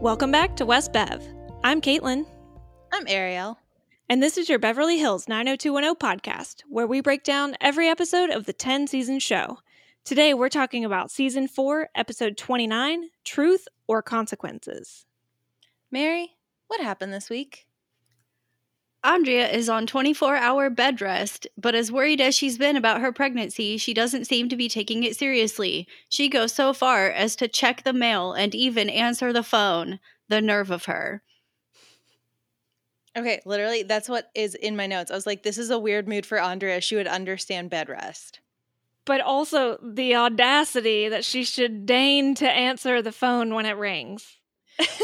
Welcome 0.00 0.30
back 0.32 0.56
to 0.56 0.64
West 0.66 0.92
Bev. 0.92 1.22
I'm 1.62 1.80
Caitlin, 1.80 2.24
I'm 2.92 3.04
Ariel. 3.06 3.58
and 4.08 4.22
this 4.22 4.38
is 4.38 4.48
your 4.48 4.58
Beverly 4.58 4.98
Hills 4.98 5.28
90210 5.28 5.94
podcast, 5.96 6.62
where 6.68 6.86
we 6.86 7.00
break 7.00 7.22
down 7.22 7.54
every 7.60 7.88
episode 7.88 8.30
of 8.30 8.46
the 8.46 8.52
10 8.52 8.86
season 8.86 9.18
show. 9.18 9.58
Today, 10.04 10.32
we're 10.32 10.48
talking 10.48 10.84
about 10.84 11.10
season 11.10 11.46
4, 11.46 11.90
episode 11.94 12.36
29 12.36 13.10
Truth 13.24 13.68
or 13.86 14.02
Consequences. 14.02 15.04
Mary, 15.90 16.30
what 16.68 16.80
happened 16.80 17.12
this 17.12 17.28
week? 17.28 17.66
Andrea 19.02 19.48
is 19.48 19.68
on 19.68 19.86
24 19.86 20.36
hour 20.36 20.68
bed 20.68 21.00
rest, 21.00 21.46
but 21.56 21.74
as 21.74 21.90
worried 21.90 22.20
as 22.20 22.34
she's 22.34 22.58
been 22.58 22.76
about 22.76 23.00
her 23.00 23.12
pregnancy, 23.12 23.78
she 23.78 23.94
doesn't 23.94 24.26
seem 24.26 24.48
to 24.50 24.56
be 24.56 24.68
taking 24.68 25.04
it 25.04 25.16
seriously. 25.16 25.88
She 26.08 26.28
goes 26.28 26.52
so 26.52 26.74
far 26.74 27.10
as 27.10 27.34
to 27.36 27.48
check 27.48 27.82
the 27.82 27.94
mail 27.94 28.32
and 28.32 28.54
even 28.54 28.90
answer 28.90 29.32
the 29.32 29.42
phone. 29.42 30.00
The 30.28 30.40
nerve 30.40 30.70
of 30.70 30.84
her. 30.84 31.22
Okay, 33.16 33.40
literally, 33.44 33.82
that's 33.82 34.08
what 34.08 34.30
is 34.34 34.54
in 34.54 34.76
my 34.76 34.86
notes. 34.86 35.10
I 35.10 35.14
was 35.14 35.26
like, 35.26 35.42
this 35.42 35.58
is 35.58 35.70
a 35.70 35.78
weird 35.78 36.06
mood 36.06 36.24
for 36.24 36.40
Andrea. 36.40 36.80
She 36.80 36.94
would 36.94 37.08
understand 37.08 37.70
bed 37.70 37.88
rest. 37.88 38.38
But 39.04 39.20
also 39.20 39.78
the 39.82 40.14
audacity 40.14 41.08
that 41.08 41.24
she 41.24 41.42
should 41.42 41.86
deign 41.86 42.36
to 42.36 42.48
answer 42.48 43.02
the 43.02 43.10
phone 43.10 43.54
when 43.54 43.66
it 43.66 43.76
rings. 43.76 44.36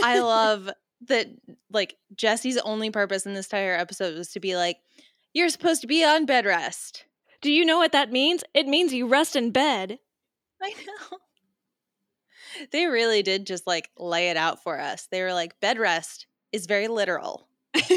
I 0.03 0.21
love 0.21 0.71
that, 1.09 1.29
like, 1.71 1.97
Jesse's 2.15 2.59
only 2.59 2.91
purpose 2.91 3.27
in 3.27 3.35
this 3.35 3.47
entire 3.47 3.77
episode 3.77 4.17
was 4.17 4.29
to 4.33 4.41
be 4.41 4.57
like, 4.57 4.79
you're 5.33 5.49
supposed 5.49 5.83
to 5.83 5.87
be 5.87 6.05
on 6.05 6.27
bed 6.27 6.47
rest. 6.47 7.05
Do 7.43 7.53
you 7.53 7.65
know 7.65 7.79
what 7.79 7.93
that 7.93 8.11
means? 8.11 8.43
It 8.55 8.67
means 8.67 8.93
you 8.93 9.07
rest 9.07 9.37
in 9.37 9.51
bed. 9.51 9.99
I 10.63 10.75
know. 10.87 11.19
They 12.73 12.87
really 12.87 13.23
did 13.23 13.47
just 13.47 13.67
like 13.67 13.91
lay 13.99 14.31
it 14.31 14.39
out 14.39 14.63
for 14.63 14.81
us. 14.81 15.09
They 15.11 15.21
were 15.21 15.35
like, 15.35 15.61
bed 15.61 15.79
rest 15.79 16.27
is 16.53 16.65
very 16.65 16.89
literal. 16.89 17.47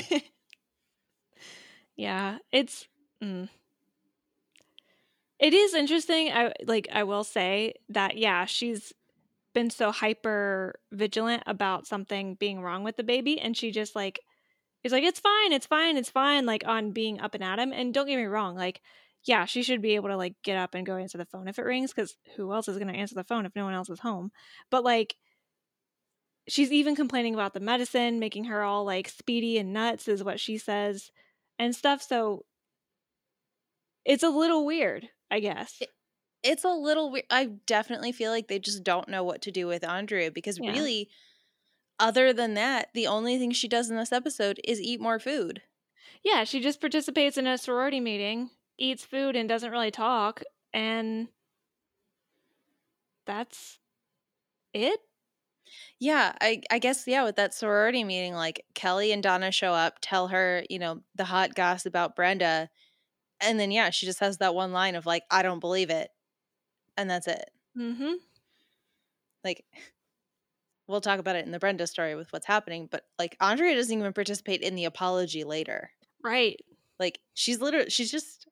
yeah, 1.96 2.40
it's 2.52 2.86
mm. 3.24 3.48
It 5.40 5.54
is 5.54 5.74
interesting. 5.74 6.32
I 6.34 6.52
like 6.66 6.90
I 6.92 7.04
will 7.04 7.24
say 7.24 7.76
that 7.88 8.18
yeah, 8.18 8.44
she's 8.44 8.94
been 9.60 9.70
so 9.70 9.92
hyper 9.92 10.80
vigilant 10.94 11.44
about 11.46 11.86
something 11.86 12.36
being 12.36 12.62
wrong 12.62 12.82
with 12.82 12.96
the 12.96 13.04
baby 13.04 13.38
and 13.42 13.58
she 13.58 13.72
just 13.72 13.94
like 13.94 14.22
is 14.86 14.94
like 14.94 15.04
it's 15.04 15.20
fine, 15.20 15.52
it's 15.52 15.66
fine, 15.66 15.98
it's 15.98 16.10
fine 16.10 16.46
like 16.46 16.64
on 16.66 16.92
being 16.92 17.20
up 17.20 17.36
and 17.36 17.44
at 17.44 17.60
him 17.60 17.74
and 17.74 17.94
don't 17.94 18.08
get 18.08 18.16
me 18.16 18.24
wrong, 18.24 18.56
like 18.56 18.80
yeah, 19.26 19.44
she 19.44 19.62
should 19.62 19.82
be 19.82 19.96
able 19.96 20.08
to 20.08 20.16
like 20.16 20.36
get 20.44 20.56
up 20.56 20.76
and 20.76 20.86
go 20.86 20.96
answer 20.96 21.18
the 21.18 21.26
phone 21.26 21.50
if 21.50 21.60
it 21.60 21.64
rings 21.64 21.92
cuz 21.92 22.16
who 22.38 22.54
else 22.54 22.70
is 22.70 22.78
going 22.78 22.88
to 22.88 22.98
answer 22.98 23.16
the 23.16 23.24
phone 23.26 23.46
if 23.46 23.54
no 23.54 23.66
one 23.66 23.74
else 23.74 23.90
is 23.90 24.00
home? 24.00 24.32
But 24.70 24.86
like 24.86 25.18
she's 26.48 26.72
even 26.72 26.96
complaining 26.96 27.34
about 27.34 27.54
the 27.54 27.60
medicine, 27.60 28.18
making 28.18 28.46
her 28.46 28.64
all 28.64 28.86
like 28.86 29.10
speedy 29.10 29.58
and 29.58 29.74
nuts, 29.74 30.08
is 30.08 30.24
what 30.24 30.40
she 30.40 30.58
says, 30.58 31.12
and 31.60 31.76
stuff. 31.76 32.02
So 32.02 32.46
it's 34.06 34.24
a 34.24 34.30
little 34.30 34.66
weird, 34.66 35.10
I 35.30 35.42
guess. 35.42 35.82
It's 36.44 36.64
a 36.64 36.70
little 36.70 37.12
weird. 37.12 37.26
I 37.30 37.46
definitely 37.46 38.12
feel 38.12 38.32
like 38.32 38.48
they 38.48 38.60
just 38.60 38.84
don't 38.84 39.10
know 39.10 39.24
what 39.24 39.42
to 39.44 39.52
do 39.52 39.68
with 39.68 39.84
Andrea 39.84 40.32
because 40.32 40.60
Yeah. 40.60 40.74
really, 40.74 41.10
other 42.00 42.34
than 42.34 42.56
that, 42.56 42.90
the 42.94 43.08
only 43.08 43.38
thing 43.40 43.52
she 43.52 43.68
does 43.70 43.90
in 43.92 43.98
this 43.98 44.12
episode 44.14 44.60
is 44.66 44.82
eat 44.82 45.02
more 45.02 45.20
food. 45.20 45.64
Yeah, 46.24 46.44
she 46.46 46.60
just 46.62 46.80
participates 46.82 47.38
in 47.38 47.46
a 47.48 47.58
sorority 47.58 48.00
meeting, 48.00 48.52
eats 48.78 49.06
food, 49.06 49.36
and 49.36 49.48
doesn't 49.50 49.72
really 49.72 49.92
talk, 49.92 50.42
and 50.74 51.30
that's 53.26 53.80
it. 54.74 55.02
Yeah, 56.00 56.36
I 56.42 56.62
I 56.72 56.80
guess 56.80 57.08
yeah, 57.08 57.24
with 57.24 57.36
that 57.38 57.54
sorority 57.54 58.04
meeting, 58.04 58.34
like 58.34 58.66
Kelly 58.76 59.12
and 59.12 59.22
Donna 59.24 59.52
show 59.52 59.74
up, 59.74 59.98
tell 60.02 60.28
her, 60.30 60.64
you 60.70 60.80
know, 60.80 61.04
the 61.16 61.26
hot 61.26 61.56
goss 61.56 61.86
about 61.86 62.16
Brenda, 62.16 62.70
and 63.42 63.60
then 63.60 63.72
yeah, 63.72 63.90
she 63.92 64.06
just 64.08 64.20
has 64.22 64.40
that 64.40 64.56
one 64.56 64.74
line 64.74 64.96
of 64.96 65.06
like, 65.08 65.24
I 65.32 65.44
don't 65.44 65.60
believe 65.60 65.90
it. 65.90 66.12
And 67.00 67.10
that's 67.10 67.28
it. 67.28 67.50
Mm-hmm. 67.78 68.14
Like 69.44 69.64
we'll 70.88 71.02
talk 71.02 71.20
about 71.20 71.36
it 71.36 71.46
in 71.46 71.52
the 71.52 71.60
Brenda 71.60 71.88
story 71.88 72.16
with 72.16 72.32
what's 72.34 72.46
happening, 72.46 72.88
but 72.92 73.06
like 73.18 73.38
Andrea 73.40 73.76
doesn't 73.76 73.98
even 73.98 74.14
participate 74.14 74.62
in 74.62 74.76
the 74.76 74.86
apology 74.86 75.44
later. 75.44 75.92
Right. 76.24 76.60
Like 77.00 77.20
she's 77.34 77.62
literally 77.62 77.90
she's 77.90 78.12
just 78.12 78.48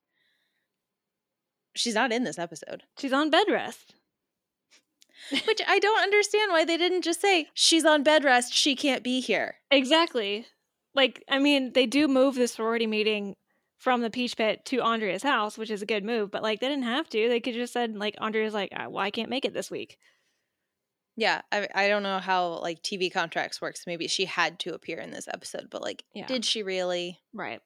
she's 1.76 1.96
not 1.96 2.14
in 2.14 2.24
this 2.24 2.40
episode. 2.40 2.84
She's 2.98 3.14
on 3.14 3.30
bed 3.30 3.48
rest. 3.50 3.94
Which 5.46 5.62
I 5.68 5.80
don't 5.80 6.00
understand 6.00 6.52
why 6.52 6.64
they 6.64 6.78
didn't 6.78 7.02
just 7.02 7.20
say 7.20 7.50
she's 7.54 7.84
on 7.84 8.04
bed 8.04 8.24
rest, 8.24 8.54
she 8.54 8.76
can't 8.76 9.04
be 9.04 9.20
here. 9.20 9.56
Exactly. 9.70 10.46
Like, 10.94 11.24
I 11.30 11.40
mean, 11.40 11.74
they 11.74 11.86
do 11.86 12.08
move 12.08 12.36
the 12.36 12.48
sorority 12.48 12.88
meeting 12.88 13.36
from 13.78 14.02
the 14.02 14.10
Peach 14.10 14.36
Pit 14.36 14.66
to 14.66 14.82
Andrea's 14.82 15.24
house, 15.24 15.58
which 15.58 15.70
is 15.70 15.82
a 15.82 15.86
good 15.86 16.04
move, 16.04 16.32
but 16.32 16.44
like 16.44 16.60
they 16.60 16.68
didn't 16.68 16.84
have 16.84 17.08
to. 17.10 17.30
They 17.30 17.40
could 17.40 17.54
just 17.54 17.74
said 17.74 17.96
like 17.96 18.16
Andrea's 18.20 18.54
like, 18.54 18.74
"Ah, 18.76 18.88
well, 18.88 19.04
I 19.04 19.12
can't 19.12 19.30
make 19.30 19.46
it 19.46 19.54
this 19.54 19.70
week. 19.72 19.98
Yeah, 21.16 21.42
I 21.52 21.68
I 21.74 21.88
don't 21.88 22.04
know 22.04 22.20
how 22.20 22.60
like 22.60 22.82
TV 22.84 23.12
contracts 23.12 23.62
works. 23.62 23.86
Maybe 23.88 24.08
she 24.08 24.26
had 24.26 24.60
to 24.60 24.74
appear 24.74 25.00
in 25.00 25.12
this 25.12 25.28
episode, 25.28 25.68
but 25.70 25.82
like 25.82 26.04
Yeah. 26.14 26.28
did 26.28 26.46
she 26.46 26.64
really? 26.64 27.20
Right. 27.34 27.62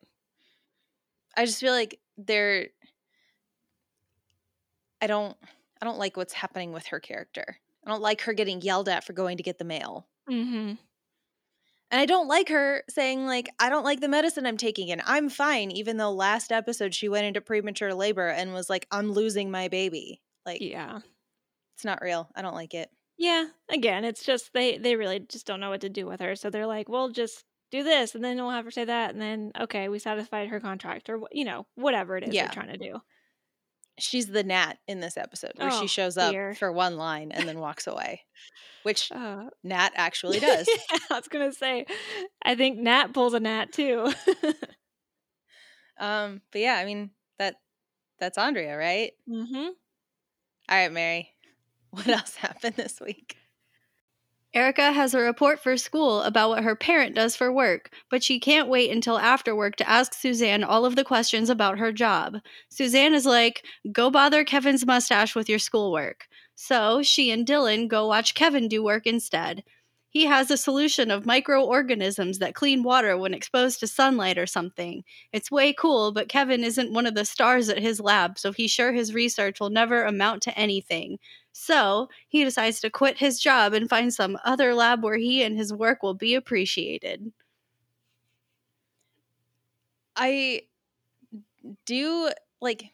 I 1.35 1.45
just 1.45 1.59
feel 1.61 1.73
like 1.73 1.99
they're 2.17 2.67
I 5.01 5.07
don't 5.07 5.35
I 5.81 5.85
don't 5.85 5.97
like 5.99 6.15
what's 6.17 6.33
happening 6.33 6.73
with 6.73 6.87
her 6.87 6.99
character. 6.99 7.57
I 7.85 7.89
don't 7.89 8.01
like 8.01 8.21
her 8.21 8.33
getting 8.33 8.61
yelled 8.61 8.87
at 8.89 9.03
for 9.03 9.13
going 9.13 9.37
to 9.37 9.43
get 9.43 9.57
the 9.57 9.65
mail. 9.65 10.07
Mm-hmm. 10.29 10.73
And 11.91 11.99
I 11.99 12.05
don't 12.05 12.27
like 12.29 12.49
her 12.49 12.83
saying 12.89 13.25
like 13.25 13.49
I 13.59 13.69
don't 13.69 13.83
like 13.83 13.99
the 13.99 14.07
medicine 14.07 14.45
I'm 14.45 14.57
taking 14.57 14.91
and 14.91 15.01
I'm 15.05 15.29
fine 15.29 15.71
even 15.71 15.97
though 15.97 16.11
last 16.11 16.51
episode 16.51 16.95
she 16.95 17.09
went 17.09 17.25
into 17.25 17.41
premature 17.41 17.93
labor 17.93 18.29
and 18.29 18.53
was 18.53 18.69
like 18.69 18.87
I'm 18.91 19.11
losing 19.11 19.51
my 19.51 19.67
baby. 19.67 20.21
Like 20.45 20.61
Yeah. 20.61 20.99
it's 21.75 21.85
not 21.85 22.01
real. 22.01 22.29
I 22.35 22.41
don't 22.41 22.55
like 22.55 22.73
it. 22.73 22.89
Yeah. 23.17 23.47
Again, 23.69 24.03
it's 24.05 24.23
just 24.23 24.53
they 24.53 24.77
they 24.77 24.95
really 24.95 25.19
just 25.19 25.45
don't 25.45 25.59
know 25.59 25.69
what 25.69 25.81
to 25.81 25.89
do 25.89 26.05
with 26.07 26.19
her, 26.21 26.35
so 26.35 26.49
they're 26.49 26.65
like, 26.67 26.89
"Well, 26.89 27.09
just 27.09 27.45
do 27.71 27.83
this, 27.83 28.15
and 28.15 28.23
then 28.23 28.37
we'll 28.37 28.49
have 28.51 28.65
her 28.65 28.71
say 28.71 28.85
that, 28.85 29.11
and 29.11 29.21
then 29.21 29.51
okay, 29.59 29.89
we 29.89 29.99
satisfied 29.99 30.49
her 30.49 30.59
contract, 30.59 31.09
or 31.09 31.21
you 31.31 31.45
know, 31.45 31.67
whatever 31.75 32.17
it 32.17 32.23
is 32.27 32.33
Yeah. 32.33 32.43
they're 32.43 32.49
trying 32.49 32.71
to 32.71 32.77
do." 32.77 33.01
She's 34.01 34.27
the 34.27 34.43
gnat 34.43 34.77
in 34.87 34.99
this 34.99 35.15
episode 35.17 35.51
where 35.55 35.69
Oh, 35.71 35.81
she 35.81 35.87
shows 35.87 36.17
up 36.17 36.31
dear. 36.31 36.53
for 36.55 36.71
one 36.71 36.97
line 36.97 37.31
and 37.31 37.47
then 37.47 37.59
walks 37.59 37.87
away. 37.87 38.21
Which 38.83 39.11
Uh, 39.11 39.45
Nat 39.63 39.91
actually 39.95 40.39
does. 40.39 40.67
yeah, 40.67 40.97
I 41.11 41.15
was 41.15 41.27
gonna 41.27 41.53
say, 41.53 41.85
I 42.43 42.55
think 42.55 42.79
Nat 42.79 43.13
pulls 43.13 43.33
a 43.33 43.39
Nat 43.39 43.71
too. 43.71 44.11
um, 45.99 46.41
but 46.51 46.61
yeah, 46.61 46.75
I 46.75 46.85
mean 46.85 47.11
that 47.37 47.55
that's 48.19 48.37
Andrea, 48.37 48.77
right? 48.77 49.11
mm-hmm. 49.29 49.55
All 49.55 49.71
right, 50.69 50.91
Mary. 50.91 51.29
What 51.91 52.07
else 52.07 52.35
happened 52.35 52.75
this 52.77 53.01
week? 53.01 53.35
Erica 54.53 54.91
has 54.91 55.13
a 55.13 55.19
report 55.19 55.59
for 55.61 55.77
school 55.77 56.21
about 56.23 56.49
what 56.49 56.63
her 56.63 56.75
parent 56.75 57.15
does 57.15 57.35
for 57.35 57.51
work, 57.51 57.89
but 58.09 58.23
she 58.23 58.39
can't 58.39 58.67
wait 58.69 58.89
until 58.91 59.17
after 59.17 59.55
work 59.55 59.75
to 59.77 59.89
ask 59.89 60.13
Suzanne 60.13 60.63
all 60.63 60.85
of 60.85 60.95
the 60.95 61.03
questions 61.05 61.49
about 61.49 61.79
her 61.79 61.91
job. 61.93 62.37
Suzanne 62.69 63.13
is 63.13 63.25
like, 63.25 63.63
go 63.91 64.09
bother 64.09 64.43
Kevin's 64.43 64.85
mustache 64.85 65.35
with 65.35 65.47
your 65.49 65.59
schoolwork. 65.59 66.27
So 66.55 67.01
she 67.01 67.31
and 67.31 67.45
Dylan 67.45 67.87
go 67.87 68.07
watch 68.07 68.33
Kevin 68.35 68.67
do 68.67 68.83
work 68.83 69.07
instead. 69.07 69.63
He 70.09 70.25
has 70.25 70.51
a 70.51 70.57
solution 70.57 71.09
of 71.09 71.25
microorganisms 71.25 72.39
that 72.39 72.53
clean 72.53 72.83
water 72.83 73.17
when 73.17 73.33
exposed 73.33 73.79
to 73.79 73.87
sunlight 73.87 74.37
or 74.37 74.45
something. 74.45 75.05
It's 75.31 75.49
way 75.49 75.71
cool, 75.71 76.11
but 76.11 76.27
Kevin 76.27 76.65
isn't 76.65 76.91
one 76.91 77.05
of 77.05 77.15
the 77.15 77.23
stars 77.23 77.69
at 77.69 77.79
his 77.79 78.01
lab, 78.01 78.37
so 78.37 78.51
he's 78.51 78.71
sure 78.71 78.91
his 78.91 79.13
research 79.13 79.61
will 79.61 79.69
never 79.69 80.03
amount 80.03 80.43
to 80.43 80.57
anything. 80.59 81.19
So 81.51 82.09
he 82.27 82.43
decides 82.43 82.79
to 82.81 82.89
quit 82.89 83.17
his 83.17 83.39
job 83.39 83.73
and 83.73 83.89
find 83.89 84.13
some 84.13 84.37
other 84.43 84.73
lab 84.73 85.03
where 85.03 85.17
he 85.17 85.43
and 85.43 85.57
his 85.57 85.73
work 85.73 86.01
will 86.01 86.13
be 86.13 86.35
appreciated. 86.35 87.31
I 90.15 90.63
do 91.85 92.31
like 92.61 92.91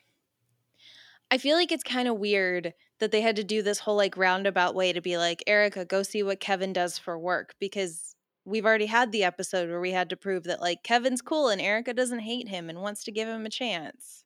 I 1.29 1.37
feel 1.37 1.57
like 1.57 1.71
it's 1.71 1.83
kind 1.83 2.07
of 2.07 2.17
weird 2.17 2.73
that 2.99 3.11
they 3.11 3.21
had 3.21 3.35
to 3.35 3.43
do 3.43 3.61
this 3.61 3.79
whole 3.79 3.97
like 3.97 4.17
roundabout 4.17 4.75
way 4.75 4.93
to 4.93 5.01
be 5.01 5.17
like, 5.17 5.43
Erica, 5.45 5.85
go 5.85 6.03
see 6.03 6.23
what 6.23 6.39
Kevin 6.39 6.73
does 6.73 6.97
for 6.97 7.19
work 7.19 7.55
because 7.59 8.15
we've 8.45 8.65
already 8.65 8.85
had 8.85 9.11
the 9.11 9.23
episode 9.23 9.69
where 9.69 9.81
we 9.81 9.91
had 9.91 10.09
to 10.09 10.17
prove 10.17 10.45
that 10.45 10.61
like 10.61 10.83
Kevin's 10.83 11.21
cool 11.21 11.49
and 11.49 11.61
Erica 11.61 11.93
doesn't 11.93 12.19
hate 12.19 12.47
him 12.47 12.69
and 12.69 12.81
wants 12.81 13.03
to 13.03 13.11
give 13.11 13.27
him 13.27 13.45
a 13.45 13.49
chance. 13.49 14.23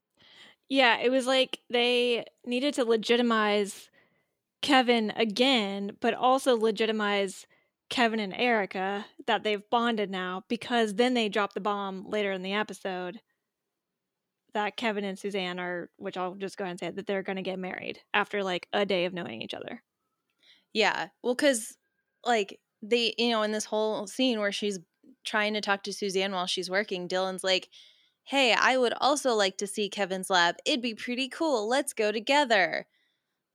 Yeah, 0.70 1.00
it 1.00 1.10
was 1.10 1.28
like 1.28 1.60
they 1.70 2.26
needed 2.46 2.76
to 2.76 2.86
legitimize 2.86 3.90
Kevin 4.62 5.12
again, 5.16 5.98
but 6.00 6.14
also 6.14 6.56
legitimize 6.56 7.48
Kevin 7.90 8.20
and 8.20 8.34
Erica 8.34 9.06
that 9.28 9.44
they've 9.44 9.70
bonded 9.70 10.10
now 10.10 10.44
because 10.48 10.96
then 10.96 11.14
they 11.14 11.30
drop 11.30 11.54
the 11.54 11.60
bomb 11.60 12.10
later 12.10 12.32
in 12.32 12.42
the 12.42 12.54
episode 12.54 13.20
that 14.54 14.78
Kevin 14.78 15.04
and 15.04 15.18
Suzanne 15.18 15.60
are, 15.60 15.90
which 15.98 16.18
I'll 16.18 16.36
just 16.36 16.58
go 16.58 16.64
ahead 16.64 16.72
and 16.72 16.80
say 16.80 16.90
that 16.92 17.08
they're 17.08 17.24
going 17.24 17.38
to 17.38 17.42
get 17.42 17.60
married 17.60 18.00
after 18.14 18.44
like 18.44 18.68
a 18.74 18.86
day 18.86 19.06
of 19.06 19.14
knowing 19.14 19.42
each 19.42 19.54
other. 19.54 19.84
Yeah. 20.74 21.08
Well, 21.22 21.36
because 21.36 21.78
like 22.26 22.60
they, 22.82 23.14
you 23.18 23.30
know, 23.30 23.44
in 23.44 23.52
this 23.52 23.66
whole 23.66 24.08
scene 24.08 24.40
where 24.40 24.52
she's 24.52 24.80
trying 25.24 25.54
to 25.54 25.62
talk 25.62 25.84
to 25.84 25.94
Suzanne 25.94 26.32
while 26.32 26.48
she's 26.48 26.70
working, 26.70 27.08
Dylan's 27.08 27.44
like, 27.44 27.70
Hey, 28.24 28.54
I 28.54 28.78
would 28.78 28.94
also 29.02 29.34
like 29.34 29.58
to 29.58 29.68
see 29.68 29.90
Kevin's 29.90 30.30
lab. 30.30 30.56
It'd 30.66 30.82
be 30.82 30.94
pretty 30.94 31.28
cool. 31.28 31.68
Let's 31.68 31.94
go 31.94 32.12
together. 32.12 32.86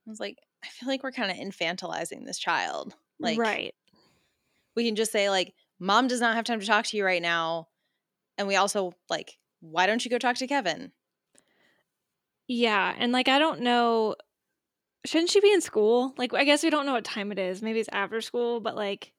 I 0.05 0.09
was 0.09 0.19
like, 0.19 0.37
I 0.63 0.67
feel 0.69 0.89
like 0.89 1.03
we're 1.03 1.11
kind 1.11 1.31
of 1.31 1.37
infantilizing 1.37 2.25
this 2.25 2.39
child. 2.39 2.95
Like, 3.19 3.39
right. 3.39 3.73
we 4.75 4.85
can 4.85 4.95
just 4.95 5.11
say, 5.11 5.29
like, 5.29 5.53
mom 5.79 6.07
does 6.07 6.21
not 6.21 6.35
have 6.35 6.45
time 6.45 6.59
to 6.59 6.65
talk 6.65 6.85
to 6.85 6.97
you 6.97 7.05
right 7.05 7.21
now. 7.21 7.67
And 8.37 8.47
we 8.47 8.55
also, 8.55 8.93
like, 9.09 9.37
why 9.59 9.87
don't 9.87 10.03
you 10.03 10.11
go 10.11 10.17
talk 10.17 10.35
to 10.37 10.47
Kevin? 10.47 10.91
Yeah, 12.47 12.93
and 12.97 13.11
like 13.11 13.27
I 13.27 13.39
don't 13.39 13.61
know 13.61 14.15
shouldn't 15.05 15.29
she 15.29 15.39
be 15.39 15.51
in 15.51 15.61
school? 15.61 16.13
Like 16.17 16.33
I 16.33 16.43
guess 16.43 16.63
we 16.63 16.69
don't 16.69 16.85
know 16.85 16.93
what 16.93 17.05
time 17.05 17.31
it 17.31 17.39
is. 17.39 17.61
Maybe 17.61 17.79
it's 17.79 17.89
after 17.91 18.21
school, 18.21 18.59
but 18.59 18.75
like 18.75 19.13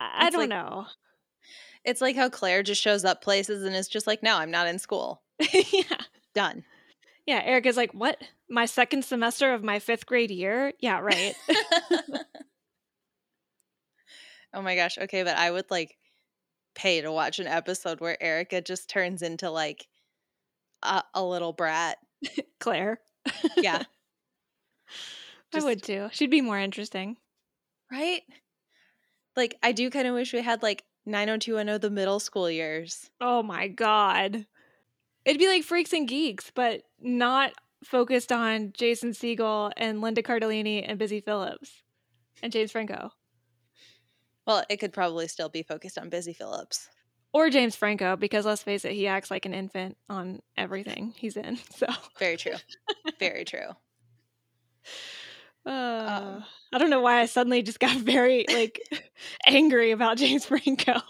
I, 0.00 0.26
I 0.26 0.30
don't 0.30 0.42
like- 0.42 0.48
know. 0.48 0.86
It's 1.84 2.00
like 2.00 2.16
how 2.16 2.28
Claire 2.28 2.62
just 2.62 2.82
shows 2.82 3.04
up 3.04 3.22
places 3.22 3.64
and 3.64 3.74
is 3.74 3.88
just 3.88 4.06
like, 4.06 4.22
no, 4.22 4.36
I'm 4.36 4.50
not 4.50 4.66
in 4.66 4.78
school. 4.78 5.22
yeah. 5.72 5.96
Done. 6.34 6.64
Yeah, 7.28 7.42
Erica's 7.44 7.76
like, 7.76 7.92
"What? 7.92 8.16
My 8.48 8.64
second 8.64 9.04
semester 9.04 9.52
of 9.52 9.62
my 9.62 9.80
5th 9.80 10.06
grade 10.06 10.30
year?" 10.30 10.72
Yeah, 10.80 11.00
right. 11.00 11.34
oh 14.54 14.62
my 14.62 14.74
gosh. 14.74 14.96
Okay, 14.96 15.22
but 15.24 15.36
I 15.36 15.50
would 15.50 15.70
like 15.70 15.98
pay 16.74 17.02
to 17.02 17.12
watch 17.12 17.38
an 17.38 17.46
episode 17.46 18.00
where 18.00 18.16
Erica 18.22 18.62
just 18.62 18.88
turns 18.88 19.20
into 19.20 19.50
like 19.50 19.88
a, 20.82 21.02
a 21.12 21.22
little 21.22 21.52
brat. 21.52 21.98
Claire. 22.60 22.98
Yeah. 23.58 23.82
I 25.54 25.62
would 25.62 25.82
too. 25.82 26.08
She'd 26.12 26.30
be 26.30 26.40
more 26.40 26.58
interesting. 26.58 27.18
right? 27.92 28.22
Like, 29.36 29.56
I 29.62 29.72
do 29.72 29.90
kind 29.90 30.06
of 30.08 30.14
wish 30.14 30.32
we 30.32 30.40
had 30.40 30.62
like 30.62 30.84
90210 31.04 31.78
the 31.80 31.90
middle 31.94 32.20
school 32.20 32.50
years. 32.50 33.10
Oh 33.20 33.42
my 33.42 33.68
god. 33.68 34.46
It'd 35.28 35.38
be 35.38 35.46
like 35.46 35.62
Freaks 35.62 35.92
and 35.92 36.08
Geeks, 36.08 36.50
but 36.54 36.84
not 37.02 37.52
focused 37.84 38.32
on 38.32 38.72
Jason 38.72 39.10
Segel 39.10 39.70
and 39.76 40.00
Linda 40.00 40.22
Cardellini 40.22 40.82
and 40.88 40.98
Busy 40.98 41.20
Phillips 41.20 41.82
and 42.42 42.50
James 42.50 42.72
Franco. 42.72 43.10
Well, 44.46 44.64
it 44.70 44.78
could 44.78 44.94
probably 44.94 45.28
still 45.28 45.50
be 45.50 45.62
focused 45.62 45.98
on 45.98 46.08
Busy 46.08 46.32
Phillips. 46.32 46.88
Or 47.34 47.50
James 47.50 47.76
Franco, 47.76 48.16
because 48.16 48.46
let's 48.46 48.62
face 48.62 48.86
it, 48.86 48.92
he 48.92 49.06
acts 49.06 49.30
like 49.30 49.44
an 49.44 49.52
infant 49.52 49.98
on 50.08 50.40
everything 50.56 51.12
he's 51.14 51.36
in. 51.36 51.58
So 51.76 51.88
Very 52.18 52.38
true. 52.38 52.54
Very 53.20 53.44
true. 53.44 53.68
uh, 55.66 56.40
I 56.72 56.78
don't 56.78 56.88
know 56.88 57.02
why 57.02 57.20
I 57.20 57.26
suddenly 57.26 57.60
just 57.60 57.80
got 57.80 57.98
very 57.98 58.46
like 58.50 58.80
angry 59.46 59.90
about 59.90 60.16
James 60.16 60.46
Franco. 60.46 61.02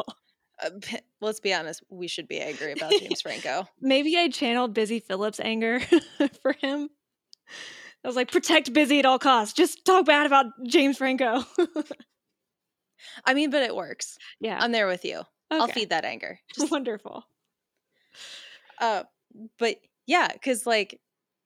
Uh, 0.62 0.70
let's 1.20 1.40
be 1.40 1.52
honest, 1.52 1.82
we 1.90 2.08
should 2.08 2.28
be 2.28 2.40
angry 2.40 2.72
about 2.72 2.92
James 2.98 3.22
Franco. 3.22 3.68
Maybe 3.80 4.16
I 4.16 4.28
channeled 4.28 4.74
Busy 4.74 5.00
Phillips' 5.00 5.40
anger 5.40 5.80
for 6.42 6.52
him. 6.52 6.90
I 8.04 8.08
was 8.08 8.16
like, 8.16 8.30
protect 8.30 8.72
Busy 8.72 9.00
at 9.00 9.06
all 9.06 9.18
costs. 9.18 9.54
Just 9.54 9.84
talk 9.84 10.06
bad 10.06 10.26
about 10.26 10.46
James 10.66 10.98
Franco. 10.98 11.44
I 13.24 13.34
mean, 13.34 13.50
but 13.50 13.62
it 13.62 13.74
works. 13.74 14.18
yeah. 14.40 14.58
I'm 14.60 14.72
there 14.72 14.86
with 14.86 15.04
you. 15.04 15.22
I'll 15.50 15.66
feed 15.66 15.90
that 15.90 16.04
anger. 16.04 16.38
Just 16.54 16.70
Wonderful. 16.70 17.24
Uh, 18.80 19.04
but 19.58 19.76
yeah, 20.06 20.28
because 20.32 20.66
like, 20.66 21.00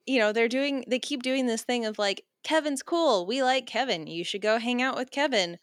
you 0.07 0.19
know, 0.19 0.33
they're 0.33 0.49
doing, 0.49 0.85
they 0.89 0.99
keep 0.99 1.23
doing 1.23 1.47
this 1.47 1.63
thing 1.63 1.87
of 1.87 1.99
like, 1.99 2.25
Kevin's 2.43 2.83
cool. 2.83 3.27
We 3.27 3.43
like 3.43 3.67
Kevin. 3.67 4.07
You 4.07 4.25
should 4.25 4.43
go 4.43 4.59
hang 4.59 4.83
out 4.83 4.97
with 4.97 5.11
Kevin. 5.11 5.59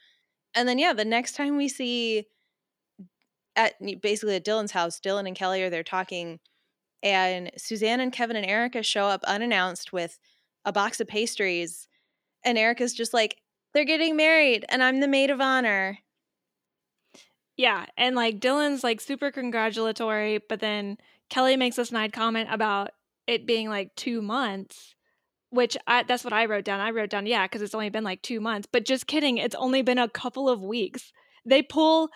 And 0.55 0.67
then, 0.67 0.79
yeah, 0.79 0.93
the 0.93 1.05
next 1.05 1.35
time 1.35 1.57
we 1.57 1.67
see 1.67 2.25
at 3.59 4.01
basically 4.01 4.35
at 4.35 4.45
Dylan's 4.45 4.71
house, 4.71 4.99
Dylan 4.99 5.27
and 5.27 5.35
Kelly 5.35 5.61
are 5.61 5.69
there 5.69 5.83
talking, 5.83 6.39
and 7.03 7.51
Suzanne 7.57 7.99
and 7.99 8.13
Kevin 8.13 8.37
and 8.37 8.45
Erica 8.45 8.81
show 8.81 9.05
up 9.05 9.23
unannounced 9.25 9.91
with 9.91 10.17
a 10.63 10.71
box 10.71 10.99
of 11.01 11.07
pastries. 11.07 11.87
And 12.45 12.57
Erica's 12.57 12.93
just 12.93 13.13
like, 13.13 13.37
they're 13.73 13.83
getting 13.83 14.15
married, 14.15 14.65
and 14.69 14.81
I'm 14.81 15.01
the 15.01 15.07
maid 15.07 15.29
of 15.29 15.41
honor. 15.41 15.99
Yeah. 17.57 17.87
And 17.97 18.15
like 18.15 18.39
Dylan's 18.39 18.83
like 18.83 19.01
super 19.01 19.31
congratulatory, 19.31 20.39
but 20.47 20.61
then 20.61 20.97
Kelly 21.29 21.57
makes 21.57 21.77
a 21.77 21.85
snide 21.85 22.13
comment 22.13 22.47
about 22.49 22.91
it 23.27 23.45
being 23.45 23.67
like 23.67 23.93
two 23.95 24.21
months. 24.21 24.95
Which 25.51 25.75
I 25.87 26.03
that's 26.03 26.23
what 26.23 26.31
I 26.31 26.45
wrote 26.45 26.63
down. 26.63 26.79
I 26.79 26.91
wrote 26.91 27.09
down, 27.09 27.25
yeah, 27.25 27.45
because 27.45 27.63
it's 27.63 27.73
only 27.73 27.89
been 27.89 28.03
like 28.03 28.21
two 28.21 28.39
months. 28.39 28.67
But 28.71 28.85
just 28.85 29.07
kidding, 29.07 29.37
it's 29.37 29.55
only 29.55 29.81
been 29.81 29.97
a 29.97 30.07
couple 30.07 30.47
of 30.47 30.61
weeks. 30.61 31.11
They 31.43 31.63
pull 31.63 32.09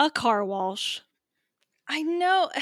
a 0.00 0.10
car 0.10 0.44
wash. 0.44 1.02
I 1.88 2.02
know. 2.02 2.50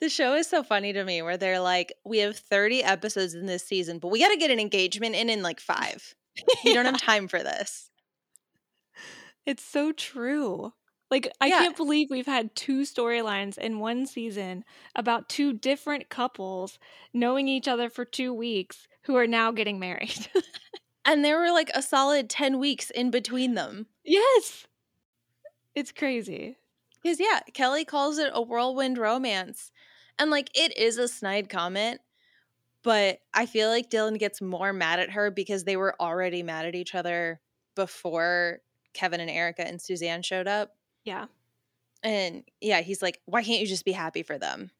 The 0.00 0.08
show 0.08 0.34
is 0.34 0.46
so 0.48 0.62
funny 0.62 0.92
to 0.92 1.04
me 1.04 1.22
where 1.22 1.36
they're 1.36 1.60
like, 1.60 1.92
we 2.04 2.18
have 2.18 2.36
30 2.36 2.82
episodes 2.82 3.34
in 3.34 3.46
this 3.46 3.64
season, 3.64 3.98
but 3.98 4.08
we 4.08 4.18
got 4.20 4.28
to 4.30 4.36
get 4.36 4.50
an 4.50 4.60
engagement 4.60 5.14
in 5.14 5.30
in 5.30 5.42
like 5.42 5.60
five. 5.60 6.14
We 6.64 6.72
don't 6.72 6.86
have 6.86 6.96
time 6.96 7.28
for 7.28 7.42
this. 7.42 7.90
It's 9.46 9.62
so 9.62 9.92
true. 9.92 10.72
Like, 11.10 11.28
I 11.40 11.50
Yeah. 11.50 11.50
can't 11.50 11.76
believe 11.76 12.08
we've 12.10 12.26
had 12.26 12.54
two 12.54 12.82
storylines 12.82 13.58
in 13.58 13.80
one 13.80 14.06
season 14.06 14.64
about 14.94 15.28
two 15.28 15.52
different 15.52 16.08
couples 16.08 16.78
knowing 17.12 17.48
each 17.48 17.66
other 17.66 17.90
for 17.90 18.04
two 18.04 18.32
weeks 18.32 18.86
who 19.04 19.16
are 19.16 19.26
now 19.26 19.50
getting 19.50 19.78
married. 19.78 20.28
And 21.04 21.22
there 21.22 21.38
were 21.38 21.50
like 21.50 21.70
a 21.74 21.82
solid 21.82 22.30
10 22.30 22.58
weeks 22.58 22.88
in 22.90 23.10
between 23.10 23.52
them. 23.54 23.88
yes. 24.04 24.66
It's 25.74 25.92
crazy. 25.92 26.56
Because, 27.02 27.20
yeah, 27.20 27.40
Kelly 27.54 27.84
calls 27.84 28.18
it 28.18 28.30
a 28.34 28.42
whirlwind 28.42 28.98
romance. 28.98 29.72
And 30.18 30.30
like, 30.30 30.50
it 30.54 30.76
is 30.76 30.98
a 30.98 31.08
snide 31.08 31.48
comment, 31.48 32.00
but 32.82 33.20
I 33.32 33.46
feel 33.46 33.68
like 33.68 33.90
Dylan 33.90 34.18
gets 34.18 34.42
more 34.42 34.72
mad 34.72 35.00
at 35.00 35.10
her 35.10 35.30
because 35.30 35.64
they 35.64 35.76
were 35.76 35.94
already 36.00 36.42
mad 36.42 36.66
at 36.66 36.74
each 36.74 36.94
other 36.94 37.40
before 37.74 38.60
Kevin 38.92 39.20
and 39.20 39.30
Erica 39.30 39.66
and 39.66 39.80
Suzanne 39.80 40.22
showed 40.22 40.46
up. 40.46 40.76
Yeah. 41.04 41.26
And 42.02 42.44
yeah, 42.60 42.80
he's 42.80 43.02
like, 43.02 43.20
why 43.24 43.42
can't 43.42 43.60
you 43.60 43.66
just 43.66 43.84
be 43.84 43.92
happy 43.92 44.22
for 44.22 44.38
them? 44.38 44.70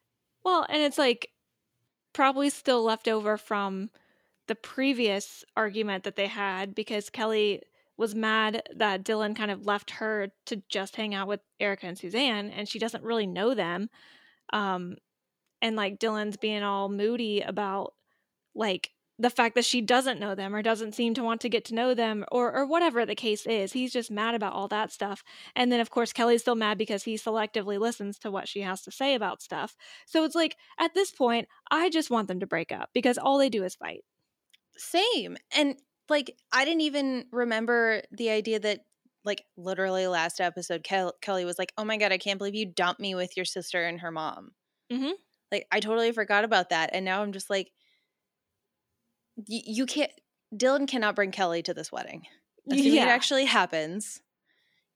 Well, 0.44 0.66
and 0.68 0.82
it's 0.82 0.98
like 0.98 1.30
probably 2.12 2.50
still 2.50 2.82
left 2.82 3.08
over 3.08 3.36
from 3.36 3.90
the 4.46 4.54
previous 4.54 5.44
argument 5.56 6.04
that 6.04 6.16
they 6.16 6.26
had 6.26 6.74
because 6.74 7.08
Kelly 7.08 7.62
was 8.00 8.14
mad 8.14 8.62
that 8.74 9.04
Dylan 9.04 9.36
kind 9.36 9.50
of 9.50 9.66
left 9.66 9.90
her 9.92 10.28
to 10.46 10.62
just 10.70 10.96
hang 10.96 11.14
out 11.14 11.28
with 11.28 11.40
Erica 11.60 11.86
and 11.86 11.98
Suzanne 11.98 12.50
and 12.50 12.66
she 12.66 12.78
doesn't 12.78 13.04
really 13.04 13.26
know 13.26 13.54
them. 13.54 13.90
Um 14.52 14.96
and 15.62 15.76
like 15.76 16.00
Dylan's 16.00 16.38
being 16.38 16.62
all 16.62 16.88
moody 16.88 17.42
about 17.42 17.92
like 18.54 18.90
the 19.18 19.28
fact 19.28 19.54
that 19.54 19.66
she 19.66 19.82
doesn't 19.82 20.18
know 20.18 20.34
them 20.34 20.54
or 20.54 20.62
doesn't 20.62 20.94
seem 20.94 21.12
to 21.12 21.22
want 21.22 21.42
to 21.42 21.50
get 21.50 21.66
to 21.66 21.74
know 21.74 21.92
them 21.92 22.24
or 22.32 22.50
or 22.56 22.66
whatever 22.66 23.04
the 23.04 23.14
case 23.14 23.44
is. 23.46 23.74
He's 23.74 23.92
just 23.92 24.10
mad 24.10 24.34
about 24.34 24.54
all 24.54 24.66
that 24.68 24.90
stuff. 24.90 25.22
And 25.54 25.70
then 25.70 25.80
of 25.80 25.90
course 25.90 26.14
Kelly's 26.14 26.40
still 26.40 26.54
mad 26.54 26.78
because 26.78 27.04
he 27.04 27.16
selectively 27.16 27.78
listens 27.78 28.18
to 28.20 28.30
what 28.30 28.48
she 28.48 28.62
has 28.62 28.80
to 28.82 28.90
say 28.90 29.14
about 29.14 29.42
stuff. 29.42 29.76
So 30.06 30.24
it's 30.24 30.34
like 30.34 30.56
at 30.78 30.94
this 30.94 31.10
point, 31.10 31.48
I 31.70 31.90
just 31.90 32.10
want 32.10 32.28
them 32.28 32.40
to 32.40 32.46
break 32.46 32.72
up 32.72 32.88
because 32.94 33.18
all 33.18 33.36
they 33.36 33.50
do 33.50 33.62
is 33.62 33.74
fight. 33.74 34.04
Same. 34.78 35.36
And 35.54 35.76
like, 36.10 36.36
I 36.52 36.64
didn't 36.64 36.82
even 36.82 37.26
remember 37.32 38.02
the 38.10 38.30
idea 38.30 38.60
that, 38.60 38.80
like, 39.24 39.44
literally 39.56 40.06
last 40.06 40.40
episode, 40.40 40.82
Kel- 40.82 41.14
Kelly 41.22 41.44
was 41.44 41.58
like, 41.58 41.72
oh 41.78 41.84
my 41.84 41.96
God, 41.96 42.12
I 42.12 42.18
can't 42.18 42.38
believe 42.38 42.54
you 42.54 42.66
dumped 42.66 43.00
me 43.00 43.14
with 43.14 43.36
your 43.36 43.44
sister 43.46 43.84
and 43.84 44.00
her 44.00 44.10
mom. 44.10 44.52
Mhm. 44.92 45.14
Like, 45.52 45.66
I 45.72 45.80
totally 45.80 46.12
forgot 46.12 46.44
about 46.44 46.70
that. 46.70 46.90
And 46.92 47.04
now 47.04 47.22
I'm 47.22 47.32
just 47.32 47.50
like, 47.50 47.72
you 49.46 49.86
can't, 49.86 50.12
Dylan 50.54 50.86
cannot 50.88 51.14
bring 51.16 51.30
Kelly 51.30 51.62
to 51.62 51.74
this 51.74 51.90
wedding. 51.92 52.26
Assuming 52.70 53.02
it 53.02 53.08
actually 53.08 53.44
happens, 53.46 54.20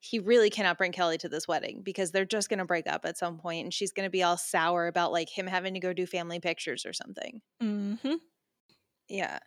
he 0.01 0.19
really 0.19 0.51
cannot 0.51 0.79
bring 0.79 0.93
Kelly 0.93 1.19
to 1.19 1.29
this 1.29 1.49
wedding 1.49 1.83
because 1.83 2.11
they're 2.13 2.25
just 2.27 2.49
going 2.49 2.59
to 2.59 2.65
break 2.65 2.87
up 2.87 3.05
at 3.05 3.19
some 3.19 3.39
point 3.39 3.65
and 3.65 3.75
she's 3.75 3.93
going 3.93 4.07
to 4.07 4.11
be 4.11 4.23
all 4.23 4.37
sour 4.37 4.87
about 4.87 5.13
like 5.13 5.31
him 5.31 5.47
having 5.47 5.75
to 5.75 5.81
go 5.81 5.93
do 5.93 6.07
family 6.07 6.41
pictures 6.41 6.85
or 6.87 6.93
something. 6.93 7.41
hmm 7.61 7.95
Yeah. 9.09 9.39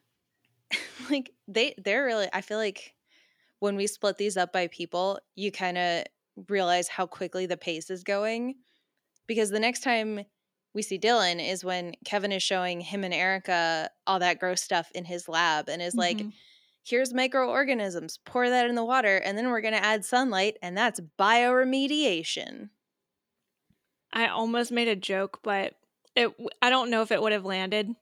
like 1.10 1.34
they 1.48 1.76
they're 1.78 2.06
really 2.06 2.28
I 2.34 2.42
feel 2.42 2.58
like 2.58 2.94
when 3.60 3.76
we 3.76 3.88
split 3.88 4.18
these 4.18 4.38
up 4.38 4.54
by 4.54 4.68
people, 4.68 5.20
you 5.36 5.52
kind 5.52 5.78
of 5.78 6.06
realize 6.50 6.88
how 6.88 7.08
quickly 7.08 7.46
the 7.48 7.58
pace 7.58 7.90
is 7.90 8.04
going 8.04 8.56
because 9.28 9.50
the 9.50 9.60
next 9.60 9.82
time 9.82 10.26
we 10.74 10.82
see 10.84 11.00
Dylan 11.00 11.46
is 11.46 11.66
when 11.66 11.94
Kevin 12.06 12.32
is 12.32 12.44
showing 12.44 12.82
him 12.82 13.04
and 13.04 13.14
Erica 13.14 13.90
all 14.08 14.20
that 14.20 14.40
gross 14.40 14.62
stuff 14.62 14.92
in 14.96 15.06
his 15.06 15.28
lab 15.30 15.70
and 15.70 15.82
is 15.82 15.98
like 15.98 16.20
Mhm. 16.20 16.34
here's 16.84 17.14
microorganisms, 17.14 18.20
pour 18.26 18.50
that 18.50 18.70
in 18.70 18.76
the 18.76 18.86
water 18.86 19.18
and 19.18 19.38
then 19.38 19.50
we're 19.50 19.62
going 19.62 19.74
to 19.74 19.84
add 19.84 20.06
sunlight 20.06 20.58
and 20.62 20.78
that's 20.78 21.00
bioremediation. 21.20 22.70
I 24.14 24.28
almost 24.28 24.72
made 24.72 24.88
a 24.88 24.96
joke, 24.96 25.40
but 25.44 25.76
it 26.16 26.34
I 26.62 26.70
don't 26.70 26.90
know 26.90 27.02
if 27.02 27.12
it 27.12 27.22
would 27.22 27.32
have 27.34 27.46
landed. 27.46 27.96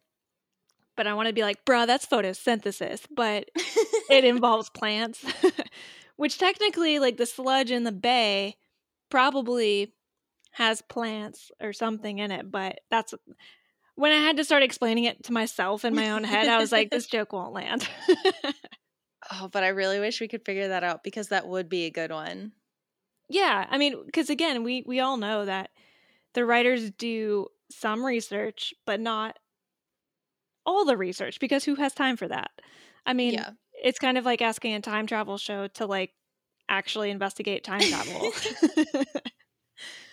But 0.96 1.08
I 1.08 1.14
want 1.14 1.28
to 1.28 1.34
be 1.34 1.44
like, 1.44 1.66
bruh, 1.66 1.88
that's 1.88 2.06
photosynthesis, 2.06 3.02
but 3.12 3.50
it 4.10 4.24
involves 4.24 4.70
plants. 4.70 5.26
which 6.16 6.38
technically, 6.38 7.00
like 7.00 7.18
the 7.18 7.26
sludge 7.26 7.72
in 7.72 7.84
the 7.84 7.92
bay, 7.92 8.56
probably 9.10 9.94
has 10.52 10.82
plants 10.82 11.52
or 11.62 11.74
something 11.74 12.20
in 12.20 12.32
it. 12.32 12.50
But 12.50 12.80
that's 12.90 13.14
when 13.96 14.12
I 14.12 14.18
had 14.18 14.38
to 14.38 14.44
start 14.44 14.64
explaining 14.64 15.06
it 15.06 15.24
to 15.26 15.34
myself 15.34 15.84
in 15.86 15.96
my 15.96 16.12
own 16.12 16.24
head. 16.24 16.48
I 16.48 16.58
was 16.58 16.72
like, 16.72 16.90
this 16.90 17.08
joke 17.12 17.34
won't 17.34 17.54
land. 17.54 17.88
oh, 19.32 19.50
but 19.52 19.64
I 19.64 19.70
really 19.70 20.00
wish 20.00 20.22
we 20.22 20.28
could 20.28 20.46
figure 20.46 20.70
that 20.70 20.84
out 20.84 21.04
because 21.04 21.30
that 21.30 21.48
would 21.48 21.70
be 21.70 21.86
a 21.86 21.92
good 21.92 22.12
one. 22.12 22.54
Yeah, 23.28 23.66
I 23.70 23.78
mean, 23.78 24.06
because 24.06 24.30
again, 24.30 24.64
we 24.64 24.84
we 24.86 25.00
all 25.00 25.18
know 25.18 25.46
that 25.46 25.72
the 26.34 26.46
writers 26.46 26.92
do 26.92 27.48
some 27.72 28.06
research, 28.06 28.74
but 28.86 29.00
not 29.00 29.38
all 30.66 30.86
the 30.86 30.98
research 30.98 31.40
because 31.40 31.64
who 31.64 31.76
has 31.76 31.94
time 31.94 32.18
for 32.18 32.28
that? 32.28 32.52
I 33.06 33.14
mean, 33.14 33.34
yeah. 33.34 33.52
it's 33.74 34.00
kind 34.00 34.18
of 34.18 34.26
like 34.26 34.42
asking 34.42 34.74
a 34.74 34.82
time 34.82 35.08
travel 35.08 35.38
show 35.38 35.68
to 35.68 35.86
like 35.86 36.12
actually 36.70 37.12
investigate 37.12 37.64
time 37.64 37.82
travel. 37.82 38.32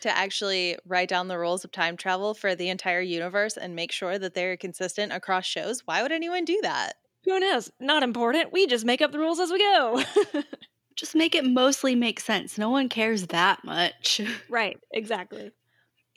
to 0.03 0.17
actually 0.17 0.77
write 0.85 1.09
down 1.09 1.29
the 1.29 1.39
rules 1.39 1.65
of 1.65 1.71
time 1.71 1.97
travel 1.97 2.35
for 2.35 2.55
the 2.55 2.69
entire 2.69 3.01
universe 3.01 3.57
and 3.57 3.77
make 3.77 3.93
sure 3.93 4.19
that 4.19 4.35
they're 4.35 4.57
consistent 4.57 5.13
across 5.13 5.47
shows. 5.47 5.83
Why 5.85 6.03
would 6.03 6.13
anyone 6.13 6.45
do 6.45 6.59
that? 6.63 6.95
Who 7.25 7.39
knows? 7.39 7.71
Not 7.81 8.03
important. 8.03 8.53
We 8.53 8.67
just 8.67 8.85
make 8.85 9.01
up 9.01 9.13
the 9.13 9.19
rules 9.19 9.39
as 9.39 9.53
we 9.53 9.59
go. 9.59 10.03
just 10.97 11.15
make 11.15 11.35
it 11.35 11.45
mostly 11.45 11.95
make 11.95 12.19
sense. 12.19 12.59
No 12.59 12.69
one 12.71 12.89
cares 12.89 13.29
that 13.29 13.65
much. 13.65 14.21
Right, 14.49 14.77
exactly. 14.93 15.53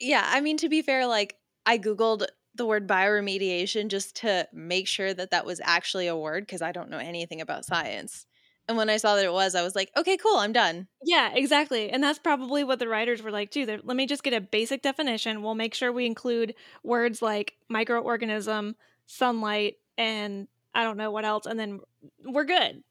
Yeah, 0.00 0.22
I 0.24 0.40
mean, 0.40 0.58
to 0.58 0.68
be 0.68 0.82
fair, 0.82 1.06
like, 1.06 1.36
I 1.64 1.78
Googled 1.78 2.26
the 2.56 2.66
word 2.66 2.88
bioremediation 2.88 3.88
just 3.88 4.16
to 4.16 4.48
make 4.52 4.88
sure 4.88 5.12
that 5.12 5.30
that 5.30 5.46
was 5.46 5.60
actually 5.64 6.06
a 6.06 6.16
word 6.16 6.44
because 6.46 6.62
I 6.62 6.72
don't 6.72 6.90
know 6.90 6.98
anything 6.98 7.40
about 7.40 7.64
science. 7.64 8.26
And 8.68 8.76
when 8.76 8.90
I 8.90 8.96
saw 8.96 9.14
that 9.14 9.24
it 9.24 9.32
was, 9.32 9.54
I 9.54 9.62
was 9.62 9.76
like, 9.76 9.92
okay, 9.96 10.16
cool, 10.16 10.38
I'm 10.38 10.52
done. 10.52 10.88
Yeah, 11.04 11.30
exactly. 11.32 11.90
And 11.90 12.02
that's 12.02 12.18
probably 12.18 12.64
what 12.64 12.80
the 12.80 12.88
writers 12.88 13.22
were 13.22 13.30
like, 13.30 13.52
too. 13.52 13.64
They're, 13.64 13.78
let 13.84 13.96
me 13.96 14.06
just 14.06 14.24
get 14.24 14.34
a 14.34 14.40
basic 14.40 14.82
definition. 14.82 15.42
We'll 15.42 15.54
make 15.54 15.72
sure 15.72 15.92
we 15.92 16.04
include 16.04 16.54
words 16.82 17.22
like 17.22 17.54
microorganism, 17.72 18.74
sunlight, 19.06 19.74
and 19.96 20.48
I 20.74 20.82
don't 20.82 20.96
know 20.96 21.12
what 21.12 21.24
else. 21.24 21.46
And 21.46 21.60
then 21.60 21.78
we're 22.24 22.44
good. 22.44 22.82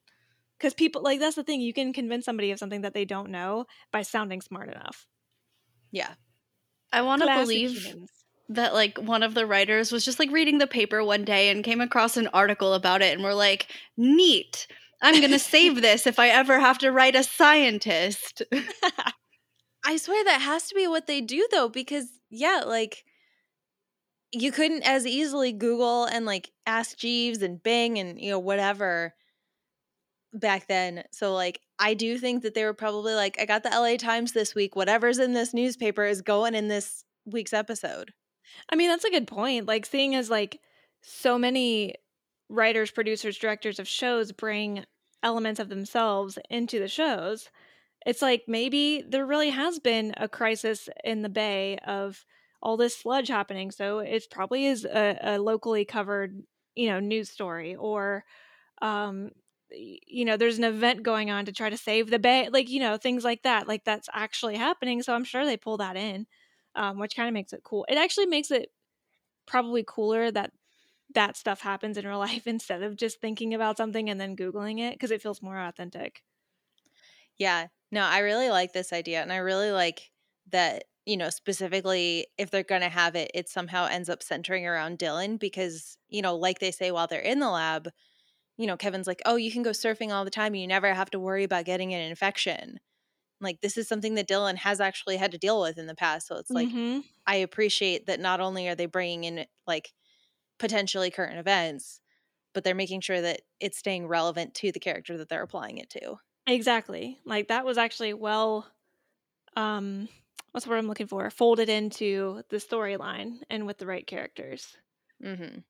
Because 0.57 0.74
people, 0.74 1.01
like, 1.01 1.19
that's 1.19 1.36
the 1.36 1.43
thing. 1.43 1.60
You 1.60 1.74
can 1.74 1.91
convince 1.91 2.24
somebody 2.24 2.51
of 2.51 2.60
something 2.60 2.81
that 2.81 2.93
they 2.93 3.03
don't 3.03 3.29
know 3.29 3.65
by 3.91 4.03
sounding 4.03 4.39
smart 4.39 4.69
enough. 4.69 5.07
Yeah. 5.91 6.13
I 6.93 7.01
want 7.01 7.22
to 7.22 7.27
believe 7.27 7.72
humans. 7.72 8.12
That, 8.49 8.73
like, 8.73 8.97
one 8.97 9.23
of 9.23 9.33
the 9.33 9.45
writers 9.45 9.91
was 9.91 10.05
just, 10.05 10.19
like, 10.19 10.31
reading 10.31 10.57
the 10.57 10.67
paper 10.67 11.03
one 11.03 11.25
day 11.25 11.49
and 11.49 11.63
came 11.63 11.81
across 11.81 12.17
an 12.17 12.27
article 12.33 12.73
about 12.73 13.01
it 13.01 13.13
and 13.13 13.23
we're 13.23 13.33
like, 13.33 13.67
neat 13.97 14.67
I'm 15.01 15.19
going 15.19 15.31
to 15.31 15.39
save 15.39 15.81
this 15.81 16.07
if 16.07 16.19
I 16.19 16.29
ever 16.29 16.59
have 16.59 16.77
to 16.79 16.91
write 16.91 17.15
a 17.15 17.23
scientist. 17.23 18.41
I 19.85 19.97
swear 19.97 20.23
that 20.25 20.41
has 20.41 20.67
to 20.69 20.75
be 20.75 20.87
what 20.87 21.05
they 21.05 21.21
do 21.21 21.47
though 21.51 21.69
because 21.69 22.07
yeah, 22.31 22.63
like 22.65 23.03
you 24.31 24.51
couldn't 24.51 24.81
as 24.81 25.05
easily 25.05 25.51
Google 25.51 26.05
and 26.05 26.25
like 26.25 26.51
ask 26.65 26.97
Jeeves 26.97 27.43
and 27.43 27.61
Bing 27.61 27.99
and 27.99 28.19
you 28.19 28.31
know 28.31 28.39
whatever 28.39 29.13
back 30.33 30.67
then. 30.67 31.03
So 31.11 31.33
like 31.33 31.61
I 31.77 31.93
do 31.93 32.17
think 32.17 32.41
that 32.41 32.55
they 32.55 32.65
were 32.65 32.73
probably 32.73 33.13
like 33.13 33.39
I 33.39 33.45
got 33.45 33.61
the 33.61 33.69
LA 33.69 33.97
Times 33.97 34.31
this 34.31 34.55
week. 34.55 34.75
Whatever's 34.75 35.19
in 35.19 35.33
this 35.33 35.53
newspaper 35.53 36.05
is 36.05 36.23
going 36.23 36.55
in 36.55 36.67
this 36.67 37.03
week's 37.27 37.53
episode. 37.53 38.11
I 38.71 38.75
mean, 38.75 38.89
that's 38.89 39.05
a 39.05 39.11
good 39.11 39.27
point. 39.27 39.67
Like 39.67 39.85
seeing 39.85 40.15
as 40.15 40.29
like 40.29 40.61
so 41.01 41.37
many 41.37 41.95
writers, 42.49 42.91
producers, 42.91 43.37
directors 43.37 43.79
of 43.79 43.87
shows 43.87 44.31
bring 44.31 44.85
elements 45.23 45.59
of 45.59 45.69
themselves 45.69 46.37
into 46.49 46.79
the 46.79 46.87
shows. 46.87 47.49
It's 48.05 48.21
like 48.21 48.43
maybe 48.47 49.03
there 49.07 49.25
really 49.25 49.49
has 49.49 49.79
been 49.79 50.13
a 50.17 50.29
crisis 50.29 50.89
in 51.03 51.21
the 51.21 51.29
bay 51.29 51.79
of 51.85 52.25
all 52.61 52.77
this 52.77 52.97
sludge 52.97 53.27
happening. 53.29 53.71
So 53.71 53.99
it 53.99 54.25
probably 54.31 54.65
is 54.65 54.85
a, 54.85 55.19
a 55.21 55.39
locally 55.39 55.85
covered, 55.85 56.43
you 56.75 56.87
know, 56.89 56.99
news 56.99 57.29
story 57.29 57.75
or 57.75 58.25
um 58.81 59.31
you 59.71 60.25
know 60.25 60.37
there's 60.37 60.57
an 60.57 60.63
event 60.63 61.03
going 61.03 61.29
on 61.31 61.45
to 61.45 61.51
try 61.51 61.69
to 61.69 61.77
save 61.77 62.09
the 62.09 62.19
bay 62.19 62.49
like 62.51 62.69
you 62.69 62.79
know 62.79 62.97
things 62.97 63.23
like 63.23 63.41
that 63.43 63.67
like 63.67 63.83
that's 63.83 64.07
actually 64.13 64.55
happening 64.55 65.01
so 65.01 65.13
i'm 65.13 65.23
sure 65.23 65.45
they 65.45 65.57
pull 65.57 65.77
that 65.77 65.97
in 65.97 66.25
um, 66.75 67.00
which 67.00 67.15
kind 67.15 67.27
of 67.27 67.34
makes 67.34 67.53
it 67.53 67.63
cool. 67.63 67.86
It 67.89 67.98
actually 67.98 68.27
makes 68.27 68.51
it 68.51 68.70
probably 69.48 69.84
cooler 69.88 70.32
that 70.32 70.51
that 71.13 71.38
stuff 71.38 71.62
happens 71.62 71.98
in 71.98 72.08
real 72.08 72.20
life 72.29 72.48
instead 72.48 72.84
of 72.84 72.98
just 72.98 73.22
thinking 73.22 73.53
about 73.53 73.77
something 73.77 74.10
and 74.10 74.20
then 74.20 74.36
googling 74.36 74.79
it 74.79 74.94
because 74.96 75.12
it 75.12 75.22
feels 75.22 75.41
more 75.41 75.60
authentic. 75.60 76.24
Yeah. 77.38 77.67
No 77.91 78.01
i 78.01 78.20
really 78.20 78.50
like 78.50 78.74
this 78.74 78.91
idea 78.91 79.22
and 79.22 79.32
i 79.32 79.38
really 79.38 79.72
like 79.72 80.12
that 80.51 80.86
you 81.05 81.15
know 81.15 81.29
specifically 81.29 82.27
if 82.38 82.51
they're 82.51 82.63
going 82.63 82.82
to 82.82 82.89
have 82.89 83.15
it 83.15 83.32
it 83.34 83.48
somehow 83.48 83.86
ends 83.86 84.10
up 84.10 84.22
centering 84.24 84.65
around 84.67 85.00
dylan 85.00 85.39
because 85.39 85.98
you 86.10 86.22
know 86.22 86.36
like 86.36 86.60
they 86.60 86.72
say 86.72 86.91
while 86.91 87.08
they're 87.08 87.22
in 87.22 87.39
the 87.39 87.50
lab 87.50 87.89
you 88.58 88.67
know 88.67 88.77
kevin's 88.77 89.08
like 89.08 89.22
oh 89.25 89.38
you 89.38 89.51
can 89.51 89.63
go 89.63 89.72
surfing 89.72 90.12
all 90.12 90.25
the 90.25 90.32
time 90.32 90.55
you 90.55 90.67
never 90.67 90.94
have 90.94 91.10
to 91.12 91.20
worry 91.20 91.44
about 91.46 91.65
getting 91.65 91.94
an 91.94 92.01
infection 92.01 92.79
like 93.42 93.62
this 93.62 93.77
is 93.77 93.88
something 93.88 94.15
that 94.15 94.27
dylan 94.27 94.56
has 94.56 94.80
actually 94.80 95.18
had 95.18 95.32
to 95.32 95.38
deal 95.38 95.62
with 95.62 95.77
in 95.77 95.88
the 95.88 95.96
past 95.96 96.27
so 96.27 96.38
it's 96.38 96.50
like 96.51 96.68
mm-hmm. 96.68 97.00
i 97.27 97.36
appreciate 97.36 98.06
that 98.06 98.20
not 98.20 98.39
only 98.39 98.68
are 98.68 98.75
they 98.75 98.86
bringing 98.86 99.24
in 99.24 99.46
like 99.68 99.92
potentially 100.58 101.12
current 101.12 101.38
events, 101.38 102.00
but 102.54 102.63
they're 102.63 102.75
making 102.75 103.01
sure 103.01 103.22
that 103.22 103.42
it's 103.60 103.77
staying 103.77 104.08
relevant 104.08 104.54
to 104.56 104.72
the 104.72 104.80
character 104.80 105.18
that 105.18 105.30
they're 105.30 105.44
applying 105.44 105.77
it 105.77 105.89
to. 105.92 106.15
Exactly. 106.48 107.20
Like 107.25 107.48
that 107.50 107.65
was 107.65 107.77
actually 107.77 108.13
well 108.13 108.68
um 109.58 110.08
what's 110.51 110.68
what 110.68 110.77
I'm 110.77 110.88
looking 110.88 111.08
for? 111.08 111.30
Folded 111.30 111.70
into 111.70 112.44
the 112.50 112.58
storyline 112.58 113.39
and 113.50 113.65
with 113.65 113.77
the 113.77 113.86
right 113.86 114.06
characters. 114.06 114.77
Mhm. 115.24 115.63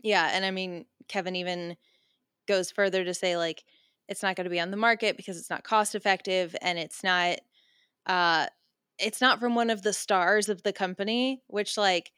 Yeah, 0.00 0.30
and 0.32 0.44
I 0.44 0.50
mean 0.50 0.86
Kevin 1.08 1.36
even 1.36 1.76
goes 2.46 2.70
further 2.70 3.04
to 3.04 3.12
say 3.12 3.36
like 3.36 3.64
it's 4.08 4.22
not 4.22 4.36
going 4.36 4.44
to 4.44 4.50
be 4.50 4.60
on 4.60 4.70
the 4.70 4.76
market 4.76 5.16
because 5.16 5.38
it's 5.38 5.50
not 5.50 5.64
cost 5.64 5.94
effective 5.94 6.56
and 6.62 6.78
it's 6.78 7.04
not 7.04 7.38
uh 8.06 8.46
it's 8.98 9.20
not 9.20 9.40
from 9.40 9.54
one 9.56 9.70
of 9.70 9.82
the 9.82 9.92
stars 9.92 10.48
of 10.48 10.62
the 10.64 10.72
company, 10.72 11.42
which 11.48 11.76
like 11.78 12.12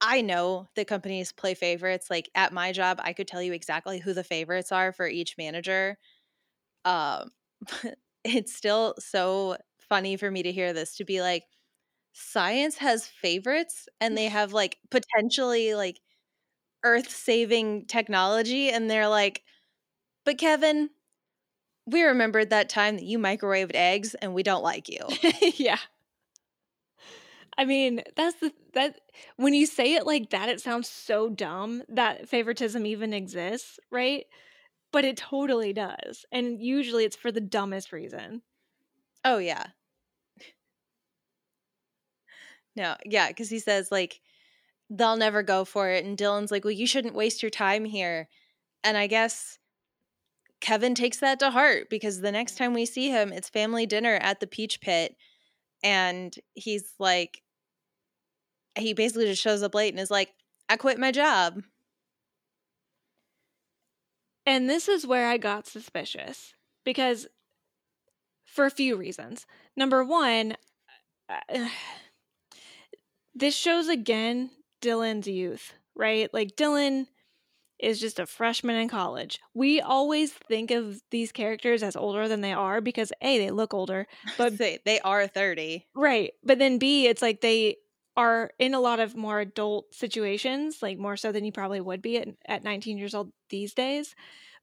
I 0.00 0.20
know 0.20 0.68
the 0.74 0.84
companies 0.84 1.32
play 1.32 1.54
favorites. 1.54 2.10
Like 2.10 2.28
at 2.34 2.52
my 2.52 2.72
job, 2.72 2.98
I 3.02 3.12
could 3.12 3.28
tell 3.28 3.42
you 3.42 3.52
exactly 3.52 3.98
who 4.00 4.12
the 4.14 4.24
favorites 4.24 4.72
are 4.72 4.92
for 4.92 5.06
each 5.08 5.36
manager. 5.38 5.98
Um, 6.84 7.30
it's 8.24 8.54
still 8.54 8.94
so 8.98 9.58
funny 9.80 10.16
for 10.16 10.30
me 10.30 10.42
to 10.44 10.52
hear 10.52 10.72
this 10.72 10.96
to 10.96 11.04
be 11.04 11.20
like, 11.22 11.44
science 12.14 12.78
has 12.78 13.06
favorites 13.06 13.88
and 14.00 14.16
they 14.18 14.26
have 14.28 14.52
like 14.54 14.78
potentially 14.90 15.74
like 15.74 16.00
earth 16.84 17.10
saving 17.10 17.86
technology. 17.86 18.70
And 18.70 18.90
they're 18.90 19.08
like, 19.08 19.42
but 20.24 20.38
Kevin, 20.38 20.90
we 21.86 22.02
remembered 22.02 22.50
that 22.50 22.68
time 22.68 22.96
that 22.96 23.04
you 23.04 23.18
microwaved 23.18 23.74
eggs 23.74 24.14
and 24.14 24.34
we 24.34 24.42
don't 24.42 24.62
like 24.62 24.88
you. 24.88 25.00
yeah. 25.56 25.78
I 27.58 27.64
mean, 27.64 28.02
that's 28.16 28.36
the 28.36 28.52
that 28.74 29.00
when 29.36 29.52
you 29.52 29.66
say 29.66 29.94
it 29.94 30.06
like 30.06 30.30
that, 30.30 30.48
it 30.48 30.60
sounds 30.60 30.88
so 30.88 31.28
dumb 31.28 31.82
that 31.88 32.28
favoritism 32.28 32.86
even 32.86 33.12
exists, 33.12 33.78
right? 33.90 34.24
But 34.90 35.04
it 35.04 35.16
totally 35.16 35.72
does. 35.72 36.24
And 36.32 36.62
usually 36.62 37.04
it's 37.04 37.16
for 37.16 37.30
the 37.32 37.40
dumbest 37.40 37.92
reason. 37.92 38.42
Oh 39.24 39.38
yeah. 39.38 39.66
No, 42.74 42.96
yeah, 43.04 43.28
because 43.28 43.50
he 43.50 43.58
says 43.58 43.92
like 43.92 44.22
they'll 44.88 45.18
never 45.18 45.42
go 45.42 45.66
for 45.66 45.90
it. 45.90 46.06
And 46.06 46.16
Dylan's 46.16 46.50
like, 46.50 46.64
Well, 46.64 46.70
you 46.72 46.86
shouldn't 46.86 47.14
waste 47.14 47.42
your 47.42 47.50
time 47.50 47.84
here. 47.84 48.28
And 48.82 48.96
I 48.96 49.06
guess 49.08 49.58
Kevin 50.62 50.94
takes 50.94 51.18
that 51.18 51.40
to 51.40 51.50
heart 51.50 51.90
because 51.90 52.20
the 52.20 52.32
next 52.32 52.56
time 52.56 52.72
we 52.72 52.86
see 52.86 53.08
him, 53.08 53.32
it's 53.32 53.48
family 53.48 53.84
dinner 53.84 54.14
at 54.22 54.38
the 54.38 54.46
Peach 54.46 54.80
Pit 54.80 55.16
and 55.82 56.34
he's 56.54 56.94
like 57.00 57.42
he 58.78 58.94
basically 58.94 59.26
just 59.26 59.42
shows 59.42 59.62
up 59.62 59.74
late 59.74 59.92
and 59.92 60.00
is 60.00 60.10
like 60.10 60.30
i 60.68 60.76
quit 60.76 60.98
my 60.98 61.10
job. 61.10 61.62
And 64.46 64.70
this 64.70 64.88
is 64.88 65.06
where 65.06 65.28
i 65.28 65.36
got 65.36 65.66
suspicious 65.66 66.54
because 66.84 67.26
for 68.44 68.64
a 68.64 68.70
few 68.70 68.96
reasons. 68.96 69.46
Number 69.76 70.04
one 70.04 70.56
uh, 71.28 71.68
this 73.34 73.56
shows 73.56 73.88
again 73.88 74.50
dylan's 74.80 75.26
youth 75.26 75.74
right? 75.96 76.32
Like 76.32 76.56
dylan 76.56 77.06
is 77.82 78.00
just 78.00 78.18
a 78.18 78.26
freshman 78.26 78.76
in 78.76 78.88
college. 78.88 79.40
We 79.54 79.80
always 79.80 80.32
think 80.32 80.70
of 80.70 81.00
these 81.10 81.32
characters 81.32 81.82
as 81.82 81.96
older 81.96 82.28
than 82.28 82.40
they 82.40 82.52
are 82.52 82.80
because 82.80 83.12
A, 83.20 83.38
they 83.38 83.50
look 83.50 83.74
older, 83.74 84.06
but 84.38 84.56
they, 84.56 84.78
they 84.84 85.00
are 85.00 85.26
30. 85.26 85.86
Right. 85.94 86.32
But 86.44 86.58
then 86.58 86.78
B, 86.78 87.06
it's 87.06 87.22
like 87.22 87.40
they 87.40 87.76
are 88.16 88.50
in 88.58 88.74
a 88.74 88.80
lot 88.80 89.00
of 89.00 89.16
more 89.16 89.40
adult 89.40 89.94
situations, 89.94 90.82
like 90.82 90.98
more 90.98 91.16
so 91.16 91.32
than 91.32 91.44
you 91.44 91.52
probably 91.52 91.80
would 91.80 92.02
be 92.02 92.18
at, 92.18 92.28
at 92.46 92.64
19 92.64 92.98
years 92.98 93.14
old 93.14 93.32
these 93.48 93.74
days. 93.74 94.14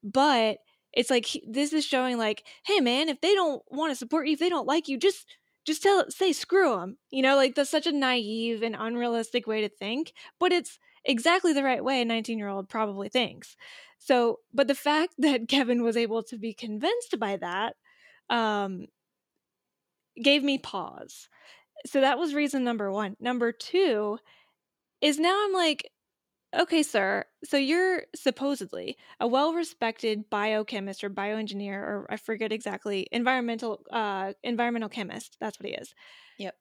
But 0.04 0.60
it's 0.94 1.10
like 1.10 1.26
he, 1.26 1.44
this 1.48 1.74
is 1.74 1.86
showing 1.86 2.18
like, 2.18 2.46
hey 2.66 2.80
man, 2.80 3.10
if 3.10 3.22
they 3.22 3.34
don't 3.34 3.62
want 3.70 3.92
to 3.92 3.96
support 3.96 4.28
you, 4.28 4.34
if 4.34 4.40
they 4.40 4.50
don't 4.50 4.68
like 4.68 4.88
you, 4.88 4.98
just 4.98 5.28
just 5.66 5.84
tell 5.84 6.06
say 6.10 6.32
screw 6.32 6.78
them. 6.78 6.98
You 7.12 7.22
know, 7.22 7.36
like 7.36 7.56
that's 7.56 7.70
such 7.70 7.86
a 7.88 7.92
naive 7.92 8.64
and 8.64 8.76
unrealistic 8.78 9.46
way 9.46 9.62
to 9.62 9.70
think, 9.70 10.14
but 10.40 10.52
it's 10.52 10.80
exactly 11.06 11.54
the 11.54 11.64
right 11.64 11.84
way 11.84 12.02
a 12.02 12.06
19-year-old 12.06 12.70
probably 12.70 13.10
thinks. 13.10 13.56
So, 13.98 14.40
but 14.54 14.68
the 14.68 14.76
fact 14.76 15.16
that 15.20 15.48
Kevin 15.48 15.84
was 15.84 15.98
able 15.98 16.24
to 16.24 16.38
be 16.38 16.54
convinced 16.54 17.20
by 17.20 17.38
that 17.38 17.76
um 18.30 18.86
gave 20.22 20.44
me 20.44 20.58
pause. 20.58 21.30
So 21.86 22.02
that 22.02 22.20
was 22.20 22.34
reason 22.34 22.64
number 22.64 22.92
1. 22.92 23.18
Number 23.20 23.52
2 23.52 24.20
is 25.02 25.18
now 25.20 25.46
I'm 25.46 25.54
like 25.54 25.90
Okay, 26.58 26.82
sir. 26.82 27.26
So 27.44 27.58
you're 27.58 28.04
supposedly 28.16 28.98
a 29.20 29.28
well-respected 29.28 30.32
biochemist 30.32 31.04
or 31.04 31.10
bioengineer, 31.12 31.76
or 31.76 32.08
I 32.10 32.18
forget 32.18 32.52
exactly, 32.52 33.08
environmental 33.12 33.82
uh 33.92 34.34
environmental 34.44 34.90
chemist. 34.90 35.38
That's 35.40 35.60
what 35.60 35.68
he 35.68 35.76
is. 35.76 35.94
Yep. 36.40 36.56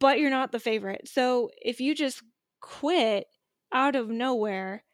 But 0.00 0.18
you're 0.18 0.30
not 0.30 0.52
the 0.52 0.60
favorite. 0.60 1.08
So 1.08 1.50
if 1.60 1.80
you 1.80 1.94
just 1.94 2.22
quit 2.60 3.26
out 3.72 3.96
of 3.96 4.08
nowhere, 4.08 4.84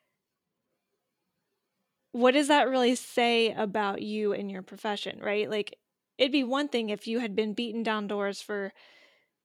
what 2.13 2.33
does 2.33 2.49
that 2.49 2.69
really 2.69 2.95
say 2.95 3.53
about 3.53 4.03
you 4.03 4.33
and 4.33 4.51
your 4.51 4.63
profession, 4.63 5.21
right? 5.23 5.49
Like 5.49 5.77
it'd 6.17 6.33
be 6.33 6.45
one 6.45 6.69
thing 6.69 6.91
if 6.91 7.07
you 7.07 7.19
had 7.21 7.37
been 7.37 7.55
beaten 7.55 7.83
down 7.83 8.07
doors 8.07 8.41
for 8.41 8.73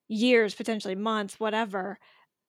years, 0.08 0.56
potentially 0.56 0.96
months, 0.96 1.40
whatever, 1.40 2.00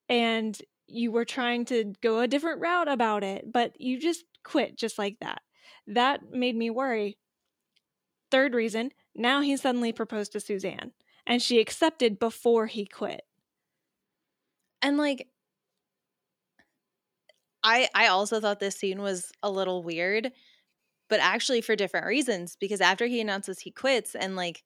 and 0.09 0.59
you 0.87 1.13
were 1.13 1.25
trying 1.25 1.65
to 1.67 1.95
go 2.03 2.21
a 2.21 2.29
different 2.29 2.61
route 2.61 2.89
about 2.89 3.25
it, 3.25 3.51
but 3.53 3.81
you 3.81 4.01
just 4.01 4.25
quit 4.45 4.77
just 4.77 4.99
like 4.99 5.19
that. 5.21 5.43
That 5.87 6.33
made 6.33 6.57
me 6.57 6.71
worry. 6.71 7.19
Third 8.31 8.55
reason, 8.55 8.93
now 9.15 9.41
he 9.41 9.57
suddenly 9.57 9.93
proposed 9.93 10.33
to 10.33 10.41
Suzanne 10.41 10.93
and 11.27 11.41
she 11.41 11.59
accepted 11.61 12.19
before 12.19 12.67
he 12.67 12.85
quit. 12.85 13.23
And 14.83 14.97
like 14.99 15.29
I 17.65 17.89
I 17.95 18.09
also 18.09 18.41
thought 18.41 18.61
this 18.61 18.77
scene 18.77 19.03
was 19.03 19.33
a 19.43 19.51
little 19.51 19.85
weird, 19.85 20.33
but 21.09 21.21
actually 21.21 21.63
for 21.63 21.77
different 21.77 22.07
reasons 22.07 22.57
because 22.57 22.81
after 22.83 23.07
he 23.07 23.21
announces 23.21 23.61
he 23.61 23.71
quits 23.73 24.15
and 24.17 24.37
like 24.37 24.65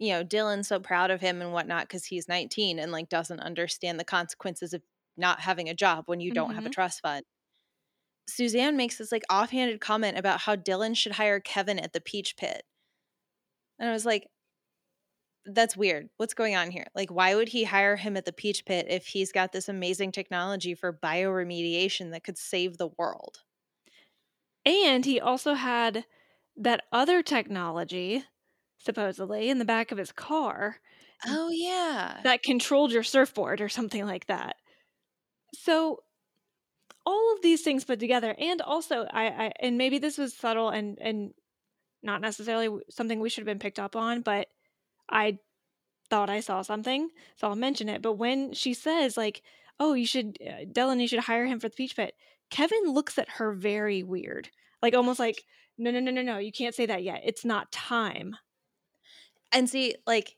you 0.00 0.10
know, 0.12 0.24
Dylan's 0.24 0.68
so 0.68 0.80
proud 0.80 1.10
of 1.12 1.20
him 1.22 1.42
and 1.42 1.52
whatnot 1.52 1.84
because 1.84 2.06
he's 2.06 2.28
19 2.28 2.78
and 2.80 2.92
like 2.92 3.08
doesn't 3.10 3.40
understand 3.40 4.00
the 4.00 4.04
consequences 4.04 4.74
of 4.74 4.82
not 5.16 5.40
having 5.40 5.68
a 5.70 5.74
job 5.74 6.04
when 6.08 6.20
you 6.20 6.32
don't 6.32 6.54
have 6.54 6.66
a 6.66 6.70
Mhm. 6.70 6.72
trust 6.72 7.02
fund. 7.02 7.24
Suzanne 8.28 8.76
makes 8.76 8.96
this 8.98 9.10
like 9.10 9.24
offhanded 9.28 9.80
comment 9.80 10.16
about 10.16 10.42
how 10.42 10.54
Dylan 10.54 10.96
should 10.96 11.12
hire 11.12 11.40
Kevin 11.40 11.78
at 11.80 11.92
the 11.92 12.00
Peach 12.00 12.36
Pit. 12.36 12.64
And 13.78 13.88
I 13.88 13.92
was 13.92 14.06
like, 14.06 14.28
that's 15.46 15.76
weird. 15.76 16.10
What's 16.16 16.34
going 16.34 16.54
on 16.56 16.70
here? 16.70 16.86
Like, 16.94 17.10
why 17.10 17.34
would 17.34 17.48
he 17.48 17.64
hire 17.64 17.96
him 17.96 18.16
at 18.16 18.24
the 18.24 18.32
Peach 18.32 18.64
Pit 18.64 18.86
if 18.88 19.06
he's 19.06 19.32
got 19.32 19.52
this 19.52 19.68
amazing 19.68 20.12
technology 20.12 20.74
for 20.74 20.92
bioremediation 20.92 22.10
that 22.12 22.24
could 22.24 22.38
save 22.38 22.76
the 22.76 22.88
world? 22.98 23.44
And 24.64 25.04
he 25.04 25.18
also 25.20 25.54
had 25.54 26.06
that 26.56 26.84
other 26.92 27.22
technology, 27.22 28.24
supposedly, 28.78 29.48
in 29.50 29.58
the 29.58 29.64
back 29.64 29.90
of 29.92 29.98
his 29.98 30.12
car 30.12 30.80
Oh, 31.24 31.50
yeah. 31.50 32.24
that 32.24 32.42
controlled 32.42 32.92
your 32.92 33.02
surfboard 33.02 33.60
or 33.60 33.68
something 33.68 34.04
like 34.06 34.26
that. 34.26 34.56
So 35.54 36.02
all 37.06 37.34
of 37.34 37.42
these 37.42 37.62
things 37.62 37.84
put 37.84 38.00
together, 38.00 38.34
and 38.38 38.60
also 38.60 39.04
I, 39.10 39.46
I 39.46 39.52
and 39.60 39.78
maybe 39.78 39.98
this 39.98 40.18
was 40.18 40.36
subtle 40.36 40.68
and 40.70 40.98
and 41.00 41.32
not 42.02 42.20
necessarily 42.20 42.82
something 42.90 43.20
we 43.20 43.30
should 43.30 43.42
have 43.42 43.46
been 43.46 43.60
picked 43.60 43.80
up 43.80 43.96
on, 43.96 44.22
but 44.22 44.48
I 45.10 45.38
thought 46.10 46.30
I 46.30 46.40
saw 46.40 46.62
something, 46.62 47.10
so 47.36 47.48
I'll 47.48 47.56
mention 47.56 47.88
it. 47.88 48.02
But 48.02 48.14
when 48.14 48.52
she 48.54 48.74
says 48.74 49.16
like, 49.16 49.42
"Oh, 49.80 49.94
you 49.94 50.06
should, 50.06 50.38
uh, 50.42 50.64
Dylan, 50.66 51.00
you 51.00 51.08
should 51.08 51.20
hire 51.20 51.46
him 51.46 51.60
for 51.60 51.68
the 51.68 51.76
peach 51.76 51.96
pit," 51.96 52.14
Kevin 52.50 52.84
looks 52.86 53.18
at 53.18 53.28
her 53.30 53.52
very 53.52 54.02
weird, 54.02 54.50
like 54.82 54.94
almost 54.94 55.18
like, 55.20 55.44
"No, 55.78 55.90
no, 55.90 56.00
no, 56.00 56.10
no, 56.12 56.22
no, 56.22 56.38
you 56.38 56.52
can't 56.52 56.74
say 56.74 56.86
that 56.86 57.02
yet. 57.04 57.22
It's 57.24 57.44
not 57.44 57.72
time." 57.72 58.36
And 59.52 59.68
see, 59.68 59.94
like, 60.06 60.36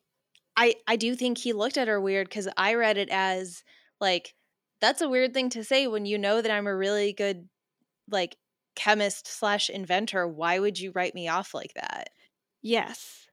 I 0.56 0.76
I 0.88 0.96
do 0.96 1.16
think 1.16 1.38
he 1.38 1.54
looked 1.54 1.78
at 1.78 1.88
her 1.88 2.00
weird 2.00 2.28
because 2.28 2.48
I 2.59 2.74
read 2.74 2.98
it 2.98 3.11
as 3.11 3.64
like 4.00 4.35
that's 4.80 5.02
a 5.02 5.11
weird 5.11 5.35
thing 5.35 5.50
to 5.50 5.64
say 5.64 5.88
when 5.88 6.06
you 6.06 6.18
know 6.18 6.42
that 6.42 6.52
I'm 6.52 6.68
a 6.68 6.76
really 6.76 7.12
good 7.14 7.48
like 8.11 8.38
chemist 8.76 9.28
slash 9.28 9.70
inventor. 9.70 10.28
Why 10.28 10.61
would 10.61 10.80
you 10.80 10.92
write 10.94 11.14
me 11.16 11.28
off 11.28 11.54
like 11.54 11.74
that? 11.76 12.11
Yes. 12.62 13.29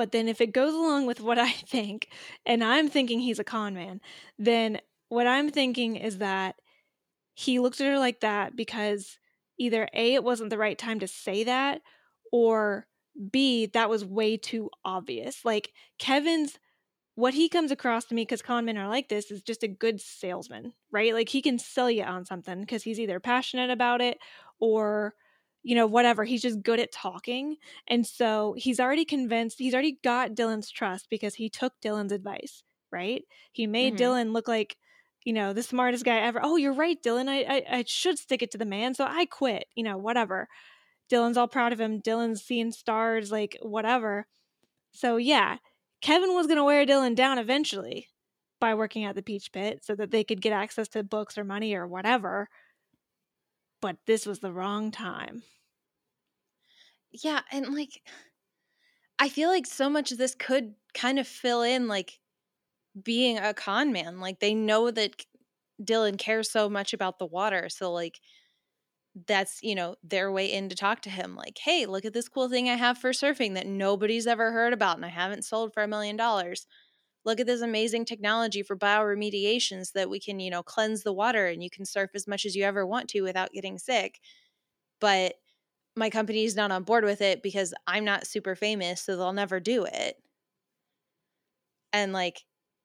But 0.00 0.12
then 0.12 0.28
if 0.28 0.40
it 0.40 0.54
goes 0.54 0.72
along 0.72 1.04
with 1.04 1.20
what 1.20 1.38
I 1.50 1.50
think, 1.50 2.08
and 2.46 2.64
I'm 2.64 2.88
thinking 2.88 3.20
he's 3.20 3.38
a 3.38 3.44
con 3.44 3.74
man, 3.74 4.00
then 4.38 4.80
what 5.10 5.26
I'm 5.26 5.50
thinking 5.50 5.96
is 5.96 6.16
that 6.18 6.54
he 7.34 7.58
looked 7.58 7.82
at 7.82 7.86
her 7.86 7.98
like 7.98 8.20
that 8.20 8.56
because 8.56 9.18
either 9.58 9.86
A, 9.92 10.14
it 10.14 10.24
wasn't 10.24 10.48
the 10.48 10.56
right 10.56 10.78
time 10.78 11.00
to 11.00 11.06
say 11.06 11.44
that, 11.44 11.82
or 12.32 12.86
B, 13.30 13.66
that 13.74 13.90
was 13.90 14.02
way 14.02 14.38
too 14.38 14.70
obvious. 14.86 15.44
Like 15.44 15.70
Kevin's 15.98 16.58
what 17.14 17.34
he 17.34 17.50
comes 17.50 17.70
across 17.70 18.06
to 18.06 18.14
me 18.14 18.22
because 18.22 18.40
con 18.40 18.64
men 18.64 18.78
are 18.78 18.88
like 18.88 19.10
this 19.10 19.30
is 19.30 19.42
just 19.42 19.62
a 19.62 19.68
good 19.68 20.00
salesman, 20.00 20.72
right? 20.90 21.12
Like 21.12 21.28
he 21.28 21.42
can 21.42 21.58
sell 21.58 21.90
you 21.90 22.04
on 22.04 22.24
something 22.24 22.62
because 22.62 22.84
he's 22.84 22.98
either 23.00 23.20
passionate 23.20 23.68
about 23.68 24.00
it 24.00 24.16
or 24.60 25.12
you 25.62 25.74
know 25.74 25.86
whatever 25.86 26.24
he's 26.24 26.42
just 26.42 26.62
good 26.62 26.80
at 26.80 26.92
talking 26.92 27.56
and 27.88 28.06
so 28.06 28.54
he's 28.56 28.80
already 28.80 29.04
convinced 29.04 29.58
he's 29.58 29.74
already 29.74 29.98
got 30.02 30.34
dylan's 30.34 30.70
trust 30.70 31.08
because 31.10 31.34
he 31.34 31.48
took 31.50 31.72
dylan's 31.82 32.12
advice 32.12 32.62
right? 32.92 33.22
He 33.52 33.66
made 33.68 33.94
Mhm. 33.94 33.98
dylan 33.98 34.32
look 34.32 34.48
like 34.48 34.76
you 35.24 35.32
know 35.32 35.52
the 35.52 35.62
smartest 35.62 36.04
guy 36.04 36.18
ever 36.18 36.40
oh 36.42 36.56
you're 36.56 36.72
right 36.74 37.00
dylan 37.02 37.28
I, 37.28 37.42
I 37.42 37.64
i 37.78 37.84
should 37.86 38.18
stick 38.18 38.42
it 38.42 38.50
to 38.52 38.58
the 38.58 38.64
man 38.64 38.94
so 38.94 39.04
i 39.04 39.26
quit 39.26 39.66
you 39.76 39.84
know 39.84 39.96
whatever. 39.98 40.48
Dylan's 41.12 41.36
all 41.36 41.48
proud 41.48 41.72
of 41.72 41.80
him 41.80 42.00
dylan's 42.02 42.42
seeing 42.42 42.72
stars 42.72 43.30
like 43.32 43.56
whatever. 43.62 44.26
So 44.92 45.16
yeah 45.18 45.58
kevin 46.02 46.34
was 46.34 46.46
going 46.46 46.56
to 46.58 46.64
wear 46.64 46.86
dylan 46.86 47.14
down 47.14 47.38
eventually 47.38 48.08
by 48.60 48.74
working 48.74 49.04
at 49.04 49.14
the 49.14 49.22
peach 49.22 49.52
pit 49.52 49.84
so 49.84 49.94
that 49.94 50.10
they 50.10 50.24
could 50.24 50.40
get 50.40 50.52
access 50.52 50.88
to 50.88 51.02
books 51.02 51.36
or 51.38 51.44
money 51.44 51.74
or 51.74 51.86
whatever 51.86 52.48
but 53.80 53.98
this 54.06 54.26
was 54.26 54.40
the 54.40 54.52
wrong 54.52 54.90
time 54.90 55.42
Yeah, 57.12 57.42
and 57.50 57.74
like 57.74 58.02
I 59.18 59.28
feel 59.28 59.48
like 59.50 59.66
so 59.66 59.90
much 59.90 60.12
of 60.12 60.18
this 60.18 60.34
could 60.34 60.74
kind 60.94 61.18
of 61.18 61.26
fill 61.28 61.62
in 61.62 61.88
like 61.88 62.18
being 63.02 63.38
a 63.38 63.54
con 63.54 63.92
man. 63.92 64.20
Like 64.20 64.40
they 64.40 64.54
know 64.54 64.90
that 64.92 65.24
Dylan 65.82 66.18
cares 66.18 66.50
so 66.50 66.68
much 66.70 66.94
about 66.94 67.18
the 67.18 67.26
water, 67.26 67.68
so 67.70 67.92
like 67.92 68.20
that's 69.26 69.60
you 69.62 69.74
know 69.74 69.96
their 70.04 70.30
way 70.30 70.50
in 70.52 70.68
to 70.68 70.76
talk 70.76 71.00
to 71.02 71.10
him 71.10 71.34
like 71.34 71.58
hey 71.58 71.84
look 71.84 72.04
at 72.04 72.12
this 72.12 72.28
cool 72.28 72.48
thing 72.48 72.68
i 72.68 72.76
have 72.76 72.96
for 72.96 73.10
surfing 73.10 73.54
that 73.54 73.66
nobody's 73.66 74.26
ever 74.26 74.52
heard 74.52 74.72
about 74.72 74.96
and 74.96 75.04
i 75.04 75.08
haven't 75.08 75.44
sold 75.44 75.72
for 75.74 75.82
a 75.82 75.88
million 75.88 76.16
dollars 76.16 76.66
look 77.24 77.40
at 77.40 77.46
this 77.46 77.60
amazing 77.62 78.04
technology 78.04 78.62
for 78.62 78.76
bioremediations 78.76 79.92
that 79.92 80.10
we 80.10 80.20
can 80.20 80.40
you 80.40 80.50
know 80.50 80.62
cleanse 80.62 81.02
the 81.02 81.12
water 81.12 81.46
and 81.46 81.62
you 81.62 81.70
can 81.70 81.84
surf 81.84 82.10
as 82.14 82.26
much 82.26 82.44
as 82.46 82.56
you 82.56 82.64
ever 82.64 82.86
want 82.86 83.08
to 83.10 83.22
without 83.22 83.52
getting 83.52 83.78
sick 83.78 84.20
but 85.00 85.34
my 85.96 86.10
company 86.10 86.44
is 86.44 86.56
not 86.56 86.72
on 86.72 86.84
board 86.84 87.04
with 87.04 87.20
it 87.22 87.42
because 87.42 87.74
i'm 87.86 88.04
not 88.04 88.26
super 88.26 88.54
famous 88.56 89.02
so 89.02 89.16
they'll 89.16 89.32
never 89.32 89.60
do 89.60 89.84
it 89.84 90.16
and 91.92 92.12
like 92.12 92.44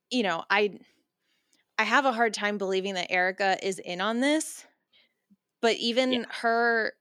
you 0.10 0.24
know 0.24 0.43
i 0.50 0.78
i 1.78 1.84
have 1.84 2.06
a 2.06 2.12
hard 2.12 2.34
time 2.34 2.58
believing 2.58 2.93
that 2.95 3.12
erica 3.12 3.58
is 3.65 3.80
in 3.80 4.02
on 4.02 4.19
this 4.19 4.65
but 5.62 5.76
even 5.78 6.12
Yeah. 6.12 6.26
her 6.30 6.93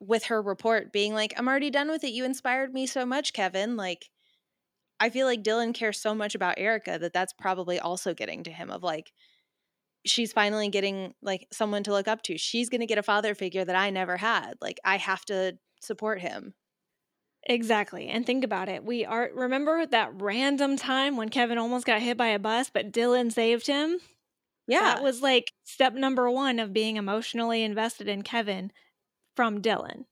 with 0.00 0.24
her 0.24 0.42
report 0.42 0.92
being 0.92 1.14
like 1.14 1.34
i'm 1.38 1.48
already 1.48 1.70
done 1.70 1.90
with 1.90 2.04
it 2.04 2.12
you 2.12 2.24
inspired 2.24 2.74
me 2.74 2.86
so 2.86 3.06
much 3.06 3.32
kevin 3.32 3.76
like 3.76 4.10
i 5.00 5.10
feel 5.10 5.26
like 5.26 5.42
dylan 5.42 5.74
cares 5.74 6.00
so 6.00 6.14
much 6.14 6.34
about 6.34 6.58
erica 6.58 6.98
that 6.98 7.12
that's 7.12 7.32
probably 7.32 7.78
also 7.78 8.14
getting 8.14 8.42
to 8.42 8.50
him 8.50 8.70
of 8.70 8.82
like 8.82 9.12
she's 10.06 10.32
finally 10.32 10.68
getting 10.68 11.14
like 11.22 11.46
someone 11.52 11.82
to 11.82 11.92
look 11.92 12.08
up 12.08 12.22
to 12.22 12.38
she's 12.38 12.68
going 12.68 12.80
to 12.80 12.86
get 12.86 12.98
a 12.98 13.02
father 13.02 13.34
figure 13.34 13.64
that 13.64 13.76
i 13.76 13.90
never 13.90 14.16
had 14.16 14.54
like 14.60 14.78
i 14.84 14.96
have 14.96 15.24
to 15.24 15.56
support 15.80 16.20
him 16.20 16.54
Exactly. 17.44 18.08
And 18.08 18.26
think 18.26 18.44
about 18.44 18.68
it. 18.68 18.84
We 18.84 19.04
are 19.06 19.30
remember 19.34 19.86
that 19.86 20.20
random 20.20 20.76
time 20.76 21.16
when 21.16 21.28
Kevin 21.30 21.56
almost 21.56 21.86
got 21.86 22.02
hit 22.02 22.16
by 22.16 22.26
a 22.28 22.38
bus, 22.38 22.68
but 22.68 22.92
Dylan 22.92 23.32
saved 23.32 23.66
him? 23.66 24.00
yeah 24.66 24.94
That 24.94 25.02
was 25.02 25.22
like 25.22 25.52
step 25.64 25.94
number 25.94 26.30
one 26.30 26.58
of 26.58 26.72
being 26.72 26.96
emotionally 26.96 27.62
invested 27.62 28.06
in 28.06 28.22
Kevin 28.22 28.70
from 29.34 29.62
Dylan. 29.62 30.04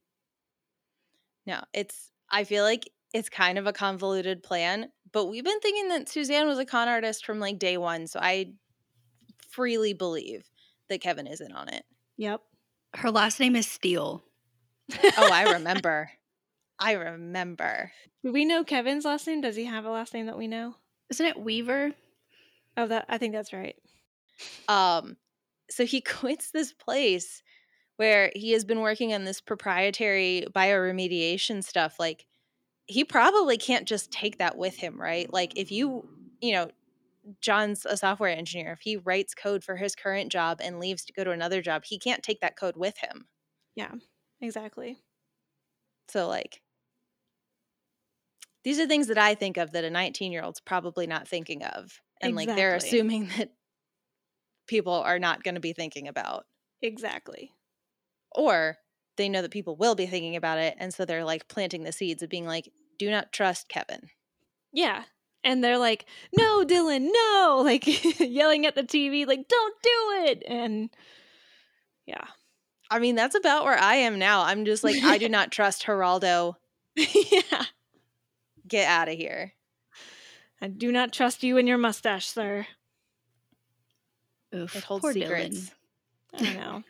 no 1.46 1.60
it's 1.72 2.10
i 2.30 2.44
feel 2.44 2.64
like 2.64 2.88
it's 3.16 3.28
kind 3.28 3.58
of 3.58 3.66
a 3.66 3.72
convoluted 3.72 4.42
plan 4.42 4.88
but 5.12 5.26
we've 5.26 5.44
been 5.44 5.60
thinking 5.60 5.88
that 5.88 6.08
suzanne 6.08 6.46
was 6.46 6.58
a 6.58 6.64
con 6.64 6.88
artist 6.88 7.24
from 7.24 7.40
like 7.40 7.58
day 7.58 7.76
one 7.76 8.06
so 8.06 8.18
i 8.22 8.46
freely 9.48 9.92
believe 9.92 10.48
that 10.88 11.00
kevin 11.00 11.26
isn't 11.26 11.52
on 11.52 11.68
it 11.68 11.84
Yep. 12.18 12.40
Her 12.94 13.10
last 13.10 13.38
name 13.40 13.56
is 13.56 13.66
Steele. 13.66 14.24
oh 15.18 15.30
i 15.32 15.52
remember 15.52 16.10
I 16.78 16.92
remember. 16.92 17.90
Do 18.22 18.32
we 18.32 18.44
know 18.44 18.64
Kevin's 18.64 19.04
last 19.04 19.26
name? 19.26 19.40
Does 19.40 19.56
he 19.56 19.64
have 19.64 19.84
a 19.84 19.90
last 19.90 20.12
name 20.12 20.26
that 20.26 20.38
we 20.38 20.46
know? 20.46 20.74
Isn't 21.10 21.26
it 21.26 21.38
Weaver? 21.40 21.92
Oh, 22.76 22.86
that 22.86 23.06
I 23.08 23.18
think 23.18 23.32
that's 23.32 23.52
right. 23.52 23.76
Um, 24.68 25.16
so 25.70 25.86
he 25.86 26.00
quits 26.02 26.50
this 26.50 26.72
place 26.72 27.42
where 27.96 28.30
he 28.34 28.52
has 28.52 28.64
been 28.64 28.80
working 28.80 29.14
on 29.14 29.24
this 29.24 29.40
proprietary 29.40 30.46
bioremediation 30.54 31.64
stuff. 31.64 31.98
Like, 31.98 32.26
he 32.86 33.04
probably 33.04 33.56
can't 33.56 33.86
just 33.86 34.10
take 34.10 34.38
that 34.38 34.56
with 34.56 34.76
him, 34.76 35.00
right? 35.00 35.32
Like, 35.32 35.52
if 35.56 35.70
you, 35.72 36.08
you 36.40 36.52
know, 36.52 36.70
John's 37.40 37.84
a 37.84 37.96
software 37.96 38.30
engineer. 38.30 38.72
If 38.72 38.80
he 38.80 38.96
writes 38.96 39.34
code 39.34 39.64
for 39.64 39.76
his 39.76 39.94
current 39.94 40.30
job 40.30 40.60
and 40.62 40.78
leaves 40.78 41.04
to 41.04 41.12
go 41.12 41.24
to 41.24 41.30
another 41.30 41.60
job, 41.60 41.84
he 41.84 41.98
can't 41.98 42.22
take 42.22 42.40
that 42.40 42.56
code 42.56 42.76
with 42.76 42.98
him. 42.98 43.26
Yeah, 43.74 43.92
exactly. 44.40 44.98
So, 46.08 46.28
like, 46.28 46.62
these 48.62 48.78
are 48.78 48.86
things 48.86 49.08
that 49.08 49.18
I 49.18 49.34
think 49.34 49.56
of 49.56 49.72
that 49.72 49.84
a 49.84 49.90
19 49.90 50.32
year 50.32 50.42
old's 50.42 50.60
probably 50.60 51.06
not 51.06 51.28
thinking 51.28 51.64
of. 51.64 52.00
And, 52.20 52.36
like, 52.36 52.48
they're 52.48 52.76
assuming 52.76 53.28
that 53.36 53.50
people 54.66 54.94
are 54.94 55.18
not 55.18 55.42
going 55.42 55.54
to 55.54 55.60
be 55.60 55.72
thinking 55.72 56.08
about. 56.08 56.46
Exactly. 56.82 57.52
Or 58.32 58.76
they 59.16 59.28
know 59.28 59.42
that 59.42 59.50
people 59.50 59.76
will 59.76 59.94
be 59.94 60.06
thinking 60.06 60.36
about 60.36 60.58
it. 60.58 60.76
And 60.78 60.92
so 60.92 61.04
they're 61.04 61.24
like 61.24 61.48
planting 61.48 61.84
the 61.84 61.92
seeds 61.92 62.22
of 62.22 62.28
being 62.30 62.46
like, 62.46 62.70
do 62.98 63.10
not 63.10 63.32
trust 63.32 63.68
Kevin. 63.68 64.08
Yeah. 64.72 65.04
And 65.44 65.62
they're 65.62 65.78
like, 65.78 66.06
no, 66.36 66.64
Dylan, 66.64 67.08
no, 67.12 67.60
like 67.64 67.84
yelling 68.20 68.66
at 68.66 68.74
the 68.74 68.82
TV, 68.82 69.26
like, 69.26 69.48
don't 69.48 69.74
do 69.82 69.90
it. 70.30 70.42
And 70.46 70.90
yeah. 72.06 72.24
I 72.90 72.98
mean, 72.98 73.14
that's 73.16 73.34
about 73.34 73.64
where 73.64 73.78
I 73.78 73.96
am 73.96 74.18
now. 74.18 74.42
I'm 74.42 74.64
just 74.64 74.84
like, 74.84 75.02
I 75.02 75.18
do 75.18 75.28
not 75.30 75.50
trust 75.50 75.84
Geraldo. 75.86 76.54
yeah. 76.96 77.64
Get 78.66 78.88
out 78.88 79.08
of 79.08 79.16
here. 79.16 79.52
I 80.60 80.68
do 80.68 80.90
not 80.90 81.12
trust 81.12 81.42
you 81.42 81.58
and 81.58 81.68
your 81.68 81.78
mustache, 81.78 82.26
sir. 82.26 82.66
Oof, 84.54 84.74
It 84.74 84.84
holds 84.84 85.02
poor 85.02 85.12
secrets. 85.12 85.70
Dylan. 86.34 86.46
I 86.48 86.54
know. 86.54 86.82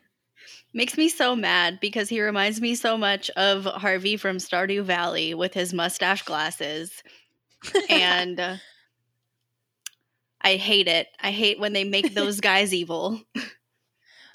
Makes 0.77 0.99
me 0.99 1.09
so 1.09 1.35
mad 1.35 1.81
because 1.81 2.11
he 2.11 2.21
reminds 2.21 2.61
me 2.61 2.75
so 2.75 2.99
much 2.99 3.31
of 3.31 3.65
Harvey 3.65 4.19
from 4.19 4.37
Stardew 4.37 4.83
Valley 4.83 5.33
with 5.33 5.55
his 5.55 5.73
mustache 5.73 6.23
glasses. 6.25 7.03
and 7.89 8.39
uh, 8.39 8.57
I 10.43 10.57
hate 10.57 10.87
it. 10.87 11.09
I 11.19 11.31
hate 11.31 11.59
when 11.59 11.73
they 11.73 11.85
make 11.85 12.13
those 12.15 12.41
guys 12.41 12.75
evil. 12.75 13.23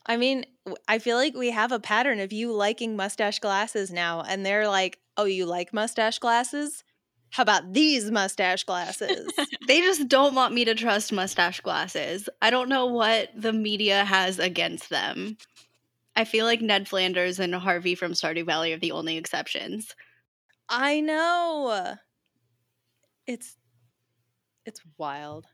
I 0.07 0.17
mean, 0.17 0.47
I 0.87 0.97
feel 0.97 1.15
like 1.15 1.35
we 1.35 1.51
have 1.51 1.71
a 1.71 1.79
pattern 1.79 2.19
of 2.19 2.33
you 2.33 2.51
liking 2.51 2.95
mustache 2.95 3.37
glasses 3.37 3.91
now. 3.91 4.23
And 4.27 4.43
they're 4.43 4.67
like, 4.67 4.97
oh, 5.17 5.25
you 5.25 5.45
like 5.45 5.75
mustache 5.75 6.17
glasses? 6.17 6.83
How 7.29 7.43
about 7.43 7.71
these 7.71 8.09
mustache 8.09 8.63
glasses? 8.63 9.31
They 9.67 9.79
just 9.79 10.09
don't 10.09 10.33
want 10.33 10.55
me 10.55 10.65
to 10.65 10.73
trust 10.73 11.13
mustache 11.13 11.61
glasses. 11.61 12.27
I 12.41 12.49
don't 12.49 12.67
know 12.67 12.87
what 12.87 13.29
the 13.35 13.53
media 13.53 14.03
has 14.03 14.39
against 14.39 14.89
them. 14.89 15.37
I 16.15 16.25
feel 16.25 16.45
like 16.45 16.61
Ned 16.61 16.87
Flanders 16.87 17.39
and 17.39 17.53
Harvey 17.55 17.95
from 17.95 18.13
Stardew 18.13 18.45
Valley 18.45 18.73
are 18.73 18.77
the 18.77 18.91
only 18.91 19.17
exceptions. 19.17 19.95
I 20.67 21.01
know. 21.01 21.95
It's 23.27 23.57
it's 24.65 24.81
wild. 24.97 25.47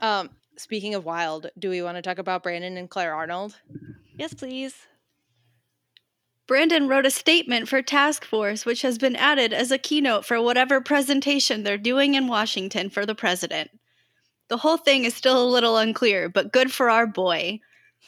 Um, 0.00 0.30
speaking 0.56 0.94
of 0.94 1.04
wild, 1.04 1.48
do 1.58 1.70
we 1.70 1.82
want 1.82 1.96
to 1.96 2.02
talk 2.02 2.18
about 2.18 2.42
Brandon 2.42 2.76
and 2.76 2.90
Claire 2.90 3.14
Arnold? 3.14 3.56
yes, 4.18 4.34
please. 4.34 4.74
Brandon 6.48 6.88
wrote 6.88 7.06
a 7.06 7.10
statement 7.10 7.68
for 7.68 7.80
Task 7.80 8.24
Force, 8.24 8.66
which 8.66 8.82
has 8.82 8.98
been 8.98 9.16
added 9.16 9.52
as 9.52 9.70
a 9.70 9.78
keynote 9.78 10.26
for 10.26 10.42
whatever 10.42 10.80
presentation 10.80 11.62
they're 11.62 11.78
doing 11.78 12.14
in 12.14 12.26
Washington 12.26 12.90
for 12.90 13.06
the 13.06 13.14
president. 13.14 13.70
The 14.48 14.58
whole 14.58 14.76
thing 14.76 15.04
is 15.04 15.14
still 15.14 15.42
a 15.42 15.48
little 15.48 15.78
unclear, 15.78 16.28
but 16.28 16.52
good 16.52 16.70
for 16.72 16.90
our 16.90 17.06
boy. 17.06 17.60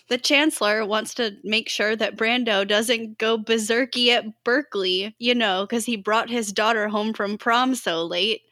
The 0.09 0.19
chancellor 0.19 0.85
wants 0.85 1.15
to 1.15 1.37
make 1.45 1.69
sure 1.69 1.97
that 1.97 2.17
Brando 2.17 2.67
doesn't 2.67 3.19
go 3.19 3.39
berserky 3.39 4.13
at 4.13 4.45
Berkeley, 4.45 5.15
you 5.19 5.35
know, 5.35 5.65
because 5.65 5.87
he 5.87 5.97
brought 5.97 6.29
his 6.29 6.53
daughter 6.53 6.89
home 6.89 7.15
from 7.15 7.39
prom 7.39 7.75
so 7.75 8.05
late. 8.05 8.43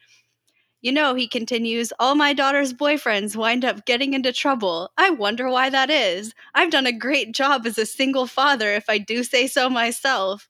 You 0.81 0.91
know, 0.91 1.13
he 1.15 1.27
continues, 1.27 1.93
all 1.99 2.15
my 2.15 2.33
daughter's 2.33 2.73
boyfriends 2.73 3.35
wind 3.37 3.63
up 3.63 3.85
getting 3.85 4.13
into 4.13 4.33
trouble. 4.33 4.91
I 4.97 5.11
wonder 5.11 5.49
why 5.49 5.69
that 5.69 5.89
is. 5.89 6.33
I've 6.53 6.71
done 6.71 6.87
a 6.87 6.91
great 6.91 7.33
job 7.33 7.65
as 7.65 7.77
a 7.77 7.85
single 7.85 8.27
father, 8.27 8.73
if 8.73 8.89
I 8.89 8.97
do 8.97 9.23
say 9.23 9.47
so 9.47 9.69
myself. 9.69 10.49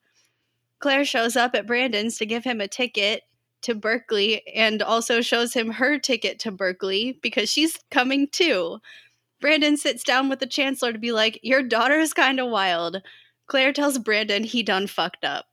Claire 0.79 1.05
shows 1.05 1.35
up 1.35 1.53
at 1.53 1.67
Brandon's 1.67 2.17
to 2.17 2.25
give 2.25 2.43
him 2.43 2.59
a 2.59 2.67
ticket 2.67 3.21
to 3.61 3.75
Berkeley 3.75 4.45
and 4.53 4.81
also 4.81 5.21
shows 5.21 5.53
him 5.53 5.71
her 5.71 5.97
ticket 5.97 6.39
to 6.39 6.51
Berkeley 6.51 7.19
because 7.21 7.49
she's 7.49 7.77
coming 7.91 8.27
too. 8.27 8.79
Brandon 9.43 9.75
sits 9.75 10.03
down 10.03 10.29
with 10.29 10.39
the 10.39 10.47
chancellor 10.47 10.93
to 10.93 10.97
be 10.97 11.11
like, 11.11 11.37
Your 11.43 11.61
daughter 11.61 11.99
is 11.99 12.13
kind 12.13 12.39
of 12.39 12.49
wild. 12.49 13.01
Claire 13.45 13.73
tells 13.73 13.99
Brandon 13.99 14.45
he 14.45 14.63
done 14.63 14.87
fucked 14.87 15.25
up. 15.25 15.47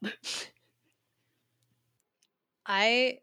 I 2.67 3.19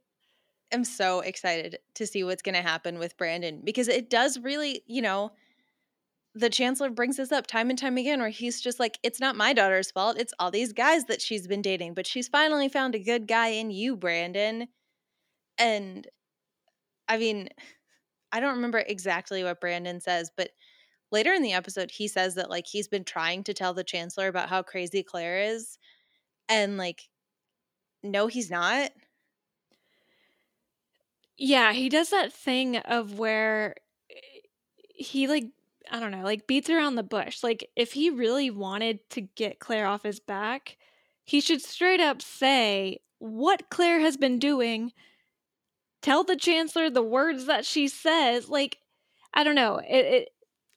am 0.73 0.83
so 0.83 1.21
excited 1.21 1.77
to 1.95 2.05
see 2.05 2.25
what's 2.25 2.41
going 2.41 2.55
to 2.55 2.61
happen 2.61 2.99
with 2.99 3.15
Brandon 3.15 3.61
because 3.63 3.87
it 3.87 4.09
does 4.09 4.39
really, 4.39 4.81
you 4.87 5.01
know, 5.01 5.31
the 6.35 6.49
chancellor 6.49 6.89
brings 6.89 7.15
this 7.15 7.31
up 7.31 7.47
time 7.47 7.69
and 7.69 7.79
time 7.79 7.95
again 7.95 8.19
where 8.19 8.27
he's 8.27 8.59
just 8.59 8.77
like, 8.77 8.99
it's 9.03 9.21
not 9.21 9.37
my 9.37 9.53
daughter's 9.53 9.89
fault. 9.89 10.19
It's 10.19 10.33
all 10.37 10.51
these 10.51 10.73
guys 10.73 11.05
that 11.05 11.21
she's 11.21 11.47
been 11.47 11.61
dating, 11.61 11.93
but 11.93 12.05
she's 12.05 12.27
finally 12.27 12.67
found 12.67 12.93
a 12.93 12.99
good 12.99 13.25
guy 13.25 13.47
in 13.47 13.71
you, 13.71 13.95
Brandon. 13.95 14.67
And 15.57 16.05
I 17.07 17.15
mean, 17.15 17.47
I 18.37 18.39
don't 18.39 18.55
remember 18.55 18.83
exactly 18.85 19.43
what 19.43 19.59
Brandon 19.59 19.99
says, 19.99 20.29
but 20.37 20.51
later 21.11 21.33
in 21.33 21.41
the 21.41 21.53
episode, 21.53 21.89
he 21.89 22.07
says 22.07 22.35
that 22.35 22.51
like 22.51 22.67
he's 22.67 22.87
been 22.87 23.03
trying 23.03 23.43
to 23.45 23.53
tell 23.55 23.73
the 23.73 23.83
chancellor 23.83 24.27
about 24.27 24.47
how 24.47 24.61
crazy 24.61 25.01
Claire 25.01 25.41
is. 25.41 25.79
And 26.47 26.77
like, 26.77 27.09
no, 28.03 28.27
he's 28.27 28.51
not. 28.51 28.91
Yeah, 31.35 31.73
he 31.73 31.89
does 31.89 32.11
that 32.11 32.31
thing 32.31 32.77
of 32.77 33.17
where 33.17 33.73
eh, 34.11 34.15
he 34.95 35.27
like 35.27 35.45
I 35.89 35.99
don't 35.99 36.11
know, 36.11 36.23
like 36.23 36.45
beats 36.45 36.69
around 36.69 36.93
the 36.93 37.01
bush. 37.03 37.43
Like 37.43 37.67
if 37.75 37.93
he 37.93 38.11
really 38.11 38.51
wanted 38.51 38.99
to 39.11 39.21
get 39.21 39.57
Claire 39.57 39.87
off 39.87 40.03
his 40.03 40.19
back, 40.19 40.77
he 41.23 41.41
should 41.41 41.63
straight 41.63 42.01
up 42.01 42.21
say 42.21 42.99
what 43.17 43.71
Claire 43.71 43.99
has 44.01 44.15
been 44.15 44.37
doing. 44.37 44.93
Tell 46.07 46.23
the 46.23 46.37
chancellor 46.37 46.89
the 46.89 47.03
words 47.03 47.47
that 47.47 47.65
she 47.65 47.89
says. 47.89 48.47
Like 48.47 48.77
I 49.33 49.43
don't 49.43 49.55
know. 49.55 49.81
It, 49.85 50.05
it 50.05 50.29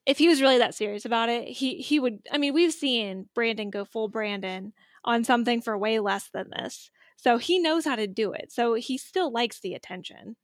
if 0.05 0.19
he 0.19 0.27
was 0.27 0.43
really 0.43 0.59
that 0.59 0.75
serious 0.75 1.05
about 1.05 1.29
it, 1.29 1.47
he 1.47 1.77
he 1.77 2.01
would 2.01 2.27
I 2.33 2.37
mean, 2.37 2.53
we've 2.53 2.73
seen 2.73 3.29
Brandon 3.33 3.71
go 3.71 3.85
full 3.85 4.09
Brandon 4.09 4.73
on 5.05 5.23
something 5.23 5.63
for 5.63 5.79
way 5.79 6.01
less 6.01 6.29
than 6.35 6.51
this. 6.51 6.91
So 7.17 7.39
he 7.39 7.61
knows 7.61 7.85
how 7.85 7.95
to 7.95 8.09
do 8.09 8.33
it. 8.33 8.51
So 8.51 8.75
he 8.75 8.99
still 8.99 9.31
likes 9.31 9.61
the 9.61 9.75
attention. 9.75 10.35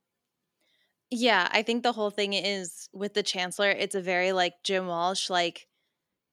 Yeah, 1.10 1.48
I 1.50 1.62
think 1.62 1.82
the 1.82 1.92
whole 1.92 2.10
thing 2.10 2.32
is 2.34 2.88
with 2.92 3.14
the 3.14 3.24
chancellor, 3.24 3.70
it's 3.70 3.96
a 3.96 4.00
very 4.00 4.30
like 4.30 4.54
Jim 4.62 4.86
Walsh, 4.86 5.28
like, 5.28 5.66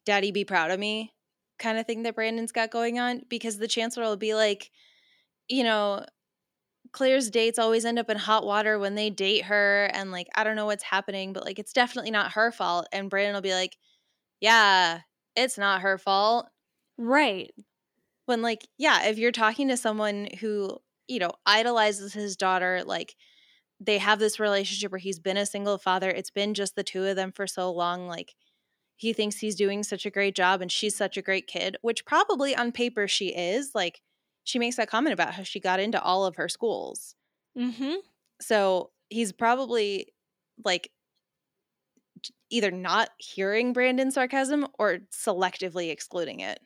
daddy 0.05 0.31
be 0.31 0.45
proud 0.45 0.69
of 0.69 0.79
me 0.79 1.15
kind 1.57 1.79
of 1.79 1.87
thing 1.87 2.03
that 2.03 2.13
Brandon's 2.13 2.51
got 2.51 2.69
going 2.69 2.99
on 2.99 3.23
because 3.29 3.57
the 3.57 3.67
chancellor 3.67 4.03
will 4.03 4.17
be 4.17 4.35
like, 4.35 4.69
you 5.47 5.63
know, 5.63 6.05
Claire's 6.93 7.29
dates 7.29 7.59
always 7.59 7.85
end 7.85 7.99
up 7.99 8.09
in 8.09 8.17
hot 8.17 8.45
water 8.45 8.79
when 8.79 8.95
they 8.95 9.09
date 9.09 9.45
her. 9.45 9.89
And 9.93 10.11
like, 10.11 10.27
I 10.35 10.43
don't 10.43 10.55
know 10.55 10.67
what's 10.67 10.83
happening, 10.83 11.33
but 11.33 11.43
like, 11.43 11.59
it's 11.59 11.73
definitely 11.73 12.11
not 12.11 12.33
her 12.33 12.51
fault. 12.51 12.87
And 12.93 13.09
Brandon 13.09 13.33
will 13.33 13.41
be 13.41 13.53
like, 13.53 13.75
yeah, 14.39 15.01
it's 15.35 15.57
not 15.57 15.81
her 15.81 15.97
fault. 15.97 16.47
Right. 16.97 17.51
When 18.27 18.41
like, 18.41 18.67
yeah, 18.77 19.07
if 19.07 19.17
you're 19.17 19.31
talking 19.31 19.67
to 19.69 19.77
someone 19.77 20.29
who, 20.39 20.77
you 21.07 21.19
know, 21.19 21.31
idolizes 21.45 22.13
his 22.13 22.37
daughter, 22.37 22.83
like, 22.85 23.15
they 23.79 23.97
have 23.97 24.19
this 24.19 24.39
relationship 24.39 24.91
where 24.91 24.99
he's 24.99 25.19
been 25.19 25.35
a 25.35 25.45
single 25.45 25.77
father. 25.77 26.09
It's 26.09 26.31
been 26.31 26.53
just 26.53 26.75
the 26.75 26.83
two 26.83 27.03
of 27.05 27.17
them 27.17 27.33
for 27.33 27.47
so 27.47 27.71
long. 27.71 28.07
Like, 28.07 28.33
he 28.95 29.11
thinks 29.11 29.37
he's 29.37 29.55
doing 29.55 29.83
such 29.83 30.05
a 30.05 30.11
great 30.11 30.35
job 30.35 30.61
and 30.61 30.71
she's 30.71 30.95
such 30.95 31.17
a 31.17 31.21
great 31.21 31.47
kid, 31.47 31.75
which 31.81 32.05
probably 32.05 32.55
on 32.55 32.71
paper 32.71 33.07
she 33.07 33.35
is. 33.35 33.71
Like, 33.73 34.01
she 34.43 34.59
makes 34.59 34.75
that 34.75 34.89
comment 34.89 35.13
about 35.13 35.33
how 35.33 35.43
she 35.43 35.59
got 35.59 35.79
into 35.79 36.01
all 36.01 36.25
of 36.25 36.35
her 36.35 36.49
schools. 36.49 37.15
Mm-hmm. 37.57 37.95
So 38.41 38.91
he's 39.09 39.31
probably 39.31 40.13
like 40.63 40.91
either 42.49 42.71
not 42.71 43.09
hearing 43.17 43.73
Brandon's 43.73 44.15
sarcasm 44.15 44.67
or 44.77 44.99
selectively 45.11 45.91
excluding 45.91 46.39
it. 46.39 46.59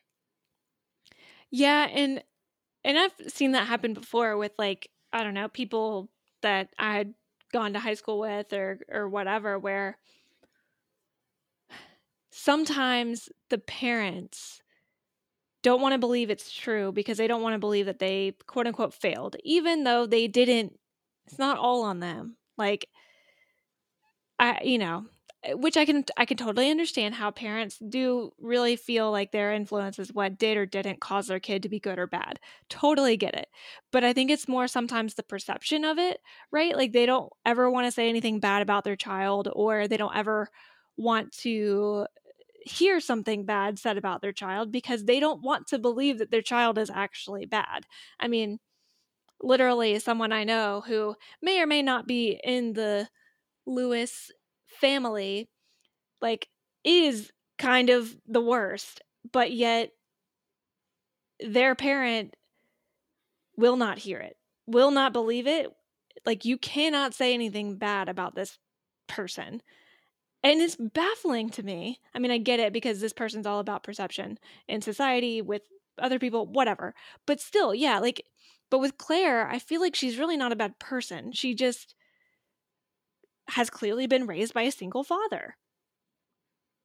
Yeah, 1.50 1.88
and 1.88 2.24
and 2.84 2.98
I've 2.98 3.14
seen 3.28 3.54
that 3.54 3.68
happen 3.68 3.94
before 3.94 4.38
with 4.38 4.54
like 4.58 4.90
I 5.14 5.24
don't 5.24 5.34
know 5.34 5.48
people 5.48 6.10
that 6.42 6.70
I 6.78 6.94
had 6.94 7.14
gone 7.54 7.74
to 7.74 7.80
high 7.80 7.94
school 7.94 8.20
with 8.20 8.52
or 8.54 8.80
or 8.92 9.08
whatever, 9.08 9.58
where 9.58 9.98
sometimes 12.32 13.30
the 13.50 13.58
parents 13.58 14.62
don't 15.68 15.82
want 15.82 15.92
to 15.94 16.00
believe 16.00 16.30
it's 16.30 16.50
true 16.52 16.94
because 16.94 17.18
they 17.18 17.28
don't 17.28 17.42
want 17.42 17.54
to 17.54 17.60
believe 17.60 17.88
that 17.88 18.00
they 18.00 18.34
quote 18.48 18.68
unquote 18.68 18.94
failed, 18.94 19.36
even 19.44 19.84
though 19.84 20.06
they 20.06 20.28
didn't. 20.28 20.80
It's 21.28 21.38
not 21.38 21.58
all 21.58 21.84
on 21.84 22.00
them. 22.00 22.38
Like, 22.58 22.88
I, 24.40 24.62
you 24.64 24.78
know, 24.78 25.06
eh, 25.44 25.54
which 25.54 25.76
I 25.76 25.84
can 25.86 26.06
I 26.16 26.26
can 26.26 26.38
totally 26.38 26.72
understand 26.72 27.16
how 27.16 27.32
parents 27.32 27.80
do 27.80 28.32
really 28.40 28.78
feel 28.78 29.12
like 29.12 29.32
their 29.34 29.52
influence 29.52 30.00
is 30.00 30.14
what 30.14 30.38
did 30.38 30.56
or 30.58 30.66
didn't 30.66 31.02
cause 31.02 31.28
their 31.28 31.42
kid 31.42 31.64
to 31.64 31.70
be 31.70 31.82
good 31.82 32.00
or 32.00 32.08
bad. 32.08 32.40
Totally 32.70 33.18
get 33.18 33.36
it. 33.36 33.48
But 33.92 34.06
I 34.06 34.14
think 34.14 34.32
it's 34.32 34.48
more 34.48 34.68
sometimes 34.70 35.16
the 35.16 35.24
perception 35.24 35.84
of 35.84 35.98
it, 36.00 36.22
right? 36.52 36.76
Like 36.78 36.94
they 36.94 37.06
don't 37.06 37.30
ever 37.46 37.70
want 37.70 37.88
to 37.88 37.92
say 37.92 38.08
anything 38.08 38.40
bad 38.40 38.62
about 38.62 38.86
their 38.86 38.96
child 38.96 39.50
or 39.54 39.88
they 39.88 39.98
don't 39.98 40.16
ever 40.16 40.50
want 40.98 41.32
to 41.40 42.08
hear 42.68 43.00
something 43.00 43.46
bad 43.46 43.80
said 43.80 43.98
about 43.98 44.22
their 44.22 44.32
child 44.32 44.72
because 44.72 45.06
they 45.06 45.20
don't 45.20 45.42
want 45.42 45.68
to 45.68 45.80
believe 45.80 46.20
that 46.20 46.32
their 46.32 46.42
child 46.42 46.78
is 46.78 46.90
actually 46.90 47.46
bad. 47.46 47.86
I 48.20 48.28
mean, 48.28 48.60
literally 49.42 50.00
someone 50.00 50.32
I 50.32 50.44
know 50.44 50.84
who 50.86 51.16
may 51.42 51.62
or 51.62 51.68
may 51.68 51.82
not 51.82 52.08
be 52.08 52.40
in 52.44 52.74
the 52.74 53.08
Lewis 53.66 54.32
family 54.66 55.50
like 56.22 56.48
is 56.84 57.32
kind 57.58 57.90
of 57.90 58.16
the 58.28 58.42
worst, 58.42 59.02
but 59.32 59.52
yet 59.52 59.92
their 61.40 61.76
parent 61.76 62.36
will 63.56 63.76
not 63.76 63.98
hear 64.00 64.20
it, 64.20 64.38
will 64.66 64.92
not 64.92 65.14
believe 65.14 65.48
it. 65.48 65.72
Like 66.26 66.46
you 66.46 66.58
cannot 66.58 67.14
say 67.14 67.34
anything 67.34 67.78
bad 67.78 68.10
about 68.10 68.36
this 68.36 68.58
person. 69.08 69.62
And 70.48 70.62
it's 70.62 70.78
baffling 70.78 71.50
to 71.52 71.64
me. 71.64 72.00
I 72.16 72.20
mean, 72.20 72.32
I 72.32 72.38
get 72.38 72.62
it 72.62 72.72
because 72.72 73.02
this 73.02 73.12
person's 73.12 73.46
all 73.46 73.60
about 73.60 73.84
perception 73.84 74.40
in 74.66 74.82
society 74.82 75.42
with 75.42 75.64
other 76.00 76.20
people, 76.20 76.48
whatever. 76.48 76.96
But 77.26 77.42
still, 77.42 77.76
yeah, 77.76 78.00
like, 78.00 78.24
but 78.70 78.80
with 78.80 78.98
Claire, 78.98 79.46
I 79.50 79.60
feel 79.60 79.82
like 79.82 79.94
she's 79.94 80.18
really 80.18 80.38
not 80.38 80.54
a 80.54 80.56
bad 80.56 80.80
person. 80.80 81.34
She 81.34 81.54
just 81.54 81.96
has 83.50 83.70
clearly 83.70 84.08
been 84.08 84.26
raised 84.26 84.54
by 84.54 84.62
a 84.62 84.72
single 84.72 85.04
father. 85.04 85.58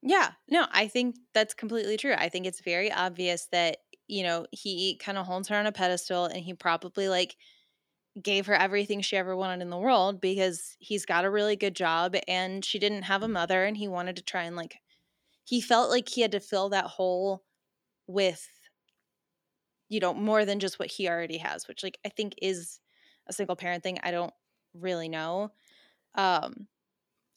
Yeah, 0.03 0.33
no, 0.51 0.67
I 0.73 0.89
think 0.89 1.17
that's 1.33 1.55
completely 1.55 1.97
true. 1.97 2.15
I 2.15 2.29
think 2.29 2.47
it's 2.47 2.61
very 2.61 2.91
obvious 2.91 3.47
that, 3.53 3.79
you 4.09 4.25
know, 4.25 4.47
he 4.51 4.97
kind 4.97 5.17
of 5.17 5.27
holds 5.27 5.49
her 5.49 5.57
on 5.57 5.67
a 5.67 5.73
pedestal 5.73 6.25
and 6.25 6.43
he 6.43 6.55
probably 6.55 7.09
like 7.09 7.37
gave 8.21 8.47
her 8.47 8.55
everything 8.55 9.01
she 9.01 9.17
ever 9.17 9.35
wanted 9.35 9.63
in 9.63 9.71
the 9.71 9.79
world 9.79 10.21
because 10.21 10.77
he's 10.79 11.07
got 11.07 11.25
a 11.25 11.31
really 11.31 11.57
good 11.57 11.75
job 11.75 12.15
and 12.29 12.65
she 12.65 12.79
didn't 12.79 13.03
have 13.03 13.23
a 13.23 13.29
mother 13.29 13.65
and 13.65 13.77
he 13.77 13.89
wanted 13.89 14.17
to 14.17 14.23
try 14.23 14.43
and 14.43 14.57
like 14.57 14.79
he 15.45 15.61
felt 15.61 15.91
like 15.91 16.09
he 16.09 16.21
had 16.21 16.33
to 16.33 16.41
fill 16.41 16.69
that 16.69 16.85
hole 16.85 17.43
with 18.07 18.47
you 19.89 20.01
know 20.01 20.13
more 20.13 20.45
than 20.45 20.61
just 20.61 20.79
what 20.79 20.91
he 20.91 21.09
already 21.09 21.39
has 21.39 21.67
which 21.69 21.83
like 21.83 21.99
i 22.05 22.11
think 22.11 22.35
is 22.43 22.81
a 23.29 23.33
single 23.33 23.57
parent 23.57 23.83
thing 23.83 23.99
i 24.03 24.11
don't 24.11 24.35
really 24.75 25.09
know. 25.09 25.51
Um 26.15 26.67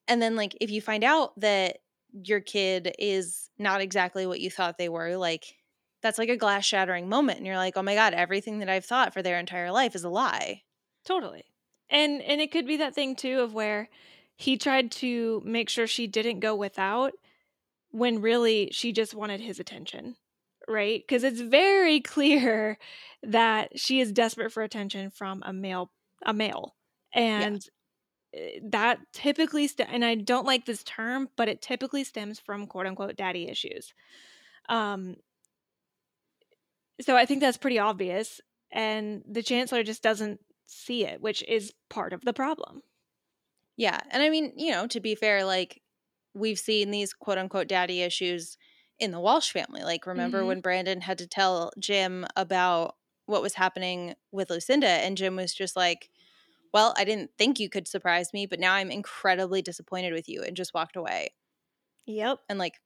and 0.08 0.22
then 0.22 0.36
like 0.36 0.56
if 0.62 0.72
you 0.72 0.82
find 0.82 1.04
out 1.04 1.40
that 1.40 1.80
your 2.24 2.40
kid 2.40 2.94
is 3.00 3.50
not 3.58 3.82
exactly 3.82 4.26
what 4.26 4.40
you 4.40 4.50
thought 4.50 4.78
they 4.78 4.90
were 4.90 5.18
like 5.18 5.56
that's 6.02 6.18
like 6.18 6.30
a 6.30 6.38
glass 6.38 6.64
shattering 6.66 7.10
moment 7.10 7.38
and 7.38 7.48
you're 7.48 7.58
like 7.58 7.76
oh 7.76 7.82
my 7.82 7.96
god 7.96 8.14
everything 8.14 8.60
that 8.60 8.70
i've 8.70 8.86
thought 8.86 9.14
for 9.14 9.22
their 9.22 9.40
entire 9.40 9.72
life 9.72 9.96
is 9.96 10.04
a 10.04 10.10
lie 10.10 10.62
Totally. 11.06 11.46
And 11.90 12.22
and 12.22 12.42
it 12.42 12.52
could 12.52 12.66
be 12.66 12.78
that 12.78 12.96
thing 12.96 13.16
too 13.16 13.42
of 13.42 13.54
where 13.54 13.90
he 14.36 14.58
tried 14.58 14.92
to 14.92 15.42
make 15.46 15.70
sure 15.70 15.88
she 15.88 16.08
didn't 16.08 16.40
go 16.40 16.56
without 16.56 17.14
when 17.92 18.22
really 18.22 18.70
she 18.72 18.92
just 18.92 19.14
wanted 19.14 19.40
his 19.40 19.60
attention. 19.60 20.16
Right? 20.68 21.02
Because 21.08 21.24
it's 21.24 21.42
very 21.42 22.02
clear 22.02 22.80
that 23.22 23.80
she 23.80 24.00
is 24.00 24.12
desperate 24.12 24.52
for 24.52 24.64
attention 24.64 25.12
from 25.12 25.44
a 25.46 25.54
male 25.54 25.92
a 26.26 26.34
male. 26.34 26.76
And 27.14 27.64
eh, 28.34 28.60
that 28.64 29.00
typically 29.14 29.68
st- 29.68 29.90
and 29.92 30.06
I 30.06 30.16
don't 30.16 30.46
like 30.48 30.66
this 30.66 30.84
term, 30.84 31.30
but 31.38 31.50
it 31.50 31.62
typically 31.62 32.04
stems 32.04 32.40
from 32.40 32.68
quote 32.68 32.88
unquote 32.88 33.16
daddy 33.16 33.48
issues. 33.48 33.94
Um 34.70 35.18
so 37.02 37.16
I 37.16 37.26
think 37.26 37.42
that's 37.42 37.58
pretty 37.58 37.80
obvious 37.80 38.42
and 38.72 39.24
the 39.30 39.44
chancellor 39.44 39.84
just 39.84 40.04
doesn't 40.04 40.40
see 40.68 41.06
it, 41.06 41.22
which 41.22 41.44
is 41.44 41.74
part 41.90 42.14
of 42.14 42.22
the 42.22 42.34
problem. 42.34 42.84
Yeah. 43.78 44.00
And 44.12 44.24
I 44.24 44.30
mean, 44.30 44.54
you 44.58 44.72
know, 44.72 44.88
to 44.88 45.00
be 45.00 45.16
fair, 45.16 45.46
like 45.46 45.82
we've 46.34 46.60
seen 46.60 46.92
these 46.92 47.14
quote 47.14 47.38
unquote 47.38 47.68
daddy 47.68 48.02
issues 48.02 48.58
in 49.00 49.12
the 49.12 49.20
Walsh 49.20 49.52
family. 49.52 49.84
Like, 49.84 50.06
remember 50.08 50.46
Mhm. 50.46 50.46
when 50.46 50.62
Brandon 50.62 51.02
had 51.02 51.18
to 51.18 51.28
tell 51.28 51.72
Jim 51.80 52.26
about 52.36 52.96
what 53.26 53.42
was 53.42 53.56
happening 53.56 54.16
with 54.32 54.50
Lucinda, 54.50 54.88
and 54.88 55.18
Jim 55.18 55.36
was 55.36 55.54
just 55.54 55.76
like, 55.76 56.10
Well, 56.74 56.94
I 56.98 57.06
didn't 57.06 57.32
think 57.38 57.60
you 57.60 57.70
could 57.70 57.88
surprise 57.88 58.34
me, 58.34 58.46
but 58.48 58.60
now 58.60 58.74
I'm 58.76 58.92
incredibly 58.92 59.62
disappointed 59.64 60.14
with 60.14 60.30
you, 60.30 60.44
and 60.44 60.58
just 60.58 60.74
walked 60.76 60.96
away. 60.98 61.30
Yep. 62.06 62.40
And 62.50 62.60
like, 62.60 62.80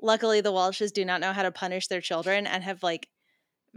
luckily, 0.00 0.40
the 0.40 0.52
Walshes 0.52 0.92
do 0.92 1.04
not 1.04 1.20
know 1.20 1.32
how 1.34 1.42
to 1.42 1.52
punish 1.52 1.88
their 1.88 2.00
children 2.00 2.46
and 2.46 2.64
have 2.64 2.82
like 2.84 3.10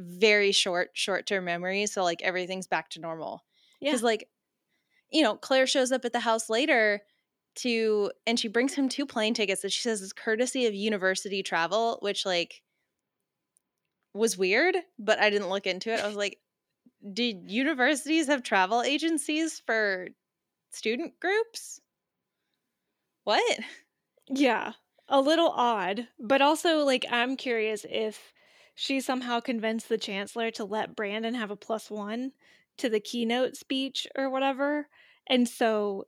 very 0.02 0.52
short, 0.52 0.92
short 0.94 1.26
term 1.26 1.46
memory 1.46 1.86
So, 1.86 2.04
like, 2.04 2.22
everything's 2.22 2.68
back 2.68 2.90
to 2.92 3.00
normal. 3.00 3.44
Yeah. 3.80 3.92
Because, 3.92 4.04
like, 4.04 4.28
you 5.12 5.22
know, 5.22 5.36
Claire 5.36 5.68
shows 5.68 5.92
up 5.92 6.06
at 6.06 6.14
the 6.14 6.20
house 6.20 6.50
later 6.50 7.02
to, 7.56 8.12
and 8.26 8.40
she 8.40 8.48
brings 8.48 8.74
him 8.74 8.90
two 8.90 9.06
plane 9.06 9.34
tickets 9.34 9.62
that 9.62 9.72
she 9.72 9.82
says 9.82 10.02
is 10.02 10.14
courtesy 10.14 10.66
of 10.68 10.74
university 10.74 11.44
travel, 11.44 11.98
which, 12.02 12.26
like, 12.26 12.62
was 14.14 14.38
weird, 14.38 14.76
but 15.00 15.20
I 15.20 15.30
didn't 15.30 15.50
look 15.50 15.68
into 15.68 15.94
it. 15.94 16.00
I 16.00 16.08
was 16.08 16.16
like, 16.16 16.38
did 17.14 17.50
universities 17.50 18.28
have 18.28 18.44
travel 18.44 18.82
agencies 18.82 19.62
for 19.66 20.10
student 20.72 21.20
groups? 21.20 21.80
What? 23.24 23.60
Yeah. 24.30 24.74
A 25.08 25.20
little 25.20 25.50
odd, 25.50 26.08
but 26.20 26.42
also 26.42 26.86
like 26.86 27.06
I'm 27.10 27.36
curious 27.36 27.86
if 27.90 28.34
she 28.82 29.00
somehow 29.00 29.40
convinced 29.40 29.90
the 29.90 29.98
chancellor 30.00 30.50
to 30.50 30.66
let 30.66 30.96
Brandon 30.96 31.36
have 31.36 31.52
a 31.52 31.56
plus 31.56 31.92
1 31.92 32.32
to 32.80 32.90
the 32.90 33.00
keynote 33.00 33.56
speech 33.56 34.08
or 34.18 34.28
whatever. 34.28 34.88
And 35.28 35.48
so 35.48 36.08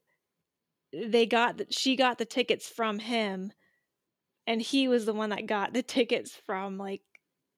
they 0.91 1.27
got 1.27 1.57
the, 1.57 1.67
she 1.69 1.95
got 1.95 2.17
the 2.17 2.25
tickets 2.25 2.67
from 2.67 2.97
him 2.97 3.53
and 4.47 4.59
he 4.59 4.87
was 4.87 5.05
the 5.05 5.13
one 5.13 5.29
that 5.29 5.45
got 5.45 5.73
the 5.73 5.83
tickets 5.83 6.35
from 6.47 6.79
like 6.79 7.03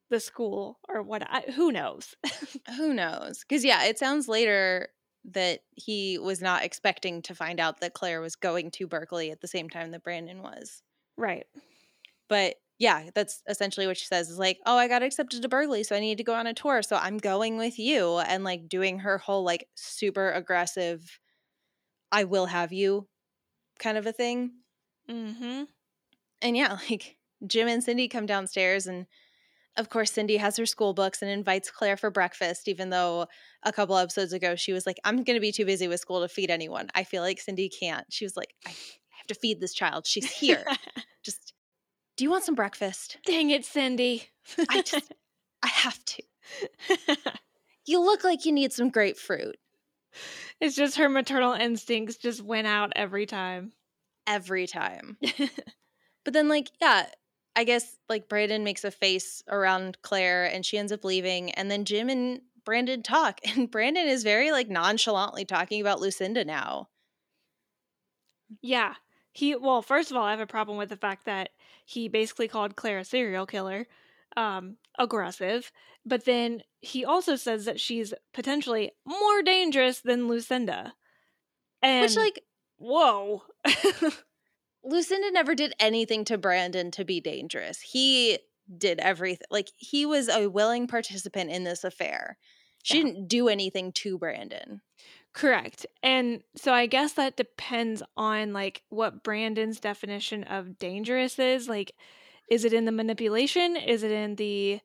the 0.10 0.20
school 0.20 0.80
or 0.90 1.02
what 1.02 1.24
I, 1.26 1.50
who 1.56 1.72
knows. 1.72 2.14
Who 2.76 2.94
knows? 2.94 3.40
Because, 3.40 3.64
yeah, 3.64 3.86
it 3.86 3.98
sounds 3.98 4.28
later 4.28 4.90
that 5.32 5.62
he 5.72 6.18
was 6.18 6.42
not 6.42 6.66
expecting 6.66 7.22
to 7.22 7.34
find 7.34 7.62
out 7.62 7.80
that 7.80 7.94
Claire 7.94 8.20
was 8.20 8.36
going 8.36 8.70
to 8.72 8.86
Berkeley 8.86 9.32
at 9.32 9.40
the 9.40 9.48
same 9.48 9.70
time 9.70 9.92
that 9.92 10.04
Brandon 10.04 10.42
was. 10.42 10.84
right. 11.18 11.46
But 12.28 12.56
yeah, 12.78 13.10
that's 13.16 13.42
essentially 13.48 13.88
what 13.88 13.98
she 13.98 14.06
says 14.06 14.30
is 14.30 14.38
like, 14.38 14.60
oh, 14.66 14.78
I 14.78 14.88
got 14.88 15.04
accepted 15.04 15.42
to 15.42 15.48
Berkeley, 15.48 15.84
so 15.84 15.96
I 15.96 16.02
need 16.02 16.18
to 16.18 16.24
go 16.24 16.34
on 16.34 16.48
a 16.48 16.54
tour. 16.54 16.82
So 16.82 16.98
I'm 16.98 17.18
going 17.18 17.58
with 17.58 17.80
you. 17.80 18.18
And 18.18 18.44
like 18.44 18.68
doing 18.68 19.00
her 19.00 19.18
whole 19.18 19.44
like 19.44 19.68
super 19.76 20.32
aggressive, 20.32 21.20
I 22.12 22.26
will 22.26 22.48
have 22.48 22.74
you 22.74 23.08
kind 23.80 23.98
of 23.98 24.06
a 24.06 24.12
thing. 24.12 24.52
Mm-hmm. 25.10 25.64
And 26.42 26.58
yeah, 26.58 26.78
like 26.90 27.18
Jim 27.48 27.68
and 27.68 27.84
Cindy 27.84 28.08
come 28.08 28.26
downstairs 28.26 28.88
and 28.88 29.06
of 29.78 29.90
course 29.90 30.12
Cindy 30.12 30.38
has 30.38 30.56
her 30.58 30.66
school 30.66 30.94
books 30.94 31.22
and 31.22 31.30
invites 31.32 31.72
Claire 31.72 31.98
for 31.98 32.10
breakfast, 32.10 32.68
even 32.68 32.90
though 32.90 33.28
a 33.64 33.72
couple 33.72 33.98
episodes 33.98 34.34
ago 34.34 34.56
she 34.56 34.74
was 34.74 34.86
like, 34.86 34.98
I'm 35.06 35.24
gonna 35.24 35.40
be 35.40 35.52
too 35.54 35.66
busy 35.66 35.88
with 35.88 36.02
school 36.02 36.22
to 36.22 36.28
feed 36.28 36.50
anyone. 36.50 36.90
I 36.94 37.06
feel 37.06 37.22
like 37.22 37.40
Cindy 37.40 37.70
can't. 37.70 38.06
She 38.10 38.26
was 38.26 38.36
like, 38.36 38.54
I 38.66 38.70
have 38.70 39.28
to 39.28 39.36
feed 39.36 39.62
this 39.62 39.74
child. 39.74 40.06
She's 40.06 40.30
here. 40.30 40.66
Just 41.24 41.45
do 42.18 42.24
you 42.24 42.30
want 42.30 42.44
some 42.44 42.56
breakfast? 42.56 43.18
Dang 43.26 43.50
it, 43.50 43.66
Cindy. 43.66 44.30
I 44.70 44.82
just 44.82 45.14
I 45.64 45.68
have 45.68 46.00
to. 46.06 46.24
You 47.86 48.04
look 48.04 48.24
like 48.24 48.46
you 48.46 48.52
need 48.52 48.74
some 48.74 48.90
grapefruit 48.90 49.58
it's 50.62 50.76
just 50.76 50.98
her 50.98 51.10
maternal 51.10 51.54
instincts 51.54 52.18
just 52.18 52.42
went 52.42 52.68
out 52.68 52.94
every 52.96 53.26
time. 53.26 53.74
every 54.28 54.68
time. 54.68 55.18
But 56.24 56.34
then, 56.34 56.48
like, 56.48 56.72
yeah, 56.82 57.06
I 57.56 57.66
guess 57.66 57.98
like 58.10 58.28
Brandon 58.28 58.64
makes 58.64 58.84
a 58.84 58.90
face 58.90 59.44
around 59.48 60.02
Claire 60.02 60.46
and 60.46 60.66
she 60.66 60.80
ends 60.80 60.92
up 60.92 61.04
leaving. 61.04 61.52
And 61.52 61.70
then 61.70 61.86
Jim 61.86 62.10
and 62.10 62.42
Brandon 62.66 63.04
talk. 63.04 63.40
And 63.56 63.70
Brandon 63.70 64.08
is 64.08 64.24
very 64.24 64.52
like 64.52 64.68
nonchalantly 64.68 65.46
talking 65.46 65.82
about 65.82 66.02
Lucinda 66.02 66.44
now. 66.44 66.90
Yeah. 68.64 68.96
He 69.34 69.56
well, 69.56 69.84
first 69.84 70.10
of 70.10 70.18
all, 70.18 70.24
I 70.24 70.32
have 70.32 70.40
a 70.40 70.48
problem 70.48 70.80
with 70.80 70.90
the 70.90 70.98
fact 70.98 71.28
that 71.28 71.52
he 71.86 72.08
basically 72.10 72.48
called 72.48 72.76
Claire 72.76 73.00
a 73.00 73.06
serial 73.06 73.46
killer, 73.46 73.88
um, 74.36 74.78
aggressive, 75.00 75.72
but 76.06 76.26
then 76.26 76.62
he 76.82 77.06
also 77.06 77.36
says 77.36 77.66
that 77.66 77.80
she's 77.80 78.14
potentially 78.34 78.92
more 79.06 79.42
dangerous 79.44 80.02
than 80.02 80.28
Lucinda. 80.28 80.94
And 81.82 82.02
Which, 82.04 82.16
like, 82.18 82.44
whoa. 82.78 83.44
Lucinda 84.84 85.32
never 85.32 85.56
did 85.56 85.74
anything 85.80 86.26
to 86.26 86.38
Brandon 86.38 86.92
to 86.92 87.06
be 87.06 87.20
dangerous. 87.20 87.82
He 87.82 88.40
did 88.78 89.00
everything. 89.00 89.48
Like 89.50 89.70
he 89.78 90.06
was 90.06 90.28
a 90.30 90.48
willing 90.48 90.88
participant 90.88 91.50
in 91.52 91.64
this 91.64 91.84
affair. 91.84 92.38
She 92.84 92.98
Yeah. 92.98 93.04
didn't 93.06 93.28
do 93.28 93.48
anything 93.48 93.92
to 93.94 94.18
Brandon. 94.18 94.82
Correct. 95.36 95.86
And 96.02 96.44
so 96.56 96.74
I 96.74 96.86
guess 96.88 97.14
that 97.14 97.36
depends 97.36 98.02
on 98.16 98.54
like 98.54 98.84
what 98.90 99.22
Brandon's 99.22 99.82
definition 99.82 100.46
of 100.46 100.80
dangerous 100.80 101.38
is. 101.38 101.68
Like, 101.68 101.94
is 102.50 102.64
it 102.64 102.72
in 102.74 102.86
the 102.86 102.92
manipulation? 102.94 103.76
Is 103.76 104.02
it 104.04 104.12
in 104.12 104.36
the. 104.36 104.80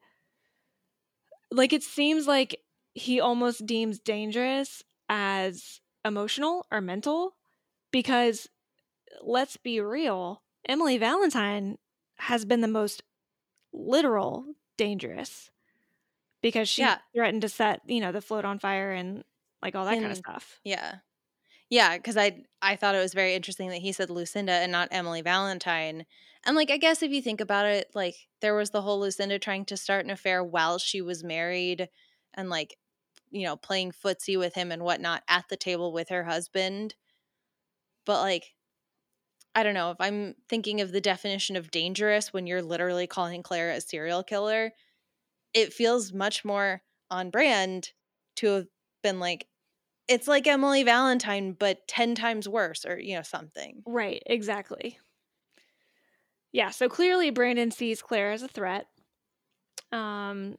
Like, 1.52 1.72
it 1.72 1.82
seems 1.82 2.26
like 2.26 2.60
he 2.94 3.20
almost 3.20 3.66
deems 3.66 4.00
dangerous 4.00 4.82
as 5.08 5.80
emotional 6.04 6.66
or 6.70 6.80
mental 6.80 7.36
because 7.92 8.48
let's 9.22 9.56
be 9.56 9.80
real, 9.80 10.42
Emily 10.68 10.98
Valentine 10.98 11.78
has 12.18 12.44
been 12.44 12.60
the 12.60 12.68
most 12.68 13.02
literal 13.72 14.46
dangerous 14.76 15.50
because 16.42 16.68
she 16.68 16.82
Yeah. 16.82 16.98
threatened 17.14 17.42
to 17.42 17.48
set, 17.48 17.82
you 17.86 18.00
know, 18.00 18.12
the 18.12 18.22
float 18.22 18.44
on 18.44 18.58
fire 18.58 18.92
and 18.92 19.24
like 19.62 19.75
all 19.75 19.85
that 19.87 19.99
kind 20.01 20.12
of 20.12 20.18
stuff. 20.18 20.61
Yeah. 20.64 21.01
Yeah, 21.70 21.96
because 21.96 22.16
I 22.16 22.44
I 22.62 22.77
thought 22.77 22.94
it 22.94 23.01
was 23.01 23.14
very 23.14 23.35
interesting 23.35 23.68
that 23.70 23.79
he 23.83 23.92
said 23.92 24.11
Lucinda 24.11 24.53
and 24.53 24.73
not 24.73 24.88
Emily 24.90 25.23
Valentine. 25.23 26.07
And 26.44 26.57
like 26.57 26.70
I 26.70 26.77
guess 26.79 27.03
if 27.03 27.12
you 27.12 27.23
think 27.23 27.40
about 27.40 27.66
it, 27.66 27.90
like 27.94 28.16
there 28.40 28.55
was 28.55 28.70
the 28.70 28.83
whole 28.83 29.01
Lucinda 29.01 29.38
trying 29.38 29.64
to 29.66 29.77
start 29.77 30.05
an 30.05 30.11
affair 30.11 30.42
while 30.44 30.79
she 30.79 31.01
was 31.03 31.25
married 31.25 31.88
and 32.35 32.51
like 32.51 32.77
you 33.33 33.44
know, 33.44 33.57
playing 33.57 33.92
footsie 33.92 34.38
with 34.38 34.55
him 34.55 34.73
and 34.73 34.83
whatnot 34.83 35.23
at 35.29 35.49
the 35.49 35.57
table 35.57 35.92
with 35.92 36.09
her 36.11 36.25
husband. 36.25 36.96
But 38.05 38.20
like 38.20 38.55
I 39.55 39.62
don't 39.62 39.75
know, 39.75 39.90
if 39.90 39.96
I'm 40.01 40.37
thinking 40.49 40.81
of 40.81 40.92
the 40.92 41.01
definition 41.01 41.57
of 41.57 41.70
dangerous 41.70 42.33
when 42.33 42.46
you're 42.46 42.62
literally 42.62 43.07
calling 43.07 43.42
Claire 43.42 43.70
a 43.70 43.81
serial 43.81 44.23
killer, 44.23 44.73
it 45.55 45.75
feels 45.75 46.12
much 46.12 46.44
more 46.44 46.85
on 47.11 47.31
brand 47.31 47.92
to 48.38 48.49
have 48.49 48.68
been 49.03 49.20
like 49.20 49.49
it's 50.11 50.29
like 50.29 50.46
Emily 50.46 50.83
Valentine, 50.83 51.53
but 51.59 51.87
10 51.88 52.14
times 52.14 52.49
worse, 52.49 52.85
or, 52.85 52.99
you 53.01 53.16
know, 53.16 53.23
something. 53.23 53.83
Right, 53.87 54.23
exactly. 54.27 54.99
Yeah, 56.53 56.70
so 56.70 56.88
clearly 56.88 57.31
Brandon 57.31 57.70
sees 57.70 58.03
Claire 58.03 58.33
as 58.33 58.42
a 58.42 58.49
threat. 58.49 58.87
Um 59.92 60.57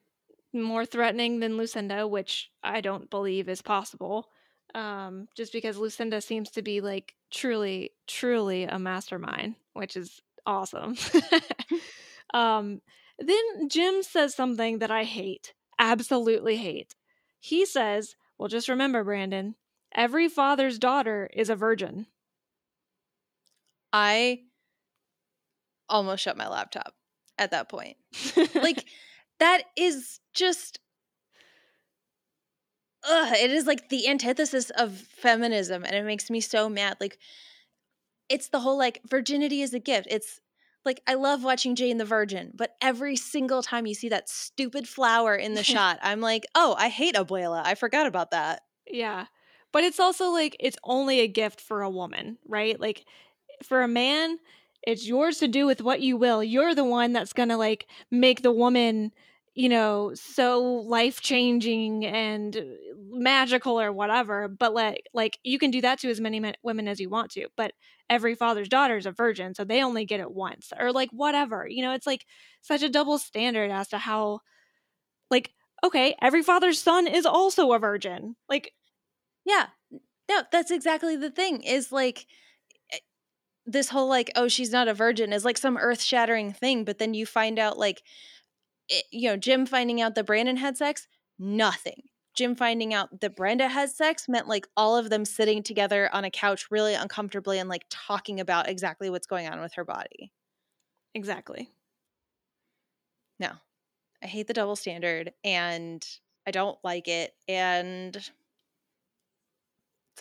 more 0.53 0.85
threatening 0.85 1.39
than 1.39 1.57
Lucinda, 1.57 2.07
which 2.07 2.51
I 2.63 2.81
don't 2.81 3.09
believe 3.09 3.49
is 3.49 3.61
possible. 3.61 4.29
Um 4.75 5.27
just 5.35 5.53
because 5.53 5.77
Lucinda 5.77 6.21
seems 6.21 6.51
to 6.51 6.61
be 6.61 6.81
like 6.81 7.15
truly 7.31 7.91
truly 8.07 8.63
a 8.65 8.79
mastermind, 8.79 9.55
which 9.73 9.97
is 9.97 10.21
awesome. 10.45 10.95
um 12.33 12.81
then 13.19 13.69
Jim 13.69 14.03
says 14.03 14.35
something 14.35 14.79
that 14.79 14.91
I 14.91 15.03
hate. 15.03 15.53
Absolutely 15.79 16.57
hate. 16.57 16.95
He 17.39 17.65
says, 17.65 18.15
"Well, 18.41 18.47
just 18.47 18.69
remember, 18.69 19.03
Brandon, 19.03 19.53
every 19.93 20.27
father's 20.27 20.79
daughter 20.79 21.29
is 21.31 21.51
a 21.51 21.55
virgin." 21.55 22.07
I 23.93 24.45
almost 25.87 26.23
shut 26.23 26.37
my 26.37 26.47
laptop 26.47 26.95
at 27.37 27.51
that 27.51 27.69
point. 27.69 27.97
Like, 28.55 28.85
that 29.37 29.65
is 29.77 30.21
just. 30.33 30.79
Ugh, 33.07 33.35
it 33.35 33.51
is 33.51 33.67
like 33.67 33.89
the 33.89 34.07
antithesis 34.07 34.71
of 34.71 34.97
feminism, 34.97 35.83
and 35.83 35.95
it 35.95 36.03
makes 36.03 36.31
me 36.31 36.41
so 36.41 36.67
mad. 36.67 36.97
Like, 36.99 37.19
it's 38.27 38.47
the 38.47 38.61
whole 38.61 38.77
like 38.77 39.01
virginity 39.07 39.61
is 39.61 39.75
a 39.75 39.79
gift. 39.79 40.07
It's 40.09 40.39
like 40.85 41.01
I 41.07 41.13
love 41.13 41.43
watching 41.43 41.75
Jane 41.75 41.97
the 41.97 42.05
Virgin, 42.05 42.51
but 42.55 42.75
every 42.81 43.15
single 43.15 43.61
time 43.61 43.85
you 43.85 43.93
see 43.93 44.09
that 44.09 44.29
stupid 44.29 44.87
flower 44.87 45.35
in 45.35 45.53
the 45.53 45.63
shot, 45.63 45.99
I'm 46.01 46.21
like, 46.21 46.45
oh, 46.55 46.75
I 46.77 46.89
hate 46.89 47.15
Abuela. 47.15 47.61
I 47.63 47.75
forgot 47.75 48.07
about 48.07 48.31
that. 48.31 48.61
Yeah. 48.87 49.25
But 49.71 49.83
it's 49.83 49.99
also 49.99 50.31
like 50.31 50.57
it's 50.59 50.77
only 50.83 51.19
a 51.21 51.27
gift 51.27 51.61
for 51.61 51.81
a 51.81 51.89
woman, 51.89 52.37
right? 52.47 52.79
Like 52.79 53.05
for 53.63 53.81
a 53.81 53.87
man, 53.87 54.37
it's 54.83 55.07
yours 55.07 55.37
to 55.37 55.47
do 55.47 55.65
with 55.65 55.81
what 55.81 56.01
you 56.01 56.17
will. 56.17 56.43
You're 56.43 56.75
the 56.75 56.83
one 56.83 57.13
that's 57.13 57.33
going 57.33 57.49
to 57.49 57.57
like 57.57 57.87
make 58.09 58.41
the 58.41 58.51
woman, 58.51 59.11
you 59.53 59.69
know, 59.69 60.13
so 60.15 60.61
life-changing 60.61 62.05
and 62.05 62.57
uh, 62.57 62.61
magical 63.11 63.79
or 63.79 63.91
whatever, 63.91 64.47
but 64.47 64.73
like 64.73 65.05
like 65.13 65.37
you 65.43 65.59
can 65.59 65.71
do 65.71 65.81
that 65.81 65.99
to 65.99 66.09
as 66.09 66.19
many 66.19 66.39
men, 66.39 66.55
women 66.63 66.87
as 66.87 66.99
you 66.99 67.09
want 67.09 67.31
to. 67.31 67.47
But 67.55 67.73
every 68.11 68.35
father's 68.35 68.69
daughter 68.69 68.97
is 68.97 69.07
a 69.07 69.13
virgin, 69.13 69.55
so 69.55 69.65
they 69.65 69.83
only 69.83 70.05
get 70.05 70.21
it 70.21 70.31
once 70.31 70.73
or 70.79 70.93
like 70.93 71.11
whatever. 71.11 71.67
You 71.69 71.83
know, 71.83 71.93
it's 71.93 72.07
like 72.07 72.27
such 72.61 72.83
a 72.83 72.89
double 72.89 73.19
standard 73.19 73.71
as 73.71 73.89
to 73.89 73.99
how 73.99 74.41
like 75.31 75.51
okay, 75.83 76.15
every 76.21 76.43
father's 76.43 76.79
son 76.81 77.07
is 77.07 77.25
also 77.25 77.71
a 77.73 77.79
virgin. 77.79 78.35
Like 78.49 78.73
Yeah. 79.45 79.67
No, 80.29 80.43
that's 80.51 80.71
exactly 80.71 81.15
the 81.17 81.31
thing 81.31 81.63
is 81.63 81.91
like 81.91 82.25
eh, 82.93 82.97
this 83.65 83.89
whole 83.89 84.09
like 84.09 84.31
oh 84.35 84.47
she's 84.49 84.71
not 84.71 84.87
a 84.89 84.93
virgin 84.95 85.33
is 85.33 85.45
like 85.45 85.57
some 85.57 85.77
earth-shattering 85.77 86.53
thing 86.53 86.83
but 86.85 86.99
then 86.99 87.13
you 87.13 87.25
find 87.25 87.59
out 87.59 87.77
like 87.79 88.03
it, 88.89 89.05
you 89.11 89.29
know 89.29 89.37
Jim 89.37 89.65
finding 89.65 90.01
out 90.01 90.15
that 90.15 90.25
Brandon 90.27 90.57
had 90.57 90.77
sex 90.77 91.07
nothing 91.39 92.03
Jim 92.33 92.55
finding 92.55 92.93
out 92.93 93.21
that 93.21 93.35
Brenda 93.35 93.67
has 93.67 93.95
sex 93.95 94.29
meant 94.29 94.47
like 94.47 94.67
all 94.77 94.95
of 94.97 95.09
them 95.09 95.25
sitting 95.25 95.63
together 95.63 96.09
on 96.13 96.23
a 96.23 96.31
couch 96.31 96.67
really 96.71 96.93
uncomfortably 96.93 97.59
and 97.59 97.69
like 97.69 97.85
talking 97.89 98.39
about 98.39 98.69
exactly 98.69 99.09
what's 99.09 99.27
going 99.27 99.47
on 99.47 99.59
with 99.61 99.73
her 99.73 99.85
body 99.85 100.31
exactly. 101.13 101.69
no 103.39 103.51
I 104.23 104.27
hate 104.27 104.47
the 104.47 104.53
double 104.53 104.75
standard 104.75 105.33
and 105.43 106.05
I 106.47 106.51
don't 106.51 106.77
like 106.83 107.07
it 107.07 107.33
and 107.47 108.17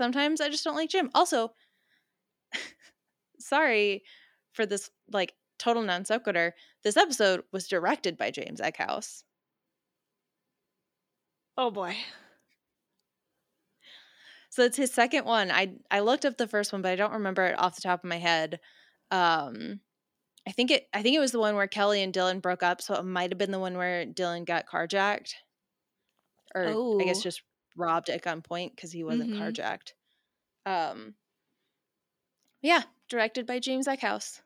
sometimes 0.00 0.40
I 0.40 0.48
just 0.48 0.64
don't 0.64 0.76
like 0.76 0.88
Jim. 0.88 1.10
Also, 1.14 1.52
sorry 3.38 4.02
for 4.52 4.64
this 4.64 4.90
like 5.12 5.34
total 5.58 5.82
non 5.82 6.04
sequitur. 6.04 6.54
This 6.82 6.96
episode 6.96 7.42
was 7.52 7.68
directed 7.68 8.16
by 8.16 8.30
James 8.30 8.60
Eckhouse. 8.60 9.22
Oh 11.60 11.70
boy. 11.70 11.94
So 14.48 14.62
it's 14.64 14.78
his 14.78 14.90
second 14.92 15.26
one. 15.26 15.50
I 15.50 15.74
I 15.90 16.00
looked 16.00 16.24
up 16.24 16.38
the 16.38 16.48
first 16.48 16.72
one, 16.72 16.80
but 16.80 16.90
I 16.90 16.96
don't 16.96 17.12
remember 17.12 17.44
it 17.44 17.58
off 17.58 17.76
the 17.76 17.82
top 17.82 18.02
of 18.02 18.08
my 18.08 18.16
head. 18.16 18.60
Um 19.10 19.80
I 20.48 20.52
think 20.52 20.70
it 20.70 20.88
I 20.94 21.02
think 21.02 21.14
it 21.14 21.20
was 21.20 21.32
the 21.32 21.38
one 21.38 21.54
where 21.56 21.66
Kelly 21.68 22.02
and 22.02 22.14
Dylan 22.14 22.40
broke 22.40 22.62
up, 22.62 22.80
so 22.80 22.94
it 22.94 23.04
might 23.04 23.30
have 23.30 23.36
been 23.38 23.50
the 23.50 23.58
one 23.58 23.76
where 23.76 24.06
Dylan 24.06 24.46
got 24.46 24.66
carjacked. 24.66 25.34
Or 26.54 26.62
I 26.98 27.04
guess 27.04 27.18
Oh. 27.18 27.22
just 27.22 27.42
robbed 27.76 28.08
at 28.08 28.22
gunpoint 28.22 28.74
because 28.74 28.90
he 28.92 29.04
wasn't 29.04 29.32
Mhm. 29.32 29.38
carjacked. 29.38 29.92
Um 30.66 31.14
yeah, 32.62 32.84
directed 33.08 33.46
by 33.46 33.58
James 33.58 33.86
Eckhouse. 33.86 34.40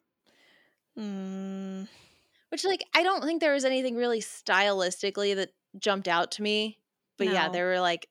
Mm, 0.99 1.89
Which 2.51 2.65
like 2.65 2.85
I 2.95 3.03
don't 3.03 3.23
think 3.25 3.41
there 3.41 3.53
was 3.55 3.65
anything 3.65 3.97
really 3.97 4.21
stylistically 4.21 5.35
that 5.37 5.55
jumped 5.79 6.09
out 6.09 6.31
to 6.33 6.43
me. 6.43 6.79
But 7.19 7.29
yeah, 7.29 7.47
No. 7.47 7.53
there 7.53 7.67
were 7.67 7.81
like 7.81 8.09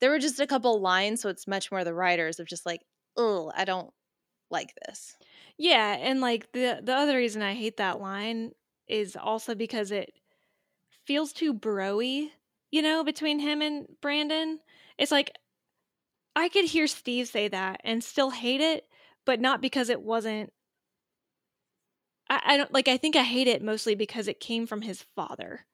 there 0.00 0.10
were 0.10 0.18
just 0.18 0.40
a 0.40 0.46
couple 0.46 0.80
lines, 0.80 1.20
so 1.22 1.28
it's 1.28 1.46
much 1.46 1.70
more 1.70 1.84
the 1.84 1.94
writers 1.94 2.38
of 2.40 2.46
just 2.46 2.66
like, 2.66 2.80
oh, 3.16 3.50
I 3.56 3.64
don't 3.64 3.90
like 4.50 4.74
this. 4.86 5.16
yeah, 5.58 5.96
and 5.98 6.20
like 6.20 6.52
the 6.52 6.80
the 6.82 6.94
other 6.94 7.16
reason 7.16 7.42
I 7.42 7.54
hate 7.54 7.78
that 7.78 8.00
line 8.00 8.52
is 8.88 9.16
also 9.16 9.54
because 9.54 9.90
it 9.90 10.12
feels 11.06 11.32
too 11.32 11.54
broy, 11.54 12.30
you 12.70 12.82
know, 12.82 13.04
between 13.04 13.38
him 13.38 13.62
and 13.62 13.86
Brandon. 14.02 14.60
It's 14.98 15.12
like 15.12 15.32
I 16.36 16.48
could 16.48 16.66
hear 16.66 16.86
Steve 16.86 17.28
say 17.28 17.48
that 17.48 17.80
and 17.84 18.04
still 18.04 18.30
hate 18.30 18.60
it, 18.60 18.84
but 19.24 19.40
not 19.40 19.60
because 19.62 19.88
it 19.88 20.02
wasn't 20.02 20.52
I, 22.28 22.40
I 22.44 22.56
don't 22.56 22.72
like 22.72 22.88
I 22.88 22.96
think 22.96 23.16
I 23.16 23.22
hate 23.22 23.46
it 23.48 23.62
mostly 23.62 23.94
because 23.94 24.28
it 24.28 24.40
came 24.40 24.66
from 24.66 24.82
his 24.82 25.02
father. 25.02 25.66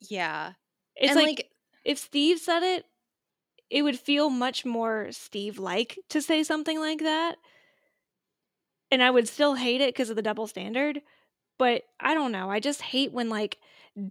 Yeah. 0.00 0.52
It's 0.96 1.10
and 1.12 1.16
like, 1.16 1.26
like 1.26 1.50
if 1.84 1.98
Steve 1.98 2.38
said 2.38 2.62
it, 2.62 2.84
it 3.70 3.82
would 3.82 3.98
feel 3.98 4.28
much 4.28 4.64
more 4.64 5.08
Steve 5.10 5.58
like 5.58 5.98
to 6.10 6.20
say 6.20 6.42
something 6.42 6.78
like 6.78 7.00
that. 7.00 7.36
And 8.90 9.02
I 9.02 9.10
would 9.10 9.26
still 9.26 9.54
hate 9.54 9.80
it 9.80 9.94
because 9.94 10.10
of 10.10 10.16
the 10.16 10.22
double 10.22 10.46
standard. 10.46 11.00
But 11.58 11.84
I 11.98 12.12
don't 12.14 12.32
know. 12.32 12.50
I 12.50 12.60
just 12.60 12.82
hate 12.82 13.12
when 13.12 13.30
like 13.30 13.58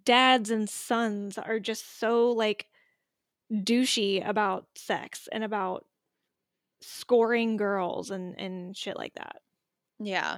dads 0.04 0.50
and 0.50 0.70
sons 0.70 1.38
are 1.38 1.60
just 1.60 2.00
so 2.00 2.32
like 2.32 2.68
douchey 3.52 4.28
about 4.28 4.66
sex 4.76 5.28
and 5.32 5.44
about 5.44 5.86
scoring 6.82 7.58
girls 7.58 8.10
and 8.10 8.40
and 8.40 8.76
shit 8.76 8.98
like 8.98 9.14
that. 9.16 9.42
Yeah. 10.00 10.38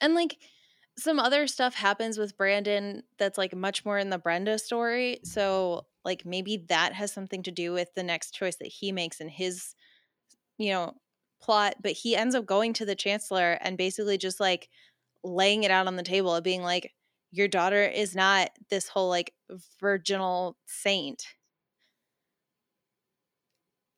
And 0.00 0.14
like 0.14 0.38
some 0.96 1.18
other 1.18 1.46
stuff 1.46 1.74
happens 1.74 2.18
with 2.18 2.36
Brandon 2.36 3.02
that's 3.18 3.38
like 3.38 3.54
much 3.54 3.84
more 3.84 3.98
in 3.98 4.10
the 4.10 4.18
Brenda 4.18 4.58
story. 4.58 5.20
So 5.24 5.86
like 6.04 6.24
maybe 6.24 6.64
that 6.68 6.94
has 6.94 7.12
something 7.12 7.42
to 7.42 7.50
do 7.50 7.72
with 7.72 7.88
the 7.94 8.02
next 8.02 8.32
choice 8.32 8.56
that 8.56 8.68
he 8.68 8.92
makes 8.92 9.20
in 9.20 9.28
his 9.28 9.74
you 10.58 10.70
know 10.70 10.94
plot, 11.42 11.74
but 11.82 11.92
he 11.92 12.14
ends 12.16 12.34
up 12.34 12.46
going 12.46 12.72
to 12.74 12.84
the 12.84 12.94
chancellor 12.94 13.58
and 13.62 13.78
basically 13.78 14.18
just 14.18 14.40
like 14.40 14.68
laying 15.24 15.64
it 15.64 15.70
out 15.70 15.86
on 15.86 15.96
the 15.96 16.02
table 16.02 16.34
of 16.34 16.44
being 16.44 16.62
like 16.62 16.92
your 17.32 17.48
daughter 17.48 17.82
is 17.82 18.14
not 18.14 18.50
this 18.70 18.88
whole 18.88 19.08
like 19.08 19.32
virginal 19.80 20.56
saint. 20.66 21.24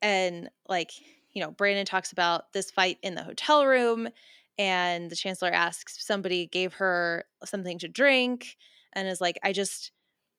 And 0.01 0.49
like, 0.67 0.91
you 1.31 1.41
know, 1.41 1.51
Brandon 1.51 1.85
talks 1.85 2.11
about 2.11 2.51
this 2.53 2.69
fight 2.71 2.97
in 3.01 3.15
the 3.15 3.23
hotel 3.23 3.65
room 3.65 4.09
and 4.57 5.09
the 5.09 5.15
chancellor 5.15 5.51
asks 5.51 6.05
somebody 6.05 6.45
gave 6.45 6.73
her 6.75 7.25
something 7.45 7.79
to 7.79 7.87
drink 7.87 8.57
and 8.93 9.07
is 9.07 9.21
like, 9.21 9.39
I 9.43 9.53
just 9.53 9.91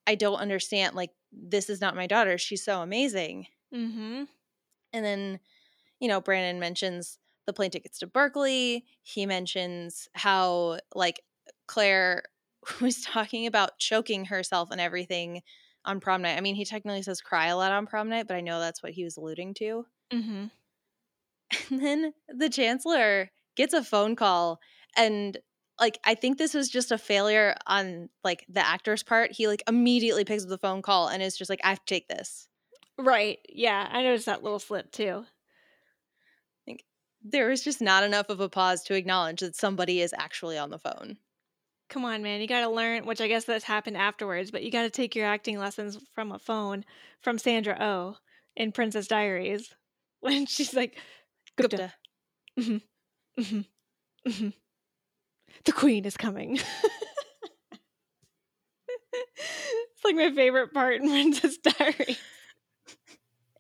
I 0.07 0.15
don't 0.15 0.39
understand 0.39 0.95
like 0.95 1.11
this 1.35 1.71
is 1.71 1.81
not 1.81 1.97
my 1.97 2.07
daughter. 2.07 2.39
She's 2.39 2.65
so 2.65 2.81
amazing. 2.81 3.47
Mm-hmm. 3.75 4.25
And 4.93 5.05
then, 5.05 5.41
you 6.01 6.09
know, 6.09 6.21
Brandon 6.21 6.61
mentions 6.61 7.19
the 7.47 7.53
plane 7.53 7.71
tickets 7.71 7.99
to 7.99 8.07
Berkeley. 8.07 8.85
He 9.03 9.27
mentions 9.27 10.09
how 10.15 10.79
like 10.95 11.21
Claire 11.67 12.25
was 12.81 13.03
talking 13.03 13.47
about 13.47 13.79
choking 13.79 14.27
herself 14.27 14.71
and 14.71 14.81
everything 14.81 15.43
on 15.85 16.01
prom 16.01 16.23
night. 16.23 16.37
I 16.37 16.41
mean, 16.41 16.55
he 16.55 16.65
technically 16.65 17.03
says 17.03 17.21
cry 17.21 17.49
a 17.49 17.57
lot 17.57 17.73
on 17.73 17.87
prom 17.87 18.09
night, 18.09 18.27
but 18.27 18.37
I 18.37 18.41
know 18.41 18.61
that's 18.61 18.83
what 18.83 18.93
he 18.93 19.05
was 19.05 19.17
alluding 19.17 19.55
to. 19.55 19.87
Mm-hmm. 20.13 20.45
And 21.71 21.81
then 21.81 22.13
the 22.29 22.49
chancellor 22.49 23.31
gets 23.57 23.75
a 23.75 23.85
phone 23.85 24.17
call 24.17 24.59
and 24.97 25.39
like 25.81 25.99
I 26.05 26.15
think 26.15 26.39
this 26.39 26.55
was 26.55 26.69
just 26.69 26.93
a 26.93 26.99
failure 26.99 27.55
on 27.67 28.09
like 28.23 28.45
the 28.49 28.65
actor's 28.65 29.03
part. 29.03 29.33
He 29.33 29.49
like 29.49 29.63
immediately 29.67 30.25
picks 30.25 30.45
up 30.45 30.49
the 30.49 30.59
phone 30.59 30.83
call 30.83 31.09
and 31.09 31.23
is 31.23 31.37
just 31.37 31.51
like, 31.51 31.61
I 31.65 31.71
have 31.71 31.85
to 31.85 31.95
take 31.95 32.09
this. 32.09 32.49
Right. 32.99 33.39
Yeah, 33.49 33.89
I 33.91 34.03
noticed 34.03 34.27
that 34.27 34.45
little 34.45 34.59
slip 34.61 34.93
too. 34.93 35.25
Like 36.67 36.85
there 37.23 37.49
was 37.49 37.63
just 37.63 37.81
not 37.81 38.05
enough 38.05 38.29
of 38.29 38.41
a 38.41 38.49
pause 38.49 38.83
to 38.85 38.95
acknowledge 38.95 39.41
that 39.41 39.57
somebody 39.57 40.01
is 40.01 40.15
actually 40.17 40.59
on 40.59 40.71
the 40.71 40.79
phone. 40.79 41.17
Come 41.91 42.05
on, 42.05 42.23
man. 42.23 42.41
You 42.41 42.47
got 42.47 42.61
to 42.61 42.69
learn, 42.69 43.05
which 43.05 43.21
I 43.21 43.29
guess 43.29 43.45
that's 43.45 43.65
happened 43.65 43.97
afterwards, 43.97 44.51
but 44.51 44.63
you 44.63 44.71
got 44.71 44.83
to 44.83 44.91
take 44.91 45.15
your 45.15 45.27
acting 45.27 45.59
lessons 45.59 45.99
from 46.15 46.33
a 46.33 46.39
phone 46.39 46.85
from 47.21 47.39
Sandra 47.39 47.77
O 47.79 47.85
oh 47.85 48.17
in 48.57 48.73
Princess 48.73 49.07
Diaries 49.07 49.75
when 50.21 50.47
she's 50.47 50.75
like, 50.75 50.99
Gupta. 51.57 51.77
Gupta. 51.77 51.93
Mm-hmm. 52.59 53.43
Mm-hmm. 53.43 54.31
Mm-hmm. 54.31 54.49
The 55.65 55.73
queen 55.73 56.05
is 56.05 56.17
coming. 56.17 56.59
it's 59.13 60.05
like 60.05 60.17
my 60.17 60.33
favorite 60.35 60.73
part 60.73 61.01
in 61.01 61.09
Princess 61.11 61.57
Diaries. 61.59 62.19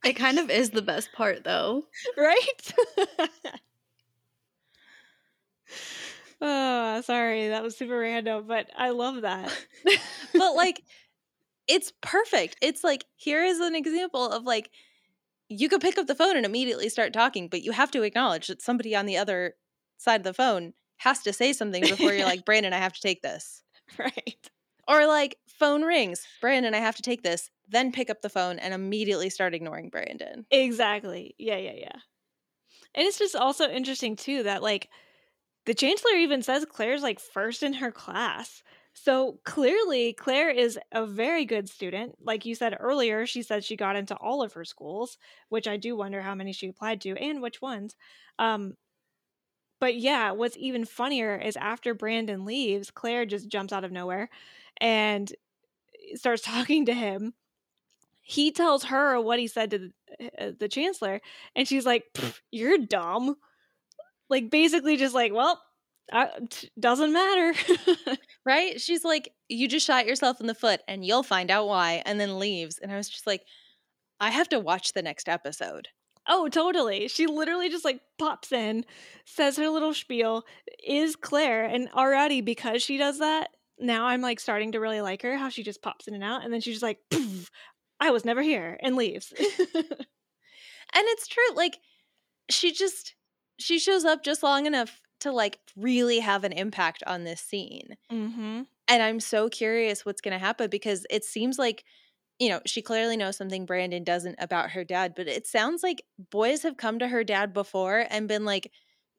It 0.05 0.15
kind 0.15 0.39
of 0.39 0.51
is 0.51 0.71
the 0.71 0.83
best 0.83 1.13
part, 1.13 1.45
though. 1.45 1.85
Right? 2.17 2.73
oh, 6.43 7.01
sorry. 7.05 7.49
That 7.49 7.63
was 7.63 7.79
super 7.79 7.99
random, 7.99 8.45
but 8.47 8.69
I 8.77 8.91
love 8.91 9.23
that. 9.23 9.51
but 10.35 10.55
like, 10.55 10.83
it's 11.67 11.93
perfect. 12.03 12.57
It's 12.61 12.85
like, 12.85 13.07
here 13.17 13.43
is 13.43 13.61
an 13.61 13.75
example 13.75 14.31
of 14.31 14.45
like, 14.45 14.71
you 15.49 15.71
could 15.71 15.81
pick 15.81 15.97
up 15.97 16.07
the 16.07 16.15
phone 16.15 16.37
and 16.37 16.45
immediately 16.45 16.91
start 16.91 17.15
talking, 17.15 17.49
but 17.49 17.63
you 17.63 17.73
have 17.73 17.91
to 17.93 18.03
acknowledge 18.03 18.49
that 18.49 18.61
somebody 18.61 18.95
on 18.95 19.07
the 19.07 19.17
other 19.17 19.55
side 19.97 20.21
of 20.21 20.25
the 20.25 20.35
phone 20.35 20.75
has 20.97 21.23
to 21.23 21.33
say 21.33 21.53
something 21.53 21.83
before 21.83 22.13
you're 22.13 22.27
like, 22.27 22.45
Brandon, 22.45 22.73
I 22.73 22.79
have 22.79 22.95
to 22.95 23.01
take 23.01 23.23
this. 23.23 23.63
Right. 23.99 24.51
Or 24.89 25.07
like, 25.07 25.37
phone 25.47 25.83
rings, 25.83 26.27
Brandon, 26.41 26.75
I 26.75 26.79
have 26.79 26.97
to 26.97 27.03
take 27.03 27.23
this. 27.23 27.51
Then 27.69 27.93
pick 27.93 28.09
up 28.09 28.23
the 28.23 28.31
phone 28.31 28.59
and 28.59 28.73
immediately 28.73 29.29
start 29.29 29.55
ignoring 29.55 29.91
Brandon. 29.91 30.47
Exactly. 30.51 31.35
Yeah, 31.39 31.59
yeah, 31.59 31.75
yeah. 31.77 31.97
And 32.95 33.07
it's 33.07 33.19
just 33.19 33.37
also 33.37 33.69
interesting 33.69 34.17
too 34.17 34.45
that 34.45 34.63
like 34.63 34.89
the 35.67 35.75
chancellor 35.75 36.17
even 36.17 36.43
says 36.43 36.65
Claire's 36.65 37.03
like 37.03 37.21
first 37.21 37.63
in 37.63 37.75
her 37.75 37.91
class. 37.91 38.63
So 38.95 39.41
clearly, 39.45 40.13
Claire 40.13 40.51
is 40.51 40.79
a 40.93 41.05
very 41.05 41.45
good 41.45 41.69
student. 41.69 42.15
Like 42.23 42.47
you 42.47 42.55
said 42.55 42.77
earlier, 42.79 43.27
she 43.27 43.43
said 43.43 43.65
she 43.65 43.77
got 43.77 43.97
into 43.97 44.15
all 44.17 44.43
of 44.43 44.53
her 44.53 44.65
schools, 44.65 45.19
which 45.49 45.67
I 45.67 45.77
do 45.77 45.97
wonder 45.97 46.23
how 46.23 46.35
many 46.35 46.53
she 46.53 46.69
applied 46.69 47.01
to 47.01 47.17
and 47.17 47.43
which 47.43 47.61
ones. 47.61 47.97
Um, 48.39 48.75
but 49.81 49.97
yeah, 49.97 50.31
what's 50.33 50.57
even 50.57 50.85
funnier 50.85 51.37
is 51.37 51.57
after 51.57 51.95
Brandon 51.95 52.45
leaves, 52.45 52.91
Claire 52.91 53.27
just 53.27 53.49
jumps 53.49 53.73
out 53.73 53.85
of 53.85 53.93
nowhere 53.93 54.31
and 54.81 55.33
starts 56.15 56.43
talking 56.45 56.87
to 56.87 56.95
him. 56.95 57.35
He 58.23 58.53
tells 58.53 58.85
her 58.85 59.21
what 59.21 59.39
he 59.39 59.47
said 59.47 59.71
to 59.73 59.79
the, 59.79 59.93
uh, 60.41 60.53
the 60.59 60.69
chancellor, 60.69 61.21
and 61.55 61.69
she's 61.69 61.85
like, 61.85 62.05
"You're 62.51 62.79
dumb." 62.79 63.37
Like 64.31 64.51
basically, 64.51 64.97
just 64.97 65.15
like, 65.15 65.33
"Well, 65.35 65.61
doesn't 66.81 67.13
matter." 67.13 67.55
right? 68.47 68.81
She's 68.81 69.05
like, 69.05 69.31
"You 69.49 69.69
just 69.69 69.87
shot 69.87 70.07
yourself 70.07 70.41
in 70.41 70.47
the 70.47 70.55
foot, 70.55 70.81
and 70.89 71.05
you'll 71.05 71.23
find 71.23 71.51
out 71.51 71.69
why," 71.69 72.03
and 72.07 72.19
then 72.19 72.39
leaves. 72.39 72.79
And 72.79 72.91
I 72.91 72.97
was 72.97 73.11
just 73.11 73.27
like, 73.27 73.43
"I 74.21 74.31
have 74.31 74.49
to 74.51 74.61
watch 74.61 74.95
the 74.95 75.03
next 75.03 75.29
episode." 75.29 75.89
Oh, 76.27 76.49
totally. 76.49 77.09
She 77.09 77.27
literally 77.27 77.69
just 77.69 77.85
like 77.85 78.01
pops 78.19 78.53
in, 78.53 78.85
says 79.25 79.57
her 79.57 79.69
little 79.69 79.93
spiel, 79.93 80.45
is 80.87 81.17
Claire, 81.17 81.65
and 81.65 81.89
already 81.95 82.41
because 82.41 82.83
she 82.83 82.97
does 82.97 83.19
that, 83.19 83.51
now 83.79 84.07
I'm 84.07 84.21
like 84.21 84.41
starting 84.41 84.73
to 84.73 84.81
really 84.81 85.01
like 85.01 85.23
her. 85.23 85.37
How 85.37 85.49
she 85.49 85.63
just 85.63 85.83
pops 85.83 86.09
in 86.09 86.15
and 86.15 86.25
out, 86.25 86.45
and 86.45 86.53
then 86.53 86.61
she's 86.61 86.75
just 86.75 86.83
like, 86.83 86.99
"I 88.01 88.11
was 88.11 88.25
never 88.25 88.43
here," 88.43 88.79
and 88.83 88.97
leaves. 88.97 89.33
and 89.39 89.85
it's 90.95 91.29
true. 91.29 91.55
Like 91.55 91.79
she 92.51 92.73
just 92.73 93.15
she 93.59 93.79
shows 93.79 94.05
up 94.05 94.25
just 94.25 94.43
long 94.43 94.67
enough 94.67 95.01
to 95.21 95.33
like 95.33 95.59
really 95.77 96.21
have 96.21 96.45
an 96.45 96.53
impact 96.53 97.03
on 97.07 97.25
this 97.25 97.41
scene. 97.41 97.97
Mm-hmm. 98.13 98.63
And 98.89 99.03
I'm 99.03 99.21
so 99.21 99.49
curious 99.49 100.05
what's 100.05 100.21
going 100.21 100.33
to 100.33 100.39
happen 100.39 100.69
because 100.69 101.07
it 101.09 101.25
seems 101.25 101.59
like 101.59 101.85
you 102.45 102.51
know, 102.51 102.61
she 102.67 102.83
clearly 102.83 103.17
knows 103.17 103.39
something 103.39 103.65
Brandon 103.65 104.05
doesn't 104.05 104.37
about 104.39 104.73
her 104.73 104.85
dad, 104.85 105.15
but 105.17 105.29
it 105.29 105.47
sounds 105.47 105.83
like 105.83 106.05
boys 106.31 106.63
have 106.63 106.77
come 106.77 106.99
to 106.99 107.09
her 107.09 107.25
dad 107.25 107.55
before 107.55 108.05
and 108.11 108.29
been 108.29 108.45
like, 108.45 108.71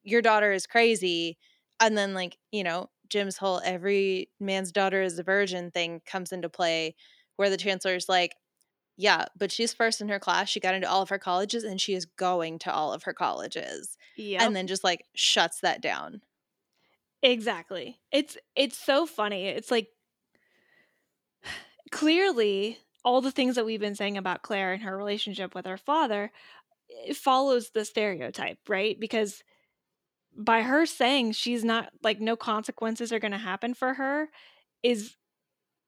Your 0.04 0.22
daughter 0.22 0.52
is 0.52 0.68
crazy. 0.68 1.40
And 1.80 1.98
then, 1.98 2.14
like, 2.14 2.38
you 2.52 2.64
know, 2.64 2.92
Jim's 3.10 3.38
whole 3.38 3.62
every 3.66 4.30
man's 4.40 4.72
daughter 4.72 5.02
is 5.02 5.18
a 5.18 5.24
virgin 5.24 5.72
thing 5.72 6.02
comes 6.06 6.32
into 6.32 6.50
play, 6.50 6.96
where 7.38 7.50
the 7.50 7.58
chancellor's 7.58 8.08
like, 8.08 8.36
Yeah, 8.96 9.26
but 9.36 9.52
she's 9.52 9.74
first 9.74 10.02
in 10.02 10.10
her 10.10 10.20
class. 10.20 10.48
She 10.48 10.60
got 10.60 10.76
into 10.76 10.88
all 10.90 11.02
of 11.02 11.10
her 11.10 11.18
colleges 11.18 11.64
and 11.64 11.82
she 11.82 11.96
is 11.96 12.06
going 12.06 12.60
to 12.60 12.72
all 12.72 12.94
of 12.94 13.04
her 13.04 13.14
colleges. 13.14 13.98
Yeah. 14.18 14.46
And 14.46 14.56
then 14.56 14.68
just 14.68 14.84
like 14.84 15.06
shuts 15.16 15.62
that 15.62 15.82
down. 15.82 16.22
Exactly. 17.24 17.98
It's 18.12 18.38
it's 18.56 18.78
so 18.78 19.08
funny. 19.08 19.48
It's 19.48 19.72
like 19.72 19.88
clearly 21.92 22.78
all 23.06 23.22
the 23.22 23.32
things 23.32 23.56
that 23.56 23.66
we've 23.66 23.80
been 23.80 23.96
saying 23.96 24.18
about 24.18 24.42
Claire 24.42 24.74
and 24.74 24.84
her 24.84 24.98
relationship 24.98 25.56
with 25.56 25.66
her 25.66 25.78
father 25.78 26.32
it 26.90 27.16
follows 27.16 27.72
the 27.72 27.86
stereotype, 27.86 28.60
right? 28.68 29.00
Because 29.00 29.44
by 30.38 30.62
her 30.62 30.86
saying 30.86 31.32
she's 31.32 31.64
not 31.64 31.90
like 32.04 32.20
no 32.20 32.36
consequences 32.36 33.12
are 33.12 33.20
going 33.20 33.32
to 33.32 33.38
happen 33.38 33.74
for 33.74 33.94
her 33.94 34.30
is 34.84 35.16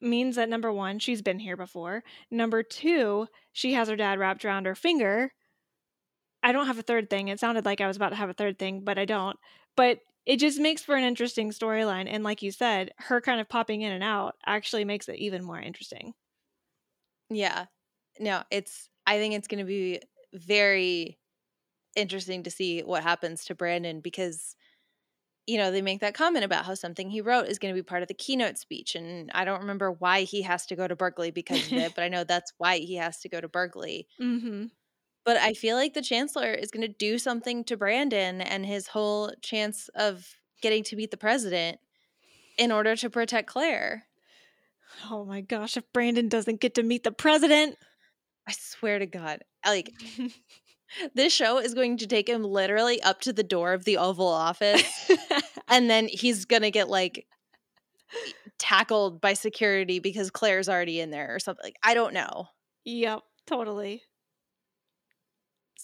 means 0.00 0.36
that 0.36 0.48
number 0.48 0.72
1 0.72 0.98
she's 1.00 1.22
been 1.22 1.38
here 1.38 1.56
before. 1.56 2.02
Number 2.30 2.62
2 2.62 3.26
she 3.52 3.72
has 3.74 3.88
her 3.88 3.96
dad 3.96 4.18
wrapped 4.18 4.44
around 4.44 4.66
her 4.66 4.74
finger. 4.74 5.32
I 6.42 6.52
don't 6.52 6.66
have 6.66 6.78
a 6.78 6.82
third 6.82 7.10
thing. 7.10 7.28
It 7.28 7.40
sounded 7.40 7.64
like 7.64 7.80
I 7.80 7.88
was 7.88 7.96
about 7.96 8.10
to 8.10 8.16
have 8.16 8.30
a 8.30 8.34
third 8.34 8.58
thing, 8.58 8.82
but 8.84 8.98
I 8.98 9.04
don't. 9.04 9.36
But 9.76 9.98
it 10.24 10.38
just 10.38 10.60
makes 10.60 10.82
for 10.82 10.94
an 10.94 11.04
interesting 11.04 11.50
storyline 11.50 12.06
and 12.08 12.24
like 12.24 12.42
you 12.42 12.52
said, 12.52 12.92
her 12.96 13.20
kind 13.20 13.40
of 13.40 13.48
popping 13.48 13.82
in 13.82 13.92
and 13.92 14.04
out 14.04 14.36
actually 14.46 14.84
makes 14.84 15.08
it 15.08 15.16
even 15.16 15.44
more 15.44 15.60
interesting. 15.60 16.14
Yeah. 17.30 17.66
No, 18.18 18.42
it's 18.50 18.90
I 19.06 19.18
think 19.18 19.34
it's 19.34 19.48
going 19.48 19.60
to 19.60 19.64
be 19.64 20.00
very 20.34 21.18
interesting 21.96 22.44
to 22.44 22.50
see 22.50 22.82
what 22.82 23.02
happens 23.02 23.44
to 23.46 23.54
Brandon 23.54 24.00
because 24.00 24.56
you 25.46 25.58
know, 25.58 25.70
they 25.72 25.82
make 25.82 26.00
that 26.00 26.14
comment 26.14 26.44
about 26.44 26.66
how 26.66 26.74
something 26.74 27.10
he 27.10 27.20
wrote 27.20 27.48
is 27.48 27.58
going 27.58 27.74
to 27.74 27.78
be 27.80 27.84
part 27.84 28.02
of 28.02 28.08
the 28.08 28.14
keynote 28.14 28.58
speech 28.58 28.94
and 28.94 29.30
I 29.34 29.44
don't 29.44 29.60
remember 29.60 29.92
why 29.92 30.22
he 30.22 30.42
has 30.42 30.66
to 30.66 30.76
go 30.76 30.88
to 30.88 30.96
Berkeley 30.96 31.30
because 31.32 31.68
of 31.68 31.76
it, 31.76 31.94
but 31.96 32.04
I 32.04 32.08
know 32.08 32.24
that's 32.24 32.52
why 32.58 32.78
he 32.78 32.96
has 32.96 33.20
to 33.20 33.28
go 33.30 33.40
to 33.40 33.48
Berkeley. 33.48 34.08
hmm 34.18 34.70
But 35.24 35.36
I 35.36 35.52
feel 35.52 35.76
like 35.76 35.94
the 35.94 36.02
chancellor 36.02 36.52
is 36.52 36.70
going 36.70 36.86
to 36.86 36.88
do 36.88 37.18
something 37.18 37.64
to 37.64 37.76
Brandon 37.76 38.40
and 38.40 38.64
his 38.64 38.88
whole 38.88 39.32
chance 39.42 39.88
of 39.94 40.36
getting 40.62 40.82
to 40.84 40.96
meet 40.96 41.10
the 41.10 41.16
president 41.16 41.80
in 42.58 42.72
order 42.72 42.96
to 42.96 43.10
protect 43.10 43.48
Claire. 43.48 44.07
Oh 45.10 45.24
my 45.24 45.40
gosh, 45.40 45.76
if 45.76 45.84
Brandon 45.92 46.28
doesn't 46.28 46.60
get 46.60 46.74
to 46.74 46.82
meet 46.82 47.04
the 47.04 47.12
president. 47.12 47.76
I 48.46 48.52
swear 48.52 48.98
to 48.98 49.06
God. 49.06 49.44
Like, 49.64 49.92
this 51.14 51.32
show 51.32 51.58
is 51.58 51.74
going 51.74 51.98
to 51.98 52.06
take 52.06 52.28
him 52.28 52.42
literally 52.42 53.02
up 53.02 53.20
to 53.22 53.32
the 53.32 53.42
door 53.42 53.72
of 53.72 53.84
the 53.84 53.98
Oval 53.98 54.28
Office. 54.28 55.10
and 55.68 55.90
then 55.90 56.08
he's 56.08 56.44
going 56.44 56.62
to 56.62 56.70
get 56.70 56.88
like 56.88 57.26
tackled 58.58 59.20
by 59.20 59.34
security 59.34 59.98
because 59.98 60.30
Claire's 60.30 60.68
already 60.68 61.00
in 61.00 61.10
there 61.10 61.34
or 61.34 61.38
something. 61.38 61.64
Like, 61.64 61.76
I 61.82 61.94
don't 61.94 62.14
know. 62.14 62.48
Yep, 62.84 63.20
totally. 63.46 64.02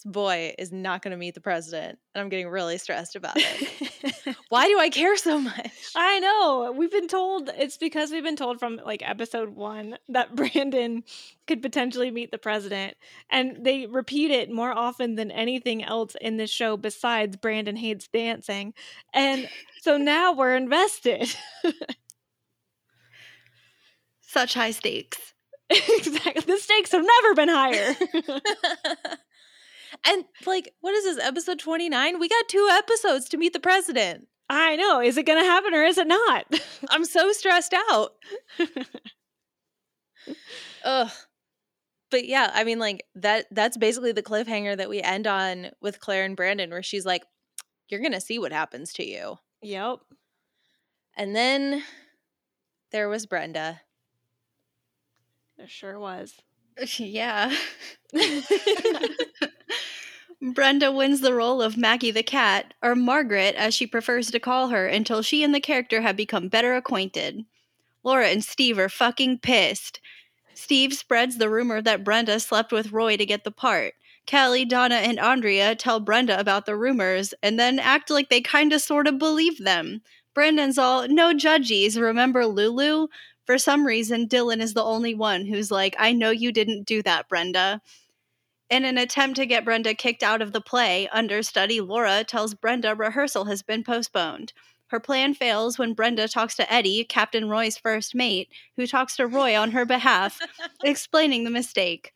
Boy 0.05 0.53
is 0.57 0.71
not 0.71 1.01
going 1.01 1.11
to 1.11 1.17
meet 1.17 1.33
the 1.33 1.41
president. 1.41 1.97
And 2.13 2.21
I'm 2.21 2.29
getting 2.29 2.47
really 2.47 2.77
stressed 2.77 3.15
about 3.15 3.33
it. 3.35 4.35
Why 4.49 4.67
do 4.67 4.79
I 4.79 4.89
care 4.89 5.17
so 5.17 5.39
much? 5.39 5.71
I 5.95 6.19
know. 6.19 6.73
We've 6.77 6.91
been 6.91 7.07
told 7.07 7.49
it's 7.57 7.77
because 7.77 8.11
we've 8.11 8.23
been 8.23 8.35
told 8.35 8.59
from 8.59 8.79
like 8.85 9.01
episode 9.07 9.49
one 9.49 9.97
that 10.09 10.35
Brandon 10.35 11.03
could 11.47 11.61
potentially 11.61 12.11
meet 12.11 12.31
the 12.31 12.37
president. 12.37 12.95
And 13.29 13.65
they 13.65 13.87
repeat 13.87 14.31
it 14.31 14.51
more 14.51 14.71
often 14.71 15.15
than 15.15 15.31
anything 15.31 15.83
else 15.83 16.15
in 16.21 16.37
this 16.37 16.51
show 16.51 16.77
besides 16.77 17.35
Brandon 17.35 17.75
hates 17.75 18.07
dancing. 18.07 18.73
And 19.13 19.49
so 19.81 19.97
now 19.97 20.33
we're 20.33 20.55
invested. 20.55 21.35
Such 24.21 24.53
high 24.53 24.71
stakes. 24.71 25.33
exactly. 25.69 26.43
The 26.45 26.59
stakes 26.59 26.91
have 26.91 27.05
never 27.05 27.33
been 27.33 27.49
higher. 27.49 27.95
And 30.05 30.25
like, 30.45 30.73
what 30.81 30.93
is 30.93 31.03
this, 31.03 31.25
episode 31.25 31.59
29? 31.59 32.19
We 32.19 32.27
got 32.27 32.47
two 32.47 32.67
episodes 32.71 33.29
to 33.29 33.37
meet 33.37 33.53
the 33.53 33.59
president. 33.59 34.27
I 34.49 34.75
know. 34.75 35.01
Is 35.01 35.17
it 35.17 35.25
going 35.25 35.41
to 35.41 35.49
happen 35.49 35.73
or 35.73 35.83
is 35.83 35.97
it 35.97 36.07
not? 36.07 36.45
I'm 36.89 37.05
so 37.05 37.31
stressed 37.31 37.73
out. 37.91 38.13
Ugh. 40.83 41.11
But 42.11 42.27
yeah, 42.27 42.51
I 42.53 42.63
mean 42.63 42.79
like 42.79 43.03
that 43.15 43.47
that's 43.51 43.77
basically 43.77 44.11
the 44.11 44.23
cliffhanger 44.23 44.77
that 44.77 44.89
we 44.89 45.01
end 45.01 45.25
on 45.27 45.71
with 45.81 45.99
Claire 45.99 46.23
and 46.23 46.35
Brandon 46.35 46.69
where 46.69 46.83
she's 46.83 47.05
like 47.05 47.23
you're 47.89 47.99
going 47.99 48.13
to 48.13 48.21
see 48.21 48.39
what 48.39 48.51
happens 48.51 48.93
to 48.93 49.05
you. 49.05 49.37
Yep. 49.61 49.99
And 51.17 51.35
then 51.35 51.83
there 52.91 53.09
was 53.09 53.25
Brenda. 53.25 53.81
There 55.57 55.67
sure 55.67 55.99
was. 55.99 56.33
Yeah. 56.97 57.55
Brenda 60.41 60.91
wins 60.91 61.21
the 61.21 61.33
role 61.33 61.61
of 61.61 61.77
Maggie 61.77 62.11
the 62.11 62.23
cat, 62.23 62.73
or 62.81 62.95
Margaret 62.95 63.55
as 63.55 63.73
she 63.73 63.87
prefers 63.87 64.29
to 64.31 64.39
call 64.39 64.69
her, 64.69 64.85
until 64.85 65.21
she 65.21 65.43
and 65.43 65.55
the 65.55 65.59
character 65.59 66.01
have 66.01 66.15
become 66.15 66.49
better 66.49 66.75
acquainted. 66.75 67.45
Laura 68.03 68.27
and 68.27 68.43
Steve 68.43 68.77
are 68.77 68.89
fucking 68.89 69.39
pissed. 69.39 69.99
Steve 70.53 70.93
spreads 70.93 71.37
the 71.37 71.49
rumor 71.49 71.81
that 71.81 72.03
Brenda 72.03 72.39
slept 72.39 72.71
with 72.71 72.91
Roy 72.91 73.17
to 73.17 73.25
get 73.25 73.43
the 73.43 73.51
part. 73.51 73.93
Kelly, 74.25 74.65
Donna, 74.65 74.95
and 74.95 75.19
Andrea 75.19 75.75
tell 75.75 75.99
Brenda 75.99 76.39
about 76.39 76.65
the 76.65 76.75
rumors 76.75 77.33
and 77.43 77.59
then 77.59 77.79
act 77.79 78.09
like 78.09 78.29
they 78.29 78.41
kinda 78.41 78.79
sorta 78.79 79.11
believe 79.11 79.63
them. 79.63 80.01
Brandon's 80.33 80.77
all, 80.77 81.07
no 81.07 81.33
judgies, 81.33 81.99
remember 81.99 82.45
Lulu? 82.45 83.07
For 83.45 83.57
some 83.57 83.85
reason, 83.85 84.27
Dylan 84.27 84.61
is 84.61 84.73
the 84.73 84.83
only 84.83 85.13
one 85.13 85.45
who's 85.45 85.69
like, 85.71 85.95
I 85.99 86.13
know 86.13 86.31
you 86.31 86.51
didn't 86.51 86.83
do 86.83 87.03
that, 87.03 87.29
Brenda. 87.29 87.81
In 88.69 88.83
an 88.83 88.97
attempt 88.97 89.35
to 89.35 89.45
get 89.45 89.63
Brenda 89.63 89.93
kicked 89.93 90.23
out 90.23 90.41
of 90.41 90.51
the 90.51 90.61
play, 90.61 91.07
understudy 91.09 91.81
Laura 91.81 92.23
tells 92.23 92.55
Brenda 92.55 92.95
rehearsal 92.95 93.45
has 93.45 93.61
been 93.61 93.83
postponed. 93.83 94.53
Her 94.87 94.99
plan 94.99 95.33
fails 95.33 95.77
when 95.77 95.93
Brenda 95.93 96.27
talks 96.27 96.55
to 96.55 96.71
Eddie, 96.71 97.03
Captain 97.03 97.47
Roy's 97.47 97.77
first 97.77 98.15
mate, 98.15 98.49
who 98.75 98.87
talks 98.87 99.15
to 99.17 99.27
Roy 99.27 99.57
on 99.57 99.71
her 99.71 99.85
behalf, 99.85 100.39
explaining 100.83 101.43
the 101.43 101.51
mistake. 101.51 102.13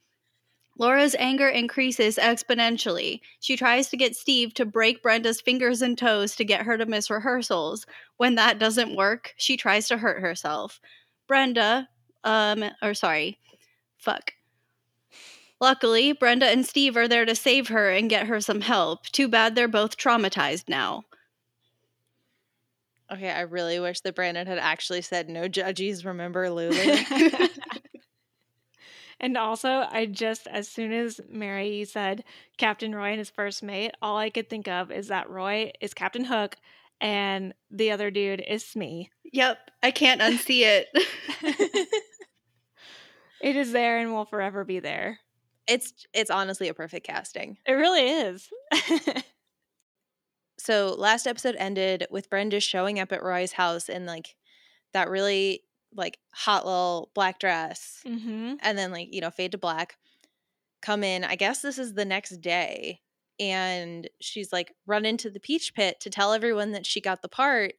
Laura's 0.77 1.15
anger 1.19 1.47
increases 1.49 2.17
exponentially. 2.17 3.19
She 3.41 3.57
tries 3.57 3.89
to 3.89 3.97
get 3.97 4.15
Steve 4.15 4.53
to 4.53 4.65
break 4.65 5.03
Brenda's 5.03 5.41
fingers 5.41 5.81
and 5.81 5.97
toes 5.97 6.35
to 6.37 6.45
get 6.45 6.61
her 6.61 6.77
to 6.77 6.85
miss 6.85 7.09
rehearsals. 7.09 7.85
When 8.17 8.35
that 8.35 8.59
doesn't 8.59 8.95
work, 8.95 9.33
she 9.35 9.57
tries 9.57 9.87
to 9.89 9.97
hurt 9.97 10.21
herself. 10.21 10.79
Brenda, 11.27 11.89
um, 12.23 12.63
or 12.81 12.93
sorry, 12.93 13.39
fuck. 13.97 14.31
Luckily, 15.61 16.13
Brenda 16.13 16.47
and 16.47 16.65
Steve 16.65 16.95
are 16.95 17.07
there 17.07 17.25
to 17.25 17.35
save 17.35 17.67
her 17.67 17.89
and 17.89 18.09
get 18.09 18.27
her 18.27 18.39
some 18.39 18.61
help. 18.61 19.05
Too 19.07 19.27
bad 19.27 19.55
they're 19.55 19.67
both 19.67 19.97
traumatized 19.97 20.69
now. 20.69 21.03
Okay, 23.11 23.31
I 23.31 23.41
really 23.41 23.79
wish 23.79 24.01
that 24.01 24.15
Brandon 24.15 24.47
had 24.47 24.59
actually 24.59 25.01
said 25.01 25.29
no 25.29 25.47
judges, 25.47 26.05
remember 26.05 26.49
Lulu. 26.49 26.75
and 29.19 29.35
also, 29.35 29.85
I 29.89 30.05
just 30.05 30.47
as 30.47 30.69
soon 30.69 30.93
as 30.93 31.19
Mary 31.27 31.85
said 31.85 32.23
Captain 32.57 32.93
Roy 32.93 33.09
and 33.09 33.19
his 33.19 33.31
first 33.31 33.63
mate, 33.63 33.91
all 34.01 34.17
I 34.17 34.29
could 34.29 34.49
think 34.49 34.67
of 34.67 34.91
is 34.91 35.07
that 35.07 35.29
Roy 35.29 35.71
is 35.81 35.93
Captain 35.93 36.25
Hook 36.25 36.55
and 37.01 37.53
the 37.71 37.91
other 37.91 38.11
dude 38.11 38.43
is 38.47 38.65
Smee. 38.65 39.09
Yep, 39.31 39.57
I 39.81 39.91
can't 39.91 40.21
unsee 40.21 40.61
it. 40.61 40.87
it 43.41 43.55
is 43.55 43.71
there 43.71 43.99
and 43.99 44.13
will 44.13 44.25
forever 44.25 44.63
be 44.63 44.79
there. 44.79 45.19
It's 45.69 45.93
it's 46.13 46.31
honestly 46.31 46.67
a 46.67 46.73
perfect 46.73 47.05
casting. 47.05 47.57
It 47.65 47.73
really 47.73 48.09
is. 48.09 48.49
so 50.59 50.95
last 50.97 51.27
episode 51.27 51.55
ended 51.57 52.07
with 52.09 52.29
Brenda 52.29 52.59
showing 52.59 52.99
up 52.99 53.11
at 53.11 53.23
Roy's 53.23 53.51
house 53.51 53.87
in 53.87 54.05
like 54.05 54.35
that 54.93 55.09
really 55.09 55.61
like 55.93 56.17
hot 56.33 56.65
little 56.65 57.11
black 57.13 57.39
dress, 57.39 58.01
mm-hmm. 58.05 58.55
and 58.61 58.77
then 58.77 58.91
like 58.91 59.13
you 59.13 59.21
know 59.21 59.29
fade 59.31 59.51
to 59.51 59.57
black. 59.57 59.95
Come 60.81 61.03
in. 61.03 61.23
I 61.23 61.35
guess 61.35 61.61
this 61.61 61.77
is 61.77 61.93
the 61.93 62.05
next 62.05 62.41
day, 62.41 63.01
and 63.39 64.09
she's 64.19 64.51
like 64.51 64.73
run 64.87 65.05
into 65.05 65.29
the 65.29 65.39
peach 65.39 65.75
pit 65.75 65.99
to 66.01 66.09
tell 66.09 66.33
everyone 66.33 66.71
that 66.71 66.85
she 66.85 66.99
got 66.99 67.21
the 67.21 67.29
part 67.29 67.73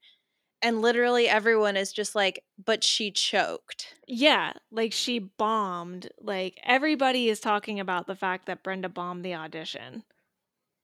and 0.63 0.83
literally 0.83 1.29
everyone 1.29 1.77
is 1.77 1.93
just 1.93 2.15
like 2.15 2.43
but 2.65 2.85
she 2.85 3.11
choked. 3.11 3.95
Yeah 4.07 4.53
like 4.71 4.93
she 4.93 5.19
bombed 5.19 6.09
like 6.21 6.59
everybody 6.65 7.29
is 7.29 7.41
talking 7.41 7.81
about 7.81 8.07
the 8.07 8.17
fact 8.17 8.47
that 8.47 8.63
brenda 8.63 8.89
bombed 8.89 9.25
the 9.25 9.35
audition. 9.35 10.03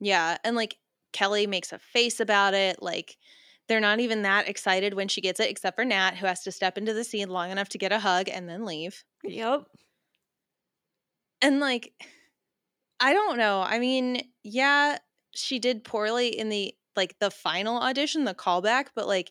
Yeah 0.01 0.39
and 0.45 0.57
like 0.57 0.79
kelly 1.13 1.47
makes 1.47 1.73
a 1.73 1.79
face 1.79 2.21
about 2.21 2.53
it 2.55 2.83
like 2.83 3.17
they're 3.69 3.81
not 3.81 4.01
even 4.01 4.23
that 4.23 4.49
excited 4.49 4.95
when 4.95 5.09
she 5.09 5.21
gets 5.21 5.41
it 5.41 5.51
except 5.51 5.77
for 5.77 5.85
nat 5.85 6.17
who 6.17 6.27
has 6.27 6.43
to 6.43 6.53
step 6.53 6.77
into 6.79 6.93
the 6.93 7.05
scene 7.05 7.29
long 7.29 7.51
enough 7.51 7.69
to 7.71 7.79
get 7.79 7.93
a 7.93 7.99
hug 7.99 8.29
and 8.29 8.49
then 8.49 8.65
leave. 8.65 9.05
Yep 9.25 9.67
and 11.43 11.61
like 11.61 11.93
i 13.01 13.13
don't 13.13 13.39
know 13.39 13.61
i 13.61 13.79
mean 13.79 14.21
yeah 14.43 14.99
she 15.35 15.59
did 15.59 15.85
poorly 15.85 16.29
in 16.29 16.49
the 16.49 16.75
like 16.97 17.19
the 17.19 17.31
final 17.31 17.79
audition 17.79 18.25
the 18.25 18.35
callback 18.35 18.87
but 18.95 19.07
like 19.07 19.31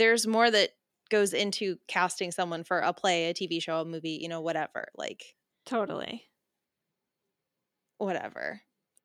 there's 0.00 0.26
more 0.26 0.50
that 0.50 0.70
goes 1.10 1.34
into 1.34 1.76
casting 1.86 2.32
someone 2.32 2.64
for 2.64 2.78
a 2.78 2.94
play, 2.94 3.28
a 3.28 3.34
TV 3.34 3.62
show, 3.62 3.82
a 3.82 3.84
movie, 3.84 4.18
you 4.20 4.28
know, 4.28 4.40
whatever. 4.40 4.88
Like 4.96 5.36
totally. 5.66 6.24
Whatever. 7.98 8.62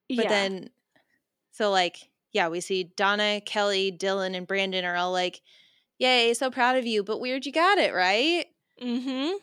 But 0.07 0.23
yeah. 0.23 0.29
then 0.29 0.69
so 1.51 1.69
like 1.69 1.97
yeah, 2.31 2.47
we 2.47 2.61
see 2.61 2.83
Donna, 2.83 3.41
Kelly, 3.45 3.95
Dylan 3.97 4.35
and 4.35 4.47
Brandon 4.47 4.83
are 4.85 4.95
all 4.95 5.11
like, 5.11 5.41
"Yay, 5.99 6.33
so 6.33 6.49
proud 6.49 6.77
of 6.77 6.85
you, 6.85 7.03
but 7.03 7.19
weird 7.19 7.45
you 7.45 7.51
got 7.51 7.77
it, 7.77 7.93
right?" 7.93 8.45
Mm-hmm. 8.81 9.35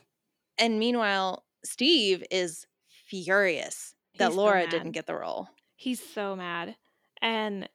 And 0.58 0.78
meanwhile, 0.78 1.44
Steve 1.64 2.24
is 2.30 2.66
furious 3.08 3.94
that 4.18 4.28
He's 4.28 4.36
Laura 4.36 4.64
so 4.64 4.70
didn't 4.70 4.92
get 4.92 5.06
the 5.06 5.14
role. 5.14 5.48
He's 5.76 6.02
so 6.02 6.34
mad. 6.34 6.76
And 7.20 7.68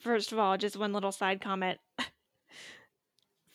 first 0.00 0.32
of 0.32 0.38
all, 0.38 0.56
just 0.56 0.76
one 0.76 0.92
little 0.92 1.12
side 1.12 1.40
comment. 1.40 1.78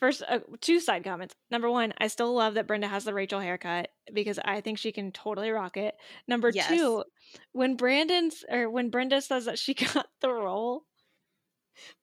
First, 0.02 0.24
uh, 0.28 0.40
two 0.62 0.80
side 0.80 1.04
comments. 1.04 1.36
Number 1.52 1.70
one, 1.70 1.94
I 2.00 2.08
still 2.08 2.34
love 2.34 2.56
that 2.56 2.66
Brenda 2.66 2.88
has 2.88 3.04
the 3.04 3.14
Rachel 3.14 3.40
haircut 3.40 3.90
because 4.12 4.40
I 4.44 4.60
think 4.60 4.80
she 4.80 4.92
can 4.92 5.12
totally 5.12 5.52
rock 5.52 5.78
it. 5.78 5.94
Number 6.28 6.50
yes. 6.50 6.68
two, 6.68 7.04
when 7.52 7.76
Brandon's 7.76 8.44
or 8.50 8.68
when 8.68 8.90
Brenda 8.90 9.22
says 9.22 9.46
that 9.46 9.60
she 9.60 9.74
got 9.94 10.08
the 10.20 10.32
role, 10.32 10.86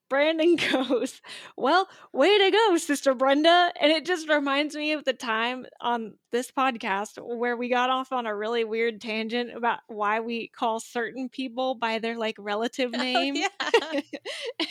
Brandon 0.09 0.57
goes, 0.73 1.21
Well, 1.57 1.89
way 2.13 2.37
to 2.39 2.51
go, 2.51 2.77
Sister 2.77 3.15
Brenda. 3.15 3.73
And 3.81 3.93
it 3.93 4.05
just 4.05 4.29
reminds 4.29 4.75
me 4.75 4.93
of 4.93 5.05
the 5.05 5.13
time 5.13 5.67
on 5.81 6.15
this 6.31 6.51
podcast 6.51 7.19
where 7.19 7.57
we 7.57 7.69
got 7.69 7.91
off 7.91 8.13
on 8.13 8.27
a 8.27 8.35
really 8.35 8.65
weird 8.65 9.01
tangent 9.01 9.57
about 9.57 9.81
why 9.87 10.21
we 10.21 10.49
call 10.49 10.81
certain 10.81 11.29
people 11.29 11.75
by 11.75 11.99
their 11.99 12.17
like 12.17 12.37
relative 12.39 12.91
oh, 12.95 12.99
name 12.99 13.35
oh, 13.63 13.93
yeah. 13.93 14.01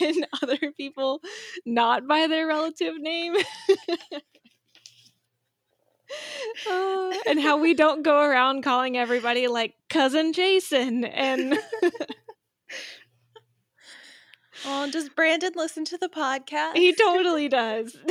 and 0.00 0.26
other 0.42 0.72
people 0.76 1.20
not 1.64 2.06
by 2.06 2.26
their 2.26 2.46
relative 2.46 2.98
name. 2.98 3.36
uh, 6.70 7.12
and 7.28 7.40
how 7.40 7.58
we 7.58 7.74
don't 7.74 8.02
go 8.02 8.22
around 8.22 8.62
calling 8.62 8.96
everybody 8.96 9.46
like 9.46 9.74
cousin 9.88 10.32
Jason 10.32 11.04
and 11.04 11.58
Oh, 14.64 14.90
does 14.90 15.08
Brandon 15.08 15.52
listen 15.54 15.84
to 15.86 15.98
the 15.98 16.08
podcast? 16.08 16.76
He 16.76 16.94
totally 16.94 17.48
does. 17.60 17.96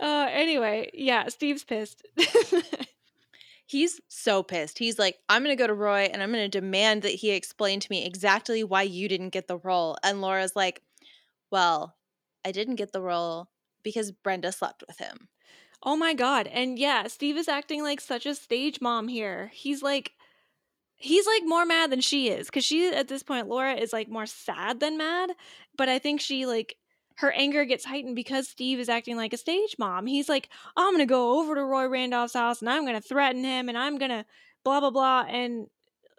uh 0.00 0.26
anyway, 0.30 0.90
yeah, 0.94 1.28
Steve's 1.28 1.64
pissed. 1.64 2.06
He's 3.66 4.00
so 4.08 4.42
pissed. 4.42 4.78
He's 4.78 4.98
like, 4.98 5.16
I'm 5.28 5.44
going 5.44 5.54
to 5.54 5.62
go 5.62 5.66
to 5.66 5.74
Roy 5.74 6.08
and 6.10 6.22
I'm 6.22 6.32
going 6.32 6.50
to 6.50 6.60
demand 6.60 7.02
that 7.02 7.12
he 7.12 7.32
explain 7.32 7.80
to 7.80 7.88
me 7.90 8.06
exactly 8.06 8.64
why 8.64 8.80
you 8.80 9.08
didn't 9.10 9.28
get 9.28 9.46
the 9.46 9.58
role. 9.58 9.98
And 10.02 10.22
Laura's 10.22 10.56
like, 10.56 10.80
Well, 11.50 11.94
I 12.46 12.52
didn't 12.52 12.76
get 12.76 12.92
the 12.92 13.02
role 13.02 13.48
because 13.82 14.10
Brenda 14.10 14.52
slept 14.52 14.84
with 14.88 14.96
him. 14.98 15.28
Oh 15.82 15.96
my 15.96 16.14
God. 16.14 16.46
And 16.46 16.78
yeah, 16.78 17.06
Steve 17.08 17.36
is 17.36 17.46
acting 17.46 17.82
like 17.82 18.00
such 18.00 18.24
a 18.24 18.34
stage 18.34 18.80
mom 18.80 19.08
here. 19.08 19.50
He's 19.52 19.82
like, 19.82 20.12
he's 20.98 21.26
like 21.26 21.42
more 21.44 21.64
mad 21.64 21.90
than 21.90 22.00
she 22.00 22.28
is 22.28 22.46
because 22.46 22.64
she 22.64 22.88
at 22.88 23.08
this 23.08 23.22
point 23.22 23.48
laura 23.48 23.74
is 23.74 23.92
like 23.92 24.08
more 24.08 24.26
sad 24.26 24.80
than 24.80 24.98
mad 24.98 25.30
but 25.76 25.88
i 25.88 25.98
think 25.98 26.20
she 26.20 26.44
like 26.44 26.76
her 27.16 27.30
anger 27.32 27.64
gets 27.64 27.84
heightened 27.84 28.16
because 28.16 28.48
steve 28.48 28.78
is 28.78 28.88
acting 28.88 29.16
like 29.16 29.32
a 29.32 29.36
stage 29.36 29.76
mom. 29.78 30.06
He's 30.06 30.28
like 30.28 30.48
i'm 30.76 30.92
gonna 30.92 31.06
go 31.06 31.40
over 31.40 31.54
to 31.54 31.64
roy 31.64 31.86
randolph's 31.86 32.34
house 32.34 32.60
and 32.60 32.68
i'm 32.68 32.84
gonna 32.84 33.00
threaten 33.00 33.42
him 33.44 33.68
and 33.68 33.78
i'm 33.78 33.96
gonna 33.98 34.26
blah 34.64 34.80
blah 34.80 34.90
blah 34.90 35.24
and 35.28 35.68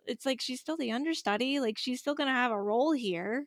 it's 0.09 0.25
like 0.25 0.41
she's 0.41 0.59
still 0.59 0.75
the 0.77 0.91
understudy 0.91 1.59
like 1.59 1.77
she's 1.77 1.99
still 1.99 2.15
gonna 2.15 2.31
have 2.31 2.51
a 2.51 2.61
role 2.61 2.91
here. 2.91 3.45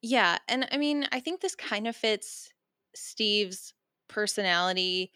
Yeah, 0.00 0.38
and 0.48 0.66
I 0.72 0.78
mean, 0.78 1.06
I 1.12 1.20
think 1.20 1.40
this 1.40 1.54
kind 1.54 1.86
of 1.86 1.94
fits 1.94 2.50
Steve's 2.94 3.72
personality 4.08 5.12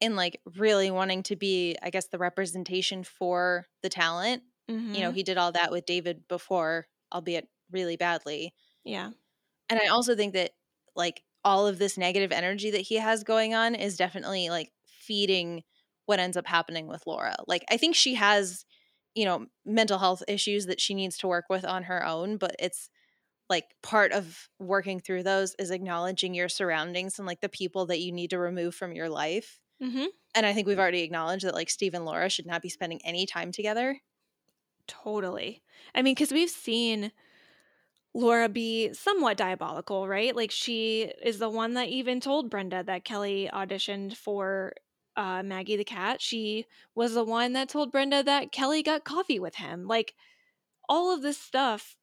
in 0.00 0.16
like 0.16 0.40
really 0.56 0.90
wanting 0.90 1.22
to 1.24 1.36
be, 1.36 1.76
I 1.82 1.90
guess, 1.90 2.08
the 2.08 2.18
representation 2.18 3.04
for 3.04 3.66
the 3.82 3.88
talent. 3.88 4.42
mm-hmm. 4.70 4.94
You 4.94 5.00
know, 5.00 5.12
he 5.12 5.22
did 5.22 5.38
all 5.38 5.52
that 5.52 5.70
with 5.70 5.86
David 5.86 6.28
before, 6.28 6.86
albeit 7.12 7.48
really 7.70 7.96
badly. 7.96 8.54
yeah 8.84 9.10
And 9.68 9.80
I 9.80 9.86
also 9.86 10.14
think 10.14 10.34
that 10.34 10.52
like 10.94 11.22
all 11.44 11.66
of 11.66 11.78
this 11.78 11.96
negative 11.96 12.32
energy 12.32 12.70
that 12.72 12.80
he 12.80 12.96
has 12.96 13.24
going 13.24 13.54
on 13.54 13.74
is 13.74 13.96
definitely 13.96 14.50
like 14.50 14.72
feeding 14.86 15.62
what 16.06 16.20
ends 16.20 16.36
up 16.36 16.46
happening 16.46 16.86
with 16.86 17.06
Laura. 17.06 17.36
Like 17.46 17.64
I 17.70 17.76
think 17.76 17.94
she 17.94 18.14
has, 18.14 18.64
you 19.14 19.24
know, 19.24 19.46
mental 19.64 19.98
health 19.98 20.22
issues 20.28 20.66
that 20.66 20.80
she 20.80 20.94
needs 20.94 21.18
to 21.18 21.28
work 21.28 21.46
with 21.48 21.64
on 21.64 21.84
her 21.84 22.04
own, 22.04 22.36
but 22.36 22.54
it's 22.58 22.90
like 23.48 23.64
part 23.82 24.12
of 24.12 24.48
working 24.58 24.98
through 25.00 25.22
those 25.22 25.54
is 25.58 25.70
acknowledging 25.70 26.34
your 26.34 26.48
surroundings 26.48 27.18
and 27.18 27.26
like 27.26 27.40
the 27.40 27.48
people 27.48 27.86
that 27.86 28.00
you 28.00 28.12
need 28.12 28.30
to 28.30 28.38
remove 28.38 28.74
from 28.74 28.92
your 28.92 29.08
life. 29.08 29.60
Mm-hmm. 29.82 30.06
And 30.34 30.46
I 30.46 30.52
think 30.52 30.66
we've 30.66 30.78
already 30.78 31.02
acknowledged 31.02 31.44
that 31.44 31.54
like 31.54 31.70
Steve 31.70 31.94
and 31.94 32.04
Laura 32.04 32.28
should 32.28 32.46
not 32.46 32.62
be 32.62 32.68
spending 32.68 33.00
any 33.04 33.26
time 33.26 33.52
together. 33.52 34.00
Totally. 34.86 35.62
I 35.94 36.02
mean, 36.02 36.14
because 36.14 36.32
we've 36.32 36.50
seen 36.50 37.12
Laura 38.14 38.48
be 38.48 38.92
somewhat 38.94 39.36
diabolical, 39.36 40.08
right? 40.08 40.34
Like 40.34 40.50
she 40.50 41.12
is 41.22 41.38
the 41.38 41.50
one 41.50 41.74
that 41.74 41.88
even 41.88 42.20
told 42.20 42.50
Brenda 42.50 42.82
that 42.84 43.04
Kelly 43.04 43.50
auditioned 43.52 44.16
for 44.16 44.72
uh, 45.16 45.42
Maggie 45.42 45.76
the 45.76 45.84
cat. 45.84 46.20
She 46.20 46.66
was 46.94 47.14
the 47.14 47.24
one 47.24 47.52
that 47.54 47.68
told 47.68 47.92
Brenda 47.92 48.22
that 48.22 48.52
Kelly 48.52 48.82
got 48.82 49.04
coffee 49.04 49.38
with 49.38 49.56
him. 49.56 49.86
Like 49.86 50.14
all 50.88 51.12
of 51.12 51.22
this 51.22 51.38
stuff, 51.38 51.96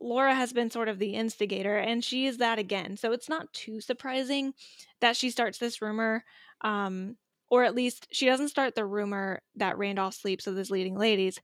Laura 0.00 0.34
has 0.34 0.52
been 0.52 0.70
sort 0.70 0.88
of 0.88 0.98
the 0.98 1.14
instigator, 1.14 1.76
and 1.76 2.02
she 2.04 2.26
is 2.26 2.38
that 2.38 2.58
again. 2.58 2.96
So 2.96 3.12
it's 3.12 3.28
not 3.28 3.52
too 3.52 3.80
surprising 3.80 4.54
that 5.00 5.16
she 5.16 5.30
starts 5.30 5.58
this 5.58 5.82
rumor. 5.82 6.24
Um, 6.62 7.16
or 7.50 7.64
at 7.64 7.74
least 7.74 8.06
she 8.12 8.26
doesn't 8.26 8.48
start 8.48 8.76
the 8.76 8.86
rumor 8.86 9.42
that 9.56 9.76
Randolph 9.76 10.14
sleeps 10.14 10.46
with 10.46 10.56
his 10.56 10.70
leading 10.70 10.96
ladies 10.96 11.40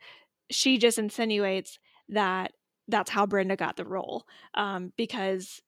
she 0.50 0.78
just 0.78 0.98
insinuates 0.98 1.78
that 2.08 2.52
that's 2.88 3.10
how 3.10 3.26
Brenda 3.26 3.56
got 3.56 3.76
the 3.76 3.84
role 3.84 4.24
um, 4.54 4.92
because 4.96 5.60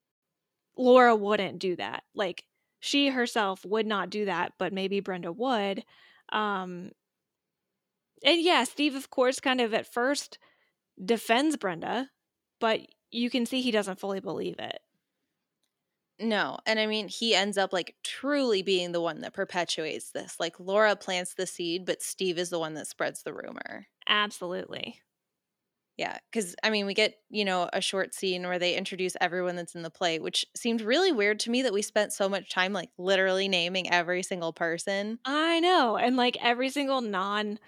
Laura 0.76 1.16
wouldn't 1.16 1.58
do 1.58 1.76
that. 1.76 2.04
Like 2.14 2.44
she 2.80 3.08
herself 3.08 3.64
would 3.64 3.86
not 3.86 4.10
do 4.10 4.26
that, 4.26 4.52
but 4.58 4.72
maybe 4.72 5.00
Brenda 5.00 5.32
would. 5.32 5.82
Um, 6.32 6.90
and 8.24 8.40
yeah, 8.40 8.64
Steve, 8.64 8.94
of 8.94 9.10
course, 9.10 9.40
kind 9.40 9.60
of 9.60 9.74
at 9.74 9.92
first 9.92 10.38
defends 11.02 11.56
Brenda, 11.56 12.10
but 12.60 12.80
you 13.10 13.30
can 13.30 13.46
see 13.46 13.60
he 13.62 13.70
doesn't 13.70 14.00
fully 14.00 14.20
believe 14.20 14.56
it. 14.58 14.80
No. 16.20 16.58
And 16.66 16.80
I 16.80 16.86
mean, 16.86 17.08
he 17.08 17.34
ends 17.34 17.56
up 17.56 17.72
like 17.72 17.96
truly 18.02 18.62
being 18.62 18.90
the 18.92 19.00
one 19.00 19.20
that 19.20 19.34
perpetuates 19.34 20.10
this. 20.10 20.40
Like 20.40 20.58
Laura 20.58 20.96
plants 20.96 21.34
the 21.34 21.46
seed, 21.46 21.84
but 21.86 22.02
Steve 22.02 22.38
is 22.38 22.50
the 22.50 22.58
one 22.58 22.74
that 22.74 22.88
spreads 22.88 23.22
the 23.22 23.32
rumor. 23.32 23.86
Absolutely. 24.08 25.00
Yeah. 25.96 26.18
Cause 26.32 26.54
I 26.62 26.70
mean, 26.70 26.86
we 26.86 26.94
get, 26.94 27.16
you 27.28 27.44
know, 27.44 27.68
a 27.72 27.80
short 27.80 28.14
scene 28.14 28.44
where 28.46 28.58
they 28.58 28.76
introduce 28.76 29.16
everyone 29.20 29.56
that's 29.56 29.74
in 29.74 29.82
the 29.82 29.90
play, 29.90 30.20
which 30.20 30.46
seemed 30.54 30.80
really 30.80 31.10
weird 31.10 31.40
to 31.40 31.50
me 31.50 31.62
that 31.62 31.72
we 31.72 31.82
spent 31.82 32.12
so 32.12 32.28
much 32.28 32.50
time 32.50 32.72
like 32.72 32.90
literally 32.98 33.48
naming 33.48 33.90
every 33.90 34.22
single 34.22 34.52
person. 34.52 35.18
I 35.24 35.60
know. 35.60 35.96
And 35.96 36.16
like 36.16 36.36
every 36.42 36.70
single 36.70 37.00
non 37.00 37.58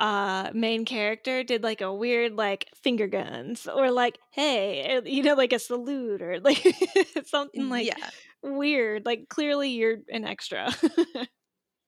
uh 0.00 0.50
main 0.52 0.84
character 0.84 1.44
did 1.44 1.62
like 1.62 1.80
a 1.80 1.92
weird 1.92 2.34
like 2.34 2.66
finger 2.82 3.06
guns 3.06 3.68
or 3.68 3.90
like 3.90 4.18
hey 4.32 4.96
or, 4.96 5.06
you 5.06 5.22
know 5.22 5.34
like 5.34 5.52
a 5.52 5.58
salute 5.58 6.22
or 6.22 6.40
like 6.40 6.66
something 7.26 7.68
like 7.68 7.86
yeah. 7.86 8.10
weird 8.42 9.06
like 9.06 9.28
clearly 9.28 9.70
you're 9.70 9.98
an 10.08 10.24
extra 10.24 10.68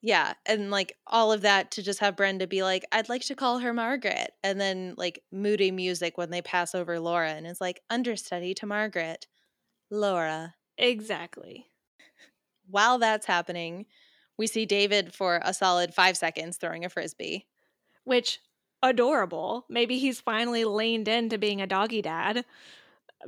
Yeah. 0.03 0.35
And 0.47 0.73
like 0.73 0.97
all 1.07 1.33
of 1.33 1.43
that 1.43 1.71
to 1.73 1.83
just 1.83 2.01
have 2.01 2.17
Brenda 2.17 2.49
be 2.49 2.65
like, 2.65 2.85
I'd 2.91 3.09
like 3.09 3.23
to 3.27 3.37
call 3.37 3.61
her 3.61 3.73
Margaret. 3.73 4.33
And 4.43 4.61
then 4.61 4.95
like 4.99 5.23
moody 5.31 5.71
music 5.71 6.19
when 6.19 6.31
they 6.31 6.43
pass 6.43 6.75
over 6.75 6.99
Laura 6.99 7.31
and 7.31 7.47
it's 7.47 7.61
like 7.61 7.81
understudy 7.89 8.53
to 8.55 8.67
Margaret, 8.67 9.29
Laura. 9.91 10.55
exactly 10.77 11.67
While 12.69 12.99
that's 12.99 13.27
happening, 13.27 13.87
we 14.37 14.49
see 14.49 14.67
David 14.67 15.15
for 15.15 15.41
a 15.45 15.55
solid 15.55 15.95
five 15.95 16.17
seconds 16.17 16.57
throwing 16.57 16.85
a 16.85 16.89
frisbee. 16.89 17.47
Which 18.05 18.41
adorable 18.83 19.65
maybe 19.69 19.99
he's 19.99 20.21
finally 20.21 20.65
leaned 20.65 21.09
into 21.09 21.39
being 21.39 21.61
a 21.61 21.67
doggy 21.67 22.03
dad 22.03 22.45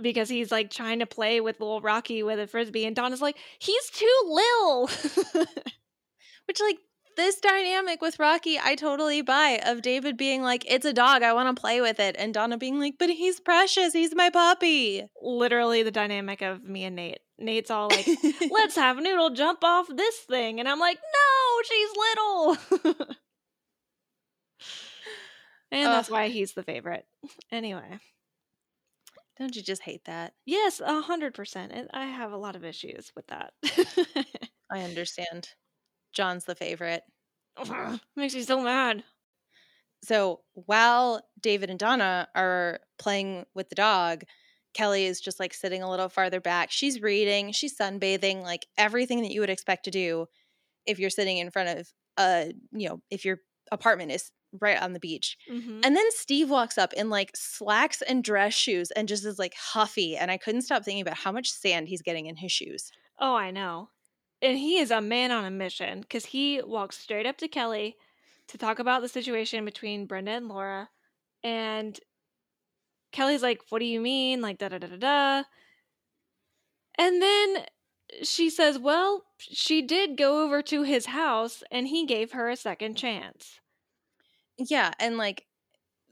because 0.03 0.29
he's 0.29 0.51
like 0.51 0.70
trying 0.70 0.99
to 0.99 1.07
play 1.07 1.41
with 1.41 1.61
little 1.61 1.81
rocky 1.81 2.22
with 2.22 2.41
a 2.41 2.47
frisbee 2.47 2.85
and 2.85 2.97
donna's 2.97 3.22
like 3.22 3.37
he's 3.59 3.89
too 3.91 4.20
lil 4.27 4.89
Which, 6.47 6.61
like, 6.61 6.79
this 7.16 7.41
dynamic 7.41 8.03
with 8.03 8.18
Rocky, 8.18 8.59
I 8.62 8.75
totally 8.75 9.22
buy 9.22 9.61
of 9.64 9.83
David 9.83 10.16
being 10.16 10.43
like, 10.43 10.64
it's 10.68 10.85
a 10.85 10.93
dog, 10.93 11.22
I 11.22 11.33
want 11.33 11.55
to 11.55 11.61
play 11.61 11.81
with 11.81 12.01
it. 12.01 12.16
And 12.18 12.35
Donna 12.35 12.59
being 12.59 12.81
like, 12.81 12.95
but 12.99 13.09
he's 13.09 13.39
precious, 13.39 13.93
he's 13.93 14.14
my 14.14 14.31
puppy. 14.31 15.07
literally 15.22 15.85
the 15.85 15.93
dynamic 15.93 16.43
of 16.43 16.64
me 16.64 16.85
and 16.85 16.97
nate 16.97 17.20
nate's 17.37 17.70
all 17.70 17.89
like 17.89 18.07
let's 18.51 18.77
have 18.77 18.97
Noodle 18.97 19.31
jump 19.31 19.62
off 19.62 19.87
this 19.89 20.18
thing. 20.20 20.59
And 20.59 20.68
I'm 20.68 20.81
like, 20.81 20.99
no, 20.99 21.62
she's 21.68 21.91
little. 22.89 23.07
and 25.75 25.87
that's 25.87 26.11
why 26.11 26.29
he's 26.29 26.53
the 26.53 26.62
favorite. 26.62 27.07
Anyway, 27.51 27.99
Don't 29.39 29.55
you 29.57 29.62
just 29.62 29.83
hate 29.83 30.05
that? 30.05 30.35
yes, 30.45 30.81
a 30.81 31.01
hundred 31.01 31.35
percent. 31.35 31.72
And 31.72 31.89
I 31.93 32.07
have 32.07 32.33
a 32.33 32.37
lot 32.37 32.57
of 32.57 32.64
issues 32.64 33.12
with 33.16 33.27
that. 33.29 33.53
I 34.70 34.83
understand. 34.83 35.49
John's 36.12 36.45
the 36.45 36.55
favorite. 36.55 37.03
Ugh, 37.57 38.01
Makes 38.16 38.35
me 38.35 38.43
so 38.43 38.61
mad. 38.61 39.05
So 40.03 40.41
while 40.53 41.22
David 41.41 41.70
and 41.70 41.79
Donna 41.79 42.29
are 42.35 42.81
playing 42.99 43.47
with 43.55 43.68
the 43.68 43.75
dog, 43.75 44.25
Kelly 44.75 45.07
is 45.07 45.20
just 45.20 45.41
like 45.41 45.55
sitting 45.55 45.83
a 45.83 45.91
little 45.91 46.09
farther 46.09 46.41
back. 46.41 46.70
She's 46.70 47.01
reading, 47.01 47.53
she's 47.53 47.77
sunbathing, 47.79 48.43
like 48.43 48.66
everything 48.77 49.22
that 49.22 49.31
you 49.33 49.41
would 49.41 49.51
expect 49.51 49.85
to 49.85 49.91
do 49.91 50.27
if 50.87 50.99
you're 50.99 51.11
sitting 51.11 51.39
in 51.39 51.51
front 51.51 51.79
of 51.79 51.93
a, 52.18 52.53
you 52.72 52.89
know, 52.89 53.01
if 53.11 53.25
your 53.25 53.39
apartment 53.72 54.12
is 54.12 54.31
right 54.61 54.80
on 54.80 54.92
the 54.92 55.00
beach. 55.00 55.36
Mhm. 55.48 55.84
And 55.84 55.96
then 55.96 56.11
Steve 56.12 56.50
walks 56.50 56.78
up 56.78 56.92
in 56.94 57.11
like 57.11 57.36
slacks 57.36 58.02
and 58.02 58.24
dress 58.24 58.55
shoes 58.55 58.90
and 58.92 59.09
just 59.09 59.24
is 59.24 59.38
like 59.38 59.55
huffy. 59.55 60.16
And 60.16 60.30
I 60.30 60.36
couldn't 60.38 60.62
stop 60.62 60.84
thinking 60.84 61.02
about 61.02 61.18
how 61.18 61.32
much 61.32 61.50
sand 61.50 61.88
he's 61.88 62.02
getting 62.02 62.26
in 62.26 62.36
his 62.36 62.52
shoes. 62.52 62.92
Oh, 63.18 63.34
I 63.34 63.50
know. 63.50 63.90
And 64.42 64.59
he 64.59 64.78
is 64.78 64.90
a 64.90 65.00
man 65.00 65.30
on 65.30 65.44
a 65.44 65.50
mission 65.50 66.00
because 66.00 66.26
he 66.26 66.61
walks 66.62 66.98
straight 66.98 67.26
up 67.26 67.38
to 67.38 67.48
Kelly 67.48 67.96
to 68.48 68.59
talk 68.59 68.78
about 68.78 69.00
the 69.02 69.09
situation 69.09 69.64
between 69.64 70.07
Brenda 70.07 70.32
and 70.32 70.48
Laura. 70.48 70.90
And 71.42 71.98
Kelly's 73.12 73.42
like, 73.42 73.62
What 73.70 73.78
do 73.78 73.86
you 73.86 73.98
mean? 74.00 74.40
Like, 74.42 74.59
da 74.59 74.68
da 74.68 74.76
da 74.78 74.88
da 74.88 74.96
da. 74.96 75.44
And 76.96 77.22
then 77.22 77.66
she 78.22 78.50
says, 78.50 78.78
Well, 78.78 79.26
she 79.38 79.80
did 79.82 80.16
go 80.16 80.42
over 80.44 80.62
to 80.62 80.82
his 80.82 81.07
house 81.07 81.62
and 81.70 81.86
he 81.88 82.07
gave 82.07 82.32
her 82.32 82.48
a 82.48 82.57
second 82.57 82.96
chance. 82.96 83.61
Yeah. 84.59 84.92
And 84.98 85.16
like 85.18 85.46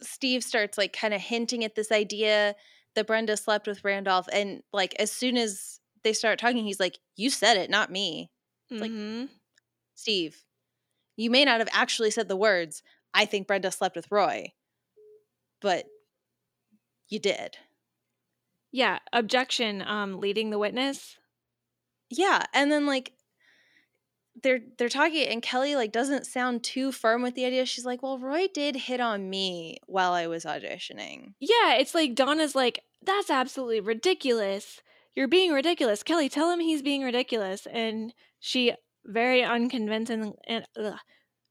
Steve 0.01 0.43
starts 0.45 0.77
like 0.79 0.93
kind 0.93 1.15
of 1.15 1.21
hinting 1.21 1.65
at 1.65 1.75
this 1.75 1.93
idea 1.93 2.55
that 2.95 3.07
Brenda 3.07 3.37
slept 3.37 3.67
with 3.67 3.85
Randolph. 3.85 4.29
And 4.33 4.63
like 4.73 4.95
as 4.99 5.11
soon 5.13 5.37
as 5.37 5.81
they 6.05 6.13
start 6.13 6.39
talking, 6.39 6.65
he's 6.65 6.81
like, 6.81 6.99
You 7.17 7.31
said 7.31 7.57
it, 7.57 7.71
not 7.71 7.91
me. 7.91 8.31
like- 8.71 8.91
Mhm. 8.91 9.29
Steve, 9.95 10.45
you 11.17 11.31
may 11.31 11.45
not 11.45 11.61
have 11.61 11.69
actually 11.73 12.11
said 12.11 12.27
the 12.29 12.37
words, 12.37 12.83
I 13.15 13.27
think 13.27 13.47
Brenda 13.47 13.71
slept 13.71 13.95
with 13.97 14.11
Roy, 14.11 14.53
but 15.61 15.87
you 17.09 17.19
did. 17.19 17.59
Yeah, 18.73 19.01
objection, 19.13 19.83
um, 19.83 20.19
leading 20.19 20.49
the 20.51 20.59
witness. 20.59 21.19
Yeah, 22.09 22.45
and 22.55 22.73
then 22.73 22.87
like 22.87 23.13
they're 24.43 24.61
they're 24.79 24.89
talking 24.89 25.27
and 25.29 25.43
Kelly 25.43 25.77
like 25.77 25.93
doesn't 25.93 26.27
sound 26.27 26.65
too 26.65 26.91
firm 26.93 27.23
with 27.23 27.35
the 27.35 27.45
idea. 27.45 27.67
She's 27.67 27.85
like, 27.85 28.03
"Well, 28.03 28.19
Roy 28.19 28.49
did 28.53 28.75
hit 28.77 29.01
on 29.01 29.29
me 29.29 29.79
while 29.87 30.13
I 30.13 30.27
was 30.27 30.45
auditioning." 30.45 31.35
Yeah, 31.41 31.75
it's 31.75 31.95
like 31.95 32.15
Donna's 32.15 32.55
like, 32.55 32.81
that's 33.03 33.31
absolutely 33.31 33.81
ridiculous. 33.81 34.81
You're 35.15 35.29
being 35.29 35.53
ridiculous. 35.53 36.03
Kelly, 36.03 36.29
tell 36.29 36.51
him 36.51 36.61
he's 36.61 36.83
being 36.83 37.03
ridiculous. 37.03 37.67
And 37.67 38.15
she 38.41 38.73
very 39.05 39.43
unconvincing 39.43 40.35
and 40.47 40.65
ugh, 40.79 40.95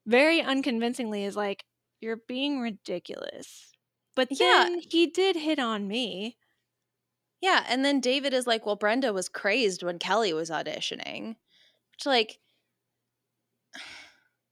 very 0.07 0.41
unconvincingly 0.41 1.23
is 1.25 1.35
like, 1.35 1.65
you're 1.99 2.21
being 2.27 2.59
ridiculous. 2.61 3.71
But 4.15 4.29
Yeah. 4.31 4.65
then 4.65 4.79
he 4.79 5.07
did 5.07 5.35
hit 5.35 5.59
on 5.59 5.87
me. 5.87 6.37
Yeah, 7.41 7.65
and 7.67 7.83
then 7.83 7.99
David 7.99 8.33
is 8.33 8.45
like, 8.47 8.65
"Well, 8.65 8.75
Brenda 8.75 9.13
was 9.13 9.27
crazed 9.29 9.83
when 9.83 9.99
Kelly 9.99 10.33
was 10.33 10.49
auditioning." 10.49 11.35
Which 11.91 12.05
like 12.05 12.39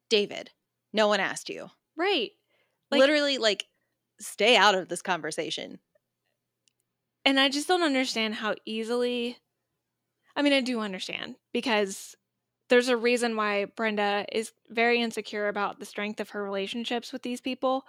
David, 0.10 0.52
no 0.94 1.08
one 1.08 1.20
asked 1.20 1.50
you. 1.50 1.70
Right. 1.96 2.32
Like- 2.92 3.00
Literally 3.00 3.38
like 3.38 3.66
stay 4.20 4.56
out 4.56 4.76
of 4.76 4.90
this 4.90 5.02
conversation. 5.02 5.80
And 7.26 7.40
I 7.40 7.50
just 7.50 7.68
don't 7.68 7.84
understand 7.84 8.36
how 8.36 8.56
easily. 8.66 9.38
I 10.36 10.42
mean, 10.42 10.54
I 10.54 10.62
do 10.62 10.80
understand 10.80 11.36
because 11.54 12.16
there's 12.70 12.88
a 12.88 12.98
reason 12.98 13.36
why 13.36 13.66
Brenda 13.66 14.26
is 14.32 14.52
very 14.70 15.02
insecure 15.02 15.48
about 15.48 15.80
the 15.80 15.86
strength 15.86 16.20
of 16.20 16.30
her 16.30 16.44
relationships 16.44 17.12
with 17.12 17.24
these 17.24 17.42
people. 17.42 17.84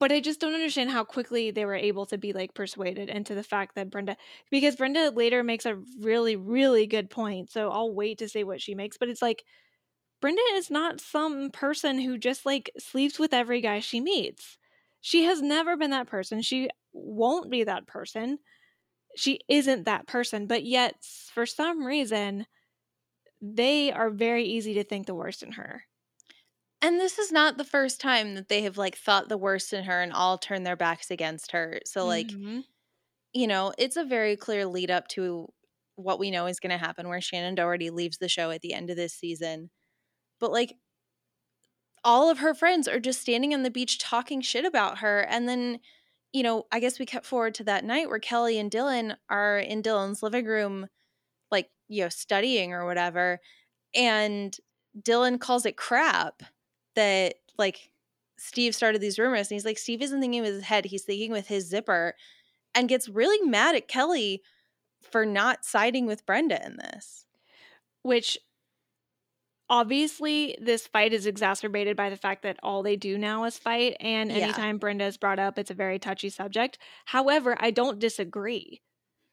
But 0.00 0.10
I 0.10 0.18
just 0.20 0.40
don't 0.40 0.54
understand 0.54 0.90
how 0.90 1.04
quickly 1.04 1.52
they 1.52 1.64
were 1.64 1.76
able 1.76 2.06
to 2.06 2.18
be 2.18 2.32
like 2.32 2.54
persuaded 2.54 3.08
into 3.08 3.36
the 3.36 3.44
fact 3.44 3.76
that 3.76 3.88
Brenda, 3.88 4.16
because 4.50 4.74
Brenda 4.74 5.10
later 5.10 5.44
makes 5.44 5.64
a 5.64 5.76
really, 6.00 6.34
really 6.34 6.86
good 6.88 7.08
point. 7.08 7.50
So 7.50 7.70
I'll 7.70 7.94
wait 7.94 8.18
to 8.18 8.28
see 8.28 8.42
what 8.42 8.60
she 8.60 8.74
makes. 8.74 8.98
But 8.98 9.10
it's 9.10 9.22
like, 9.22 9.44
Brenda 10.22 10.42
is 10.54 10.70
not 10.70 11.02
some 11.02 11.50
person 11.52 12.00
who 12.00 12.18
just 12.18 12.46
like 12.46 12.72
sleeps 12.78 13.20
with 13.20 13.34
every 13.34 13.62
guy 13.62 13.80
she 13.80 14.00
meets. 14.00 14.58
She 15.02 15.24
has 15.24 15.42
never 15.42 15.76
been 15.76 15.90
that 15.92 16.08
person. 16.08 16.42
She 16.42 16.70
won't 16.94 17.50
be 17.50 17.64
that 17.64 17.86
person. 17.88 18.40
She 19.16 19.40
isn't 19.48 19.84
that 19.84 20.06
person. 20.06 20.46
But 20.46 20.64
yet, 20.64 21.04
for 21.04 21.46
some 21.46 21.84
reason, 21.86 22.46
they 23.42 23.92
are 23.92 24.10
very 24.10 24.44
easy 24.44 24.74
to 24.74 24.84
think 24.84 25.06
the 25.06 25.14
worst 25.14 25.42
in 25.42 25.52
her. 25.52 25.84
And 26.82 27.00
this 27.00 27.18
is 27.18 27.30
not 27.32 27.56
the 27.56 27.64
first 27.64 28.00
time 28.00 28.34
that 28.34 28.48
they 28.48 28.62
have 28.62 28.76
like 28.76 28.96
thought 28.96 29.28
the 29.28 29.38
worst 29.38 29.72
in 29.72 29.84
her 29.84 30.02
and 30.02 30.12
all 30.12 30.38
turned 30.38 30.66
their 30.66 30.76
backs 30.76 31.10
against 31.10 31.52
her. 31.52 31.80
So 31.86 32.06
like, 32.06 32.34
Mhm. 32.34 32.64
you 33.32 33.46
know, 33.46 33.72
it's 33.78 33.96
a 33.96 34.04
very 34.04 34.36
clear 34.36 34.66
lead 34.66 34.90
up 34.90 35.08
to 35.08 35.52
what 35.96 36.18
we 36.18 36.30
know 36.30 36.46
is 36.46 36.60
going 36.60 36.70
to 36.70 36.78
happen 36.78 37.08
where 37.08 37.20
Shannen 37.20 37.56
Doherty 37.56 37.90
leaves 37.90 38.18
the 38.18 38.28
show 38.28 38.50
at 38.50 38.62
the 38.62 38.74
end 38.74 38.90
of 38.90 38.96
this 38.96 39.14
season. 39.14 39.70
But 40.42 40.50
like 40.50 40.74
all 42.02 42.28
of 42.28 42.40
her 42.40 42.52
friends 42.52 42.88
are 42.88 42.98
just 42.98 43.20
standing 43.20 43.54
on 43.54 43.62
the 43.62 43.70
beach 43.70 43.96
talking 44.00 44.40
shit 44.40 44.64
about 44.64 44.98
her 44.98 45.20
and 45.20 45.48
then 45.48 45.78
you 46.32 46.42
know, 46.42 46.66
I 46.72 46.80
guess 46.80 46.98
we 46.98 47.04
cut 47.04 47.26
forward 47.26 47.54
to 47.56 47.64
that 47.64 47.84
night 47.84 48.08
where 48.08 48.18
Kelly 48.18 48.58
and 48.58 48.70
Dylan 48.70 49.16
are 49.28 49.58
in 49.58 49.82
Dylan's 49.82 50.22
living 50.22 50.46
room 50.46 50.88
like, 51.50 51.68
you 51.88 52.02
know, 52.02 52.08
studying 52.08 52.72
or 52.72 52.86
whatever 52.86 53.38
and 53.94 54.56
Dylan 55.00 55.38
calls 55.38 55.64
it 55.64 55.76
crap 55.76 56.42
that 56.96 57.34
like 57.56 57.90
Steve 58.36 58.74
started 58.74 59.00
these 59.00 59.18
rumors 59.18 59.48
and 59.48 59.54
he's 59.54 59.64
like 59.64 59.78
Steve 59.78 60.02
isn't 60.02 60.20
thinking 60.20 60.42
with 60.42 60.54
his 60.54 60.64
head, 60.64 60.86
he's 60.86 61.04
thinking 61.04 61.30
with 61.30 61.46
his 61.46 61.68
zipper 61.68 62.14
and 62.74 62.88
gets 62.88 63.08
really 63.08 63.46
mad 63.48 63.76
at 63.76 63.86
Kelly 63.86 64.42
for 65.02 65.24
not 65.24 65.64
siding 65.64 66.06
with 66.06 66.26
Brenda 66.26 66.64
in 66.66 66.78
this. 66.78 67.26
Which 68.02 68.38
obviously 69.72 70.54
this 70.60 70.86
fight 70.86 71.14
is 71.14 71.24
exacerbated 71.24 71.96
by 71.96 72.10
the 72.10 72.16
fact 72.16 72.42
that 72.42 72.58
all 72.62 72.82
they 72.82 72.94
do 72.94 73.16
now 73.16 73.44
is 73.44 73.56
fight. 73.56 73.96
And 74.00 74.30
Yeah. 74.30 74.36
anytime 74.36 74.76
Brenda 74.76 75.06
is 75.06 75.16
brought 75.16 75.38
up, 75.38 75.58
it's 75.58 75.70
a 75.70 75.74
very 75.74 75.98
touchy 75.98 76.28
subject. 76.28 76.78
However, 77.06 77.56
I 77.58 77.70
don't 77.70 77.98
disagree. 77.98 78.82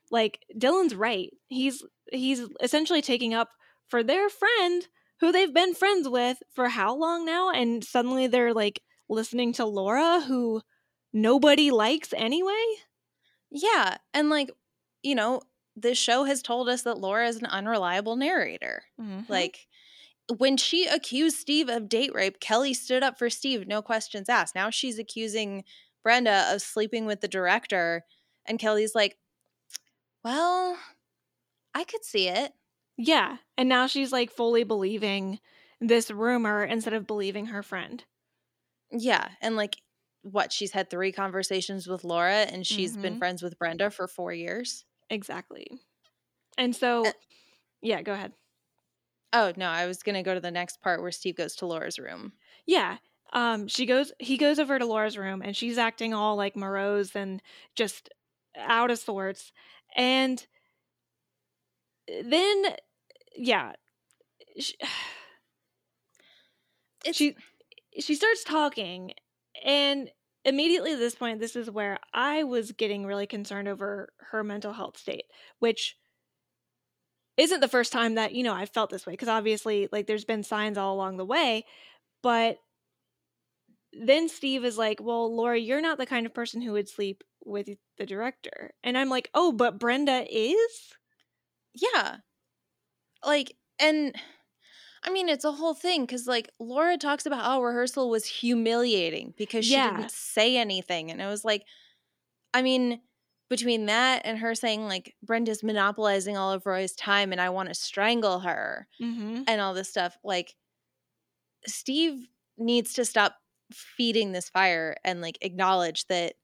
Like 0.10 0.46
Dylan's 0.58 0.96
right. 0.96 1.30
He's 1.50 1.84
he's 2.12 2.42
essentially 2.62 3.02
taking 3.02 3.34
up 3.34 3.50
for 3.90 4.02
their 4.02 4.30
friend 4.30 4.88
who 5.20 5.34
they've 5.34 5.54
been 5.54 5.76
friends 5.76 6.08
with 6.08 6.42
for 6.56 6.70
how 6.70 6.96
long 6.96 7.26
now? 7.26 7.50
And 7.52 7.84
suddenly 7.84 8.28
they're 8.28 8.54
like 8.54 8.82
listening 9.10 9.52
to 9.54 9.66
Laura, 9.66 10.22
who 10.22 10.62
nobody 11.12 11.70
likes 11.70 12.14
anyway. 12.14 12.64
Yeah, 13.52 13.98
and 14.14 14.30
like, 14.30 14.52
you 15.04 15.16
know, 15.16 15.42
this 15.76 15.98
show 15.98 16.24
has 16.24 16.42
told 16.42 16.70
us 16.70 16.84
that 16.84 16.98
Laura 17.00 17.28
is 17.28 17.38
an 17.38 17.46
unreliable 17.48 18.16
narrator. 18.16 18.84
Mm-hmm. 19.00 19.22
Like 19.28 19.68
when 20.38 20.58
she 20.58 20.86
accused 20.86 21.38
Steve 21.38 21.70
of 21.70 21.90
date 21.90 22.14
rape, 22.14 22.40
Kelly 22.40 22.74
stood 22.74 23.04
up 23.04 23.18
for 23.18 23.30
Steve, 23.30 23.68
no 23.68 23.82
questions 23.82 24.30
asked. 24.30 24.56
Now 24.56 24.70
she's 24.70 25.00
accusing 25.00 25.64
Brenda 26.04 26.46
of 26.54 26.62
sleeping 26.62 27.06
with 27.06 27.22
the 27.22 27.28
director, 27.28 28.06
and 28.46 28.60
Kelly's 28.60 28.96
like, 28.96 29.18
"Well, 30.24 30.80
I 31.74 31.84
could 31.86 32.06
see 32.06 32.28
it." 32.30 32.54
Yeah. 32.98 33.38
And 33.58 33.70
now 33.70 33.88
she's 33.88 34.12
like 34.12 34.32
fully 34.32 34.64
believing 34.64 35.40
this 35.82 36.12
rumor 36.12 36.64
instead 36.66 36.94
of 36.94 37.08
believing 37.08 37.48
her 37.48 37.64
friend. 37.64 38.04
Yeah, 38.92 39.30
and 39.42 39.56
like 39.56 39.78
what 40.22 40.52
she's 40.52 40.72
had 40.72 40.90
three 40.90 41.12
conversations 41.12 41.88
with 41.88 42.04
Laura 42.04 42.42
and 42.42 42.66
she's 42.68 42.98
been 42.98 43.16
Mhm. 43.16 43.18
friends 43.18 43.42
with 43.42 43.58
Brenda 43.58 43.90
for 43.90 44.08
4 44.08 44.34
years. 44.34 44.86
Exactly. 45.10 45.68
And 46.58 46.76
so, 46.76 47.06
Uh, 47.06 47.12
yeah, 47.82 48.02
go 48.02 48.14
ahead. 48.14 48.34
Oh, 49.32 49.54
no, 49.56 49.68
I 49.68 49.86
was 49.86 50.04
going 50.04 50.16
to 50.16 50.24
go 50.24 50.34
to 50.34 50.40
the 50.40 50.52
next 50.52 50.82
part 50.82 51.02
where 51.02 51.12
Steve 51.12 51.36
goes 51.36 51.56
to 51.58 51.66
Laura's 51.66 52.00
room. 52.00 52.34
Yeah. 52.66 52.98
Um, 53.32 53.68
she 53.68 53.86
goes, 53.86 54.12
he 54.20 54.38
goes 54.38 54.58
over 54.58 54.80
to 54.80 54.86
Laura's 54.86 55.18
room 55.18 55.42
and 55.44 55.56
she's 55.56 55.78
acting 55.78 56.14
all 56.14 56.36
like 56.36 56.56
morose 56.56 57.16
and 57.16 57.42
just 57.76 58.10
out 58.58 58.90
of 58.90 58.98
sorts. 58.98 59.52
And 59.96 60.46
then, 62.24 62.64
yeah, 63.36 63.74
she, 64.60 64.76
she 67.12 67.36
she 68.00 68.16
starts 68.16 68.44
talking 68.44 69.14
and 69.64 70.10
immediately 70.46 70.94
at 70.94 71.00
this 71.00 71.16
point 71.16 71.40
this 71.40 71.56
is 71.56 71.70
where 71.70 71.98
i 72.14 72.44
was 72.44 72.72
getting 72.74 73.06
really 73.06 73.28
concerned 73.28 73.68
over 73.68 74.10
her 74.32 74.44
mental 74.44 74.74
health 74.74 74.98
state 74.98 75.26
which 75.60 75.98
isn't 77.40 77.62
the 77.62 77.70
first 77.70 77.94
time 77.94 78.16
that 78.16 78.34
you 78.34 78.44
know 78.44 78.54
I've 78.54 78.70
felt 78.72 78.92
this 78.92 79.06
way 79.08 79.14
because 79.14 79.30
obviously 79.30 79.90
like 79.92 80.08
there's 80.08 80.26
been 80.26 80.44
signs 80.44 80.78
all 80.78 80.96
along 80.96 81.18
the 81.18 81.26
way 81.26 81.66
but 82.24 82.60
then 83.94 84.30
steve 84.30 84.64
is 84.64 84.78
like 84.78 85.02
well 85.02 85.34
laura 85.36 85.58
you're 85.58 85.82
not 85.82 85.98
the 85.98 86.06
kind 86.06 86.26
of 86.26 86.34
person 86.34 86.62
who 86.62 86.74
would 86.74 86.88
sleep 86.88 87.24
with 87.44 87.68
the 87.98 88.06
director 88.06 88.72
and 88.84 88.98
i'm 88.98 89.10
like 89.10 89.30
oh 89.34 89.52
but 89.52 89.80
brenda 89.80 90.26
is 90.30 90.94
Yeah. 91.74 92.20
Like, 93.26 93.56
and 93.80 94.16
I 95.04 95.12
mean, 95.12 95.30
it's 95.30 95.46
a 95.46 95.52
whole 95.52 95.76
thing 95.76 96.04
because, 96.04 96.28
like, 96.28 96.50
Laura 96.60 96.98
talks 96.98 97.26
about 97.26 97.44
how 97.44 97.64
rehearsal 97.64 98.10
was 98.10 98.26
humiliating 98.26 99.34
because 99.38 99.66
she 99.66 99.82
Yeah. 99.82 99.82
didn't 99.82 100.12
say 100.12 100.58
anything. 100.58 101.12
And 101.12 101.22
it 101.22 101.28
was 101.28 101.46
like, 101.46 101.66
I 102.54 102.62
mean, 102.64 103.02
between 103.50 103.88
that 103.88 104.22
and 104.26 104.38
her 104.38 104.56
saying, 104.56 104.88
like, 104.88 105.16
Brenda's 105.24 105.64
monopolizing 105.64 106.38
all 106.38 106.52
of 106.52 106.66
Roy's 106.66 106.94
time 106.94 107.32
and 107.32 107.42
I 107.42 107.50
want 107.50 107.70
to 107.70 107.76
strangle 107.76 108.40
her 108.40 108.88
mm-hmm. 109.02 109.44
and 109.48 109.62
all 109.62 109.74
this 109.74 109.90
stuff, 109.90 110.18
like, 110.24 110.56
Steve 111.68 112.28
needs 112.58 112.94
to 112.94 113.06
stop 113.06 113.36
feeding 113.74 114.32
this 114.32 114.50
fire 114.50 114.96
and, 115.04 115.22
like, 115.22 115.38
acknowledge 115.42 116.06
that 116.08 116.36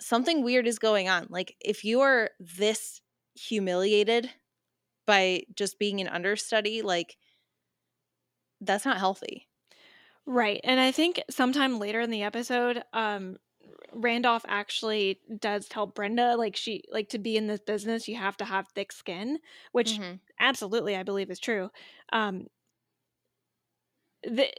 something 0.00 0.42
weird 0.42 0.66
is 0.66 0.78
going 0.78 1.08
on. 1.08 1.26
Like, 1.30 1.56
if 1.60 1.84
you 1.84 2.00
are 2.00 2.30
this 2.40 3.00
humiliated 3.34 4.30
by 5.06 5.42
just 5.54 5.78
being 5.78 6.00
an 6.00 6.08
understudy, 6.08 6.82
like 6.82 7.16
that's 8.60 8.84
not 8.84 8.98
healthy. 8.98 9.48
Right. 10.26 10.60
And 10.64 10.80
I 10.80 10.90
think 10.90 11.22
sometime 11.30 11.78
later 11.78 12.00
in 12.00 12.10
the 12.10 12.22
episode, 12.22 12.82
um 12.92 13.36
Randolph 13.92 14.44
actually 14.48 15.20
does 15.38 15.68
tell 15.68 15.86
Brenda 15.86 16.36
like 16.36 16.56
she 16.56 16.82
like 16.90 17.08
to 17.10 17.18
be 17.18 17.36
in 17.36 17.46
this 17.46 17.60
business 17.60 18.08
you 18.08 18.16
have 18.16 18.36
to 18.38 18.44
have 18.44 18.68
thick 18.68 18.92
skin, 18.92 19.38
which 19.72 20.00
Mhm. 20.00 20.20
absolutely 20.40 20.96
I 20.96 21.02
believe 21.02 21.30
is 21.30 21.38
true. 21.40 21.70
Um 22.12 22.48
the 24.22 24.50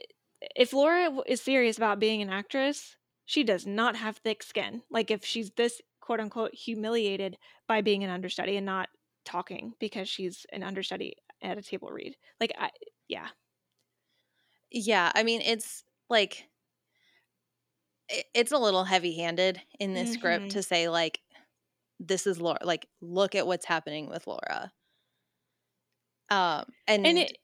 if 0.54 0.72
Laura 0.72 1.10
is 1.26 1.40
serious 1.40 1.76
about 1.76 1.98
being 1.98 2.22
an 2.22 2.30
actress, 2.30 2.96
she 3.24 3.42
does 3.42 3.66
not 3.66 3.96
have 3.96 4.18
thick 4.18 4.42
skin. 4.42 4.82
Like 4.90 5.10
if 5.10 5.24
she's 5.24 5.50
this 5.52 5.80
quote 6.00 6.20
unquote 6.20 6.54
humiliated 6.54 7.36
by 7.66 7.80
being 7.80 8.04
an 8.04 8.10
understudy 8.10 8.56
and 8.56 8.66
not 8.66 8.88
talking 9.24 9.74
because 9.80 10.08
she's 10.08 10.46
an 10.52 10.62
understudy 10.62 11.16
at 11.42 11.58
a 11.58 11.62
table 11.62 11.90
read. 11.90 12.16
Like 12.40 12.52
I 12.58 12.70
yeah. 13.08 13.28
Yeah, 14.70 15.12
I 15.14 15.22
mean 15.22 15.40
it's 15.42 15.84
like 16.08 16.48
it's 18.08 18.52
a 18.52 18.58
little 18.58 18.84
heavy-handed 18.84 19.60
in 19.80 19.94
this 19.94 20.12
script 20.12 20.46
Mhm. 20.46 20.50
to 20.50 20.62
say 20.62 20.88
like 20.88 21.20
this 21.98 22.26
is 22.26 22.40
Laura 22.40 22.58
like 22.62 22.86
look 23.00 23.34
at 23.34 23.46
what's 23.46 23.64
happening 23.66 24.08
with 24.08 24.26
Laura. 24.26 24.72
Um 26.30 26.64
and, 26.86 27.06
and 27.06 27.18
it 27.18 27.38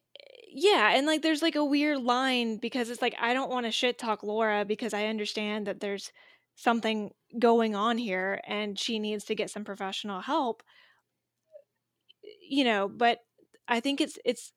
yeah 0.55 0.91
and 0.95 1.07
like 1.07 1.23
there's 1.23 1.41
like 1.43 1.55
a 1.57 1.65
weird 1.65 1.99
line 2.03 2.59
because 2.59 2.91
it's 2.91 3.01
like 3.01 3.15
i 3.19 3.33
don't 3.33 3.51
want 3.51 3.65
to 3.65 3.73
shit 3.73 3.99
talk 3.99 4.23
laura 4.23 4.67
because 4.67 4.93
i 4.93 5.07
understand 5.07 5.67
that 5.67 5.81
there's 5.81 6.13
something 6.57 7.11
going 7.39 7.75
on 7.75 7.97
here 7.97 8.39
and 8.47 8.79
she 8.79 8.99
needs 8.99 9.25
to 9.25 9.35
get 9.35 9.49
some 9.49 9.65
professional 9.65 10.21
help 10.21 10.63
you 12.47 12.65
know 12.65 12.87
but 12.87 13.21
i 13.67 13.81
think 13.81 14.01
it's 14.01 14.19
it's 14.27 14.53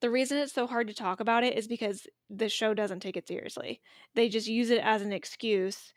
the 0.00 0.10
reason 0.10 0.38
it's 0.38 0.52
so 0.52 0.66
hard 0.66 0.88
to 0.88 0.94
talk 0.94 1.20
about 1.20 1.44
it 1.44 1.56
is 1.56 1.66
because 1.68 2.06
the 2.30 2.48
show 2.48 2.74
doesn't 2.74 3.00
take 3.00 3.16
it 3.16 3.28
seriously 3.28 3.80
they 4.14 4.28
just 4.28 4.46
use 4.46 4.70
it 4.70 4.80
as 4.82 5.02
an 5.02 5.12
excuse 5.12 5.92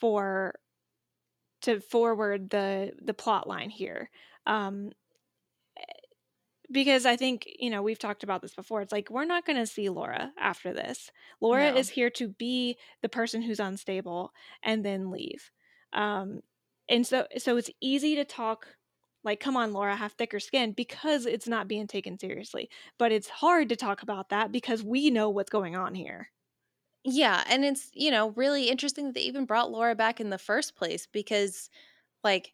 for 0.00 0.54
to 1.62 1.80
forward 1.80 2.50
the 2.50 2.92
the 3.02 3.14
plot 3.14 3.48
line 3.48 3.70
here. 3.70 4.10
Um 4.46 4.90
because 6.70 7.06
I 7.06 7.16
think, 7.16 7.48
you 7.58 7.70
know, 7.70 7.82
we've 7.82 7.98
talked 7.98 8.22
about 8.22 8.42
this 8.42 8.54
before. 8.54 8.82
It's 8.82 8.92
like 8.92 9.10
we're 9.10 9.24
not 9.24 9.46
going 9.46 9.56
to 9.58 9.66
see 9.66 9.88
Laura 9.88 10.32
after 10.38 10.74
this. 10.74 11.10
Laura 11.40 11.70
No. 11.70 11.76
is 11.78 11.88
here 11.90 12.10
to 12.10 12.28
be 12.28 12.76
the 13.00 13.08
person 13.08 13.40
who's 13.42 13.60
unstable 13.60 14.32
and 14.62 14.84
then 14.84 15.10
leave. 15.10 15.50
Um 15.92 16.40
and 16.88 17.06
so 17.06 17.26
so 17.38 17.56
it's 17.56 17.70
easy 17.80 18.16
to 18.16 18.24
talk 18.24 18.66
like 19.24 19.40
come 19.40 19.56
on 19.56 19.72
Laura, 19.72 19.96
have 19.96 20.12
thicker 20.12 20.40
skin 20.40 20.72
because 20.72 21.26
it's 21.26 21.48
not 21.48 21.68
being 21.68 21.86
taken 21.86 22.18
seriously. 22.18 22.70
But 22.98 23.12
it's 23.12 23.28
hard 23.28 23.68
to 23.70 23.76
talk 23.76 24.02
about 24.02 24.30
that 24.30 24.52
because 24.52 24.82
we 24.82 25.10
know 25.10 25.28
what's 25.30 25.50
going 25.50 25.76
on 25.76 25.94
here. 25.94 26.30
Yeah, 27.04 27.42
and 27.48 27.64
it's, 27.64 27.90
you 27.94 28.10
know, 28.10 28.30
really 28.30 28.68
interesting 28.68 29.06
that 29.06 29.14
they 29.14 29.22
even 29.22 29.46
brought 29.46 29.70
Laura 29.70 29.94
back 29.94 30.20
in 30.20 30.30
the 30.30 30.38
first 30.38 30.76
place 30.76 31.06
because 31.10 31.70
like 32.24 32.52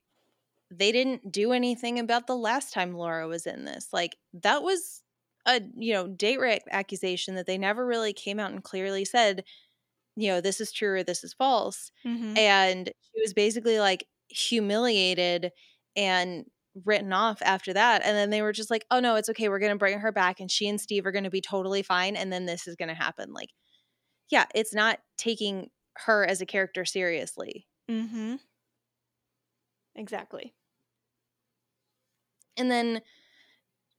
they 0.71 0.93
didn't 0.93 1.33
do 1.33 1.53
anything 1.53 1.99
about 1.99 2.27
the 2.27 2.37
last 2.37 2.73
time 2.73 2.95
Laura 2.95 3.27
was 3.27 3.47
in 3.47 3.65
this. 3.65 3.89
Like 3.93 4.17
that 4.35 4.63
was 4.63 5.03
a, 5.47 5.61
you 5.77 5.93
know, 5.93 6.09
date 6.09 6.41
rape 6.41 6.63
accusation 6.71 7.35
that 7.35 7.47
they 7.47 7.59
never 7.59 7.85
really 7.87 8.13
came 8.13 8.39
out 8.39 8.53
and 8.53 8.63
clearly 8.63 9.05
said, 9.05 9.45
you 10.17 10.29
know, 10.29 10.41
this 10.41 10.61
is 10.61 10.73
true 10.73 10.97
or 10.97 11.03
this 11.03 11.25
is 11.25 11.35
false. 11.35 11.91
Mm-hmm. 12.07 12.37
And 12.39 12.87
she 12.87 13.21
was 13.21 13.35
basically 13.35 13.79
like 13.81 14.07
humiliated 14.29 15.53
and 15.97 16.45
written 16.85 17.13
off 17.13 17.41
after 17.43 17.73
that. 17.73 18.03
And 18.05 18.17
then 18.17 18.31
they 18.31 18.43
were 18.43 18.53
just 18.53 18.71
like, 18.71 18.85
oh 18.91 19.01
no, 19.01 19.17
it's 19.17 19.29
okay. 19.29 19.49
We're 19.49 19.59
going 19.59 19.73
to 19.73 19.79
bring 19.79 19.99
her 19.99 20.13
back 20.13 20.41
and 20.41 20.51
she 20.51 20.69
and 20.69 20.81
Steve 20.81 21.07
are 21.07 21.13
going 21.13 21.25
to 21.25 21.31
be 21.31 21.41
totally 21.41 21.83
fine. 21.83 22.17
And 22.17 22.33
then 22.33 22.47
this 22.47 22.67
is 22.67 22.77
going 22.77 22.89
to 22.89 22.95
happen. 22.95 23.33
Like, 23.33 23.51
yeah, 24.31 24.47
it's 24.55 24.75
not 24.75 24.99
taking 25.17 25.71
her 25.99 26.27
as 26.27 26.41
a 26.41 26.47
character 26.47 26.85
seriously. 26.85 27.67
Mm-hmm. 27.91 28.37
Exactly. 29.95 30.55
And 32.57 32.71
then, 32.71 33.03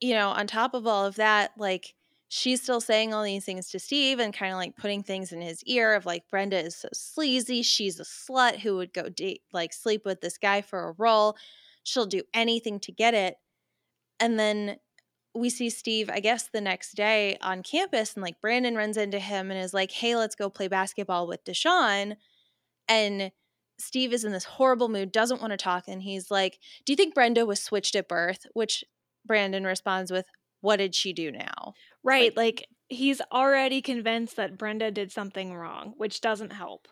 you 0.01 0.13
know, 0.13 0.29
on 0.29 0.47
top 0.47 0.73
of 0.73 0.87
all 0.87 1.05
of 1.05 1.15
that, 1.15 1.51
like 1.57 1.93
she's 2.27 2.61
still 2.61 2.81
saying 2.81 3.13
all 3.13 3.23
these 3.23 3.45
things 3.45 3.69
to 3.69 3.79
Steve 3.79 4.19
and 4.19 4.33
kind 4.33 4.51
of 4.51 4.57
like 4.57 4.75
putting 4.75 5.03
things 5.03 5.31
in 5.31 5.41
his 5.41 5.63
ear 5.63 5.93
of 5.93 6.05
like 6.05 6.27
Brenda 6.29 6.59
is 6.59 6.75
so 6.75 6.89
sleazy. 6.93 7.61
She's 7.61 7.99
a 7.99 8.03
slut 8.03 8.59
who 8.59 8.75
would 8.77 8.93
go 8.93 9.09
date 9.09 9.41
like 9.53 9.71
sleep 9.71 10.03
with 10.05 10.21
this 10.21 10.37
guy 10.37 10.61
for 10.61 10.89
a 10.89 10.95
role. 10.97 11.37
She'll 11.85 12.05
do 12.05 12.23
anything 12.33 12.79
to 12.81 12.91
get 12.91 13.13
it. 13.13 13.35
And 14.19 14.37
then 14.37 14.77
we 15.33 15.49
see 15.49 15.69
Steve, 15.69 16.09
I 16.11 16.19
guess, 16.19 16.49
the 16.51 16.61
next 16.61 16.93
day 16.95 17.37
on 17.41 17.63
campus, 17.63 18.13
and 18.13 18.23
like 18.23 18.41
Brandon 18.41 18.75
runs 18.75 18.97
into 18.97 19.19
him 19.19 19.51
and 19.51 19.59
is 19.59 19.73
like, 19.73 19.91
Hey, 19.91 20.15
let's 20.15 20.35
go 20.35 20.49
play 20.49 20.67
basketball 20.67 21.27
with 21.27 21.43
Deshawn. 21.45 22.15
And 22.87 23.31
Steve 23.77 24.13
is 24.13 24.23
in 24.23 24.31
this 24.31 24.45
horrible 24.45 24.89
mood, 24.89 25.11
doesn't 25.11 25.41
want 25.41 25.51
to 25.51 25.57
talk. 25.57 25.85
And 25.87 26.01
he's 26.01 26.31
like, 26.31 26.59
Do 26.85 26.93
you 26.93 26.97
think 26.97 27.13
Brenda 27.13 27.45
was 27.45 27.61
switched 27.61 27.95
at 27.95 28.07
birth? 28.07 28.45
Which 28.53 28.83
Brandon 29.25 29.63
responds 29.65 30.11
with, 30.11 30.25
What 30.61 30.77
did 30.77 30.95
she 30.95 31.13
do 31.13 31.31
now? 31.31 31.73
Right. 32.03 32.35
Like, 32.35 32.67
he's 32.87 33.21
already 33.31 33.81
convinced 33.81 34.35
that 34.37 34.57
Brenda 34.57 34.91
did 34.91 35.11
something 35.11 35.53
wrong, 35.53 35.93
which 35.97 36.21
doesn't 36.21 36.53
help. 36.53 36.87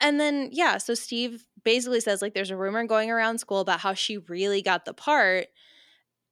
And 0.00 0.18
then, 0.18 0.48
yeah, 0.52 0.78
so 0.78 0.94
Steve 0.94 1.46
basically 1.62 2.00
says, 2.00 2.22
like, 2.22 2.34
there's 2.34 2.50
a 2.50 2.56
rumor 2.56 2.84
going 2.86 3.10
around 3.10 3.38
school 3.38 3.60
about 3.60 3.80
how 3.80 3.94
she 3.94 4.18
really 4.18 4.62
got 4.62 4.84
the 4.84 4.94
part 4.94 5.48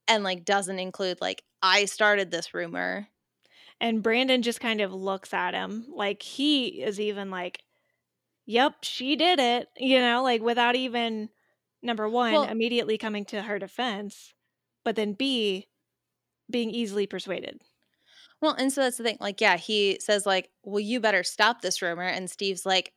and, 0.06 0.24
like, 0.24 0.44
doesn't 0.44 0.78
include, 0.78 1.20
like, 1.20 1.42
I 1.62 1.84
started 1.84 2.30
this 2.30 2.54
rumor. 2.54 3.08
And 3.80 4.02
Brandon 4.02 4.42
just 4.42 4.60
kind 4.60 4.80
of 4.80 4.92
looks 4.92 5.32
at 5.32 5.54
him 5.54 5.86
like 5.94 6.22
he 6.22 6.82
is 6.82 6.98
even 6.98 7.30
like, 7.30 7.62
Yep, 8.46 8.76
she 8.82 9.14
did 9.14 9.38
it, 9.38 9.68
you 9.76 9.98
know, 10.00 10.22
like 10.22 10.40
without 10.40 10.74
even 10.74 11.28
number 11.82 12.08
one, 12.08 12.32
Well- 12.32 12.44
immediately 12.44 12.96
coming 12.96 13.24
to 13.26 13.42
her 13.42 13.58
defense, 13.58 14.32
but 14.84 14.96
then 14.96 15.12
B, 15.12 15.68
being 16.50 16.70
easily 16.70 17.06
persuaded. 17.06 17.60
Well, 18.40 18.54
and 18.54 18.72
so 18.72 18.82
that's 18.82 18.96
the 18.96 19.04
thing. 19.04 19.18
Like, 19.20 19.40
yeah, 19.40 19.56
he 19.56 19.98
says, 20.00 20.24
like, 20.24 20.50
well, 20.62 20.80
you 20.80 21.00
better 21.00 21.22
stop 21.24 21.60
this 21.60 21.82
rumor. 21.82 22.04
And 22.04 22.30
Steve's 22.30 22.64
like, 22.64 22.92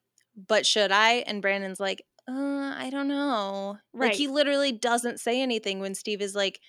but 0.47 0.65
should 0.65 0.91
I? 0.91 1.15
And 1.27 1.41
Brandon's 1.41 1.79
like, 1.79 2.03
uh, 2.29 2.73
I 2.77 2.89
don't 2.91 3.07
know. 3.07 3.77
Like, 3.93 4.09
Right. 4.09 4.15
he 4.15 4.27
literally 4.27 4.71
doesn't 4.71 5.19
say 5.19 5.41
anything 5.41 5.79
when 5.79 5.95
Steve 5.95 6.21
is 6.21 6.35
like, 6.35 6.59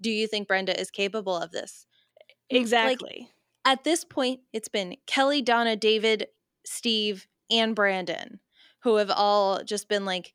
do 0.00 0.10
you 0.10 0.26
think 0.26 0.48
Brenda 0.48 0.78
is 0.78 0.90
capable 0.90 1.36
of 1.36 1.50
this? 1.50 1.86
Mm, 2.22 2.54
like, 2.54 2.60
Exactly. 2.60 3.28
at 3.64 3.84
this 3.84 4.04
point, 4.04 4.40
it's 4.52 4.68
been 4.68 4.96
Kelly, 5.06 5.42
Donna, 5.42 5.76
David, 5.76 6.28
Steve, 6.64 7.26
and 7.50 7.74
Brandon 7.74 8.40
who 8.82 8.96
have 8.96 9.10
all 9.10 9.62
just 9.62 9.88
been 9.88 10.04
like, 10.06 10.32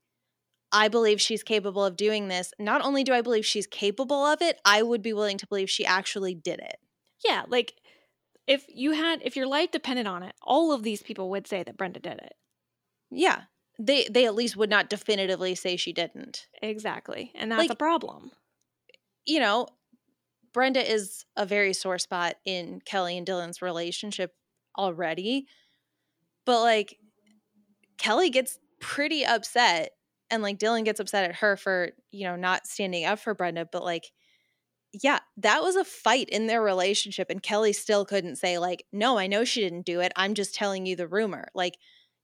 I 0.72 0.88
believe 0.88 1.20
she's 1.22 1.42
capable 1.44 1.84
of 1.86 1.96
doing 1.96 2.28
this. 2.28 2.52
Not 2.60 2.84
only 2.84 3.04
do 3.04 3.14
I 3.14 3.22
believe 3.22 3.46
she's 3.46 3.66
capable 3.66 4.24
of 4.26 4.42
it, 4.42 4.60
I 4.66 4.84
would 4.84 5.02
be 5.02 5.14
willing 5.14 5.38
to 5.40 5.48
believe 5.48 5.70
she 5.70 5.86
actually 5.86 6.36
did 6.36 6.60
it. 6.60 6.78
yeah, 7.24 7.44
like 7.48 7.74
if 8.46 8.66
you 8.70 8.92
had 8.92 9.22
if 9.24 9.36
your 9.36 9.48
life 9.48 9.72
depended 9.72 10.06
on 10.06 10.22
it, 10.22 10.36
all 10.44 10.72
of 10.72 10.84
these 10.84 11.02
people 11.02 11.30
would 11.32 11.48
say 11.48 11.64
that 11.64 11.78
Brenda 11.78 12.00
did 12.00 12.20
it. 12.20 12.34
Yeah. 13.16 13.44
They 13.80 14.08
they 14.10 14.26
at 14.26 14.36
least 14.36 14.56
would 14.56 14.70
not 14.70 14.90
definitively 14.90 15.56
say 15.56 15.76
she 15.76 15.94
didn't. 15.94 16.48
Exactly. 16.62 17.32
And 17.36 17.52
that's 17.52 17.60
Like- 17.60 17.72
a 17.72 17.76
problem. 17.76 18.32
You 19.26 19.40
know, 19.40 19.68
Brenda 20.54 20.90
is 20.90 21.26
a 21.36 21.46
very 21.46 21.74
sore 21.74 21.98
spot 21.98 22.36
in 22.46 22.80
Kelly 22.86 23.18
and 23.18 23.26
Dylan's 23.28 23.62
relationship 23.62 24.34
already. 24.78 25.48
But 26.46 26.62
like 26.62 26.98
Kelly 27.98 28.30
gets 28.30 28.60
pretty 28.80 29.26
upset 29.26 29.92
and 30.30 30.42
like 30.44 30.60
Dylan 30.60 30.86
gets 30.86 31.00
upset 31.00 31.30
at 31.30 31.36
her 31.38 31.58
for, 31.58 31.92
you 32.12 32.26
know, 32.26 32.36
not 32.36 32.68
standing 32.68 33.06
up 33.06 33.20
for 33.20 33.34
Brenda, 33.34 33.68
but 33.72 33.84
like 33.84 34.12
yeah, 35.04 35.20
that 35.36 35.62
was 35.62 35.76
a 35.76 35.84
fight 35.84 36.30
in 36.30 36.48
their 36.48 36.62
relationship 36.62 37.30
and 37.30 37.44
Kelly 37.44 37.74
still 37.74 38.06
couldn't 38.06 38.38
say 38.38 38.58
like, 38.60 38.86
"No, 38.94 39.18
I 39.18 39.28
know 39.28 39.44
she 39.44 39.60
didn't 39.60 39.86
do 39.86 40.00
it. 40.00 40.14
I'm 40.16 40.34
just 40.36 40.56
telling 40.56 40.86
you 40.86 40.96
the 40.96 41.08
rumor." 41.08 41.50
Like 41.54 41.78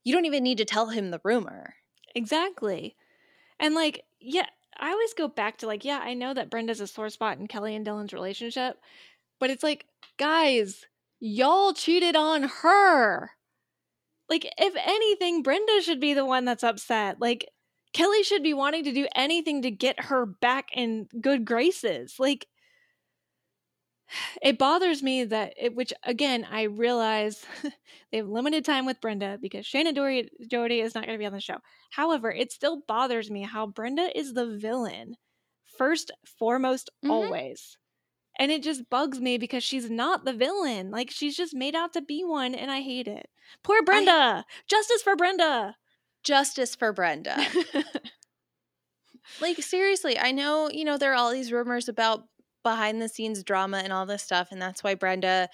you 0.04 0.12
don't 0.12 0.26
even 0.26 0.42
need 0.42 0.58
to 0.58 0.64
tell 0.64 0.88
him 0.88 1.10
the 1.10 1.20
rumor. 1.24 1.74
Exactly. 2.14 2.96
And 3.58 3.74
like, 3.74 4.02
yeah, 4.20 4.46
I 4.78 4.90
always 4.90 5.14
go 5.14 5.28
back 5.28 5.58
to 5.58 5.66
like, 5.66 5.84
yeah, 5.84 6.00
I 6.02 6.14
know 6.14 6.34
that 6.34 6.50
Brenda's 6.50 6.80
a 6.80 6.86
sore 6.86 7.10
spot 7.10 7.38
in 7.38 7.46
Kelly 7.46 7.74
and 7.74 7.86
Dylan's 7.86 8.12
relationship, 8.12 8.78
but 9.38 9.50
it's 9.50 9.62
like, 9.62 9.86
guys, 10.18 10.84
y'all 11.20 11.72
cheated 11.72 12.16
on 12.16 12.44
her. 12.62 13.30
Like, 14.28 14.50
if 14.56 14.74
anything, 14.82 15.42
Brenda 15.42 15.82
should 15.82 16.00
be 16.00 16.14
the 16.14 16.24
one 16.24 16.44
that's 16.44 16.64
upset. 16.64 17.20
Like, 17.20 17.48
Kelly 17.92 18.22
should 18.22 18.42
be 18.42 18.54
wanting 18.54 18.84
to 18.84 18.92
do 18.92 19.06
anything 19.14 19.62
to 19.62 19.70
get 19.70 20.04
her 20.04 20.24
back 20.24 20.68
in 20.74 21.08
good 21.20 21.44
graces. 21.44 22.16
Like, 22.18 22.46
it 24.42 24.58
bothers 24.58 25.02
me 25.02 25.24
that 25.24 25.54
it, 25.56 25.74
which 25.74 25.92
again, 26.04 26.46
I 26.50 26.62
realize 26.64 27.44
they 28.10 28.18
have 28.18 28.28
limited 28.28 28.64
time 28.64 28.86
with 28.86 29.00
Brenda 29.00 29.38
because 29.40 29.66
Shannen 29.66 29.94
Doherty, 29.94 30.28
Doherty 30.48 30.80
is 30.80 30.94
not 30.94 31.06
going 31.06 31.16
to 31.16 31.22
be 31.22 31.26
on 31.26 31.32
the 31.32 31.40
show. 31.40 31.58
However, 31.90 32.30
it 32.30 32.52
still 32.52 32.82
bothers 32.86 33.30
me 33.30 33.42
how 33.42 33.66
Brenda 33.66 34.16
is 34.18 34.34
the 34.34 34.56
villain, 34.58 35.14
first, 35.78 36.10
foremost, 36.38 36.90
Mhm. 37.04 37.10
always. 37.10 37.78
And 38.38 38.50
it 38.50 38.62
just 38.62 38.88
bugs 38.88 39.20
me 39.20 39.36
because 39.36 39.62
she's 39.62 39.90
not 39.90 40.24
the 40.24 40.32
villain. 40.32 40.90
Like, 40.90 41.10
she's 41.10 41.36
just 41.36 41.54
made 41.54 41.74
out 41.74 41.92
to 41.92 42.00
be 42.00 42.24
one, 42.24 42.54
and 42.54 42.70
I 42.70 42.80
hate 42.80 43.06
it. 43.06 43.28
Poor 43.62 43.82
Brenda! 43.82 44.46
Justice 44.66 45.02
for 45.02 45.16
Brenda! 45.16 45.76
Justice 46.24 46.74
for 46.74 46.94
Brenda. 46.94 47.36
like 49.40 49.62
seriously, 49.62 50.18
I 50.18 50.32
know, 50.32 50.70
you 50.70 50.84
know, 50.84 50.96
there 50.96 51.12
are 51.12 51.16
all 51.16 51.32
these 51.32 51.52
rumors 51.52 51.88
about 51.88 52.24
behind 52.62 53.00
the 53.00 53.08
scenes 53.08 53.42
drama 53.42 53.78
and 53.78 53.92
all 53.92 54.06
this 54.06 54.22
stuff 54.22 54.48
and 54.50 54.60
that's 54.60 54.84
why 54.84 54.94
Brenda 54.94 55.48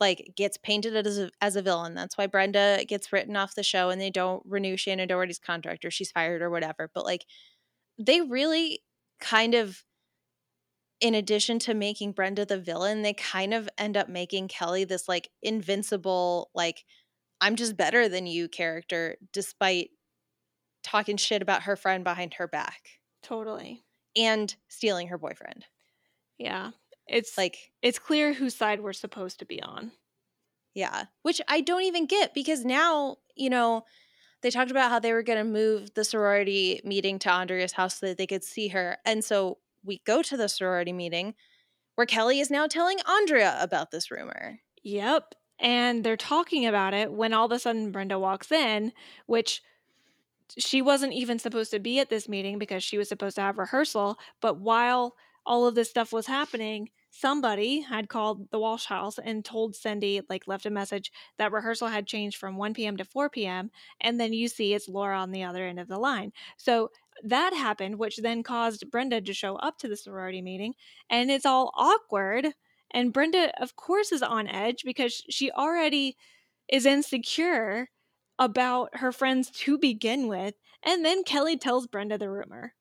like 0.00 0.32
gets 0.34 0.56
painted 0.56 1.06
as 1.06 1.18
a, 1.18 1.30
as 1.42 1.56
a 1.56 1.62
villain. 1.62 1.94
That's 1.94 2.16
why 2.16 2.26
Brenda 2.26 2.82
gets 2.88 3.12
written 3.12 3.36
off 3.36 3.54
the 3.54 3.62
show 3.62 3.90
and 3.90 4.00
they 4.00 4.10
don't 4.10 4.42
renew 4.46 4.76
Shannen 4.76 5.08
Doherty's 5.08 5.38
contract 5.38 5.84
or 5.84 5.90
she's 5.90 6.10
fired 6.10 6.40
or 6.40 6.48
whatever. 6.48 6.90
But 6.92 7.04
like 7.04 7.26
they 7.98 8.22
really 8.22 8.80
kind 9.20 9.54
of 9.54 9.84
in 11.02 11.14
addition 11.14 11.58
to 11.58 11.74
making 11.74 12.12
Brenda 12.12 12.44
the 12.44 12.58
villain, 12.58 13.02
they 13.02 13.14
kind 13.14 13.54
of 13.54 13.68
end 13.78 13.96
up 13.96 14.08
making 14.08 14.48
Kelly 14.48 14.84
this 14.84 15.08
like 15.08 15.28
invincible 15.42 16.50
like 16.54 16.84
I'm 17.40 17.56
just 17.56 17.76
better 17.76 18.08
than 18.08 18.26
you 18.26 18.48
character 18.48 19.16
despite 19.32 19.90
talking 20.82 21.16
shit 21.16 21.42
about 21.42 21.62
her 21.62 21.76
friend 21.76 22.04
behind 22.04 22.34
her 22.34 22.48
back 22.48 22.82
totally. 23.22 23.84
and 24.16 24.54
stealing 24.68 25.08
her 25.08 25.18
boyfriend. 25.18 25.66
Yeah. 26.40 26.70
It's 27.06 27.38
like, 27.38 27.70
it's 27.82 27.98
clear 28.00 28.32
whose 28.32 28.56
side 28.56 28.80
we're 28.80 28.92
supposed 28.94 29.38
to 29.40 29.44
be 29.44 29.62
on. 29.62 29.92
yeah, 30.74 31.04
which 31.22 31.40
I 31.48 31.60
don't 31.60 31.82
even 31.82 32.06
get 32.06 32.34
because 32.34 32.64
now, 32.64 33.16
you 33.34 33.50
know, 33.50 33.84
they 34.42 34.50
talked 34.50 34.70
about 34.70 34.90
how 34.90 34.98
they 34.98 35.12
were 35.12 35.22
going 35.22 35.38
to 35.38 35.44
move 35.44 35.92
the 35.94 36.04
sorority 36.04 36.80
meeting 36.84 37.18
to 37.20 37.30
Andrea's 37.30 37.72
house 37.72 38.00
so 38.00 38.06
that 38.06 38.18
they 38.18 38.26
could 38.26 38.44
see 38.44 38.68
her. 38.68 38.96
And 39.04 39.24
so 39.24 39.58
we 39.84 40.00
go 40.06 40.22
to 40.22 40.36
the 40.36 40.48
sorority 40.48 40.92
meeting 40.92 41.34
where 41.96 42.06
Kelly 42.06 42.40
is 42.40 42.50
now 42.50 42.66
telling 42.66 42.98
Andrea 43.06 43.58
about 43.60 43.90
this 43.90 44.10
rumor. 44.10 44.60
Yep. 44.82 45.34
And 45.58 46.04
they're 46.04 46.16
talking 46.16 46.64
about 46.64 46.94
it 46.94 47.12
when 47.12 47.34
all 47.34 47.46
of 47.46 47.52
a 47.52 47.58
sudden 47.58 47.90
Brenda 47.92 48.18
walks 48.18 48.50
in, 48.50 48.92
which 49.26 49.62
she 50.56 50.80
wasn't 50.80 51.12
even 51.12 51.38
supposed 51.38 51.70
to 51.72 51.78
be 51.78 51.98
at 51.98 52.08
this 52.08 52.28
meeting 52.28 52.58
because 52.58 52.82
she 52.82 52.96
was 52.96 53.08
supposed 53.08 53.36
to 53.36 53.42
have 53.42 53.58
rehearsal. 53.58 54.18
But 54.40 54.58
while 54.58 55.16
all 55.46 55.66
of 55.66 55.74
this 55.74 55.90
stuff 55.90 56.12
was 56.12 56.26
happening, 56.26 56.90
somebody 57.10 57.80
had 57.80 58.08
called 58.08 58.50
the 58.50 58.58
Walsh 58.58 58.86
house 58.86 59.18
and 59.18 59.44
told 59.44 59.74
Cindy, 59.74 60.20
like, 60.28 60.46
left 60.46 60.66
a 60.66 60.70
message 60.70 61.10
that 61.38 61.52
rehearsal 61.52 61.88
had 61.88 62.06
changed 62.06 62.36
from 62.36 62.56
1 62.56 62.74
p.m. 62.74 62.96
to 62.96 63.04
4 63.04 63.30
p.m. 63.30 63.70
And 64.00 64.20
then 64.20 64.32
you 64.32 64.48
see 64.48 64.74
it's 64.74 64.88
Laura 64.88 65.18
on 65.18 65.30
the 65.32 65.44
other 65.44 65.66
end 65.66 65.80
of 65.80 65.88
the 65.88 65.98
line. 65.98 66.32
So 66.56 66.90
that 67.24 67.52
happened, 67.52 67.98
which 67.98 68.18
then 68.18 68.42
caused 68.42 68.90
Brenda 68.90 69.20
to 69.20 69.34
show 69.34 69.56
up 69.56 69.78
to 69.78 69.88
the 69.88 69.96
sorority 69.96 70.42
meeting. 70.42 70.74
And 71.08 71.30
it's 71.30 71.46
all 71.46 71.72
awkward. 71.74 72.48
And 72.92 73.12
Brenda, 73.12 73.52
of 73.60 73.76
course, 73.76 74.12
is 74.12 74.22
on 74.22 74.48
edge 74.48 74.82
because 74.84 75.22
she 75.28 75.50
already 75.50 76.16
is 76.68 76.86
insecure 76.86 77.88
about 78.38 78.96
her 78.96 79.12
friends 79.12 79.50
to 79.50 79.78
begin 79.78 80.28
with. 80.28 80.54
And 80.82 81.04
then 81.04 81.24
Kelly 81.24 81.58
tells 81.58 81.86
Brenda 81.86 82.16
the 82.18 82.30
rumor. 82.30 82.74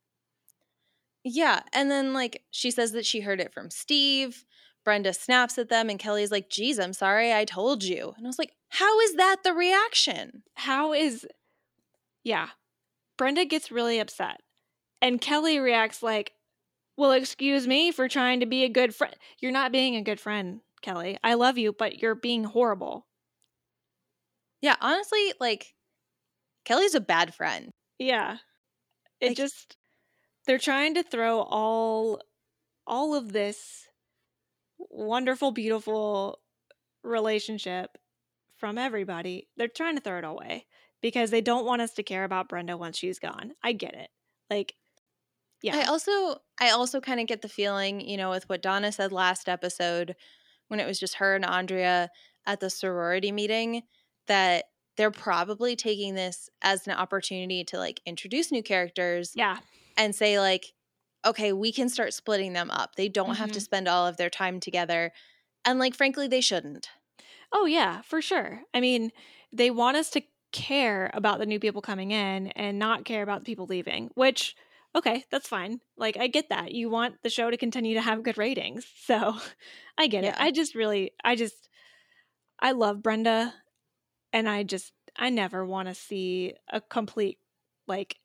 Yeah. 1.23 1.61
And 1.73 1.91
then, 1.91 2.13
like, 2.13 2.43
she 2.51 2.71
says 2.71 2.91
that 2.93 3.05
she 3.05 3.21
heard 3.21 3.39
it 3.39 3.53
from 3.53 3.69
Steve. 3.69 4.45
Brenda 4.85 5.13
snaps 5.13 5.57
at 5.57 5.69
them, 5.69 5.89
and 5.89 5.99
Kelly's 5.99 6.31
like, 6.31 6.49
Geez, 6.49 6.79
I'm 6.79 6.93
sorry, 6.93 7.33
I 7.33 7.45
told 7.45 7.83
you. 7.83 8.13
And 8.17 8.25
I 8.25 8.29
was 8.29 8.39
like, 8.39 8.53
How 8.69 8.99
is 9.01 9.15
that 9.15 9.37
the 9.43 9.53
reaction? 9.53 10.43
How 10.55 10.93
is. 10.93 11.27
Yeah. 12.23 12.49
Brenda 13.17 13.45
gets 13.45 13.71
really 13.71 13.99
upset. 13.99 14.41
And 15.01 15.21
Kelly 15.21 15.59
reacts 15.59 16.01
like, 16.01 16.33
Well, 16.97 17.11
excuse 17.11 17.67
me 17.67 17.91
for 17.91 18.07
trying 18.07 18.39
to 18.39 18.45
be 18.45 18.63
a 18.63 18.69
good 18.69 18.95
friend. 18.95 19.15
You're 19.39 19.51
not 19.51 19.71
being 19.73 19.95
a 19.95 20.01
good 20.03 20.19
friend, 20.19 20.61
Kelly. 20.81 21.17
I 21.23 21.33
love 21.35 21.57
you, 21.57 21.73
but 21.73 22.01
you're 22.01 22.15
being 22.15 22.45
horrible. 22.45 23.05
Yeah, 24.61 24.75
honestly, 24.81 25.33
like, 25.39 25.73
Kelly's 26.65 26.95
a 26.95 27.01
bad 27.01 27.33
friend. 27.33 27.71
Yeah. 27.97 28.37
It 29.21 29.29
Like- 29.29 29.37
just 29.37 29.77
they're 30.49 30.57
trying 30.57 30.95
to 30.95 31.03
throw 31.03 31.41
all 31.41 32.19
all 32.87 33.13
of 33.13 33.33
this 33.33 33.87
wonderful 34.79 35.51
beautiful 35.51 36.39
relationship 37.03 37.99
from 38.57 38.79
everybody. 38.79 39.47
They're 39.57 39.67
trying 39.67 39.95
to 39.97 40.01
throw 40.01 40.17
it 40.17 40.23
away 40.23 40.65
because 41.01 41.29
they 41.29 41.41
don't 41.41 41.67
want 41.67 41.83
us 41.83 41.93
to 41.93 42.03
care 42.03 42.23
about 42.23 42.49
Brenda 42.49 42.77
once 42.77 42.97
she's 42.97 43.19
gone. 43.19 43.51
I 43.61 43.73
get 43.73 43.93
it. 43.93 44.09
Like 44.49 44.73
yeah. 45.61 45.77
I 45.77 45.83
also 45.83 46.37
I 46.59 46.71
also 46.71 46.99
kind 46.99 47.19
of 47.19 47.27
get 47.27 47.43
the 47.43 47.47
feeling, 47.47 48.01
you 48.01 48.17
know, 48.17 48.31
with 48.31 48.49
what 48.49 48.63
Donna 48.63 48.91
said 48.91 49.11
last 49.11 49.49
episode 49.49 50.15
when 50.67 50.79
it 50.79 50.87
was 50.87 50.99
just 50.99 51.17
her 51.17 51.35
and 51.35 51.45
Andrea 51.45 52.09
at 52.47 52.59
the 52.59 52.71
sorority 52.71 53.31
meeting 53.31 53.83
that 54.25 54.65
they're 54.97 55.11
probably 55.11 55.75
taking 55.75 56.15
this 56.15 56.49
as 56.63 56.87
an 56.87 56.93
opportunity 56.93 57.63
to 57.65 57.77
like 57.77 58.01
introduce 58.07 58.51
new 58.51 58.63
characters 58.63 59.33
yeah. 59.35 59.59
And 59.99 60.15
say 60.15 60.39
like 60.39 60.73
okay, 61.25 61.53
we 61.53 61.71
can 61.73 61.89
start 61.89 62.15
splitting 62.15 62.53
them 62.53 62.71
up. 62.71 62.95
They 62.95 63.09
don't 63.09 63.35
have 63.37 63.51
to 63.53 63.59
Mhm. 63.59 63.65
spend 63.65 63.89
all 63.89 64.07
of 64.07 64.17
their 64.17 64.31
time 64.31 64.61
together. 64.61 65.13
And 65.65 65.79
like 65.79 65.95
frankly, 65.95 66.27
they 66.27 66.41
shouldn't. 66.41 66.89
Oh 67.51 67.65
yeah, 67.65 68.01
for 68.01 68.21
sure. 68.21 68.61
I 68.73 68.79
mean, 68.79 69.11
they 69.51 69.71
want 69.71 69.97
us 69.97 70.09
to 70.11 70.21
care 70.51 71.11
about 71.13 71.39
the 71.39 71.45
new 71.45 71.59
people 71.59 71.81
coming 71.81 72.11
in 72.11 72.47
and 72.49 72.79
not 72.79 73.05
care 73.05 73.23
about 73.23 73.41
the 73.41 73.45
people 73.45 73.65
leaving, 73.67 74.09
which 74.15 74.55
okay, 74.95 75.25
that's 75.31 75.47
fine. 75.47 75.81
Like 75.97 76.17
I 76.17 76.27
get 76.27 76.49
that. 76.49 76.71
You 76.73 76.89
want 76.89 77.21
the 77.23 77.29
show 77.29 77.49
to 77.51 77.57
continue 77.57 77.95
to 77.95 78.01
have 78.01 78.23
good 78.23 78.37
ratings. 78.37 78.85
So, 79.05 79.37
I 79.97 80.07
get 80.07 80.23
Yeah. 80.23 80.31
it. 80.31 80.35
I 80.37 80.51
just 80.51 80.75
really 80.75 81.11
I 81.23 81.35
just 81.35 81.69
I 82.59 82.71
love 82.73 83.01
Brenda 83.03 83.53
and 84.33 84.49
I 84.49 84.63
just 84.63 84.93
I 85.17 85.31
never 85.31 85.65
want 85.65 85.89
to 85.89 85.95
see 85.95 86.55
a 86.69 86.81
complete 86.81 87.39
like 87.87 88.18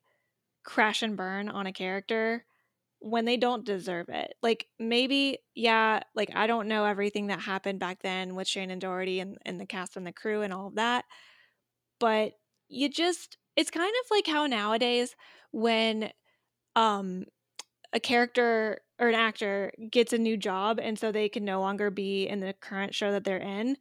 crash 0.65 1.01
and 1.01 1.15
burn 1.15 1.47
on 1.49 1.67
a 1.67 1.73
character 1.73 2.45
when 2.99 3.25
they 3.25 3.37
don't 3.37 3.65
deserve 3.65 4.09
it. 4.09 4.33
Like 4.41 4.67
maybe, 4.79 5.39
yeah, 5.53 6.01
like 6.15 6.31
I 6.35 6.47
don't 6.47 6.67
know 6.67 6.85
everything 6.85 7.27
that 7.27 7.39
happened 7.39 7.79
back 7.79 8.01
then 8.01 8.35
with 8.35 8.47
Shannen 8.47 8.79
Doherty 8.79 9.19
and, 9.19 9.37
and 9.45 9.59
the 9.59 9.65
cast 9.65 9.95
and 9.95 10.05
the 10.05 10.11
crew 10.11 10.41
and 10.41 10.51
all 10.51 10.67
of 10.67 10.75
that. 10.75 11.05
But 11.99 12.33
you 12.67 12.89
just 12.89 13.37
it's 13.55 13.71
kind 13.71 13.93
of 14.03 14.11
like 14.11 14.27
how 14.27 14.47
nowadays 14.47 15.15
when 15.51 16.11
um 16.75 17.25
a 17.93 17.99
character 17.99 18.81
or 18.99 19.09
an 19.09 19.15
actor 19.15 19.71
gets 19.91 20.13
a 20.13 20.17
new 20.17 20.37
job 20.37 20.79
and 20.81 20.97
so 20.99 21.11
they 21.11 21.29
can 21.29 21.45
no 21.45 21.61
longer 21.61 21.89
be 21.91 22.27
in 22.27 22.39
the 22.39 22.53
current 22.59 22.93
show 22.95 23.11
that 23.11 23.23
they're 23.23 23.37
in 23.37 23.77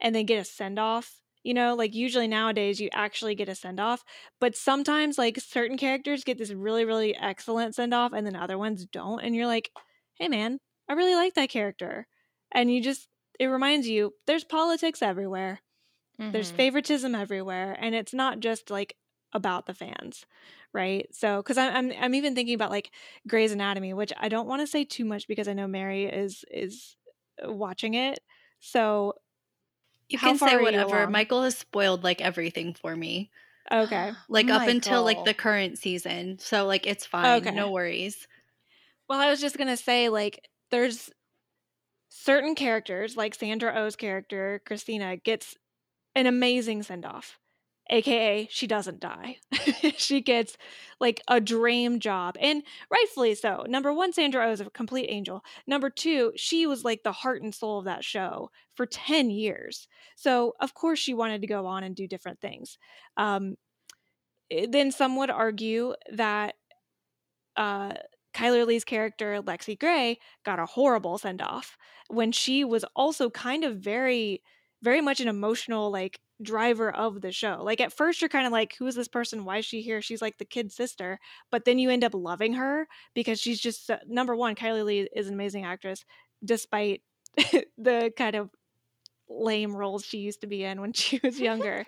and 0.00 0.14
they 0.14 0.24
get 0.24 0.40
a 0.40 0.44
send 0.44 0.78
off. 0.78 1.20
You 1.44 1.54
know, 1.54 1.74
like 1.74 1.94
usually 1.94 2.28
nowadays 2.28 2.80
you 2.80 2.88
actually 2.92 3.34
get 3.34 3.48
a 3.48 3.54
send 3.54 3.80
off, 3.80 4.04
but 4.40 4.56
sometimes 4.56 5.18
like 5.18 5.38
certain 5.40 5.76
characters 5.78 6.24
get 6.24 6.38
this 6.38 6.50
really, 6.52 6.84
really 6.84 7.14
excellent 7.16 7.74
send 7.74 7.94
off 7.94 8.12
and 8.12 8.26
then 8.26 8.36
other 8.36 8.58
ones 8.58 8.84
don't. 8.86 9.20
And 9.20 9.34
you're 9.34 9.46
like, 9.46 9.70
hey 10.16 10.28
man, 10.28 10.58
I 10.88 10.94
really 10.94 11.14
like 11.14 11.34
that 11.34 11.48
character. 11.50 12.06
And 12.52 12.72
you 12.72 12.82
just, 12.82 13.08
it 13.38 13.46
reminds 13.46 13.88
you 13.88 14.14
there's 14.26 14.44
politics 14.44 15.02
everywhere, 15.02 15.60
there's 16.32 16.50
Mhm. 16.50 16.50
favoritism 16.50 17.14
everywhere. 17.14 17.76
And 17.80 17.94
it's 17.94 18.14
not 18.14 18.40
just 18.40 18.70
like 18.70 18.96
about 19.32 19.66
the 19.66 19.74
fans, 19.74 20.26
right? 20.72 21.06
So, 21.14 21.38
because 21.42 21.58
I'm, 21.58 21.74
I'm, 21.92 21.98
I'm 22.02 22.14
even 22.14 22.34
thinking 22.34 22.54
about 22.54 22.70
like 22.70 22.92
Grey's 23.26 23.52
Anatomy, 23.52 23.94
which 23.94 24.12
I 24.16 24.28
don't 24.28 24.46
want 24.48 24.60
to 24.62 24.66
say 24.66 24.84
too 24.84 25.04
much 25.04 25.26
because 25.28 25.48
I 25.48 25.52
know 25.54 25.66
Mary 25.66 26.04
is, 26.06 26.44
is 26.50 26.96
uh, 27.46 27.52
watching 27.52 27.94
it. 27.94 28.20
So, 28.60 29.14
You 30.08 30.18
How 30.18 30.28
can 30.28 30.38
say 30.38 30.56
whatever. 30.56 31.06
Michael 31.08 31.42
has 31.42 31.56
spoiled 31.56 32.04
like 32.04 32.20
everything 32.20 32.74
for 32.74 32.96
me. 32.96 33.30
okay. 33.70 34.12
Like 34.28 34.50
up 34.50 34.66
until 34.66 35.04
like 35.04 35.24
the 35.24 35.34
current 35.34 35.78
season. 35.78 36.38
So 36.38 36.66
like 36.66 36.86
it's 36.86 37.06
fine. 37.06 37.42
Okay. 37.42 37.54
No 37.54 37.70
worries. 37.70 38.26
Well, 39.08 39.20
I 39.20 39.30
was 39.30 39.40
just 39.40 39.56
gonna 39.56 39.76
say, 39.76 40.08
like, 40.10 40.48
there's 40.70 41.10
certain 42.10 42.54
characters, 42.54 43.16
like 43.16 43.34
Sandra 43.34 43.74
Oh's 43.74 43.96
character, 43.96 44.60
Cristina, 44.66 45.16
gets 45.16 45.56
an 46.14 46.26
amazing 46.26 46.82
send 46.82 47.06
off. 47.06 47.38
AKA, 47.90 48.48
she 48.50 48.66
doesn't 48.66 49.00
die. 49.00 49.38
she 49.96 50.20
gets 50.20 50.56
like 51.00 51.22
a 51.28 51.40
dream 51.40 52.00
job. 52.00 52.36
And 52.40 52.62
rightfully 52.90 53.34
so. 53.34 53.64
Number 53.66 53.92
one, 53.92 54.12
Sandra 54.12 54.46
O 54.46 54.52
is 54.52 54.60
a 54.60 54.70
complete 54.70 55.08
angel. 55.08 55.42
Number 55.66 55.88
two, 55.90 56.32
she 56.36 56.66
was 56.66 56.84
like 56.84 57.02
the 57.02 57.12
heart 57.12 57.42
and 57.42 57.54
soul 57.54 57.78
of 57.78 57.86
that 57.86 58.04
show 58.04 58.50
for 58.74 58.86
10 58.86 59.30
years. 59.30 59.88
So, 60.16 60.54
of 60.60 60.74
course, 60.74 60.98
she 60.98 61.14
wanted 61.14 61.40
to 61.40 61.46
go 61.46 61.66
on 61.66 61.82
and 61.82 61.96
do 61.96 62.06
different 62.06 62.40
things. 62.40 62.78
Um, 63.16 63.56
eh, 64.50 64.66
then 64.68 64.90
some 64.92 65.16
would 65.16 65.30
argue 65.30 65.94
that 66.12 66.56
uh, 67.56 67.94
Chyler 68.34 68.66
Lee's 68.66 68.84
character, 68.84 69.40
Lexie 69.42 69.78
Grey, 69.78 70.18
got 70.44 70.58
a 70.58 70.66
horrible 70.66 71.18
send 71.18 71.42
off 71.42 71.76
when 72.08 72.32
she 72.32 72.64
was 72.64 72.84
also 72.94 73.30
kind 73.30 73.64
of 73.64 73.78
very, 73.78 74.42
very 74.82 75.00
much 75.00 75.20
an 75.20 75.28
emotional, 75.28 75.90
like, 75.90 76.20
driver 76.42 76.90
of 76.90 77.20
the 77.20 77.32
show. 77.32 77.60
Like, 77.62 77.80
at 77.80 77.92
first, 77.92 78.20
you're 78.20 78.28
kind 78.28 78.46
of 78.46 78.52
like, 78.52 78.76
who 78.78 78.86
is 78.86 78.94
this 78.94 79.08
person? 79.08 79.44
Why 79.44 79.58
is 79.58 79.64
she 79.64 79.82
here? 79.82 80.00
She's 80.02 80.22
like 80.22 80.38
the 80.38 80.44
kid's 80.44 80.74
sister. 80.74 81.18
But 81.50 81.64
then 81.64 81.78
you 81.78 81.90
end 81.90 82.04
up 82.04 82.14
loving 82.14 82.54
her 82.54 82.86
because 83.14 83.40
she's 83.40 83.60
just, 83.60 83.86
so- 83.86 83.98
number 84.06 84.36
one, 84.36 84.54
Chyler 84.54 84.84
Lee 84.84 85.08
is 85.14 85.28
an 85.28 85.34
amazing 85.34 85.64
actress, 85.64 86.04
despite 86.44 87.02
the 87.78 88.12
kind 88.16 88.36
of 88.36 88.50
lame 89.28 89.76
roles 89.76 90.04
she 90.04 90.18
used 90.18 90.40
to 90.40 90.46
be 90.46 90.64
in 90.64 90.80
when 90.80 90.92
she 90.94 91.20
was 91.22 91.38
younger. 91.40 91.84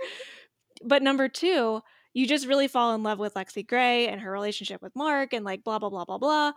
but 0.84 1.02
number 1.02 1.28
two, 1.28 1.80
you 2.12 2.26
just 2.26 2.46
really 2.46 2.68
fall 2.68 2.94
in 2.94 3.02
love 3.02 3.18
with 3.18 3.34
Lexie 3.34 3.66
Grey 3.66 4.08
and 4.08 4.20
her 4.20 4.32
relationship 4.32 4.82
with 4.82 4.96
Mark 4.96 5.32
and 5.32 5.44
like 5.44 5.62
blah 5.62 5.78
blah 5.78 5.90
blah 5.90 6.04
blah 6.04 6.18
blah. 6.18 6.52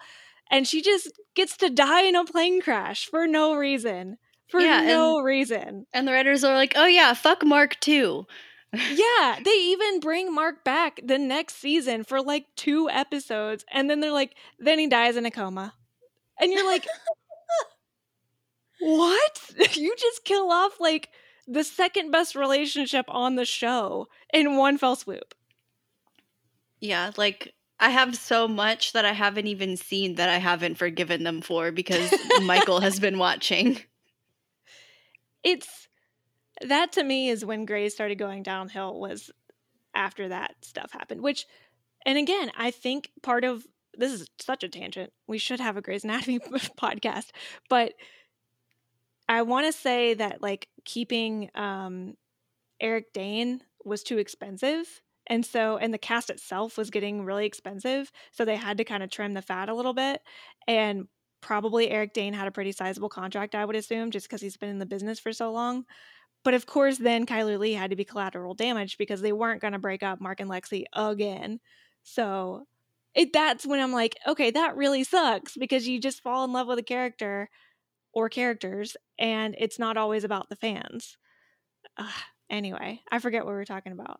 And 0.50 0.68
she 0.68 0.82
just 0.82 1.12
gets 1.36 1.56
to 1.58 1.70
die 1.70 2.04
in 2.04 2.16
a 2.16 2.26
plane 2.26 2.62
crash 2.62 3.06
for 3.08 3.28
no 3.28 3.56
reason. 3.56 4.18
For 4.50 4.60
Yeah, 4.60 4.82
no 4.82 5.22
reason. 5.22 5.88
And 5.94 6.08
the 6.08 6.12
writers 6.12 6.44
are 6.44 6.56
like, 6.56 6.74
oh 6.76 6.86
yeah, 6.86 7.14
fuck 7.14 7.44
Mark 7.44 7.80
too. 7.80 8.26
Yeah, 8.76 9.38
they 9.46 9.52
even 9.52 10.00
bring 10.00 10.34
Mark 10.34 10.64
back 10.64 11.00
the 11.04 11.20
next 11.20 11.58
season 11.58 12.04
for 12.04 12.24
like 12.24 12.48
two 12.56 12.90
episodes 12.90 13.64
and 13.72 13.88
then 13.88 14.00
they're 14.00 14.12
like 14.12 14.34
then 14.58 14.80
he 14.80 14.88
dies 14.88 15.16
in 15.16 15.28
a 15.28 15.32
coma. 15.32 15.76
And 16.40 16.52
you're 16.52 16.66
like 16.66 16.88
What? 18.80 19.52
you 19.76 19.96
just 19.98 20.26
kill 20.26 20.52
off 20.52 20.80
like 20.80 21.10
the 21.48 21.64
second 21.64 22.12
best 22.12 22.36
relationship 22.36 23.06
on 23.08 23.36
the 23.36 23.46
show 23.46 24.08
in 24.34 24.58
one 24.58 24.78
fell 24.78 24.96
swoop. 24.96 25.34
Yeah, 26.80 27.12
like 27.16 27.54
I 27.80 27.90
have 27.90 28.16
so 28.16 28.48
much 28.48 28.94
that 28.94 29.06
I 29.06 29.14
haven't 29.14 29.48
even 29.48 29.78
seen 29.78 30.16
that 30.16 30.30
I 30.30 30.38
haven't 30.38 30.76
forgiven 30.76 31.24
them 31.24 31.42
for 31.42 31.72
because 31.72 32.14
Michael 32.42 32.82
has 32.82 33.00
been 33.00 33.18
watching. 33.18 33.80
It's 35.44 35.88
that 36.62 36.92
to 36.94 37.04
me 37.04 37.30
is 37.30 37.46
when 37.46 37.66
Grey's 37.66 37.94
started 37.94 38.18
going 38.18 38.44
downhill 38.44 39.00
was 39.00 39.32
after 39.96 40.30
that 40.30 40.56
stuff 40.62 40.92
happened. 40.92 41.22
Which, 41.22 41.46
and 42.06 42.18
again, 42.18 42.52
I 42.58 42.72
think 42.72 43.12
part 43.22 43.44
of 43.44 43.66
this 43.96 44.12
is 44.12 44.28
such 44.40 44.64
a 44.64 44.70
tangent. 44.70 45.12
We 45.28 45.38
should 45.38 45.60
have 45.60 45.78
a 45.78 45.82
Grey's 45.82 46.04
Anatomy 46.04 46.40
podcast, 46.80 47.28
but 47.70 47.94
I 49.30 49.42
want 49.44 49.68
to 49.68 49.74
say 49.74 50.14
that 50.16 50.42
like 50.42 50.68
keeping 50.86 51.50
um, 51.56 52.16
Eric 52.80 53.14
Dane 53.14 53.62
was 53.86 54.04
too 54.04 54.18
expensive 54.18 55.02
And 55.28 55.46
so, 55.46 55.78
and 55.78 55.94
the 55.94 55.98
cast 55.98 56.30
itself 56.30 56.78
was 56.78 56.90
getting 56.90 57.24
really 57.24 57.46
expensive. 57.46 58.12
So 58.32 58.44
they 58.44 58.58
had 58.58 58.78
to 58.78 58.84
kind 58.84 59.04
of 59.04 59.10
trim 59.10 59.34
the 59.34 59.42
fat 59.42 59.70
a 59.70 59.74
little 59.74 59.94
bit. 59.94 60.22
And 60.68 61.08
probably 61.44 61.92
Eric 61.92 62.14
Dane 62.14 62.34
had 62.34 62.48
a 62.48 62.52
pretty 62.52 62.72
sizable 62.72 63.10
contract, 63.10 63.54
I 63.54 63.66
would 63.66 63.76
assume, 63.76 64.10
just 64.10 64.28
because 64.28 64.42
he's 64.42 64.58
been 64.58 64.70
in 64.70 64.80
the 64.80 64.86
business 64.86 65.20
for 65.20 65.32
so 65.32 65.52
long. 65.52 65.86
But 66.44 66.56
of 66.56 66.66
course, 66.66 66.98
then 66.98 67.26
Chyler 67.26 67.60
Lee 67.60 67.74
had 67.74 67.92
to 67.92 67.96
be 67.96 68.04
collateral 68.04 68.56
damage 68.56 68.98
because 68.98 69.22
they 69.22 69.32
weren't 69.32 69.62
going 69.62 69.74
to 69.74 69.80
break 69.80 70.02
up 70.02 70.20
Mark 70.20 70.40
and 70.40 70.50
Lexi 70.50 70.86
again. 70.94 71.60
So 72.04 72.66
it, 73.14 73.32
that's 73.32 73.66
when 73.66 73.80
I'm 73.80 73.94
like, 73.94 74.18
okay, 74.28 74.52
that 74.52 74.76
really 74.76 75.04
sucks 75.04 75.56
because 75.56 75.88
you 75.88 76.00
just 76.00 76.24
fall 76.24 76.44
in 76.44 76.52
love 76.52 76.68
with 76.68 76.80
a 76.80 76.84
character 76.84 77.50
or 78.14 78.30
characters, 78.30 78.98
and 79.18 79.56
it's 79.58 79.80
not 79.80 79.98
always 79.98 80.24
about 80.24 80.50
the 80.50 80.56
fans. 80.56 81.18
Anyway, 82.50 83.02
I 83.12 83.20
forget 83.20 83.46
what 83.46 83.52
we 83.52 83.58
were 83.58 83.66
talking 83.66 83.94
about. 83.94 84.20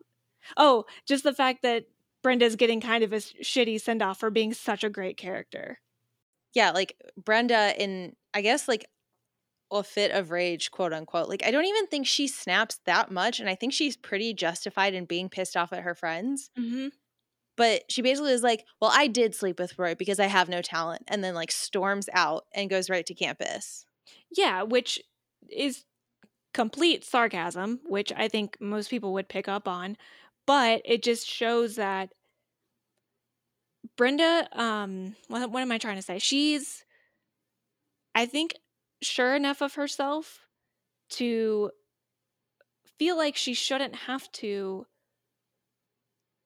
Oh, 0.56 0.84
just 1.06 1.24
the 1.24 1.34
fact 1.34 1.62
that 1.62 1.84
Brenda's 2.22 2.56
getting 2.56 2.80
kind 2.80 3.04
of 3.04 3.12
a 3.12 3.16
shitty 3.16 3.80
send 3.80 4.02
off 4.02 4.18
for 4.18 4.30
being 4.30 4.52
such 4.54 4.82
a 4.82 4.90
great 4.90 5.16
character. 5.16 5.78
Yeah, 6.54 6.70
like 6.70 6.96
Brenda 7.22 7.74
in 7.80 8.14
I 8.32 8.40
guess 8.40 8.68
like 8.68 8.86
a 9.72 9.82
fit 9.82 10.12
of 10.12 10.30
rage, 10.30 10.70
quote 10.70 10.92
unquote. 10.92 11.28
Like 11.28 11.44
I 11.44 11.50
don't 11.50 11.64
even 11.64 11.86
think 11.86 12.06
she 12.06 12.28
snaps 12.28 12.78
that 12.86 13.10
much, 13.10 13.40
and 13.40 13.48
I 13.48 13.54
think 13.54 13.72
she's 13.72 13.96
pretty 13.96 14.34
justified 14.34 14.94
in 14.94 15.04
being 15.04 15.28
pissed 15.28 15.56
off 15.56 15.72
at 15.72 15.82
her 15.82 15.94
friends. 15.94 16.50
Mm-hmm. 16.58 16.88
But 17.56 17.84
she 17.88 18.02
basically 18.02 18.32
is 18.32 18.42
like, 18.42 18.64
"Well, 18.80 18.90
I 18.92 19.06
did 19.06 19.34
sleep 19.34 19.58
with 19.60 19.78
Roy 19.78 19.94
because 19.94 20.18
I 20.20 20.26
have 20.26 20.48
no 20.48 20.62
talent," 20.62 21.02
and 21.08 21.22
then 21.22 21.34
like 21.34 21.52
storms 21.52 22.08
out 22.12 22.44
and 22.54 22.70
goes 22.70 22.90
right 22.90 23.06
to 23.06 23.14
campus. 23.14 23.84
Yeah, 24.36 24.62
which 24.62 25.00
is 25.48 25.84
complete 26.52 27.04
sarcasm, 27.04 27.80
which 27.84 28.12
I 28.16 28.28
think 28.28 28.56
most 28.60 28.90
people 28.90 29.12
would 29.12 29.28
pick 29.28 29.48
up 29.48 29.68
on 29.68 29.96
but 30.46 30.82
it 30.84 31.02
just 31.02 31.26
shows 31.26 31.76
that 31.76 32.12
Brenda, 33.96 34.48
um, 34.52 35.16
what, 35.28 35.50
what 35.50 35.62
am 35.62 35.72
I 35.72 35.78
trying 35.78 35.96
to 35.96 36.02
say? 36.02 36.18
She's, 36.18 36.84
I 38.14 38.26
think, 38.26 38.54
sure 39.02 39.34
enough 39.34 39.60
of 39.60 39.74
herself 39.74 40.40
to 41.10 41.70
feel 42.98 43.16
like 43.16 43.36
she 43.36 43.54
shouldn't 43.54 43.94
have 43.94 44.30
to 44.32 44.86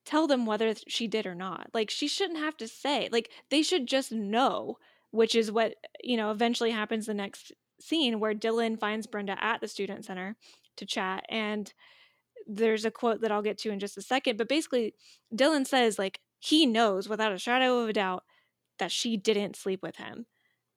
tell 0.05 0.27
them 0.27 0.47
whether 0.47 0.75
she 0.89 1.07
did 1.07 1.27
or 1.27 1.35
not. 1.35 1.69
Like, 1.75 1.91
she 1.91 2.09
shouldn't 2.09 2.39
have 2.39 2.57
to 2.57 2.69
say, 2.69 3.09
like, 3.13 3.31
they 3.51 3.63
should 3.63 3.87
just 3.87 4.11
know, 4.11 4.79
which 5.11 5.35
is 5.35 5.53
what, 5.53 5.75
you 6.03 6.17
know, 6.17 6.31
eventually 6.31 6.71
happens 6.71 7.07
the 7.07 7.15
next 7.15 7.53
scene 7.81 8.19
where 8.19 8.35
Dylan 8.35 8.79
finds 8.79 9.07
Brenda 9.07 9.37
at 9.43 9.61
the 9.61 9.69
student 9.69 10.05
center 10.05 10.37
to 10.77 10.87
chat. 10.87 11.25
And 11.29 11.73
there's 12.47 12.85
a 12.85 12.91
quote 12.91 13.21
that 13.21 13.31
I'll 13.31 13.43
get 13.43 13.59
to 13.59 13.71
in 13.71 13.79
just 13.79 13.99
a 13.99 14.03
second, 14.03 14.39
but 14.39 14.49
basically 14.49 14.95
Dylan 15.35 15.67
says 15.67 15.99
like 15.99 16.21
he 16.39 16.67
knows 16.67 17.09
without 17.09 17.33
a 17.33 17.39
shadow 17.39 17.81
of 17.81 17.89
a 17.89 17.93
doubt 17.93 18.25
that 18.79 18.93
she 18.93 19.17
didn't 19.17 19.57
sleep 19.57 19.83
with 19.83 19.97
him. 19.97 20.27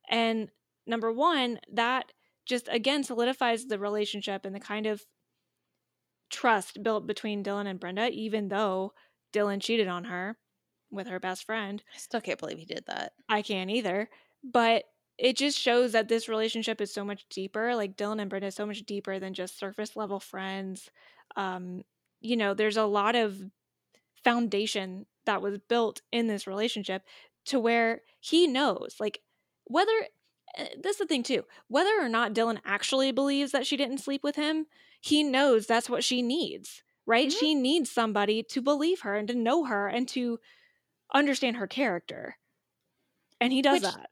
And 0.09 0.49
number 0.87 1.11
1, 1.11 1.59
that 1.73 2.11
just 2.45 2.67
again 2.71 3.03
solidifies 3.03 3.65
the 3.65 3.79
relationship 3.79 4.45
and 4.45 4.55
the 4.55 4.59
kind 4.59 4.87
of 4.87 5.03
trust 6.29 6.81
built 6.81 7.05
between 7.05 7.43
Dylan 7.43 7.67
and 7.67 7.79
Brenda 7.79 8.09
even 8.09 8.47
though 8.47 8.93
Dylan 9.33 9.61
cheated 9.61 9.87
on 9.87 10.05
her 10.05 10.37
with 10.89 11.07
her 11.07 11.19
best 11.19 11.45
friend. 11.45 11.83
I 11.93 11.97
still 11.97 12.21
can't 12.21 12.39
believe 12.39 12.57
he 12.57 12.65
did 12.65 12.85
that. 12.87 13.13
I 13.29 13.41
can't 13.41 13.69
either. 13.69 14.09
But 14.43 14.85
it 15.17 15.37
just 15.37 15.59
shows 15.59 15.91
that 15.91 16.07
this 16.07 16.27
relationship 16.27 16.81
is 16.81 16.91
so 16.91 17.05
much 17.05 17.27
deeper. 17.29 17.75
Like 17.75 17.95
Dylan 17.95 18.19
and 18.19 18.29
Brenda 18.29 18.47
is 18.47 18.55
so 18.55 18.65
much 18.65 18.83
deeper 18.83 19.19
than 19.19 19.33
just 19.33 19.59
surface 19.59 19.95
level 19.95 20.19
friends 20.19 20.89
um, 21.35 21.83
you 22.19 22.37
know, 22.37 22.53
there's 22.53 22.77
a 22.77 22.85
lot 22.85 23.15
of 23.15 23.41
foundation 24.23 25.05
that 25.25 25.41
was 25.41 25.57
built 25.57 26.01
in 26.11 26.27
this 26.27 26.47
relationship 26.47 27.03
to 27.45 27.59
where 27.59 28.01
he 28.19 28.47
knows, 28.47 28.95
like, 28.99 29.21
whether 29.65 29.91
uh, 30.57 30.65
that's 30.83 30.97
the 30.97 31.05
thing 31.05 31.23
too, 31.23 31.43
whether 31.67 31.91
or 31.99 32.09
not 32.09 32.33
Dylan 32.33 32.59
actually 32.65 33.11
believes 33.11 33.51
that 33.51 33.65
she 33.65 33.77
didn't 33.77 33.99
sleep 33.99 34.23
with 34.23 34.35
him, 34.35 34.65
he 34.99 35.23
knows 35.23 35.65
that's 35.65 35.89
what 35.89 36.03
she 36.03 36.21
needs, 36.21 36.83
right? 37.05 37.29
Mm-hmm. 37.29 37.39
She 37.39 37.55
needs 37.55 37.89
somebody 37.89 38.43
to 38.43 38.61
believe 38.61 39.01
her 39.01 39.15
and 39.15 39.27
to 39.27 39.35
know 39.35 39.65
her 39.65 39.87
and 39.87 40.07
to 40.09 40.39
understand 41.13 41.57
her 41.57 41.67
character. 41.67 42.37
And 43.39 43.51
he 43.51 43.61
does 43.61 43.81
Which, 43.81 43.93
that. 43.93 44.09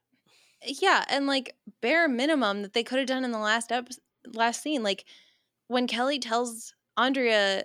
Yeah, 0.64 1.04
and 1.08 1.26
like 1.26 1.56
bare 1.80 2.08
minimum 2.08 2.62
that 2.62 2.72
they 2.72 2.82
could 2.82 2.98
have 2.98 3.08
done 3.08 3.24
in 3.24 3.32
the 3.32 3.38
last 3.38 3.70
episode, 3.70 4.00
last 4.34 4.62
scene, 4.62 4.82
like 4.82 5.04
when 5.68 5.86
Kelly 5.86 6.18
tells 6.18 6.74
Andrea, 6.96 7.64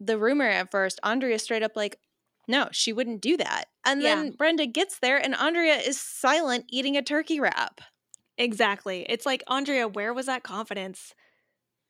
the 0.00 0.18
rumor 0.18 0.48
at 0.48 0.70
first, 0.70 0.98
Andrea 1.02 1.38
straight 1.38 1.62
up 1.62 1.76
like, 1.76 1.98
no, 2.46 2.68
she 2.72 2.92
wouldn't 2.92 3.20
do 3.20 3.36
that. 3.36 3.64
And 3.84 4.02
yeah. 4.02 4.16
then 4.16 4.32
Brenda 4.32 4.66
gets 4.66 4.98
there 4.98 5.18
and 5.18 5.34
Andrea 5.34 5.76
is 5.76 6.00
silent 6.00 6.66
eating 6.68 6.96
a 6.96 7.02
turkey 7.02 7.40
wrap. 7.40 7.80
Exactly. 8.36 9.06
It's 9.08 9.26
like, 9.26 9.42
Andrea, 9.48 9.86
where 9.88 10.12
was 10.12 10.26
that 10.26 10.42
confidence? 10.42 11.14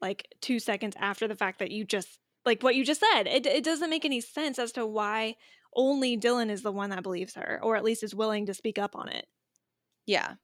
Like 0.00 0.26
two 0.40 0.58
seconds 0.58 0.96
after 0.98 1.26
the 1.26 1.36
fact 1.36 1.58
that 1.60 1.70
you 1.70 1.84
just, 1.84 2.18
like 2.44 2.62
what 2.62 2.74
you 2.74 2.84
just 2.84 3.00
said, 3.12 3.26
it, 3.26 3.46
it 3.46 3.64
doesn't 3.64 3.90
make 3.90 4.04
any 4.04 4.20
sense 4.20 4.58
as 4.58 4.72
to 4.72 4.86
why 4.86 5.36
only 5.74 6.16
Dylan 6.16 6.50
is 6.50 6.62
the 6.62 6.72
one 6.72 6.90
that 6.90 7.02
believes 7.02 7.34
her, 7.34 7.58
or 7.62 7.76
at 7.76 7.84
least 7.84 8.02
is 8.02 8.14
willing 8.14 8.46
to 8.46 8.54
speak 8.54 8.78
up 8.78 8.94
on 8.94 9.08
it. 9.08 9.26
Yeah. 10.06 10.34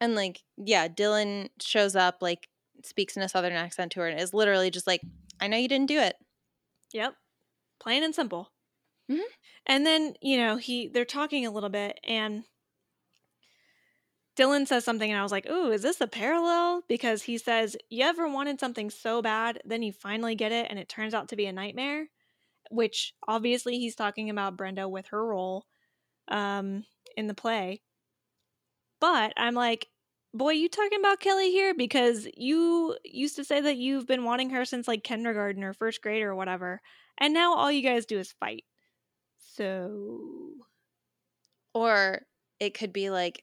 And 0.00 0.14
like, 0.14 0.42
yeah, 0.56 0.88
Dylan 0.88 1.48
shows 1.60 1.96
up, 1.96 2.18
like, 2.20 2.48
speaks 2.84 3.16
in 3.16 3.22
a 3.22 3.28
southern 3.28 3.54
accent 3.54 3.92
to 3.92 4.00
her 4.00 4.08
and 4.08 4.20
is 4.20 4.34
literally 4.34 4.70
just 4.70 4.86
like, 4.86 5.00
I 5.40 5.48
know 5.48 5.56
you 5.56 5.68
didn't 5.68 5.88
do 5.88 5.98
it. 5.98 6.14
Yep. 6.92 7.14
Plain 7.80 8.04
and 8.04 8.14
simple. 8.14 8.52
Mm-hmm. 9.10 9.22
And 9.66 9.86
then, 9.86 10.14
you 10.20 10.36
know, 10.36 10.56
he 10.56 10.88
they're 10.88 11.04
talking 11.04 11.46
a 11.46 11.50
little 11.50 11.68
bit 11.70 11.98
and 12.04 12.44
Dylan 14.36 14.66
says 14.66 14.84
something 14.84 15.10
and 15.10 15.18
I 15.18 15.22
was 15.22 15.32
like, 15.32 15.48
"Ooh, 15.48 15.70
is 15.72 15.82
this 15.82 16.00
a 16.00 16.06
parallel?" 16.06 16.82
Because 16.88 17.22
he 17.22 17.38
says, 17.38 17.76
"You 17.90 18.04
ever 18.04 18.28
wanted 18.28 18.60
something 18.60 18.90
so 18.90 19.22
bad, 19.22 19.60
then 19.64 19.82
you 19.82 19.92
finally 19.92 20.34
get 20.34 20.52
it 20.52 20.66
and 20.70 20.78
it 20.78 20.88
turns 20.88 21.14
out 21.14 21.28
to 21.30 21.36
be 21.36 21.46
a 21.46 21.52
nightmare?" 21.52 22.08
Which 22.70 23.14
obviously 23.28 23.78
he's 23.78 23.96
talking 23.96 24.30
about 24.30 24.56
Brenda 24.56 24.88
with 24.88 25.08
her 25.08 25.24
role 25.26 25.66
um 26.28 26.84
in 27.16 27.28
the 27.28 27.34
play. 27.34 27.82
But 29.00 29.32
I'm 29.36 29.54
like, 29.54 29.88
boy, 30.34 30.50
you 30.52 30.68
talking 30.68 30.98
about 30.98 31.20
Kelly 31.20 31.50
here? 31.50 31.74
Because 31.74 32.26
you 32.36 32.96
used 33.04 33.36
to 33.36 33.44
say 33.44 33.60
that 33.60 33.76
you've 33.76 34.06
been 34.06 34.24
wanting 34.24 34.50
her 34.50 34.64
since 34.64 34.86
like 34.88 35.02
kindergarten 35.04 35.64
or 35.64 35.72
first 35.72 36.02
grade 36.02 36.22
or 36.22 36.34
whatever. 36.34 36.80
And 37.18 37.32
now 37.34 37.54
all 37.54 37.72
you 37.72 37.82
guys 37.82 38.06
do 38.06 38.18
is 38.18 38.32
fight. 38.32 38.64
So. 39.56 40.20
Or 41.74 42.22
it 42.60 42.74
could 42.74 42.92
be 42.92 43.10
like 43.10 43.42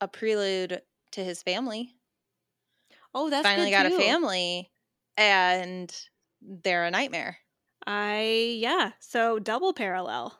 a 0.00 0.08
prelude 0.08 0.80
to 1.12 1.24
his 1.24 1.42
family. 1.42 1.94
Oh, 3.14 3.30
that's 3.30 3.46
finally 3.46 3.70
got 3.70 3.88
too. 3.88 3.96
a 3.96 3.98
family 3.98 4.70
and 5.16 5.94
they're 6.40 6.84
a 6.84 6.90
nightmare. 6.90 7.38
I, 7.86 8.56
yeah. 8.58 8.92
So 9.00 9.38
double 9.38 9.72
parallel. 9.72 10.38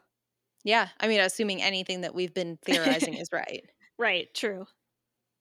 Yeah. 0.65 0.89
I 1.01 1.09
mean, 1.09 1.21
assuming 1.21 1.63
anything 1.63 2.03
that 2.03 2.15
we've 2.15 2.35
been 2.35 2.59
theorizing 2.65 3.15
is 3.19 3.29
right. 3.33 3.65
Right. 3.99 4.29
True. 4.35 4.67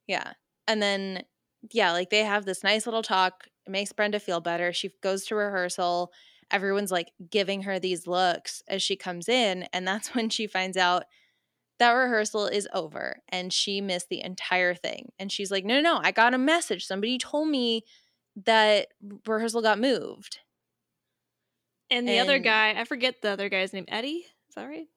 Yeah. 0.07 0.33
And 0.67 0.81
then, 0.81 1.23
yeah, 1.71 1.91
like 1.91 2.09
they 2.09 2.23
have 2.23 2.45
this 2.45 2.63
nice 2.63 2.85
little 2.87 3.03
talk. 3.03 3.45
It 3.67 3.69
makes 3.69 3.91
Brenda 3.91 4.19
feel 4.19 4.39
better. 4.39 4.73
She 4.73 4.91
goes 5.01 5.25
to 5.25 5.35
rehearsal. 5.35 6.11
Everyone's 6.51 6.91
like 6.91 7.11
giving 7.29 7.63
her 7.63 7.79
these 7.79 8.07
looks 8.07 8.63
as 8.67 8.81
she 8.81 8.95
comes 8.95 9.29
in. 9.29 9.63
And 9.73 9.87
that's 9.87 10.09
when 10.15 10.29
she 10.29 10.47
finds 10.47 10.77
out 10.77 11.03
that 11.79 11.91
rehearsal 11.91 12.47
is 12.47 12.67
over 12.73 13.21
and 13.29 13.53
she 13.53 13.79
missed 13.81 14.09
the 14.09 14.21
entire 14.21 14.75
thing. 14.75 15.11
And 15.17 15.31
she's 15.31 15.49
like, 15.51 15.63
no, 15.65 15.75
no, 15.75 15.81
no, 15.81 15.99
I 16.03 16.11
got 16.11 16.33
a 16.33 16.37
message. 16.37 16.85
Somebody 16.85 17.17
told 17.17 17.47
me 17.47 17.83
that 18.45 18.87
rehearsal 19.25 19.61
got 19.61 19.79
moved. 19.79 20.39
And 21.89 22.07
the 22.07 22.13
and, 22.13 22.29
other 22.29 22.39
guy, 22.39 22.75
I 22.77 22.83
forget 22.83 23.21
the 23.21 23.29
other 23.29 23.49
guy's 23.49 23.73
name, 23.73 23.85
Eddie. 23.87 24.25
Is 24.49 24.55
that 24.55 24.65
right? 24.65 24.87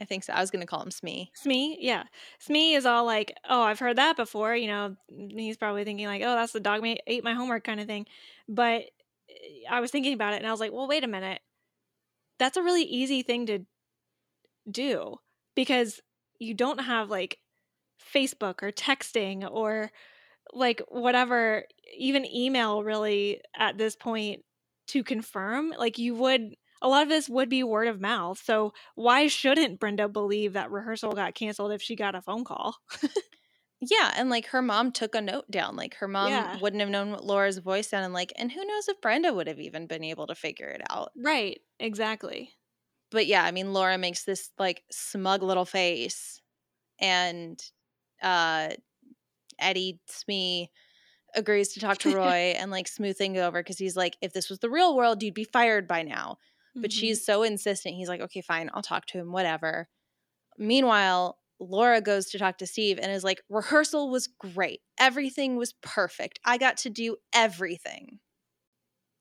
I 0.00 0.04
think 0.04 0.24
so. 0.24 0.32
I 0.32 0.40
was 0.40 0.50
going 0.50 0.60
to 0.60 0.66
call 0.66 0.82
him 0.82 0.90
Smee. 0.90 1.30
Smee, 1.34 1.78
yeah. 1.80 2.02
Smee 2.40 2.74
is 2.74 2.84
all 2.84 3.04
like, 3.04 3.36
"Oh, 3.48 3.62
I've 3.62 3.78
heard 3.78 3.96
that 3.98 4.16
before." 4.16 4.54
You 4.54 4.66
know, 4.66 4.96
he's 5.08 5.56
probably 5.56 5.84
thinking 5.84 6.06
like, 6.06 6.22
"Oh, 6.22 6.34
that's 6.34 6.52
the 6.52 6.58
dog 6.58 6.82
mate 6.82 7.00
ate 7.06 7.22
my 7.22 7.34
homework 7.34 7.62
kind 7.62 7.78
of 7.78 7.86
thing." 7.86 8.06
But 8.48 8.86
Eh, 9.32 9.64
I 9.70 9.80
was 9.80 9.90
thinking 9.90 10.14
about 10.14 10.34
it, 10.34 10.38
and 10.38 10.46
I 10.46 10.50
was 10.50 10.60
like, 10.60 10.72
"Well, 10.72 10.88
wait 10.88 11.04
a 11.04 11.08
minute. 11.08 11.40
That's 12.38 12.56
a 12.56 12.62
really 12.62 12.84
easy 12.84 13.22
thing 13.22 13.46
to 13.46 13.60
do 14.70 15.16
because 15.54 16.00
you 16.38 16.54
don't 16.54 16.80
have 16.80 17.10
like 17.10 17.38
Facebook 18.14 18.62
or 18.62 18.72
texting 18.72 19.48
or 19.50 19.90
like 20.54 20.82
whatever, 20.88 21.64
even 21.98 22.26
email 22.26 22.84
really 22.84 23.40
at 23.58 23.78
this 23.78 23.96
point 23.96 24.42
to 24.88 25.04
confirm. 25.04 25.74
Like 25.78 25.98
you 25.98 26.14
would." 26.16 26.54
a 26.82 26.88
lot 26.88 27.02
of 27.02 27.08
this 27.10 27.28
would 27.28 27.48
be 27.48 27.62
word 27.64 27.88
of 27.88 28.00
mouth. 28.00 28.40
So 28.44 28.72
why 28.96 29.28
shouldn't 29.28 29.80
Brenda 29.80 30.08
believe 30.08 30.54
that 30.54 30.70
rehearsal 30.70 31.12
got 31.12 31.34
canceled 31.34 31.72
if 31.72 31.82
she 31.82 31.96
got 31.96 32.14
a 32.14 32.22
phone 32.22 32.44
call? 32.44 32.76
Yeah, 33.82 34.12
and 34.16 34.30
like 34.30 34.46
her 34.46 34.62
mom 34.62 34.92
took 34.92 35.14
a 35.14 35.20
note 35.20 35.50
down. 35.50 35.76
Like 35.76 35.94
her 35.96 36.08
mom 36.08 36.48
Yeah. 36.48 36.58
wouldn't 36.58 36.80
have 36.80 36.88
known 36.88 37.10
what 37.10 37.24
Laura's 37.24 37.58
voice 37.58 37.88
sounded 37.88 38.14
like, 38.14 38.32
and 38.36 38.50
who 38.52 38.64
knows 38.64 38.88
if 38.88 39.00
Brenda 39.02 39.34
would 39.34 39.46
have 39.48 39.60
even 39.60 39.86
been 39.86 40.04
able 40.04 40.26
to 40.28 40.34
figure 40.34 40.68
it 40.68 40.80
out. 40.88 41.12
Right. 41.14 41.62
Exactly. 41.78 42.54
But 43.10 43.26
yeah, 43.26 43.44
I 43.44 43.50
mean 43.50 43.72
Laura 43.72 43.98
makes 43.98 44.24
this 44.24 44.50
like 44.58 44.84
smug 44.90 45.42
little 45.42 45.64
face 45.64 46.40
and 47.00 47.62
uh 48.22 48.70
Eddie 49.60 50.00
Smee 50.08 50.70
agrees 51.34 51.74
to 51.74 51.80
talk 51.80 51.98
to 52.00 52.10
Roy 52.12 52.54
and 52.58 52.70
like 52.70 52.88
smooth 52.88 53.18
things 53.18 53.38
over 53.38 53.60
because 53.62 53.78
he's 53.78 53.96
like, 53.96 54.16
if 54.22 54.32
this 54.34 54.50
was 54.50 54.60
the 54.60 54.70
real 54.70 54.96
world, 54.96 55.22
you'd 55.22 55.34
be 55.34 55.44
fired 55.44 55.88
by 55.88 56.02
now. 56.02 56.38
But 56.82 56.92
Mhm. 56.92 56.92
she's 56.92 57.24
so 57.24 57.42
insistent. 57.44 57.96
He's 57.96 58.08
like, 58.08 58.22
okay, 58.22 58.42
fine, 58.42 58.70
I'll 58.74 58.82
talk 58.82 59.06
to 59.08 59.18
him, 59.18 59.32
whatever. 59.32 59.88
Meanwhile, 60.58 61.38
Laura 61.62 62.00
goes 62.00 62.26
to 62.30 62.38
talk 62.38 62.58
to 62.58 62.66
Steve 62.66 62.98
and 63.00 63.12
is 63.12 63.24
like, 63.24 63.42
rehearsal 63.48 64.10
was 64.10 64.26
great. 64.26 64.80
Everything 64.98 65.56
was 65.56 65.74
perfect. 65.82 66.40
I 66.44 66.58
got 66.58 66.78
to 66.78 66.90
do 66.90 67.16
everything. 67.32 68.18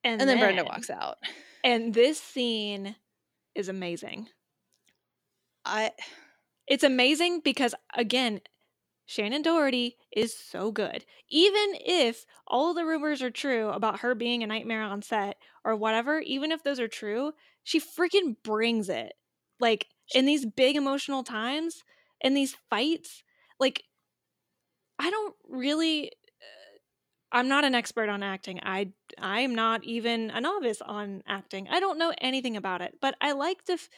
and, 0.04 0.20
And 0.20 0.30
then 0.30 0.40
Brenda 0.40 0.64
walks 0.64 0.90
out. 0.90 1.18
And 1.64 1.94
this 1.94 2.20
scene 2.20 2.96
is 3.56 3.70
amazing. 3.70 4.28
I 5.64 5.92
It's 6.68 6.84
amazing 6.84 7.42
because 7.44 7.76
again, 7.96 8.42
Shannen 9.08 9.44
Doherty 9.44 9.98
is 10.12 10.36
so 10.36 10.72
good. 10.72 11.06
Even 11.30 11.76
if 11.86 12.26
all 12.48 12.74
the 12.74 12.86
rumors 12.86 13.22
are 13.22 13.30
true 13.30 13.70
about 13.70 14.00
her 14.00 14.16
being 14.16 14.42
a 14.42 14.48
nightmare 14.48 14.84
on 14.84 15.02
set 15.02 15.38
or 15.66 15.76
whatever, 15.76 16.20
even 16.22 16.52
if 16.52 16.64
those 16.64 16.80
are 16.80 16.88
true, 16.88 17.34
she 17.64 17.80
freaking 17.80 18.38
brings 18.44 18.90
it. 18.90 19.14
Like 19.60 19.88
in 20.16 20.26
these 20.26 20.46
big 20.46 20.76
emotional 20.76 21.24
times, 21.24 21.84
in 22.22 22.34
these 22.34 22.56
fights, 22.70 23.24
like 23.60 23.84
I 25.00 25.10
don't 25.10 25.36
really 25.50 26.08
uh, 26.08 27.38
I'm 27.38 27.48
not 27.48 27.64
an 27.64 27.76
expert 27.76 28.10
on 28.10 28.24
acting. 28.24 28.60
I 28.64 28.92
I'm 29.20 29.56
not 29.56 29.84
even 29.84 30.30
a 30.32 30.42
novice 30.42 30.82
on 30.82 31.24
acting. 31.28 31.68
I 31.70 31.80
don't 31.80 31.98
know 32.00 32.14
anything 32.20 32.58
about 32.58 32.82
it, 32.82 32.96
but 33.02 33.16
I 33.22 33.32
like 33.34 33.64
to 33.66 33.74
f- 33.74 33.90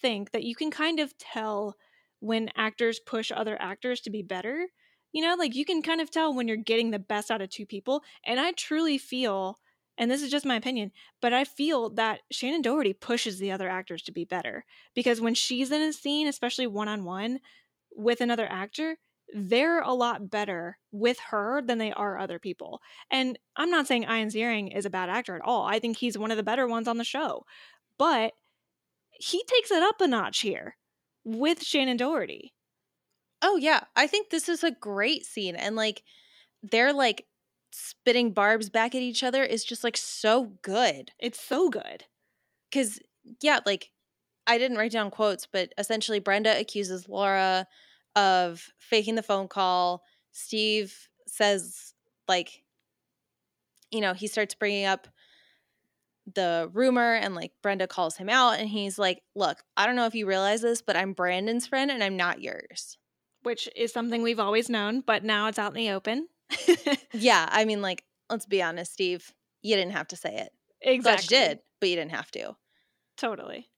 think 0.00 0.32
that 0.32 0.44
you 0.44 0.54
can 0.54 0.70
kind 0.70 1.00
of 1.00 1.16
tell 1.18 1.76
when 2.20 2.50
actors 2.56 3.00
push 3.00 3.30
other 3.30 3.56
actors 3.60 4.00
to 4.02 4.10
be 4.10 4.22
better. 4.22 4.66
You 5.12 5.22
know, 5.22 5.36
like 5.36 5.54
you 5.54 5.64
can 5.64 5.82
kind 5.82 6.00
of 6.00 6.10
tell 6.10 6.34
when 6.34 6.48
you're 6.48 6.56
getting 6.56 6.90
the 6.90 6.98
best 6.98 7.30
out 7.30 7.40
of 7.42 7.50
two 7.50 7.66
people. 7.66 8.02
And 8.24 8.38
I 8.40 8.52
truly 8.52 8.98
feel, 8.98 9.58
and 9.96 10.10
this 10.10 10.22
is 10.22 10.30
just 10.30 10.44
my 10.44 10.56
opinion, 10.56 10.92
but 11.22 11.32
I 11.32 11.44
feel 11.44 11.90
that 11.90 12.20
Shannen 12.32 12.62
Doherty 12.62 12.92
pushes 12.92 13.38
the 13.38 13.52
other 13.52 13.68
actors 13.68 14.02
to 14.02 14.12
be 14.12 14.24
better 14.24 14.64
because 14.94 15.20
when 15.20 15.34
she's 15.34 15.72
in 15.72 15.80
a 15.82 15.92
scene, 15.92 16.26
especially 16.28 16.66
one 16.66 16.88
on 16.88 17.04
one 17.04 17.40
with 17.98 18.20
another 18.22 18.46
actor, 18.50 18.96
they're 19.34 19.82
a 19.82 19.92
lot 19.92 20.30
better 20.30 20.78
with 20.90 21.18
her 21.30 21.60
than 21.60 21.76
they 21.76 21.92
are 21.92 22.18
other 22.18 22.38
people. 22.38 22.80
And 23.10 23.38
I'm 23.56 23.70
not 23.70 23.86
saying 23.86 24.04
Ian 24.04 24.28
Ziering 24.28 24.74
is 24.74 24.86
a 24.86 24.90
bad 24.90 25.10
actor 25.10 25.36
at 25.36 25.42
all. 25.42 25.64
I 25.66 25.78
think 25.78 25.98
he's 25.98 26.16
one 26.16 26.30
of 26.30 26.38
the 26.38 26.42
better 26.42 26.66
ones 26.66 26.88
on 26.88 26.96
the 26.96 27.04
show. 27.04 27.44
But 27.98 28.32
he 29.10 29.42
takes 29.46 29.70
it 29.70 29.82
up 29.82 30.00
a 30.00 30.06
notch 30.06 30.40
here 30.40 30.76
with 31.24 31.60
Shannen 31.60 31.98
Doherty. 31.98 32.54
oh 33.42 33.56
yeah, 33.56 33.80
I 33.96 34.06
think 34.06 34.30
this 34.30 34.48
is 34.48 34.64
a 34.64 34.70
great 34.70 35.24
scene. 35.26 35.56
And 35.56 35.76
like 35.76 36.02
they're 36.62 36.92
like 36.92 37.26
spitting 37.72 38.32
barbs 38.32 38.70
back 38.70 38.94
at 38.94 39.02
each 39.02 39.22
other 39.22 39.44
is 39.44 39.64
just 39.64 39.84
like 39.84 39.96
so 39.96 40.52
good. 40.62 41.10
It's 41.18 41.40
so 41.40 41.68
good. 41.68 42.04
Cause 42.72 42.98
yeah, 43.42 43.60
like 43.66 43.90
I 44.46 44.58
didn't 44.58 44.78
write 44.78 44.92
down 44.92 45.10
quotes, 45.10 45.46
but 45.46 45.72
essentially 45.78 46.18
Brenda 46.20 46.58
accuses 46.58 47.08
Laura 47.08 47.66
of 48.16 48.66
faking 48.78 49.14
the 49.14 49.22
phone 49.22 49.48
call. 49.48 50.02
Steve 50.32 51.08
says, 51.26 51.94
like, 52.26 52.62
you 53.90 54.00
know, 54.00 54.14
he 54.14 54.26
starts 54.26 54.54
bringing 54.54 54.84
up 54.84 55.08
the 56.34 56.68
rumor 56.74 57.14
and 57.14 57.34
like 57.34 57.52
Brenda 57.62 57.86
calls 57.86 58.16
him 58.18 58.28
out 58.28 58.58
and 58.58 58.68
he's 58.68 58.98
like, 58.98 59.22
Look, 59.34 59.62
I 59.78 59.86
don't 59.86 59.96
know 59.96 60.04
if 60.06 60.14
you 60.14 60.26
realize 60.26 60.60
this, 60.60 60.82
but 60.82 60.94
I'm 60.96 61.14
Brandon's 61.14 61.66
friend 61.66 61.90
and 61.90 62.04
I'm 62.04 62.16
not 62.16 62.42
yours. 62.42 62.98
Which 63.44 63.68
is 63.74 63.92
something 63.92 64.22
we've 64.22 64.40
always 64.40 64.68
known, 64.68 65.00
but 65.00 65.24
now 65.24 65.46
it's 65.46 65.58
out 65.58 65.72
in 65.74 65.78
the 65.78 65.90
open. 65.90 66.28
Yeah, 67.14 67.48
I 67.52 67.64
mean, 67.64 67.80
like, 67.80 68.04
let's 68.28 68.44
be 68.46 68.62
honest, 68.62 68.92
Steve, 68.92 69.32
you 69.62 69.74
didn't 69.76 69.92
have 69.92 70.08
to 70.08 70.16
say 70.16 70.36
it. 70.36 70.50
exactly. 70.82 71.00
Glad 71.00 71.22
you 71.22 71.48
did, 71.48 71.58
but 71.80 71.88
you 71.88 71.96
didn't 71.96 72.10
have 72.12 72.30
to. 72.32 72.56
Totally. 73.16 73.68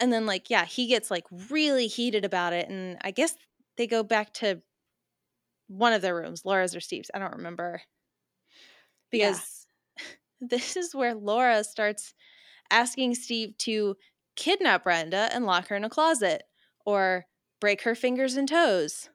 and 0.00 0.12
then 0.12 0.26
like 0.26 0.48
yeah 0.50 0.64
he 0.64 0.86
gets 0.86 1.10
like 1.10 1.24
really 1.50 1.86
heated 1.86 2.24
about 2.24 2.52
it 2.52 2.68
and 2.68 2.98
i 3.02 3.10
guess 3.10 3.34
they 3.76 3.86
go 3.86 4.02
back 4.02 4.32
to 4.32 4.60
one 5.68 5.92
of 5.92 6.02
their 6.02 6.14
rooms 6.14 6.44
laura's 6.44 6.74
or 6.74 6.80
steve's 6.80 7.10
i 7.14 7.18
don't 7.18 7.36
remember. 7.36 7.82
Yeah. 9.12 9.30
because 9.30 9.66
this 10.40 10.76
is 10.76 10.94
where 10.94 11.14
laura 11.14 11.64
starts 11.64 12.14
asking 12.70 13.14
steve 13.14 13.56
to 13.58 13.96
kidnap 14.36 14.84
brenda 14.84 15.28
and 15.32 15.46
lock 15.46 15.68
her 15.68 15.76
in 15.76 15.84
a 15.84 15.90
closet 15.90 16.42
or 16.84 17.26
break 17.60 17.82
her 17.82 17.94
fingers 17.94 18.36
and 18.36 18.48
toes. 18.48 19.10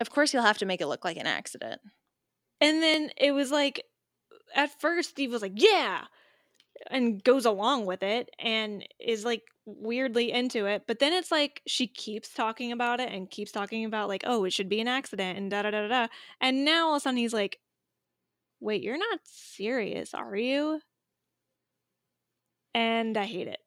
Of 0.00 0.10
course 0.10 0.32
you'll 0.32 0.42
have 0.42 0.58
to 0.58 0.66
make 0.66 0.80
it 0.80 0.86
look 0.86 1.04
like 1.04 1.16
an 1.16 1.26
accident. 1.26 1.80
And 2.60 2.82
then 2.82 3.10
it 3.16 3.32
was 3.32 3.50
like, 3.50 3.84
at 4.54 4.80
first, 4.80 5.10
Steve 5.10 5.30
was 5.30 5.42
like, 5.42 5.52
yeah, 5.54 6.04
and 6.90 7.22
goes 7.22 7.44
along 7.44 7.86
with 7.86 8.02
it 8.02 8.30
and 8.38 8.86
is 9.00 9.24
like 9.24 9.42
weirdly 9.66 10.32
into 10.32 10.66
it. 10.66 10.84
But 10.86 10.98
then 10.98 11.12
it's 11.12 11.30
like 11.30 11.62
she 11.66 11.86
keeps 11.86 12.30
talking 12.32 12.72
about 12.72 13.00
it 13.00 13.12
and 13.12 13.30
keeps 13.30 13.52
talking 13.52 13.84
about, 13.84 14.08
like, 14.08 14.24
oh, 14.26 14.44
it 14.44 14.52
should 14.52 14.68
be 14.68 14.80
an 14.80 14.88
accident 14.88 15.38
and 15.38 15.50
da 15.50 15.62
da 15.62 15.70
da 15.70 15.88
da. 15.88 16.06
And 16.40 16.64
now 16.64 16.88
all 16.88 16.94
of 16.94 16.98
a 16.98 17.00
sudden 17.00 17.18
he's 17.18 17.34
like, 17.34 17.58
wait, 18.60 18.82
you're 18.82 18.98
not 18.98 19.20
serious, 19.24 20.14
are 20.14 20.36
you? 20.36 20.80
And 22.74 23.16
I 23.16 23.24
hate 23.24 23.48
it. 23.48 23.60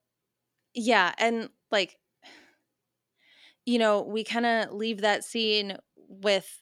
Yeah, 0.74 1.14
and 1.18 1.50
like 1.72 1.98
you 3.66 3.78
know, 3.80 4.02
we 4.02 4.24
kind 4.24 4.46
of 4.46 4.72
leave 4.74 5.02
that 5.02 5.24
scene 5.24 5.78
with 5.96 6.62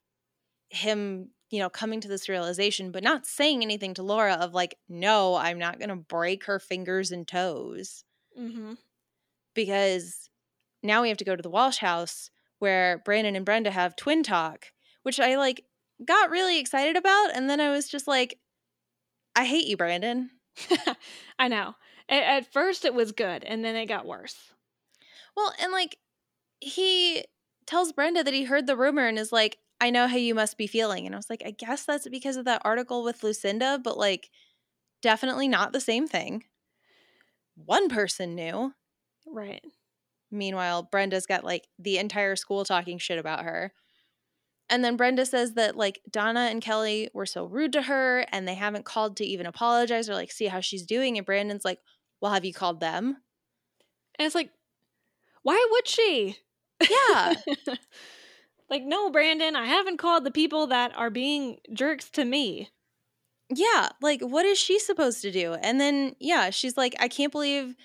him, 0.69 1.30
you 1.49 1.59
know, 1.59 1.69
coming 1.69 1.99
to 2.01 2.07
this 2.07 2.30
realization 2.30 2.91
but 2.91 3.03
not 3.03 3.26
saying 3.26 3.61
anything 3.61 3.93
to 3.95 4.03
Laura 4.03 4.34
of 4.34 4.53
like, 4.53 4.77
"No, 4.88 5.35
I'm 5.35 5.59
not 5.59 5.80
going 5.80 5.89
to 5.89 5.95
break 5.95 6.45
her 6.45 6.59
fingers 6.59 7.11
and 7.11 7.27
toes." 7.27 8.03
Mm-hmm. 8.39 8.73
Because 9.55 10.30
now 10.84 11.01
we 11.01 11.09
have 11.09 11.17
to 11.17 11.26
go 11.26 11.35
to 11.35 11.41
the 11.41 11.49
Walsh 11.49 11.77
house 11.77 12.30
where 12.59 13.01
Brandon 13.03 13.35
and 13.35 13.45
Brenda 13.45 13.71
have 13.71 13.95
twin 13.95 14.23
talk, 14.23 14.67
which 15.03 15.19
I 15.19 15.35
like 15.38 15.65
got 16.05 16.30
really 16.30 16.59
excited 16.59 16.95
about 16.95 17.35
and 17.35 17.49
then 17.49 17.59
I 17.59 17.69
was 17.69 17.89
just 17.89 18.07
like, 18.07 18.39
"I 19.35 19.45
hate 19.45 19.67
you, 19.67 19.77
Brandon." 19.77 20.31
I 21.39 21.47
know. 21.47 21.76
At, 22.07 22.23
at 22.23 22.53
first 22.53 22.85
it 22.85 22.93
was 22.93 23.11
good 23.11 23.43
and 23.43 23.63
then 23.63 23.76
it 23.76 23.88
got 23.88 24.05
worse. 24.05 24.38
Well, 25.35 25.53
and 25.59 25.71
like 25.71 25.97
he 26.59 27.26
tells 27.65 27.93
Brenda 27.93 28.23
that 28.23 28.34
he 28.34 28.43
heard 28.43 28.67
the 28.67 28.76
rumor 28.76 29.07
and 29.07 29.17
is 29.17 29.31
like, 29.31 29.57
I 29.81 29.89
know 29.89 30.07
how 30.07 30.18
you 30.18 30.35
must 30.35 30.57
be 30.57 30.68
feeling. 30.68 31.06
And 31.06 31.15
I 31.15 31.18
was 31.18 31.30
like, 31.30 31.43
I 31.45 31.51
guess 31.51 31.85
that's 31.85 32.07
because 32.10 32.38
of 32.38 32.45
that 32.45 32.61
article 32.65 33.03
with 33.03 33.23
Lucinda, 33.23 33.80
but 33.84 33.97
like 33.97 34.30
definitely 35.01 35.47
not 35.47 35.72
the 35.72 35.80
same 35.80 36.07
thing. 36.07 36.43
One 37.56 37.89
person 37.89 38.35
knew. 38.35 38.73
Right. 39.26 39.64
Meanwhile, 40.31 40.89
Brenda's 40.91 41.26
got 41.26 41.43
like 41.43 41.68
the 41.77 41.97
entire 41.97 42.35
school 42.35 42.65
talking 42.65 42.97
shit 42.97 43.19
about 43.19 43.43
her. 43.43 43.73
And 44.69 44.84
then 44.84 44.97
Brenda 44.97 45.26
says 45.26 45.53
that 45.53 45.76
like 45.76 45.99
Donna 46.11 46.41
and 46.41 46.61
Kelly 46.61 47.10
were 47.14 47.26
so 47.26 47.45
rude 47.45 47.73
to 47.73 47.84
her 47.84 48.26
and 48.31 48.47
they 48.47 48.53
haven't 48.53 48.85
called 48.85 49.18
to 49.18 49.26
even 49.26 49.47
apologize 49.47 50.10
or 50.10 50.14
like 50.14 50.31
see 50.31 50.45
how 50.45 50.60
she's 50.60 50.85
doing. 50.85 51.18
And 51.18 51.26
Brandon's 51.26 51.65
like, 51.65 51.80
Well, 52.22 52.31
have 52.34 52.45
you 52.45 52.53
called 52.53 52.80
them? 52.80 53.18
And 54.19 54.26
it's 54.26 54.35
like, 54.35 54.51
why 55.43 55.65
would 55.72 55.88
she? 55.88 56.38
Yeah. 56.89 57.34
like, 58.69 58.83
no, 58.83 59.09
Brandon, 59.09 59.55
I 59.55 59.65
haven't 59.65 59.97
called 59.97 60.23
the 60.23 60.31
people 60.31 60.67
that 60.67 60.95
are 60.95 61.09
being 61.09 61.57
jerks 61.73 62.09
to 62.11 62.25
me. 62.25 62.69
Yeah, 63.49 63.89
like 64.01 64.21
what 64.21 64.45
is 64.45 64.59
she 64.59 64.77
supposed 64.77 65.21
to 65.23 65.31
do? 65.31 65.53
And 65.53 65.81
then 65.81 66.15
yeah, 66.19 66.51
she's 66.51 66.77
like, 66.77 66.95
I 66.99 67.07
can't 67.07 67.31
believe 67.31 67.75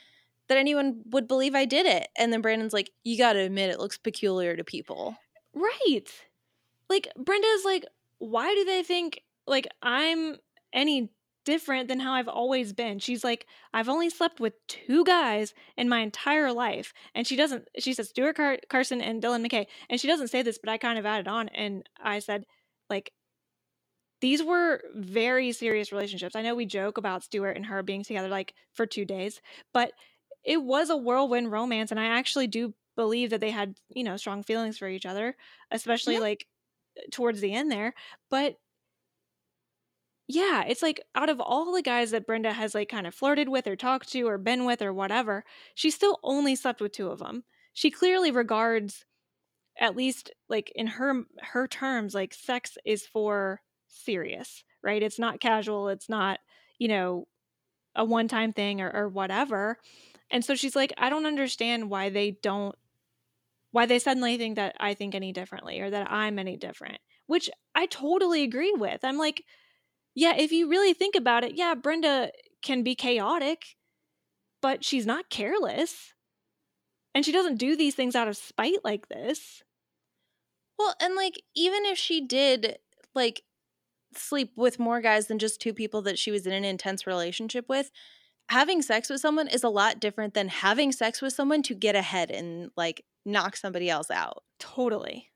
that 0.49 0.59
anyone 0.59 1.03
would 1.07 1.27
believe 1.27 1.55
I 1.55 1.65
did 1.65 1.87
it. 1.87 2.09
And 2.19 2.33
then 2.33 2.43
Brandon's 2.43 2.75
like, 2.75 2.91
you 3.03 3.17
got 3.17 3.33
to 3.33 3.41
admit 3.41 3.71
it 3.71 3.81
looks 3.81 3.97
peculiar 3.97 4.57
to 4.57 4.65
people. 4.65 5.17
Right. 5.55 6.05
Like, 6.91 7.09
Brenda's 7.17 7.65
like, 7.65 7.87
why 8.19 8.55
do 8.55 8.65
they 8.65 8.83
think 8.83 9.23
like 9.47 9.67
I'm 9.83 10.37
any 10.73 11.11
different 11.45 11.89
than 11.89 12.01
how 12.01 12.13
I've 12.13 12.29
always 12.29 12.73
been? 12.73 12.99
She's 12.99 13.25
like, 13.25 13.47
I've 13.73 13.89
only 13.89 14.11
slept 14.11 14.41
with 14.41 14.55
two 14.67 15.05
guys 15.05 15.55
in 15.77 15.89
my 15.89 16.01
entire 16.01 16.53
life. 16.53 16.93
And 17.15 17.27
she 17.27 17.37
doesn't, 17.37 17.69
she 17.79 17.93
says 17.93 18.09
Stuart 18.09 18.37
Car- 18.37 18.59
Carson 18.69 19.01
and 19.01 19.23
Dylan 19.23 19.47
McKay. 19.47 19.67
And 19.89 20.01
she 20.01 20.09
doesn't 20.09 20.29
say 20.29 20.43
this, 20.43 20.59
but 20.59 20.71
I 20.71 20.79
kind 20.79 20.99
of 20.99 21.07
added 21.07 21.29
on. 21.29 21.49
And 21.51 21.89
I 22.03 22.19
said, 22.19 22.45
like, 22.91 23.13
these 24.21 24.43
were 24.43 24.81
very 24.95 25.53
serious 25.53 25.93
relationships. 25.93 26.35
I 26.35 26.43
know 26.43 26.55
we 26.55 26.67
joke 26.67 26.97
about 26.99 27.25
Stuart 27.25 27.57
and 27.57 27.67
her 27.67 27.83
being 27.83 28.03
together 28.05 28.29
like 28.29 28.55
for 28.73 28.87
two 28.87 29.05
days, 29.05 29.41
but 29.73 29.93
it 30.45 30.63
was 30.63 30.89
a 30.91 30.97
whirlwind 30.97 31.53
romance. 31.53 31.91
And 31.91 32.01
I 32.01 32.07
actually 32.07 32.47
do 32.47 32.75
believe 32.97 33.31
that 33.31 33.41
they 33.41 33.51
had, 33.51 33.77
you 33.91 34.05
know, 34.05 34.17
strong 34.17 34.43
feelings 34.43 34.79
for 34.79 34.89
each 34.89 35.05
other, 35.05 35.37
especially 35.71 36.15
Yeah. 36.15 36.21
like 36.21 36.47
towards 37.11 37.41
the 37.41 37.53
end 37.53 37.71
there. 37.71 37.93
But 38.31 38.57
yeah, 40.27 40.65
it's 40.67 40.83
like 40.83 41.01
out 41.15 41.29
of 41.29 41.41
all 41.41 41.73
the 41.73 41.83
guys 41.83 42.13
that 42.13 42.27
Brenda 42.27 42.53
has 42.53 42.75
like 42.75 42.89
kind 42.89 43.07
of 43.07 43.15
flirted 43.15 43.49
with 43.49 43.67
or 43.67 43.77
talked 43.77 44.11
to 44.13 44.23
or 44.23 44.39
been 44.39 44.65
with 44.65 44.81
or 44.81 44.93
whatever, 44.93 45.45
she 45.75 45.91
still 45.91 46.19
only 46.23 46.57
slept 46.57 46.81
with 46.81 46.93
two 46.93 47.09
of 47.09 47.19
them. 47.19 47.45
She 47.75 47.91
clearly 47.91 48.31
regards 48.31 49.05
at 49.79 49.97
least 49.97 50.31
like 50.49 50.73
in 50.75 50.87
her 50.87 51.25
her 51.41 51.67
terms 51.67 52.15
like 52.15 52.33
sex 52.33 52.79
is 52.85 53.07
for 53.07 53.61
serious, 53.89 54.65
right? 54.83 55.03
It's 55.03 55.19
not 55.19 55.41
casual, 55.41 55.89
it's 55.89 56.09
not, 56.09 56.41
you 56.79 56.89
know, 56.89 57.27
a 57.95 58.05
one-time 58.05 58.53
thing 58.53 58.81
or, 58.81 58.91
or 58.91 59.09
whatever. 59.09 59.79
And 60.31 60.45
so 60.45 60.55
she's 60.55 60.75
like, 60.75 60.93
I 60.97 61.11
don't 61.11 61.27
understand 61.27 61.91
why 61.91 62.09
they 62.09 62.39
don't 62.43 62.75
why 63.73 63.87
they 63.87 63.99
suddenly 63.99 64.39
think 64.39 64.57
that 64.57 64.77
I 64.79 64.95
think 64.95 65.15
any 65.15 65.33
differently 65.33 65.81
or 65.81 65.91
that 65.91 66.11
I'm 66.11 66.39
any 66.39 66.57
different, 66.57 66.99
which 67.27 67.51
I 67.75 67.87
totally 67.87 68.43
agree 68.45 68.73
with. 68.73 69.01
I'm 69.03 69.19
like, 69.19 69.43
yeah, 70.15 70.35
if 70.37 70.53
you 70.53 70.69
really 70.69 70.95
think 70.95 71.15
about 71.15 71.45
it, 71.45 71.57
yeah, 71.57 71.75
Brenda 71.75 72.31
can 72.63 72.83
be 72.83 72.95
chaotic, 72.95 73.77
but 74.63 74.85
she's 74.85 75.07
not 75.07 75.31
careless. 75.31 76.15
And 77.15 77.25
she 77.25 77.33
doesn't 77.33 77.59
do 77.59 77.77
these 77.77 77.95
things 77.95 78.17
out 78.17 78.29
of 78.29 78.37
spite 78.37 78.85
like 78.85 79.09
this. 79.09 79.63
Well, 80.79 80.95
and 81.01 81.15
like 81.15 81.41
even 81.55 81.85
if 81.85 81.99
she 81.99 82.27
did 82.27 82.79
like 83.15 83.43
sleep 84.17 84.53
with 84.57 84.79
more 84.79 85.01
guys 85.01 85.27
than 85.27 85.39
just 85.39 85.61
two 85.61 85.73
people 85.73 86.03
that 86.03 86.19
she 86.19 86.31
was 86.31 86.47
in 86.47 86.53
an 86.53 86.65
intense 86.65 87.07
relationship 87.07 87.67
with, 87.69 87.91
having 88.49 88.83
sex 88.83 89.09
with 89.09 89.21
someone 89.21 89.49
is 89.49 89.65
a 89.65 89.69
lot 89.69 90.01
different 90.01 90.35
than 90.35 90.49
having 90.49 90.93
sex 90.93 91.23
with 91.23 91.33
someone 91.33 91.63
to 91.63 91.75
get 91.75 91.95
ahead 91.95 92.31
and 92.31 92.71
like 92.77 93.05
knock 93.25 93.57
somebody 93.57 93.89
else 93.89 94.11
out. 94.11 94.43
Totally. 94.59 95.31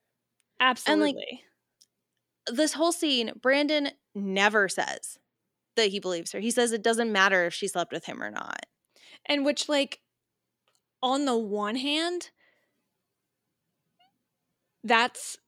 Absolutely. 0.60 1.10
And 1.10 1.16
like 1.16 2.56
this 2.56 2.72
whole 2.72 2.92
scene, 2.92 3.32
Brandon 3.40 3.90
never 4.18 4.68
says 4.68 5.18
that 5.76 5.88
he 5.88 6.00
believes 6.00 6.32
her. 6.32 6.40
He 6.40 6.50
says 6.50 6.72
it 6.72 6.82
doesn't 6.82 7.12
matter 7.12 7.46
if 7.46 7.54
she 7.54 7.68
slept 7.68 7.92
with 7.92 8.04
him 8.04 8.22
or 8.22 8.30
not. 8.30 8.66
And 9.26 9.44
which, 9.44 9.68
like, 9.68 10.00
on 11.02 11.24
the 11.24 11.36
one 11.36 11.76
hand, 11.76 12.30
that's 14.84 15.38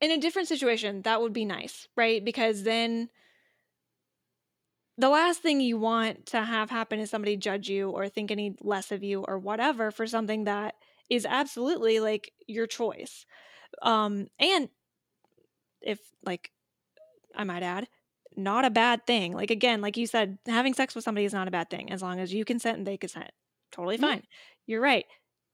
in 0.00 0.10
a 0.10 0.18
different 0.18 0.48
situation, 0.48 1.02
that 1.02 1.20
would 1.20 1.32
be 1.32 1.44
nice, 1.44 1.88
right? 1.96 2.24
Because 2.24 2.62
then 2.62 3.08
the 4.96 5.08
last 5.08 5.42
thing 5.42 5.60
you 5.60 5.78
want 5.78 6.26
to 6.26 6.42
have 6.42 6.70
happen 6.70 6.98
is 7.00 7.10
somebody 7.10 7.36
judge 7.36 7.68
you 7.68 7.90
or 7.90 8.08
think 8.08 8.30
any 8.30 8.56
less 8.60 8.90
of 8.92 9.02
you 9.02 9.24
or 9.26 9.38
whatever 9.38 9.90
for 9.90 10.06
something 10.06 10.44
that 10.44 10.74
is 11.08 11.24
absolutely 11.24 12.00
like 12.00 12.32
your 12.46 12.66
choice. 12.66 13.24
Um, 13.82 14.26
and 14.38 14.68
if 15.80 16.00
like 16.24 16.50
I 17.36 17.44
might 17.44 17.62
add, 17.62 17.88
not 18.36 18.64
a 18.64 18.70
bad 18.70 19.06
thing. 19.06 19.32
Like 19.32 19.50
again, 19.50 19.80
like 19.80 19.96
you 19.96 20.06
said, 20.06 20.38
having 20.46 20.74
sex 20.74 20.94
with 20.94 21.04
somebody 21.04 21.24
is 21.24 21.32
not 21.32 21.48
a 21.48 21.52
bad 21.52 21.70
thing 21.70 21.90
as 21.90 22.02
long 22.02 22.20
as 22.20 22.32
you 22.32 22.44
consent 22.44 22.78
and 22.78 22.86
they 22.86 22.96
consent. 22.96 23.30
Totally 23.72 23.96
fine. 23.96 24.18
Mm-hmm. 24.18 24.26
You're 24.66 24.80
right. 24.80 25.06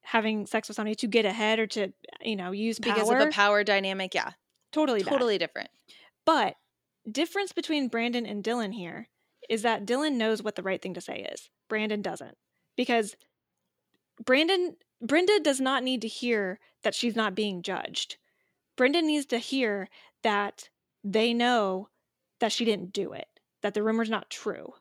Having 0.02 0.46
sex 0.46 0.68
with 0.68 0.76
somebody 0.76 0.94
to 0.96 1.06
get 1.06 1.24
ahead 1.24 1.59
or 1.59 1.66
to, 1.68 1.92
you 2.22 2.36
know, 2.36 2.52
use 2.52 2.78
power, 2.78 2.94
because 2.94 3.10
of 3.10 3.18
the 3.18 3.30
power 3.30 3.64
dynamic, 3.64 4.14
yeah. 4.14 4.32
Totally 4.72 5.02
totally 5.02 5.38
bad. 5.38 5.46
different. 5.46 5.70
But 6.24 6.56
difference 7.10 7.52
between 7.52 7.88
Brandon 7.88 8.26
and 8.26 8.42
Dylan 8.42 8.74
here 8.74 9.09
is 9.48 9.62
that 9.62 9.86
Dylan 9.86 10.14
knows 10.14 10.42
what 10.42 10.56
the 10.56 10.62
right 10.62 10.80
thing 10.80 10.94
to 10.94 11.01
say 11.01 11.26
is. 11.32 11.51
Brandon 11.68 12.02
doesn't. 12.02 12.36
Because 12.76 13.16
Brandon 14.24 14.76
Brenda 15.01 15.40
does 15.40 15.60
not 15.60 15.82
need 15.82 16.02
to 16.02 16.09
hear 16.09 16.59
that 16.82 16.94
she's 16.94 17.16
not 17.16 17.34
being 17.34 17.62
judged. 17.62 18.16
Brenda 18.76 19.02
needs 19.02 19.26
to 19.26 19.38
hear 19.38 19.88
that 20.22 20.68
they 21.05 21.35
know 21.35 21.89
that 22.40 22.51
she 22.51 22.64
didn't 22.64 22.93
do 22.93 23.12
it, 23.12 23.28
that 23.62 23.74
the 23.74 23.82
rumor's 23.82 24.10
not 24.10 24.31
true. 24.31 24.72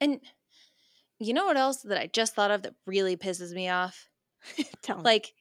And 0.00 0.20
you 1.18 1.34
know 1.34 1.44
what 1.44 1.58
else 1.58 1.82
that 1.82 2.00
I 2.00 2.06
just 2.12 2.34
thought 2.34 2.50
of 2.50 2.62
that 2.62 2.74
really 2.86 3.16
pisses 3.16 3.52
me 3.52 3.68
off? 3.68 4.08
Tell 4.82 4.96
me. 4.96 5.02
Like 5.04 5.34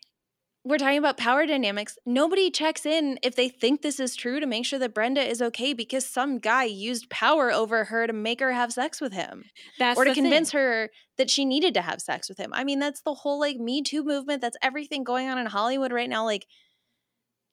we're 0.66 0.78
talking 0.78 0.98
about 0.98 1.18
power 1.18 1.46
dynamics. 1.46 1.98
Nobody 2.06 2.52
checks 2.52 2.86
in 2.86 3.18
if 3.24 3.36
they 3.36 3.48
think 3.48 3.82
this 3.82 4.00
is 4.00 4.16
true 4.16 4.42
to 4.42 4.46
make 4.46 4.66
sure 4.66 4.78
that 4.80 4.94
Brenda 4.94 5.22
is 5.22 5.42
okay 5.42 5.74
because 5.74 6.06
some 6.06 6.38
guy 6.38 6.66
used 6.66 7.10
power 7.10 7.50
over 7.50 7.86
her 7.86 8.06
to 8.06 8.14
make 8.14 8.42
her 8.42 8.52
have 8.52 8.74
sex 8.74 9.00
with 9.00 9.14
him. 9.14 9.46
That's 9.80 9.98
or 9.98 10.04
to 10.04 10.14
convince 10.14 10.52
thing. 10.52 10.60
her 10.60 10.90
that 11.18 11.30
she 11.30 11.46
needed 11.46 11.74
to 11.76 11.82
have 11.82 12.02
sex 12.02 12.28
with 12.28 12.38
him. 12.38 12.52
I 12.54 12.66
mean, 12.66 12.80
that's 12.80 13.02
the 13.02 13.14
whole 13.14 13.40
like 13.40 13.58
Me 13.58 13.82
Too 13.82 14.04
movement. 14.04 14.42
That's 14.42 14.58
everything 14.62 15.06
going 15.06 15.30
on 15.30 15.38
in 15.38 15.46
Hollywood 15.46 15.94
right 15.94 16.10
now. 16.10 16.26
Like, 16.26 16.46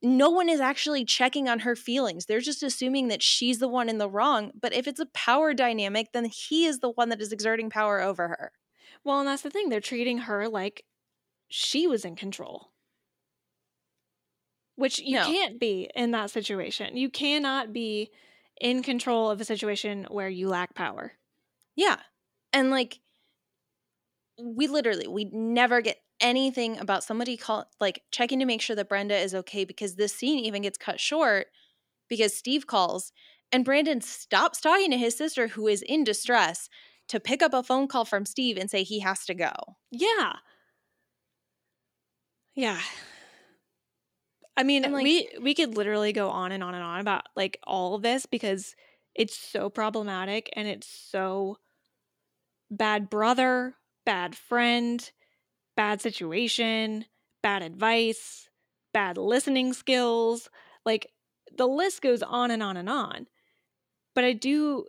no 0.02 0.30
one 0.30 0.48
is 0.48 0.60
actually 0.60 1.04
checking 1.04 1.48
on 1.48 1.60
her 1.60 1.74
feelings. 1.74 2.26
They're 2.26 2.40
just 2.40 2.62
assuming 2.62 3.08
that 3.08 3.22
she's 3.22 3.58
the 3.58 3.68
one 3.68 3.88
in 3.88 3.98
the 3.98 4.10
wrong. 4.10 4.52
But 4.60 4.74
if 4.74 4.86
it's 4.86 5.00
a 5.00 5.06
power 5.06 5.54
dynamic, 5.54 6.08
then 6.12 6.26
he 6.26 6.66
is 6.66 6.80
the 6.80 6.90
one 6.90 7.08
that 7.08 7.20
is 7.20 7.32
exerting 7.32 7.70
power 7.70 8.00
over 8.00 8.28
her. 8.28 8.52
Well, 9.04 9.20
and 9.20 9.28
that's 9.28 9.42
the 9.42 9.50
thing. 9.50 9.68
They're 9.68 9.80
treating 9.80 10.18
her 10.18 10.48
like 10.48 10.84
she 11.48 11.86
was 11.86 12.04
in 12.04 12.16
control 12.16 12.72
which 14.76 14.98
you 14.98 15.16
no. 15.16 15.24
can't 15.24 15.58
be 15.58 15.90
in 15.94 16.12
that 16.12 16.30
situation. 16.30 16.96
You 16.96 17.10
cannot 17.10 17.72
be 17.72 18.10
in 18.60 18.82
control 18.82 19.30
of 19.30 19.40
a 19.40 19.44
situation 19.44 20.06
where 20.10 20.28
you 20.28 20.48
lack 20.48 20.74
power. 20.74 21.12
Yeah. 21.74 21.96
And 22.52 22.70
like 22.70 23.00
we 24.40 24.66
literally 24.68 25.08
we 25.08 25.24
never 25.32 25.80
get 25.80 25.98
anything 26.20 26.78
about 26.78 27.04
somebody 27.04 27.36
call 27.36 27.66
like 27.80 28.02
checking 28.10 28.38
to 28.38 28.44
make 28.44 28.60
sure 28.60 28.76
that 28.76 28.88
Brenda 28.88 29.16
is 29.16 29.34
okay 29.34 29.64
because 29.64 29.94
this 29.94 30.14
scene 30.14 30.38
even 30.38 30.62
gets 30.62 30.78
cut 30.78 31.00
short 31.00 31.48
because 32.08 32.34
Steve 32.34 32.66
calls 32.66 33.12
and 33.52 33.64
Brandon 33.64 34.00
stops 34.00 34.60
talking 34.60 34.90
to 34.90 34.98
his 34.98 35.16
sister 35.16 35.48
who 35.48 35.68
is 35.68 35.82
in 35.82 36.04
distress 36.04 36.68
to 37.08 37.20
pick 37.20 37.42
up 37.42 37.54
a 37.54 37.62
phone 37.62 37.86
call 37.86 38.04
from 38.04 38.26
Steve 38.26 38.56
and 38.56 38.70
say 38.70 38.82
he 38.82 39.00
has 39.00 39.24
to 39.26 39.34
go. 39.34 39.52
Yeah. 39.90 40.34
Yeah. 42.54 42.80
I 44.56 44.62
mean, 44.62 44.82
like, 44.90 45.04
we 45.04 45.28
we 45.40 45.54
could 45.54 45.76
literally 45.76 46.12
go 46.12 46.30
on 46.30 46.50
and 46.50 46.64
on 46.64 46.74
and 46.74 46.82
on 46.82 47.00
about 47.00 47.24
like 47.36 47.58
all 47.64 47.94
of 47.94 48.02
this 48.02 48.24
because 48.24 48.74
it's 49.14 49.36
so 49.36 49.68
problematic 49.68 50.48
and 50.54 50.66
it's 50.66 50.88
so 50.88 51.58
bad 52.70 53.10
brother, 53.10 53.74
bad 54.06 54.34
friend, 54.34 55.10
bad 55.76 56.00
situation, 56.00 57.04
bad 57.42 57.62
advice, 57.62 58.48
bad 58.92 59.18
listening 59.18 59.72
skills. 59.72 60.48
Like 60.84 61.10
the 61.56 61.66
list 61.66 62.02
goes 62.02 62.22
on 62.22 62.50
and 62.50 62.62
on 62.62 62.76
and 62.76 62.88
on. 62.88 63.26
But 64.14 64.24
I 64.24 64.32
do 64.32 64.86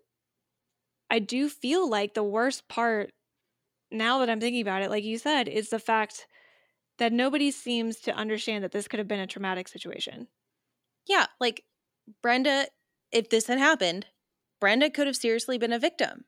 I 1.10 1.20
do 1.20 1.50
feel 1.50 1.90
like 1.90 2.14
the 2.14 2.24
worst 2.24 2.68
part 2.68 3.12
now 3.92 4.20
that 4.20 4.30
I'm 4.30 4.40
thinking 4.40 4.62
about 4.62 4.82
it, 4.82 4.90
like 4.90 5.04
you 5.04 5.18
said, 5.18 5.48
is 5.48 5.70
the 5.70 5.80
fact 5.80 6.28
that 6.98 7.14
nobody 7.14 7.52
seems 7.52 7.98
to 8.02 8.14
understand 8.14 8.64
that 8.64 8.72
this 8.72 8.88
could 8.88 9.00
have 9.00 9.08
been 9.08 9.20
a 9.20 9.28
traumatic 9.28 9.68
situation. 9.68 10.28
Yeah, 11.08 11.28
like 11.40 11.64
Brenda, 12.22 12.68
if 13.12 13.30
this 13.30 13.48
had 13.48 13.60
happened, 13.60 14.08
Brenda 14.60 14.90
could 14.90 15.08
have 15.08 15.16
seriously 15.16 15.58
been 15.58 15.72
a 15.72 15.80
victim. 15.80 16.26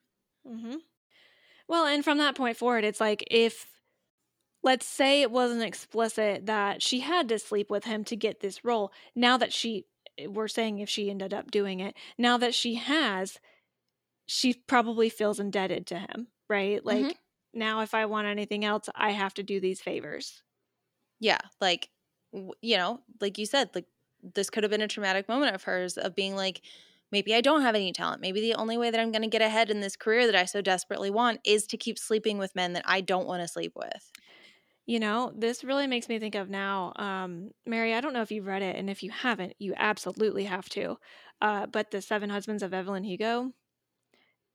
Mm-hmm. 0.47 0.75
Well, 1.67 1.85
and 1.85 2.03
from 2.03 2.17
that 2.19 2.35
point 2.35 2.57
forward, 2.57 2.83
it's 2.83 3.01
like 3.01 3.23
if, 3.29 3.67
let's 4.63 4.85
say 4.85 5.21
it 5.21 5.31
wasn't 5.31 5.63
explicit 5.63 6.45
that 6.45 6.81
she 6.81 6.99
had 6.99 7.29
to 7.29 7.39
sleep 7.39 7.69
with 7.69 7.85
him 7.85 8.03
to 8.05 8.15
get 8.15 8.39
this 8.39 8.63
role, 8.63 8.91
now 9.15 9.37
that 9.37 9.53
she, 9.53 9.85
we're 10.27 10.47
saying 10.47 10.79
if 10.79 10.89
she 10.89 11.09
ended 11.09 11.33
up 11.33 11.51
doing 11.51 11.79
it, 11.79 11.95
now 12.17 12.37
that 12.37 12.53
she 12.53 12.75
has, 12.75 13.39
she 14.25 14.53
probably 14.53 15.09
feels 15.09 15.39
indebted 15.39 15.87
to 15.87 15.99
him, 15.99 16.27
right? 16.49 16.85
Like, 16.85 17.05
mm-hmm. 17.05 17.59
now 17.59 17.81
if 17.81 17.93
I 17.93 18.05
want 18.05 18.27
anything 18.27 18.65
else, 18.65 18.89
I 18.95 19.11
have 19.11 19.33
to 19.35 19.43
do 19.43 19.59
these 19.59 19.81
favors. 19.81 20.43
Yeah, 21.19 21.39
like 21.59 21.89
you 22.31 22.77
know, 22.77 23.01
like 23.19 23.37
you 23.37 23.45
said, 23.45 23.71
like 23.73 23.85
this 24.35 24.49
could 24.49 24.63
have 24.63 24.71
been 24.71 24.81
a 24.81 24.87
traumatic 24.87 25.27
moment 25.27 25.55
of 25.55 25.63
hers 25.63 25.97
of 25.97 26.15
being 26.15 26.35
like 26.35 26.61
maybe 27.11 27.33
I 27.33 27.41
don't 27.41 27.61
have 27.61 27.75
any 27.75 27.91
talent. 27.91 28.21
Maybe 28.21 28.39
the 28.39 28.55
only 28.55 28.77
way 28.77 28.91
that 28.91 28.99
I'm 28.99 29.11
going 29.11 29.23
to 29.23 29.27
get 29.27 29.41
ahead 29.41 29.69
in 29.69 29.79
this 29.79 29.95
career 29.95 30.25
that 30.27 30.35
I 30.35 30.45
so 30.45 30.61
desperately 30.61 31.09
want 31.09 31.39
is 31.43 31.65
to 31.67 31.77
keep 31.77 31.97
sleeping 31.97 32.37
with 32.37 32.55
men 32.55 32.73
that 32.73 32.83
I 32.85 33.01
don't 33.01 33.27
want 33.27 33.41
to 33.41 33.47
sleep 33.47 33.73
with. 33.75 34.11
You 34.89 34.99
know, 34.99 35.31
this 35.35 35.63
really 35.63 35.85
makes 35.85 36.09
me 36.09 36.17
think 36.17 36.33
of 36.33 36.49
now, 36.49 36.93
um, 36.95 37.51
Mary. 37.67 37.93
I 37.93 38.01
don't 38.01 38.11
know 38.11 38.23
if 38.23 38.31
you've 38.31 38.47
read 38.47 38.63
it, 38.63 38.75
and 38.75 38.89
if 38.89 39.03
you 39.03 39.11
haven't, 39.11 39.53
you 39.59 39.75
absolutely 39.77 40.45
have 40.45 40.67
to. 40.69 40.97
Uh, 41.39 41.67
but 41.67 41.91
the 41.91 42.01
Seven 42.01 42.31
Husbands 42.31 42.63
of 42.63 42.73
Evelyn 42.73 43.03
Hugo, 43.03 43.51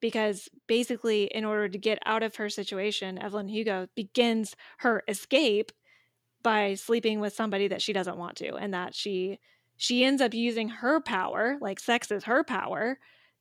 because 0.00 0.48
basically, 0.66 1.26
in 1.26 1.44
order 1.44 1.68
to 1.68 1.78
get 1.78 2.00
out 2.04 2.24
of 2.24 2.34
her 2.34 2.48
situation, 2.48 3.16
Evelyn 3.16 3.46
Hugo 3.46 3.86
begins 3.94 4.56
her 4.78 5.04
escape 5.06 5.70
by 6.42 6.74
sleeping 6.74 7.20
with 7.20 7.32
somebody 7.32 7.68
that 7.68 7.80
she 7.80 7.92
doesn't 7.92 8.18
want 8.18 8.36
to 8.38 8.56
and 8.56 8.74
that 8.74 8.92
she 8.92 9.38
she 9.76 10.04
ends 10.04 10.20
up 10.20 10.34
using 10.34 10.68
her 10.68 11.00
power 11.00 11.58
like 11.60 11.80
sex 11.80 12.10
is 12.10 12.24
her 12.24 12.44
power 12.44 12.98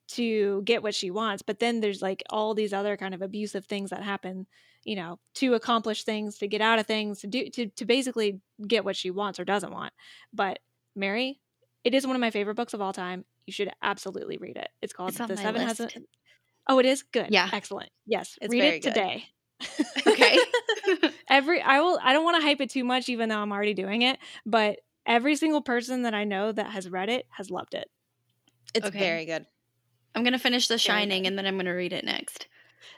to 0.07 0.61
get 0.63 0.83
what 0.83 0.95
she 0.95 1.11
wants 1.11 1.43
but 1.43 1.59
then 1.59 1.81
there's 1.81 2.01
like 2.01 2.23
all 2.29 2.53
these 2.53 2.73
other 2.73 2.97
kind 2.97 3.13
of 3.13 3.21
abusive 3.21 3.65
things 3.65 3.89
that 3.89 4.03
happen 4.03 4.47
you 4.83 4.95
know 4.95 5.19
to 5.35 5.53
accomplish 5.53 6.03
things 6.03 6.37
to 6.37 6.47
get 6.47 6.61
out 6.61 6.79
of 6.79 6.85
things 6.85 7.19
to 7.21 7.27
do 7.27 7.49
to, 7.49 7.67
to 7.67 7.85
basically 7.85 8.39
get 8.67 8.83
what 8.83 8.95
she 8.95 9.11
wants 9.11 9.39
or 9.39 9.45
doesn't 9.45 9.71
want 9.71 9.93
but 10.33 10.59
Mary, 10.95 11.39
it 11.83 11.93
is 11.93 12.05
one 12.05 12.15
of 12.15 12.19
my 12.19 12.29
favorite 12.31 12.55
books 12.55 12.73
of 12.73 12.81
all 12.81 12.93
time. 12.93 13.25
You 13.45 13.53
should 13.53 13.71
absolutely 13.81 14.37
read 14.37 14.57
it. 14.57 14.69
It's 14.81 14.93
called 14.93 15.09
It's 15.09 15.17
The 15.17 15.35
Seven 15.37 15.65
list. 15.65 15.79
Hasn't. 15.79 16.05
Oh, 16.67 16.79
it 16.79 16.85
is 16.85 17.03
good. 17.03 17.27
Yeah. 17.29 17.49
excellent. 17.51 17.89
Yes, 18.05 18.37
It's 18.41 18.51
read 18.51 18.75
it 18.75 18.83
today. 18.83 19.25
Okay. 20.07 20.37
every 21.29 21.61
I 21.61 21.79
will. 21.81 21.99
I 22.01 22.13
don't 22.13 22.23
want 22.23 22.37
to 22.37 22.47
hype 22.47 22.61
it 22.61 22.69
too 22.69 22.83
much, 22.83 23.09
even 23.09 23.29
though 23.29 23.39
I'm 23.39 23.51
already 23.51 23.73
doing 23.73 24.01
it. 24.03 24.17
But 24.45 24.79
every 25.05 25.35
single 25.35 25.61
person 25.61 26.03
that 26.03 26.13
I 26.13 26.23
know 26.23 26.51
that 26.51 26.67
has 26.67 26.89
read 26.89 27.09
it 27.09 27.25
has 27.31 27.49
loved 27.49 27.73
it. 27.73 27.89
It's 28.73 28.87
Okay. 28.87 28.99
very 28.99 29.25
good. 29.25 29.45
I'm 30.15 30.23
gonna 30.23 30.39
finish 30.39 30.67
The 30.67 30.77
Shining 30.77 31.27
and 31.27 31.37
then 31.37 31.45
I'm 31.45 31.57
gonna 31.57 31.75
read 31.75 31.91
it 31.91 32.05
next. 32.05 32.47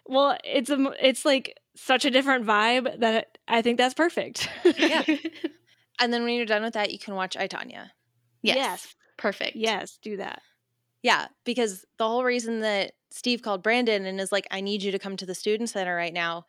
Well, 0.06 0.38
it's 0.44 0.70
a. 0.70 0.94
It's 0.99 1.26
like 1.26 1.56
such 1.76 2.06
a 2.06 2.11
different 2.11 2.45
vibe 2.45 2.99
that 2.99 3.38
I 3.47 3.61
think 3.61 3.77
that's 3.77 3.93
perfect. 3.93 4.49
Yeah. 4.77 5.03
And 5.97 6.11
then 6.11 6.26
when 6.26 6.34
you're 6.34 6.45
done 6.45 6.64
with 6.64 6.73
that, 6.73 6.91
you 6.91 6.99
can 6.99 7.15
watch 7.15 7.38
I 7.38 7.47
Tonya. 7.47 7.89
yes. 8.41 8.57
Yes. 8.57 8.95
Perfect. 9.18 9.56
yes, 9.56 9.97
do 10.02 10.18
that. 10.18 10.41
Yeah, 11.03 11.27
because 11.45 11.85
the 11.97 12.06
whole 12.06 12.26
reason 12.26 12.60
that 12.61 12.91
Steve 13.11 13.41
called 13.41 13.64
Brandon 13.64 14.06
and 14.06 14.19
is 14.19 14.30
like, 14.31 14.45
I 14.52 14.60
need 14.60 14.84
you 14.84 14.91
to 14.91 14.99
come 14.99 15.15
to 15.15 15.26
the 15.26 15.34
student 15.34 15.69
center 15.69 15.95
right 15.95 16.14
now 16.14 16.45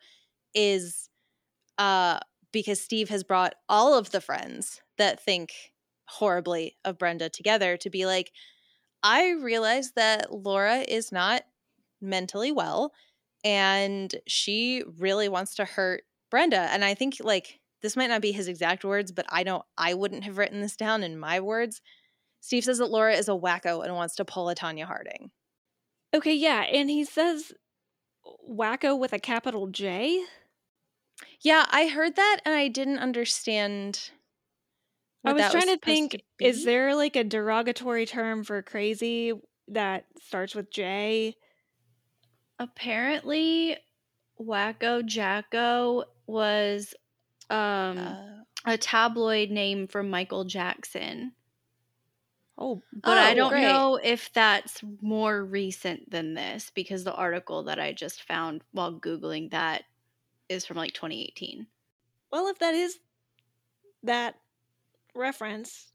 is 0.53 1.09
uh 1.77 2.19
because 2.51 2.81
Steve 2.81 3.07
has 3.09 3.23
brought 3.23 3.55
all 3.69 3.97
of 3.97 4.11
the 4.11 4.19
friends 4.19 4.81
that 4.97 5.23
think 5.23 5.53
horribly 6.07 6.75
of 6.83 6.97
Brenda 6.97 7.29
together 7.29 7.77
to 7.77 7.89
be 7.89 8.05
like, 8.05 8.31
I 9.03 9.31
realize 9.31 9.91
that 9.95 10.33
Laura 10.33 10.79
is 10.79 11.11
not 11.11 11.43
mentally 12.01 12.51
well 12.51 12.91
and 13.47 14.13
she 14.27 14.83
really 14.97 15.29
wants 15.29 15.55
to 15.55 15.63
hurt 15.63 16.03
Brenda. 16.29 16.59
And 16.59 16.83
I 16.83 16.93
think 16.93 17.15
like 17.21 17.61
this 17.81 17.95
might 17.95 18.09
not 18.09 18.21
be 18.21 18.33
his 18.33 18.49
exact 18.49 18.83
words, 18.83 19.13
but 19.13 19.25
I 19.29 19.43
don't 19.43 19.63
I 19.77 19.93
wouldn't 19.93 20.25
have 20.25 20.37
written 20.37 20.59
this 20.59 20.75
down 20.75 21.01
in 21.01 21.17
my 21.17 21.39
words. 21.39 21.81
Steve 22.41 22.65
says 22.65 22.79
that 22.79 22.91
Laura 22.91 23.13
is 23.13 23.29
a 23.29 23.31
wacko 23.31 23.85
and 23.85 23.95
wants 23.95 24.15
to 24.17 24.25
pull 24.25 24.49
a 24.49 24.55
Tonya 24.55 24.83
Harding. 24.83 25.31
Okay, 26.13 26.33
yeah, 26.33 26.63
and 26.63 26.89
he 26.89 27.05
says 27.05 27.53
wacko 28.49 28.99
with 28.99 29.13
a 29.13 29.19
capital 29.19 29.67
J. 29.67 30.25
Yeah, 31.39 31.65
I 31.71 31.87
heard 31.87 32.17
that 32.17 32.41
and 32.43 32.53
I 32.53 32.67
didn't 32.67 32.99
understand. 32.99 34.11
I 35.23 35.31
was 35.31 35.43
trying 35.43 35.63
to 35.63 35.71
supposed 35.71 35.83
think 35.83 36.21
is 36.41 36.65
there 36.65 36.95
like 36.95 37.15
a 37.15 37.23
derogatory 37.23 38.05
term 38.05 38.43
for 38.43 38.61
crazy 38.61 39.31
that 39.69 40.05
starts 40.21 40.53
with 40.53 40.69
J? 40.69 41.37
Apparently, 42.59 43.77
Wacko 44.39 45.05
Jacko 45.05 46.05
was 46.27 46.93
um 47.49 47.97
Uh, 47.97 48.43
a 48.65 48.77
tabloid 48.77 49.49
name 49.51 49.87
for 49.87 50.03
Michael 50.03 50.45
Jackson. 50.45 51.33
Oh, 52.57 52.83
But 52.91 53.17
I 53.17 53.33
Oh, 53.33 53.33
don't 53.33 53.49
great. 53.49 53.61
know 53.61 53.95
if 53.95 54.31
that's 54.33 54.83
more 55.01 55.43
recent 55.43 56.09
than 56.11 56.33
this 56.35 56.69
because 56.69 57.03
the 57.03 57.13
article 57.15 57.63
that 57.63 57.79
I 57.79 57.93
just 57.93 58.21
found 58.23 58.63
while 58.71 58.99
Googling 58.99 59.49
that 59.51 59.85
is 60.49 60.65
from 60.65 60.77
like 60.77 60.93
2018. 60.93 61.67
well, 62.31 62.47
if 62.47 62.59
that 62.59 62.73
is 62.73 62.99
that 64.03 64.39
reference, 65.15 65.93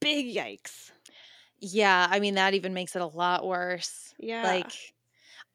big 0.00 0.26
yikes. 0.34 0.90
yeah, 1.60 2.06
I 2.10 2.20
mean 2.20 2.34
that 2.34 2.54
even 2.54 2.74
makes 2.74 2.96
it 2.96 3.02
a 3.02 3.06
lot 3.06 3.46
worse. 3.46 4.14
Yeah. 4.18 4.42
Like 4.42 4.94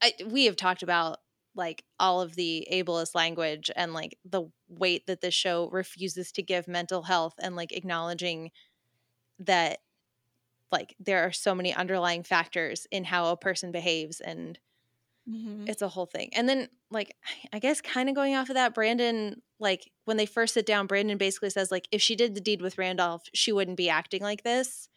I, 0.01 0.13
we 0.25 0.45
have 0.45 0.55
talked 0.55 0.83
about 0.83 1.19
like 1.55 1.83
all 1.99 2.21
of 2.21 2.35
the 2.35 2.67
ableist 2.71 3.13
language 3.13 3.69
and 3.75 3.93
like 3.93 4.17
the 4.23 4.43
weight 4.69 5.05
that 5.07 5.21
this 5.21 5.33
show 5.33 5.69
refuses 5.69 6.31
to 6.33 6.43
give 6.43 6.67
mental 6.67 7.03
health 7.03 7.33
and 7.39 7.55
like 7.55 7.71
acknowledging 7.73 8.51
that 9.39 9.79
like 10.71 10.95
there 10.99 11.23
are 11.25 11.31
so 11.31 11.55
many 11.55 11.73
underlying 11.73 12.23
factors 12.23 12.87
in 12.91 13.03
how 13.05 13.27
a 13.31 13.37
person 13.37 13.71
behaves 13.71 14.21
and 14.21 14.59
Mhm. 15.27 15.67
it's 15.67 15.81
a 15.81 15.87
whole 15.89 16.05
thing. 16.05 16.29
And 16.33 16.47
then 16.49 16.69
like 16.89 17.15
I 17.53 17.59
guess 17.59 17.81
kind 17.81 18.09
of 18.09 18.15
going 18.15 18.35
off 18.35 18.49
of 18.49 18.55
that 18.55 18.73
Brandon 18.73 19.41
like 19.59 19.91
when 20.05 20.17
they 20.17 20.25
first 20.25 20.53
sit 20.53 20.65
down 20.65 20.87
Brandon 20.87 21.17
basically 21.17 21.49
says 21.51 21.71
like 21.71 21.87
if 21.91 22.01
she 22.01 22.15
did 22.15 22.35
the 22.35 22.41
deed 22.41 22.61
with 22.61 22.77
Randolph, 22.77 23.23
she 23.33 23.51
wouldn't 23.51 23.77
be 23.77 23.89
acting 23.89 24.21
like 24.21 24.43
this. 24.43 24.89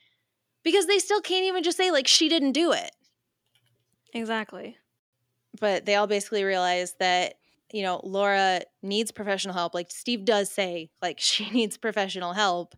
Because 0.64 0.86
they 0.86 0.98
still 0.98 1.22
can't 1.22 1.46
even 1.46 1.62
just 1.62 1.78
say 1.78 1.90
like 1.90 2.08
she 2.08 2.28
didn't 2.28 2.52
do 2.52 2.72
it. 2.72 2.92
exactly. 4.12 4.76
But 5.60 5.86
they 5.86 5.94
all 5.94 6.06
basically 6.06 6.44
realize 6.44 6.94
that 7.00 7.34
you 7.72 7.82
know 7.82 8.00
Laura 8.04 8.62
needs 8.82 9.12
professional 9.12 9.54
help. 9.54 9.74
Like 9.74 9.90
Steve 9.90 10.24
does 10.24 10.50
say 10.50 10.90
like 11.02 11.20
she 11.20 11.50
needs 11.50 11.76
professional 11.76 12.32
help 12.32 12.74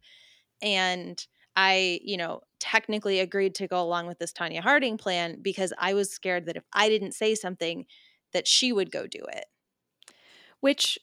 and 0.63 1.25
I, 1.57 2.01
you 2.05 2.19
know, 2.19 2.43
technically 2.61 3.21
agreed 3.21 3.55
to 3.57 3.67
go 3.67 3.81
along 3.81 4.07
with 4.07 4.19
this 4.19 4.33
Tonya 4.33 4.61
Harding 4.61 4.99
plan 4.99 5.41
because 5.41 5.73
I 5.79 5.95
was 5.95 6.11
scared 6.11 6.47
that 6.47 6.57
if 6.57 6.65
I 6.73 6.89
didn't 6.91 7.13
say 7.13 7.35
something 7.35 7.87
that 8.33 8.47
she 8.47 8.73
would 8.73 8.91
go 8.91 9.07
do 9.07 9.25
it. 9.33 9.47
Which 10.61 10.99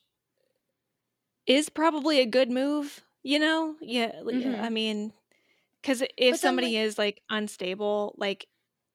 is 1.48 1.70
probably 1.70 2.20
a 2.20 2.26
good 2.26 2.52
move, 2.52 3.02
you 3.24 3.40
know? 3.40 3.76
Yeah, 3.82 4.14
Mhm. 4.22 4.62
I 4.62 4.70
mean, 4.70 5.14
because 5.82 6.04
if 6.18 6.38
somebody 6.38 6.78
like- 6.78 6.86
is 6.86 6.98
like 6.98 7.22
unstable, 7.30 8.14
like, 8.18 8.48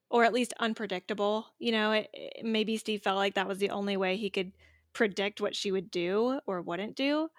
or 0.09 0.23
at 0.23 0.33
least 0.33 0.53
unpredictable, 0.59 1.47
you 1.59 1.71
know, 1.71 1.91
it, 1.91 2.09
it- 2.13 2.45
maybe 2.45 2.77
Steve 2.77 3.01
felt 3.01 3.17
like 3.17 3.35
that 3.35 3.47
was 3.47 3.59
the 3.59 3.69
only 3.69 3.97
way 3.97 4.17
he 4.17 4.29
could 4.29 4.51
predict 4.93 5.39
what 5.41 5.55
she 5.55 5.71
would 5.71 5.91
do 5.91 6.39
or 6.47 6.61
wouldn't 6.61 6.95
do. 6.95 7.29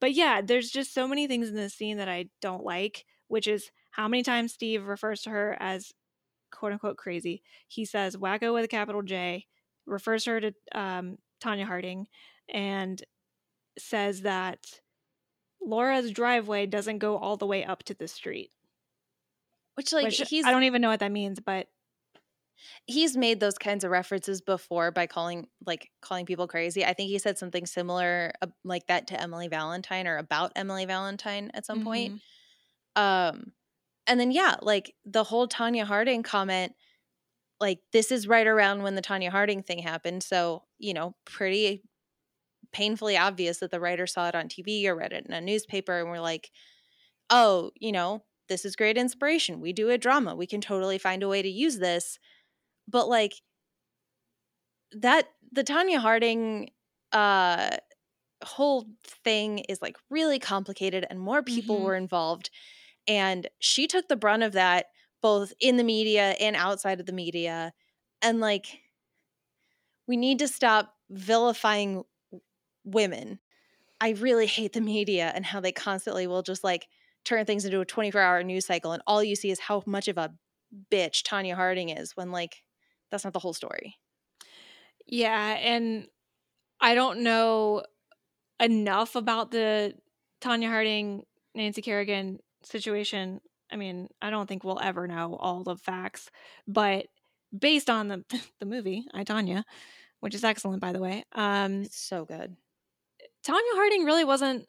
But 0.00 0.12
yeah, 0.12 0.40
there's 0.42 0.70
just 0.70 0.92
so 0.92 1.06
many 1.08 1.26
things 1.26 1.48
in 1.48 1.54
this 1.54 1.74
scene 1.74 1.96
that 1.98 2.08
I 2.08 2.26
don't 2.42 2.64
like, 2.64 3.04
which 3.28 3.46
is 3.46 3.70
how 3.92 4.08
many 4.08 4.22
times 4.22 4.52
Steve 4.52 4.84
refers 4.86 5.22
to 5.22 5.30
her 5.30 5.56
as 5.58 5.92
quote 6.50 6.72
unquote 6.72 6.96
crazy. 6.96 7.42
He 7.68 7.84
says 7.84 8.16
wacko 8.16 8.52
with 8.52 8.64
a 8.64 8.68
capital 8.68 9.02
J, 9.02 9.46
refers 9.86 10.24
her 10.26 10.40
to 10.40 10.52
um, 10.74 11.16
Tonya 11.42 11.64
Harding, 11.64 12.08
and 12.52 13.02
says 13.78 14.22
that 14.22 14.58
Laura's 15.62 16.10
driveway 16.10 16.66
doesn't 16.66 16.98
go 16.98 17.16
all 17.16 17.36
the 17.36 17.46
way 17.46 17.64
up 17.64 17.82
to 17.84 17.94
the 17.94 18.08
street. 18.08 18.50
Which 19.74 19.92
like 19.92 20.04
which 20.04 20.30
he's 20.30 20.44
I 20.44 20.50
don't 20.52 20.64
even 20.64 20.82
know 20.82 20.88
what 20.88 21.00
that 21.00 21.12
means, 21.12 21.40
but 21.40 21.68
he's 22.86 23.16
made 23.16 23.40
those 23.40 23.58
kinds 23.58 23.84
of 23.84 23.90
references 23.90 24.40
before 24.40 24.90
by 24.90 25.06
calling 25.06 25.48
like 25.66 25.90
calling 26.02 26.26
people 26.26 26.48
crazy. 26.48 26.84
I 26.84 26.92
think 26.94 27.08
he 27.10 27.18
said 27.18 27.38
something 27.38 27.66
similar 27.66 28.32
uh, 28.42 28.48
like 28.64 28.86
that 28.88 29.06
to 29.08 29.20
Emily 29.20 29.48
Valentine 29.48 30.06
or 30.06 30.16
about 30.18 30.52
Emily 30.56 30.84
Valentine 30.86 31.50
at 31.54 31.66
some 31.66 31.80
point. 31.80 32.12
Mhm. 32.12 32.20
Um 32.96 33.52
and 34.06 34.20
then 34.20 34.30
yeah, 34.32 34.56
like 34.62 34.94
the 35.04 35.24
whole 35.24 35.48
Tonya 35.48 35.84
Harding 35.84 36.22
comment 36.22 36.74
like 37.60 37.80
this 37.92 38.12
is 38.12 38.28
right 38.28 38.46
around 38.46 38.82
when 38.82 38.94
the 38.96 39.02
Tonya 39.02 39.30
Harding 39.30 39.62
thing 39.62 39.80
happened, 39.80 40.22
so, 40.22 40.64
you 40.78 40.94
know, 40.94 41.16
pretty 41.24 41.84
painfully 42.72 43.16
obvious 43.16 43.58
that 43.58 43.70
the 43.70 43.80
writer 43.80 44.06
saw 44.06 44.28
it 44.28 44.34
on 44.34 44.48
TV 44.48 44.86
or 44.88 44.96
read 44.96 45.12
it 45.12 45.26
in 45.26 45.32
a 45.32 45.40
newspaper 45.40 46.00
and 46.00 46.10
were 46.10 46.20
like, 46.20 46.50
"Oh, 47.30 47.72
you 47.76 47.92
know, 47.92 48.24
this 48.48 48.64
is 48.64 48.76
great 48.76 48.98
inspiration. 48.98 49.60
We 49.60 49.72
do 49.72 49.90
a 49.90 49.98
drama. 49.98 50.34
We 50.36 50.46
can 50.46 50.60
totally 50.62 50.98
find 50.98 51.22
a 51.22 51.28
way 51.28 51.42
to 51.42 51.48
use 51.50 51.78
this." 51.78 52.18
But 52.88 53.08
like 53.08 53.34
that 54.92 55.28
the 55.52 55.64
Tonya 55.64 55.98
Harding 55.98 56.70
uh 57.12 57.76
whole 58.44 58.86
thing 59.04 59.60
is 59.60 59.82
like 59.82 59.96
really 60.10 60.38
complicated 60.38 61.06
and 61.10 61.20
more 61.20 61.42
people 61.42 61.78
Mhm. 61.78 61.84
were 61.84 61.96
involved. 61.96 62.50
And 63.08 63.48
she 63.60 63.86
took 63.86 64.08
the 64.08 64.16
brunt 64.16 64.42
of 64.44 64.52
that 64.54 64.88
both 65.22 65.52
in 65.60 65.76
the 65.76 65.84
media 65.84 66.32
and 66.40 66.56
outside 66.56 67.00
of 67.00 67.06
the 67.06 67.12
media. 67.12 67.72
And 68.22 68.40
like 68.40 68.80
we 70.06 70.16
need 70.16 70.38
to 70.38 70.48
stop 70.48 70.94
vilifying 71.10 72.04
women. 72.84 73.40
I 74.00 74.10
really 74.10 74.46
hate 74.46 74.74
the 74.74 74.80
media 74.80 75.32
and 75.34 75.46
how 75.46 75.60
they 75.60 75.72
constantly 75.72 76.26
will 76.26 76.42
just 76.42 76.64
like 76.64 76.88
turn 77.24 77.46
things 77.46 77.64
into 77.66 77.80
a 77.80 77.86
24 77.86 78.20
hour 78.20 78.42
news 78.44 78.66
cycle 78.66 78.92
and 78.92 79.02
all 79.06 79.24
you 79.24 79.36
see 79.36 79.50
is 79.50 79.60
how 79.60 79.82
much 79.86 80.08
of 80.08 80.18
a 80.18 80.34
bitch 80.92 81.22
tonya 81.24 81.54
harding 81.54 81.90
is 81.90 82.16
when 82.16 82.32
like 82.32 82.62
that's 83.10 83.24
not 83.24 83.32
the 83.32 83.38
whole 83.38 83.54
story 83.54 83.96
yeah, 85.06 85.56
and 85.60 86.08
I 86.80 86.94
don't 86.94 87.20
know 87.20 87.84
enough 88.60 89.14
about 89.14 89.50
the 89.50 89.94
Tonya 90.40 90.68
Harding, 90.68 91.22
Nancy 91.54 91.82
Kerrigan 91.82 92.38
situation. 92.62 93.40
I 93.72 93.76
mean, 93.76 94.08
I 94.20 94.30
don't 94.30 94.46
think 94.46 94.64
we'll 94.64 94.80
ever 94.80 95.06
know 95.06 95.36
all 95.38 95.62
the 95.62 95.76
facts, 95.76 96.30
but 96.66 97.06
based 97.56 97.88
on 97.88 98.08
the 98.08 98.24
the 98.60 98.66
movie 98.66 99.04
I 99.14 99.24
Tonya, 99.24 99.62
which 100.20 100.34
is 100.34 100.44
excellent 100.44 100.80
by 100.80 100.92
the 100.92 101.00
way, 101.00 101.24
um, 101.34 101.82
it's 101.82 101.98
so 101.98 102.24
good 102.24 102.56
Tonya 103.46 103.74
Harding 103.74 104.04
really 104.04 104.24
wasn't 104.24 104.66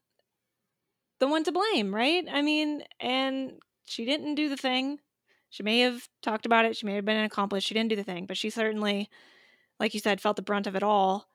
the 1.20 1.28
one 1.28 1.44
to 1.46 1.52
blame, 1.52 1.94
right? 1.94 2.26
I 2.32 2.42
mean, 2.44 2.84
and 3.00 3.54
she 3.86 4.06
didn't 4.06 4.36
do 4.36 4.50
the 4.50 4.58
thing. 4.58 5.00
She 5.50 5.64
may 5.64 5.80
have 5.80 6.08
talked 6.22 6.46
about 6.46 6.66
it. 6.66 6.76
She 6.78 6.86
may 6.86 6.96
have 6.96 7.06
been 7.06 7.18
an 7.18 7.26
accomplice. 7.26 7.64
She 7.64 7.74
didn't 7.74 7.90
do 7.90 7.96
the 7.96 8.04
thing, 8.04 8.26
but 8.26 8.38
she 8.38 8.50
certainly, 8.50 9.10
like 9.80 9.94
you 9.94 10.00
said, 10.00 10.22
felt 10.22 10.36
the 10.36 10.42
brunt 10.42 10.68
of 10.68 10.76
it 10.76 10.84
all. 10.84 11.28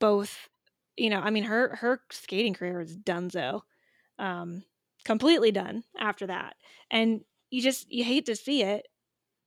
Both, 0.00 0.48
you 0.96 1.10
know, 1.10 1.20
I 1.20 1.30
mean, 1.30 1.44
her 1.44 1.76
her 1.76 2.02
skating 2.10 2.54
career 2.54 2.80
is 2.80 2.96
donezo. 2.96 3.62
Um, 4.18 4.64
completely 5.04 5.52
done 5.52 5.84
after 5.98 6.26
that. 6.26 6.56
And 6.90 7.24
you 7.50 7.62
just 7.62 7.90
you 7.90 8.04
hate 8.04 8.26
to 8.26 8.36
see 8.36 8.62
it 8.62 8.86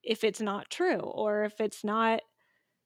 if 0.04 0.24
it's 0.24 0.42
not 0.42 0.70
true 0.70 1.00
or 1.00 1.44
if 1.46 1.60
it's 1.60 1.84
not 1.84 2.22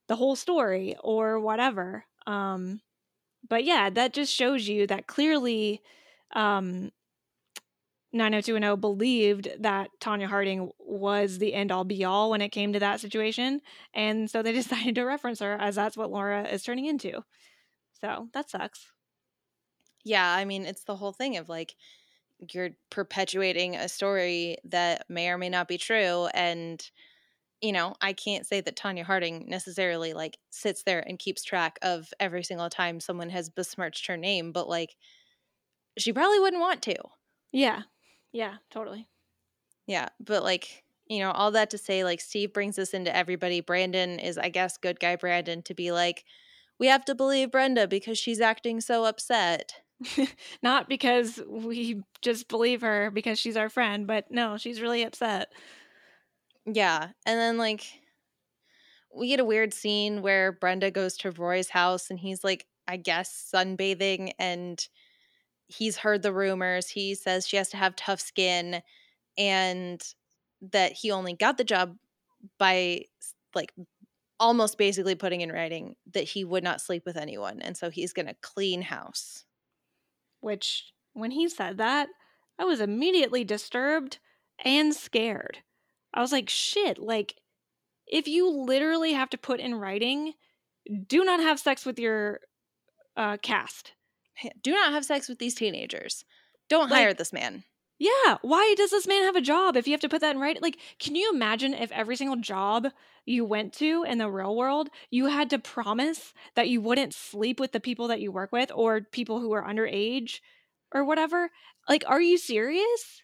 the 0.08 0.16
whole 0.16 0.36
story 0.36 0.96
or 1.02 1.40
whatever. 1.40 2.06
Um 2.28 2.82
but 3.50 3.64
yeah, 3.64 3.90
that 3.90 4.14
just 4.14 4.34
shows 4.34 4.68
you 4.68 4.88
that 4.88 5.08
clearly 5.08 5.82
um 6.36 6.92
90210 8.14 8.80
believed 8.82 9.50
that 9.60 9.90
Tonya 10.00 10.28
Harding 10.28 10.70
was 10.80 11.38
the 11.38 11.54
end 11.54 11.72
all 11.72 11.86
be 11.86 12.04
all 12.04 12.30
when 12.30 12.42
it 12.42 12.50
came 12.50 12.74
to 12.74 12.80
that 12.80 13.00
situation. 13.00 13.62
And 13.94 14.30
so 14.30 14.42
they 14.42 14.52
decided 14.54 14.96
to 14.96 15.04
reference 15.04 15.40
her 15.40 15.54
as 15.54 15.76
that's 15.76 15.98
what 15.98 16.12
Laura 16.12 16.44
is 16.48 16.64
turning 16.64 16.86
into. 16.86 17.24
So 18.02 18.28
that 18.34 18.50
sucks. 18.50 18.92
Yeah, 20.04 20.34
I 20.34 20.46
mean, 20.46 20.66
it's 20.66 20.84
the 20.84 20.96
whole 20.96 21.14
thing 21.14 21.38
of 21.38 21.48
like 21.48 21.76
you're 22.52 22.72
perpetuating 22.90 23.76
a 23.76 23.88
story 23.88 24.58
that 24.66 25.06
may 25.10 25.30
or 25.30 25.38
may 25.38 25.50
not 25.50 25.68
be 25.68 25.78
true. 25.78 26.28
And, 26.34 26.84
you 27.62 27.72
know, 27.72 27.96
I 28.02 28.14
can't 28.14 28.48
say 28.48 28.62
that 28.62 28.76
Tonya 28.76 29.04
Harding 29.04 29.46
necessarily 29.48 30.14
like 30.14 30.38
sits 30.50 30.84
there 30.84 31.04
and 31.08 31.20
keeps 31.20 31.44
track 31.44 31.78
of 31.84 32.12
every 32.20 32.44
single 32.44 32.70
time 32.70 33.00
someone 33.00 33.30
has 33.30 33.50
besmirched 33.50 34.08
her 34.08 34.18
name, 34.18 34.52
but 34.52 34.68
like 34.68 34.96
she 35.98 36.14
probably 36.14 36.40
wouldn't 36.40 36.62
want 36.62 36.82
to. 36.84 36.96
Yeah. 37.52 37.84
Yeah, 38.32 38.56
totally. 38.70 39.08
Yeah, 39.88 40.10
but 40.20 40.44
like, 40.44 40.84
you 41.08 41.20
know, 41.20 41.32
all 41.32 41.52
that 41.52 41.70
to 41.72 41.78
say, 41.78 42.04
like, 42.04 42.22
Steve 42.22 42.54
brings 42.54 42.76
this 42.78 42.94
into 42.94 43.16
everybody. 43.16 43.62
Brandon 43.62 44.20
is, 44.20 44.38
I 44.38 44.50
guess, 44.50 44.78
good 44.78 45.00
guy 45.00 45.16
Brandon 45.16 45.62
to 45.64 45.74
be 45.74 45.92
like, 45.92 46.24
we 46.80 46.88
have 46.88 47.06
to 47.06 47.16
believe 47.16 47.52
Brenda 47.52 47.88
because 47.88 48.18
she's 48.18 48.42
acting 48.42 48.82
so 48.82 49.06
upset. 49.06 49.74
Not 50.64 50.90
because 50.90 51.42
we 51.48 52.02
just 52.22 52.48
believe 52.48 52.82
her 52.82 53.12
because 53.12 53.38
she's 53.40 53.58
our 53.58 53.70
friend, 53.70 54.08
but 54.08 54.32
no, 54.32 54.58
she's 54.58 54.82
really 54.82 55.04
upset. 55.04 55.52
Yeah. 56.66 57.10
And 57.26 57.40
then, 57.40 57.58
like, 57.58 57.86
we 59.14 59.28
get 59.28 59.40
a 59.40 59.46
weird 59.46 59.74
scene 59.74 60.22
where 60.22 60.52
Brenda 60.52 60.92
goes 60.92 61.18
to 61.18 61.32
Roy's 61.32 61.70
house 61.70 62.10
and 62.10 62.20
he's 62.20 62.44
like, 62.44 62.66
I 62.88 62.98
guess, 62.98 63.52
sunbathing 63.54 64.32
and 64.40 64.86
he's 65.72 65.98
heard 65.98 66.22
the 66.22 66.34
rumors. 66.34 66.90
He 66.90 67.16
says 67.16 67.48
she 67.48 67.58
has 67.58 67.70
to 67.70 67.78
have 67.78 67.96
tough 67.96 68.20
skin 68.20 68.82
and 69.38 70.02
that 70.72 70.92
he 70.92 71.12
only 71.12 71.34
got 71.34 71.58
the 71.58 71.64
job 71.64 71.96
by 72.60 73.06
like 73.56 73.74
almost 74.40 74.78
basically 74.78 75.16
putting 75.16 75.42
in 75.42 75.52
writing 75.52 75.96
that 76.14 76.24
he 76.24 76.44
would 76.44 76.64
not 76.64 76.82
sleep 76.82 77.04
with 77.06 77.16
anyone 77.16 77.62
and 77.62 77.78
so 77.78 77.90
he's 77.90 78.14
going 78.14 78.26
to 78.26 78.36
clean 78.42 78.82
house. 78.82 79.46
Which 80.42 80.92
when 81.14 81.32
he 81.32 81.48
said 81.48 81.78
that, 81.78 82.10
I 82.60 82.66
was 82.66 82.82
immediately 82.82 83.44
disturbed 83.44 84.20
and 84.64 84.94
scared. 84.94 85.60
I 86.14 86.22
was 86.22 86.32
like, 86.32 86.50
shit, 86.50 86.98
like 86.98 87.36
if 88.08 88.28
you 88.28 88.50
literally 88.50 89.14
have 89.14 89.30
to 89.30 89.38
put 89.38 89.60
in 89.60 89.76
writing, 89.76 90.34
do 91.08 91.24
not 91.24 91.40
have 91.40 91.60
sex 91.60 91.86
with 91.86 92.00
your 92.00 92.42
uh, 93.16 93.38
cast 93.38 93.94
do 94.62 94.72
not 94.72 94.92
have 94.92 95.06
sex 95.06 95.28
with 95.28 95.40
these 95.40 95.56
teenagers. 95.56 96.26
Don't 96.70 96.90
like, 96.90 97.00
hire 97.00 97.14
this 97.14 97.34
man. 97.34 97.64
Yeah. 98.00 98.38
Why 98.42 98.74
does 98.78 98.90
this 98.90 99.06
man 99.06 99.24
have 99.24 99.36
a 99.36 99.42
job 99.42 99.78
if 99.78 99.88
you 99.88 99.94
have 99.94 100.02
to 100.02 100.10
put 100.10 100.22
that 100.22 100.36
in 100.36 100.42
writing? 100.42 100.62
Like, 100.62 100.78
can 100.98 101.16
you 101.16 101.32
imagine 101.32 101.74
if 101.74 101.92
every 101.92 102.16
single 102.16 102.38
job 102.38 102.88
you 103.26 103.46
went 103.46 103.74
to 103.74 104.04
in 104.04 104.18
the 104.18 104.30
real 104.30 104.56
world, 104.56 104.90
you 105.12 105.28
had 105.28 105.50
to 105.52 105.60
promise 105.60 106.34
that 106.56 106.70
you 106.70 106.82
wouldn't 106.82 107.14
sleep 107.14 107.60
with 107.60 107.74
the 107.74 107.80
people 107.80 108.08
that 108.08 108.20
you 108.20 108.32
work 108.32 108.52
with 108.52 108.72
or 108.74 109.02
people 109.02 109.40
who 109.40 109.52
are 109.52 109.64
underage 109.64 110.40
or 110.92 111.06
whatever? 111.06 111.52
Like, 111.88 112.04
are 112.08 112.22
you 112.22 112.38
serious? 112.38 113.22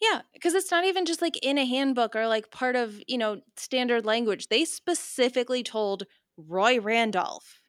Yeah, 0.00 0.22
because 0.32 0.54
it's 0.54 0.70
not 0.70 0.84
even 0.84 1.04
just 1.04 1.22
like 1.22 1.36
in 1.42 1.58
a 1.58 1.66
handbook 1.66 2.16
or 2.16 2.26
like 2.26 2.50
part 2.50 2.76
of, 2.76 3.00
you 3.06 3.18
know, 3.18 3.40
standard 3.56 4.06
language. 4.06 4.48
They 4.48 4.64
specifically 4.64 5.62
told 5.62 6.04
Roy 6.36 6.80
Randolph 6.80 7.60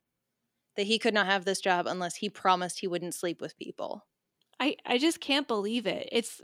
that 0.76 0.86
he 0.86 1.00
could 1.00 1.14
not 1.14 1.28
have 1.28 1.46
this 1.46 1.62
job 1.62 1.88
unless 1.88 2.16
he 2.16 2.30
promised 2.30 2.80
he 2.80 2.88
wouldn't 2.88 3.14
sleep 3.14 3.42
with 3.42 3.58
people. 3.58 4.06
I 4.60 4.78
I 4.86 4.98
just 4.98 5.20
can't 5.20 5.48
believe 5.48 5.86
it. 5.88 6.10
It's 6.12 6.42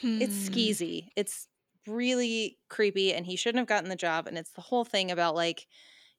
hmm. 0.00 0.20
it's 0.20 0.48
skeezy. 0.48 1.08
It's 1.16 1.48
really 1.86 2.58
creepy 2.68 3.14
and 3.14 3.24
he 3.24 3.36
shouldn't 3.36 3.60
have 3.60 3.68
gotten 3.68 3.88
the 3.88 3.96
job 3.96 4.26
and 4.26 4.36
it's 4.36 4.50
the 4.52 4.60
whole 4.60 4.84
thing 4.84 5.10
about 5.10 5.34
like, 5.34 5.66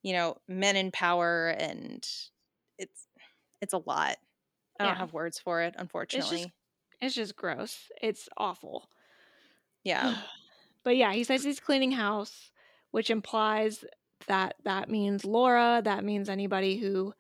you 0.02 0.14
know, 0.14 0.38
men 0.48 0.76
in 0.76 0.92
power 0.92 1.50
and 1.50 2.08
it's 2.78 3.08
it's 3.62 3.74
a 3.74 3.82
lot. 3.86 4.18
I 4.80 4.86
don't 4.86 4.96
have 4.96 5.14
words 5.14 5.40
for 5.40 5.62
it, 5.62 5.76
unfortunately. 5.78 6.38
It's 6.38 6.44
just, 6.44 6.54
it's 7.02 7.16
just 7.16 7.36
gross. 7.36 7.90
It's 8.02 8.30
awful. 8.38 8.90
Yeah. 9.84 10.16
but 10.84 10.98
yeah, 10.98 11.14
he 11.14 11.24
says 11.24 11.44
he's 11.44 11.60
cleaning 11.60 11.92
house, 11.92 12.52
which 12.92 13.10
implies 13.10 13.84
that 14.28 14.56
that 14.64 14.90
means 14.90 15.26
Laura, 15.26 15.82
that 15.84 16.04
means 16.04 16.30
anybody 16.30 16.78
who 16.78 17.14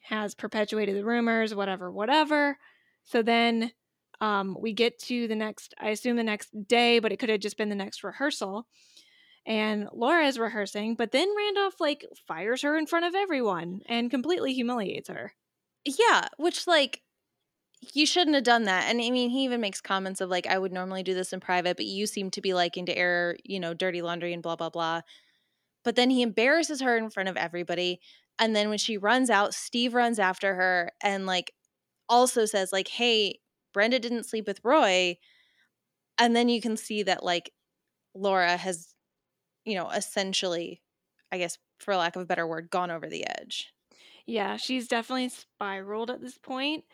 has 0.00 0.34
perpetuated 0.34 0.96
the 0.96 1.04
rumors, 1.04 1.54
whatever, 1.54 1.90
whatever. 1.90 2.58
So 3.04 3.22
then 3.22 3.72
um, 4.20 4.56
we 4.60 4.72
get 4.72 4.98
to 5.00 5.26
the 5.26 5.34
next, 5.34 5.74
I 5.80 5.90
assume 5.90 6.16
the 6.16 6.22
next 6.22 6.50
day, 6.68 6.98
but 6.98 7.10
it 7.10 7.18
could 7.18 7.30
have 7.30 7.40
just 7.40 7.56
been 7.56 7.70
the 7.70 7.74
next 7.74 8.04
rehearsal. 8.04 8.66
And 9.46 9.88
Laura 9.92 10.26
is 10.26 10.38
rehearsing, 10.38 10.94
but 10.94 11.12
then 11.12 11.28
Randolph 11.36 11.80
like 11.80 12.04
fires 12.26 12.62
her 12.62 12.78
in 12.78 12.86
front 12.86 13.04
of 13.06 13.14
everyone 13.14 13.80
and 13.86 14.10
completely 14.10 14.54
humiliates 14.54 15.08
her. 15.08 15.32
Yeah, 15.84 16.28
which 16.38 16.66
like 16.66 17.02
you 17.92 18.06
shouldn't 18.06 18.34
have 18.34 18.44
done 18.44 18.64
that. 18.64 18.88
And 18.88 19.00
I 19.00 19.10
mean, 19.10 19.30
he 19.30 19.44
even 19.44 19.60
makes 19.60 19.80
comments 19.80 20.20
of 20.20 20.30
like, 20.30 20.46
I 20.46 20.58
would 20.58 20.72
normally 20.72 21.02
do 21.02 21.12
this 21.12 21.32
in 21.32 21.40
private, 21.40 21.76
but 21.76 21.86
you 21.86 22.06
seem 22.06 22.30
to 22.30 22.40
be 22.40 22.54
liking 22.54 22.86
to 22.86 22.96
air, 22.96 23.36
you 23.44 23.60
know, 23.60 23.74
dirty 23.74 24.00
laundry 24.00 24.32
and 24.32 24.42
blah, 24.42 24.56
blah, 24.56 24.70
blah. 24.70 25.02
But 25.84 25.96
then 25.96 26.10
he 26.10 26.22
embarrasses 26.22 26.80
her 26.80 26.96
in 26.96 27.10
front 27.10 27.28
of 27.28 27.36
everybody. 27.36 28.00
And 28.38 28.56
then 28.56 28.68
when 28.68 28.78
she 28.78 28.96
runs 28.96 29.30
out, 29.30 29.54
Steve 29.54 29.94
runs 29.94 30.18
after 30.18 30.54
her 30.54 30.92
and 31.02 31.26
like 31.26 31.52
also 32.08 32.46
says, 32.46 32.72
like, 32.72 32.88
hey, 32.88 33.40
Brenda 33.72 33.98
didn't 33.98 34.24
sleep 34.26 34.46
with 34.46 34.60
Roy. 34.64 35.18
And 36.18 36.34
then 36.34 36.48
you 36.48 36.60
can 36.60 36.76
see 36.76 37.02
that 37.04 37.24
like 37.24 37.52
Laura 38.14 38.56
has, 38.56 38.94
you 39.64 39.74
know, 39.74 39.90
essentially, 39.90 40.80
I 41.30 41.38
guess, 41.38 41.58
for 41.78 41.96
lack 41.96 42.16
of 42.16 42.22
a 42.22 42.26
better 42.26 42.46
word, 42.46 42.70
gone 42.70 42.90
over 42.90 43.08
the 43.08 43.26
edge. 43.26 43.72
Yeah, 44.26 44.56
she's 44.56 44.88
definitely 44.88 45.28
spiraled 45.28 46.10
at 46.10 46.20
this 46.20 46.38
point. 46.38 46.84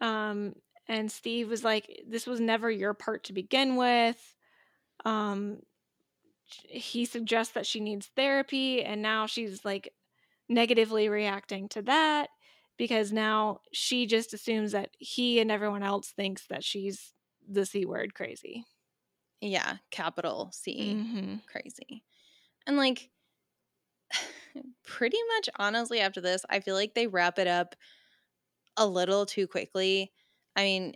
Um, 0.00 0.54
and 0.86 1.10
Steve 1.12 1.50
was 1.50 1.64
like, 1.64 2.02
This 2.08 2.26
was 2.26 2.40
never 2.40 2.70
your 2.70 2.94
part 2.94 3.24
to 3.24 3.32
begin 3.32 3.76
with. 3.76 4.34
Um, 5.04 5.58
he 6.68 7.04
suggests 7.04 7.52
that 7.54 7.66
she 7.66 7.80
needs 7.80 8.10
therapy 8.16 8.82
and 8.82 9.02
now 9.02 9.26
she's 9.26 9.64
like 9.64 9.92
negatively 10.48 11.08
reacting 11.08 11.68
to 11.68 11.82
that 11.82 12.28
because 12.76 13.12
now 13.12 13.60
she 13.72 14.06
just 14.06 14.32
assumes 14.32 14.72
that 14.72 14.90
he 14.98 15.40
and 15.40 15.50
everyone 15.50 15.82
else 15.82 16.10
thinks 16.10 16.46
that 16.46 16.64
she's 16.64 17.12
the 17.48 17.66
c 17.66 17.84
word 17.84 18.14
crazy. 18.14 18.64
Yeah 19.40 19.76
capital 19.90 20.50
c 20.52 20.94
mm-hmm. 20.96 21.34
crazy. 21.50 22.02
And 22.66 22.76
like 22.76 23.10
pretty 24.84 25.18
much 25.36 25.48
honestly 25.56 26.00
after 26.00 26.20
this 26.20 26.44
i 26.48 26.60
feel 26.60 26.74
like 26.74 26.94
they 26.94 27.06
wrap 27.06 27.38
it 27.38 27.46
up 27.46 27.74
a 28.78 28.86
little 28.86 29.26
too 29.26 29.46
quickly. 29.46 30.12
I 30.56 30.62
mean 30.62 30.94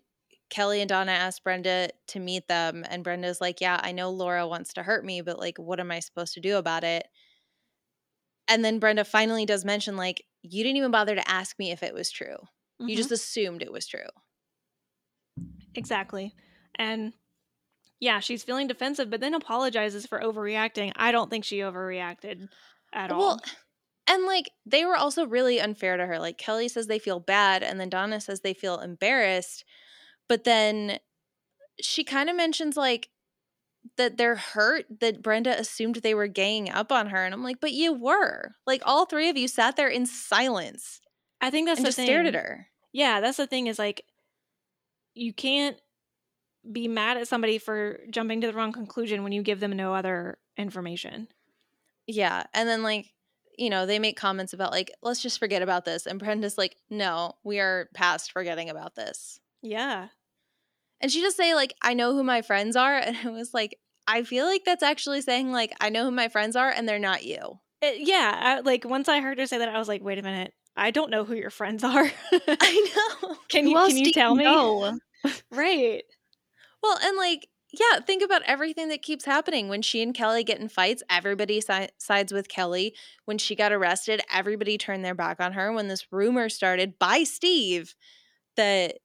Kelly 0.53 0.83
and 0.83 0.89
Donna 0.89 1.13
asked 1.13 1.45
Brenda 1.45 1.89
to 2.09 2.21
meet 2.21 2.47
them, 2.47 2.85
and 2.91 3.03
Brenda's 3.03 3.41
like, 3.41 3.63
Yeah, 3.63 3.81
I 3.83 3.93
know 3.93 4.11
Laura 4.11 4.47
wants 4.47 4.75
to 4.75 4.83
hurt 4.83 5.03
me, 5.03 5.23
but 5.23 5.39
like, 5.39 5.59
what 5.59 5.81
am 5.81 5.91
I 5.91 6.01
supposed 6.01 6.35
to 6.35 6.41
do 6.41 6.59
about 6.59 6.85
it? 6.85 7.09
And 8.49 8.63
then 8.63 8.79
Brenda 8.79 9.05
finally 9.05 9.47
does 9.47 9.65
mention, 9.65 9.97
like, 9.97 10.23
you 10.43 10.63
didn't 10.63 10.77
even 10.77 10.91
bother 10.91 11.15
to 11.15 11.31
ask 11.31 11.59
me 11.59 11.71
if 11.71 11.83
it 11.83 11.95
was 11.95 12.11
true. 12.11 12.37
Mm-hmm. 12.37 12.89
You 12.89 12.97
just 12.97 13.11
assumed 13.11 13.63
it 13.63 13.73
was 13.73 13.87
true. 13.87 14.01
Exactly. 15.75 16.35
And 16.75 17.15
yeah, 17.99 18.21
she's 18.21 18.45
feeling 18.45 18.67
defensive, 18.67 19.09
but 19.09 19.21
then 19.21 19.33
apologizes 19.33 20.05
for 20.05 20.21
overreacting. 20.21 20.93
I 20.97 21.13
don't 21.13 21.31
think 21.31 21.45
she 21.47 21.61
overreacted 21.61 22.49
at 22.93 23.11
all. 23.11 23.21
Well, 23.21 23.41
and 24.07 24.27
like 24.27 24.51
they 24.67 24.85
were 24.85 24.97
also 24.97 25.27
really 25.27 25.63
unfair 25.63 25.97
to 25.97 26.05
her. 26.05 26.19
Like 26.19 26.37
Kelly 26.37 26.69
says 26.69 26.89
they 26.89 26.99
feel 26.99 27.21
bad, 27.21 27.63
and 27.63 27.81
then 27.81 27.89
Donna 27.89 28.21
says 28.21 28.41
they 28.41 28.53
feel 28.53 28.81
embarrassed. 28.81 29.65
But 30.29 30.45
then 30.45 30.99
she 31.81 32.05
kind 32.05 32.31
of 32.31 32.37
mentions 32.37 32.77
like 32.77 33.11
that 33.97 34.17
they're 34.17 34.37
hurt 34.37 34.87
that 35.01 35.23
Brenda 35.23 35.59
assumed 35.59 35.97
they 35.97 36.15
were 36.15 36.29
ganging 36.29 36.73
up 36.73 36.93
on 36.93 37.09
her. 37.09 37.25
And 37.25 37.35
I'm 37.35 37.43
like, 37.43 37.61
but 37.61 37.73
you 37.73 37.93
were. 37.93 38.55
Like 38.67 38.83
all 38.85 39.07
three 39.07 39.29
of 39.29 39.37
you 39.37 39.49
sat 39.49 39.77
there 39.77 39.89
in 39.89 40.07
silence. 40.07 41.01
I 41.41 41.51
think 41.51 41.67
that's 41.67 41.79
and 41.79 41.87
the 41.87 41.89
just 41.89 41.97
thing. 41.97 42.07
stared 42.07 42.27
at 42.27 42.35
her. 42.35 42.69
Yeah, 42.93 43.21
that's 43.21 43.39
the 43.39 43.47
thing 43.47 43.67
is 43.67 43.79
like 43.79 44.05
you 45.15 45.33
can't 45.33 45.77
be 46.71 46.89
mad 46.89 47.17
at 47.17 47.29
somebody 47.29 47.59
for 47.59 48.01
jumping 48.11 48.41
to 48.41 48.47
the 48.47 48.53
wrong 48.53 48.73
conclusion 48.73 49.25
when 49.25 49.33
you 49.33 49.43
give 49.43 49.61
them 49.61 49.73
no 49.73 49.95
other 49.95 50.39
information. 50.57 51.29
Yeah. 52.07 52.45
And 52.55 52.69
then 52.69 52.83
like, 52.83 53.13
you 53.59 53.69
know, 53.69 53.85
they 53.85 53.99
make 53.99 54.17
comments 54.17 54.53
about 54.53 54.71
like, 54.71 54.93
let's 55.03 55.21
just 55.21 55.39
forget 55.39 55.63
about 55.63 55.85
this. 55.85 56.07
And 56.07 56.19
Brenda's 56.19 56.57
like, 56.57 56.77
no, 56.89 57.35
we 57.45 57.59
are 57.59 57.89
past 57.95 58.33
forgetting 58.33 58.71
about 58.71 58.95
this. 58.95 59.41
Yeah 59.63 60.09
And 61.01 61.11
she 61.11 61.21
just 61.21 61.37
say 61.37 61.55
like, 61.55 61.75
"I 61.83 61.95
know 61.95 62.13
who 62.15 62.23
my 62.25 62.43
friends 62.43 62.77
are," 62.77 62.97
and 62.99 63.17
it 63.17 63.33
was 63.33 63.53
like, 63.55 63.79
I 64.07 64.23
feel 64.25 64.47
like 64.47 64.65
that's 64.65 64.83
actually 64.83 65.23
saying 65.23 65.53
like, 65.53 65.73
"I 65.81 65.89
know 65.91 66.05
who 66.05 66.11
my 66.11 66.29
friends 66.29 66.57
are," 66.57 66.71
and 66.71 66.89
they're 66.89 66.99
not 66.99 67.25
you. 67.25 67.61
It, 67.83 68.07
yeah, 68.07 68.39
I, 68.41 68.61
like 68.61 68.85
once 68.85 69.09
I 69.09 69.21
heard 69.21 69.39
her 69.39 69.47
say 69.47 69.59
that, 69.59 69.69
I 69.69 69.79
was 69.79 69.89
like, 69.89 70.03
wait 70.03 70.19
a 70.19 70.23
minute, 70.23 70.55
I 70.77 70.91
don't 70.93 71.11
know 71.11 71.25
who 71.25 71.35
your 71.35 71.51
friends 71.51 71.83
are. 71.85 72.11
I 72.33 72.93
know. 73.23 73.37
can 73.49 73.67
you 73.67 73.75
can 73.77 73.97
you 73.97 74.13
tell 74.13 74.35
me? 74.35 74.45
know? 74.45 74.99
Right. 75.51 76.05
Well, 76.83 76.99
and 77.03 77.17
like, 77.17 77.49
yeah, 77.73 78.01
think 78.01 78.23
about 78.23 78.43
everything 78.47 78.89
that 78.89 79.03
keeps 79.03 79.25
happening. 79.25 79.69
When 79.69 79.83
she 79.83 80.03
and 80.03 80.15
Kelly 80.15 80.45
get 80.45 80.61
in 80.61 80.69
fights, 80.69 81.03
everybody 81.11 81.61
si- 81.61 81.89
sides 81.99 82.33
with 82.33 82.49
Kelly. 82.49 82.95
When 83.25 83.39
she 83.39 83.57
got 83.57 83.73
arrested, 83.73 84.23
everybody 84.33 84.79
turned 84.79 85.05
their 85.05 85.15
back 85.15 85.41
on 85.41 85.53
her. 85.55 85.73
When 85.73 85.89
this 85.89 86.07
rumor 86.13 86.49
started 86.49 86.99
by 86.99 87.25
Steve 87.25 87.95
that 88.57 88.99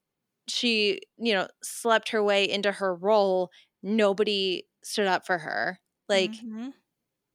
she, 0.48 1.02
you 1.18 1.34
know, 1.34 1.48
slept 1.64 2.10
her 2.10 2.24
way 2.24 2.50
into 2.50 2.72
her 2.72 2.96
role, 2.96 3.52
nobody 3.84 4.64
stood 4.84 5.08
up 5.08 5.26
for 5.26 5.38
her. 5.40 5.80
Like, 6.10 6.32
Mhm. 6.36 6.74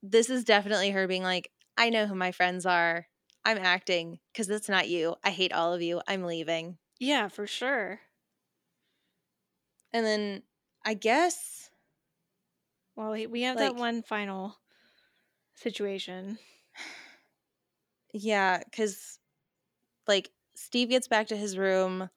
this 0.03 0.31
is 0.31 0.45
definitely 0.45 0.91
her 0.91 1.07
being 1.07 1.23
like, 1.23 1.51
I 1.77 1.91
know 1.91 2.07
who 2.07 2.15
my 2.15 2.33
friends 2.33 2.67
are. 2.67 3.09
I'm 3.45 3.59
acting 3.59 4.21
because 4.33 4.49
it's 4.51 4.69
not 4.69 4.89
you. 4.89 5.17
I 5.25 5.31
hate 5.31 5.53
all 5.53 5.73
of 5.75 5.83
you. 5.83 6.01
I'm 6.07 6.25
leaving. 6.25 6.79
yeah, 7.01 7.27
for 7.29 7.47
sure. 7.49 8.01
And 9.93 10.07
then 10.07 10.43
I 10.85 10.95
guess 10.95 11.71
Well, 12.95 13.13
we- 13.13 13.27
we 13.27 13.43
have 13.43 13.59
that 13.59 13.75
one 13.75 14.03
final 14.03 14.59
situation. 15.55 16.39
Yeah, 18.15 18.59
because 18.63 19.19
like 20.07 20.31
Steve 20.55 20.91
gets 20.91 21.09
back 21.09 21.29
to 21.29 21.37
his 21.37 21.57
room 21.57 22.11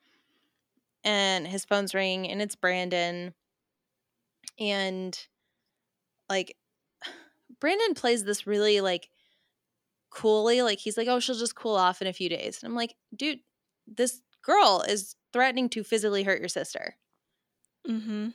and 1.06 1.48
his 1.48 1.64
phone's 1.64 1.94
ringing 1.94 2.30
and 2.30 2.42
it's 2.42 2.56
Brandon. 2.56 3.34
And 4.60 5.18
like 6.28 6.58
Brandon 7.62 7.94
plays 7.94 8.26
this 8.26 8.46
really 8.46 8.82
like 8.82 9.10
coolly. 10.10 10.62
Like 10.64 10.80
he's 10.80 10.98
like, 10.98 11.08
oh, 11.08 11.20
she'll 11.20 11.36
just 11.36 11.56
cool 11.56 11.76
off 11.76 12.02
in 12.02 12.08
a 12.08 12.14
few 12.14 12.28
days. 12.28 12.62
And 12.62 12.70
I'm 12.70 12.76
like, 12.76 12.96
dude, 13.16 13.40
this 13.88 14.22
girl 14.44 14.84
is 14.88 15.16
threatening 15.32 15.70
to 15.70 15.84
physically 15.84 16.24
hurt 16.24 16.40
your 16.40 16.50
sister. 16.50 16.96
Mm-hmm. 17.88 18.30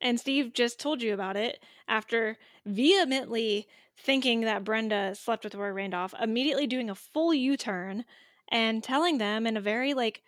And 0.00 0.18
Steve 0.18 0.52
just 0.52 0.80
told 0.80 1.02
you 1.02 1.14
about 1.14 1.36
it 1.36 1.62
after 1.88 2.36
vehemently 2.66 3.66
thinking 3.98 4.42
that 4.42 4.64
Brenda 4.64 5.14
slept 5.14 5.44
with 5.44 5.54
Roy 5.54 5.70
Randolph, 5.70 6.14
immediately 6.20 6.66
doing 6.66 6.90
a 6.90 6.94
full 6.94 7.32
U 7.32 7.56
turn 7.56 8.04
and 8.48 8.82
telling 8.82 9.18
them 9.18 9.46
in 9.46 9.56
a 9.56 9.60
very, 9.60 9.94
like, 9.94 10.22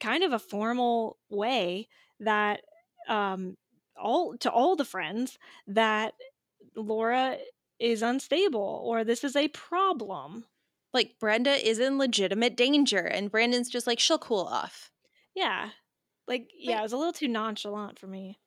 kind 0.00 0.22
of 0.24 0.32
a 0.32 0.38
formal 0.38 1.18
way 1.30 1.88
that, 2.20 2.60
um, 3.08 3.56
all 3.96 4.36
to 4.38 4.50
all 4.50 4.76
the 4.76 4.84
friends 4.84 5.38
that 5.66 6.14
Laura 6.76 7.38
is 7.80 8.02
unstable 8.02 8.82
or 8.84 9.04
this 9.04 9.24
is 9.24 9.34
a 9.36 9.48
problem. 9.48 10.44
Like 10.94 11.18
Brenda 11.20 11.50
is 11.50 11.78
in 11.78 11.98
legitimate 11.98 12.56
danger. 12.56 12.98
And 13.00 13.30
Brandon's 13.30 13.68
just 13.70 13.86
like, 13.86 13.98
she'll 14.00 14.18
cool 14.18 14.40
off. 14.46 14.90
Yeah. 15.34 15.70
Like, 16.26 16.48
yeah, 16.56 16.72
Like- 16.72 16.80
it 16.80 16.82
was 16.82 16.92
a 16.92 16.96
little 16.96 17.12
too 17.12 17.28
nonchalant 17.28 17.98
for 17.98 18.06
me. 18.06 18.38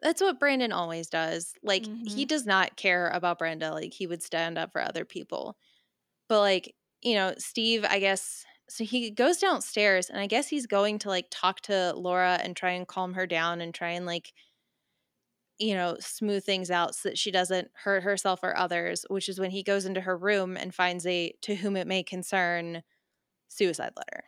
That's 0.00 0.20
what 0.20 0.40
Brandon 0.40 0.72
always 0.72 1.08
does. 1.08 1.54
Like 1.62 1.84
he 1.86 2.24
Mhm. 2.24 2.28
does 2.28 2.44
not 2.46 2.76
care 2.76 3.08
about 3.08 3.38
Brenda. 3.38 3.70
Like 3.72 3.92
he 3.94 4.06
would 4.06 4.22
stand 4.22 4.58
up 4.58 4.72
for 4.72 4.80
other 4.82 5.04
people. 5.04 5.56
But 6.28 6.40
like, 6.40 6.74
you 7.02 7.14
know, 7.14 7.34
Steve, 7.38 7.84
I 7.88 7.98
guess 8.00 8.44
so 8.72 8.84
he 8.84 9.10
goes 9.10 9.38
downstairs 9.38 10.08
and 10.10 10.18
I 10.20 10.26
guess 10.26 10.48
he's 10.48 10.66
going 10.66 10.98
to 11.00 11.08
like 11.08 11.26
talk 11.30 11.60
to 11.62 11.92
Laura 11.94 12.38
and 12.42 12.56
try 12.56 12.70
and 12.72 12.86
calm 12.88 13.14
her 13.14 13.26
down 13.26 13.60
and 13.60 13.74
try 13.74 13.90
and 13.90 14.06
like 14.06 14.32
you 15.58 15.74
know, 15.74 15.96
smooth 16.00 16.44
things 16.44 16.70
out 16.70 16.94
so 16.94 17.08
that 17.10 17.18
she 17.18 17.30
doesn't 17.30 17.70
hurt 17.74 18.02
herself 18.02 18.40
or 18.42 18.56
others, 18.56 19.04
which 19.10 19.28
is 19.28 19.38
when 19.38 19.50
he 19.50 19.62
goes 19.62 19.84
into 19.84 20.00
her 20.00 20.16
room 20.16 20.56
and 20.56 20.74
finds 20.74 21.06
a 21.06 21.32
to 21.42 21.54
whom 21.54 21.76
it 21.76 21.86
may 21.86 22.02
concern 22.02 22.82
suicide 23.48 23.92
letter. 23.96 24.24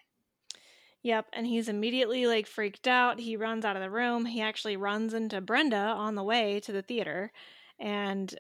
Yep, 1.03 1.29
and 1.35 1.47
he's 1.47 1.69
immediately 1.69 2.27
like 2.27 2.47
freaked 2.47 2.89
out. 2.89 3.19
He 3.21 3.37
runs 3.37 3.65
out 3.65 3.77
of 3.77 3.83
the 3.83 3.91
room. 3.91 4.25
He 4.27 4.41
actually 4.41 4.77
runs 4.77 5.13
into 5.15 5.41
Brenda 5.41 5.77
on 5.77 6.15
the 6.15 6.23
way 6.25 6.61
to 6.61 6.73
the 6.73 6.83
theater 6.83 7.31
and 7.79 8.35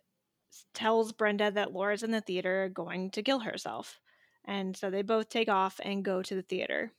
tells 0.75 1.13
Brenda 1.13 1.51
that 1.53 1.73
Laura's 1.73 2.03
in 2.05 2.13
the 2.13 2.21
theater 2.23 2.69
going 2.71 3.11
to 3.13 3.23
kill 3.23 3.41
herself. 3.41 4.01
And 4.45 4.77
so 4.77 4.91
they 4.91 5.03
both 5.03 5.29
take 5.29 5.49
off 5.49 5.81
and 5.83 6.05
go 6.05 6.23
to 6.23 6.35
the 6.35 6.43
theater. 6.43 6.93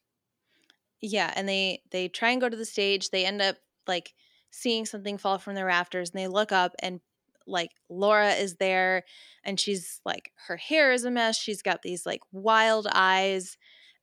Yeah, 1.01 1.31
and 1.35 1.47
they 1.47 1.81
they 1.91 2.07
try 2.07 2.31
and 2.31 2.41
go 2.41 2.49
to 2.49 2.57
the 2.57 2.65
stage. 2.65 3.09
They 3.09 3.26
end 3.26 3.41
up 3.41 3.57
like 3.88 4.13
seeing 4.51 4.85
something 4.85 5.17
fall 5.17 5.38
from 5.38 5.55
the 5.55 5.65
rafters 5.65 6.09
and 6.09 6.19
they 6.19 6.27
look 6.27 6.51
up 6.51 6.73
and 6.80 7.01
like 7.45 7.72
Laura 7.89 8.31
is 8.31 8.55
there 8.55 9.03
and 9.43 9.59
she's 9.59 9.99
like 10.05 10.31
her 10.47 10.57
hair 10.57 10.91
is 10.91 11.03
a 11.03 11.11
mess. 11.11 11.38
She's 11.38 11.61
got 11.61 11.81
these 11.81 12.05
like 12.05 12.22
wild 12.31 12.88
eyes 12.91 13.57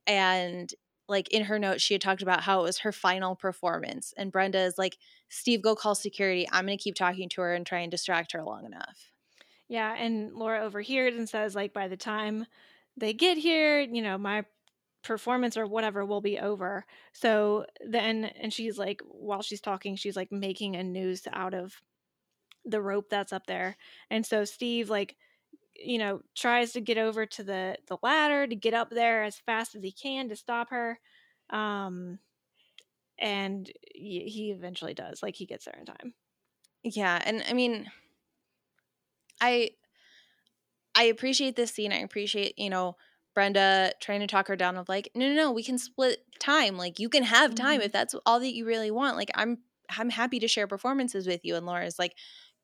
and 0.06 0.72
like 1.08 1.28
in 1.32 1.44
her 1.44 1.58
notes 1.58 1.82
she 1.82 1.94
had 1.94 2.00
talked 2.00 2.22
about 2.22 2.42
how 2.42 2.60
it 2.60 2.64
was 2.64 2.78
her 2.78 2.92
final 2.92 3.34
performance 3.34 4.14
and 4.16 4.30
Brenda 4.30 4.60
is 4.60 4.78
like 4.78 4.96
Steve 5.28 5.62
go 5.62 5.74
call 5.74 5.94
security. 5.94 6.46
I'm 6.52 6.66
going 6.66 6.76
to 6.76 6.82
keep 6.84 6.94
talking 6.94 7.28
to 7.30 7.40
her 7.40 7.54
and 7.54 7.66
try 7.66 7.80
and 7.80 7.90
distract 7.90 8.32
her 8.32 8.42
long 8.44 8.66
enough. 8.66 9.10
Yeah, 9.72 9.94
and 9.94 10.34
Laura 10.34 10.60
overhears 10.60 11.16
and 11.16 11.26
says, 11.26 11.54
like, 11.54 11.72
by 11.72 11.88
the 11.88 11.96
time 11.96 12.44
they 12.96 13.12
get 13.12 13.38
here, 13.38 13.80
you 13.80 14.02
know, 14.02 14.18
my 14.18 14.44
performance 15.02 15.56
or 15.56 15.66
whatever 15.66 16.04
will 16.04 16.20
be 16.20 16.38
over. 16.38 16.86
So 17.12 17.66
then, 17.86 18.26
and 18.26 18.52
she's 18.52 18.78
like, 18.78 19.02
while 19.08 19.42
she's 19.42 19.60
talking, 19.60 19.96
she's 19.96 20.16
like 20.16 20.32
making 20.32 20.76
a 20.76 20.84
noose 20.84 21.26
out 21.32 21.54
of 21.54 21.74
the 22.64 22.80
rope 22.82 23.08
that's 23.10 23.32
up 23.32 23.46
there. 23.46 23.76
And 24.10 24.24
so 24.26 24.44
Steve, 24.44 24.90
like, 24.90 25.16
you 25.76 25.98
know, 25.98 26.22
tries 26.36 26.72
to 26.72 26.80
get 26.80 26.98
over 26.98 27.26
to 27.26 27.42
the 27.44 27.76
the 27.88 27.98
ladder 28.02 28.46
to 28.46 28.56
get 28.56 28.74
up 28.74 28.90
there 28.90 29.24
as 29.24 29.38
fast 29.38 29.74
as 29.74 29.82
he 29.82 29.92
can 29.92 30.28
to 30.28 30.36
stop 30.36 30.70
her. 30.70 30.98
Um, 31.50 32.18
and 33.18 33.70
he 33.94 34.20
he 34.28 34.50
eventually 34.50 34.94
does. 34.94 35.22
Like, 35.22 35.36
he 35.36 35.46
gets 35.46 35.64
there 35.64 35.76
in 35.78 35.86
time. 35.86 36.14
Yeah, 36.84 37.20
and 37.24 37.44
I 37.48 37.52
mean 37.54 37.90
I 39.40 39.70
I 40.94 41.04
appreciate 41.04 41.56
this 41.56 41.72
scene. 41.72 41.92
I 41.92 41.98
appreciate, 41.98 42.58
you 42.58 42.70
know, 42.70 42.96
Brenda 43.34 43.92
trying 44.00 44.20
to 44.20 44.26
talk 44.26 44.48
her 44.48 44.56
down 44.56 44.76
of 44.76 44.88
like, 44.88 45.10
no, 45.14 45.26
no, 45.28 45.34
no, 45.34 45.52
we 45.52 45.62
can 45.62 45.78
split 45.78 46.24
time. 46.38 46.76
Like 46.76 46.98
you 46.98 47.08
can 47.08 47.22
have 47.22 47.54
time 47.54 47.80
Mhm. 47.80 47.84
if 47.84 47.92
that's 47.92 48.14
all 48.26 48.40
that 48.40 48.54
you 48.54 48.66
really 48.66 48.90
want. 48.90 49.16
Like 49.16 49.30
I'm 49.34 49.58
I'm 49.98 50.10
happy 50.10 50.38
to 50.40 50.48
share 50.48 50.66
performances 50.66 51.26
with 51.26 51.40
you. 51.44 51.56
And 51.56 51.66
Laura's 51.66 51.98
like, 51.98 52.14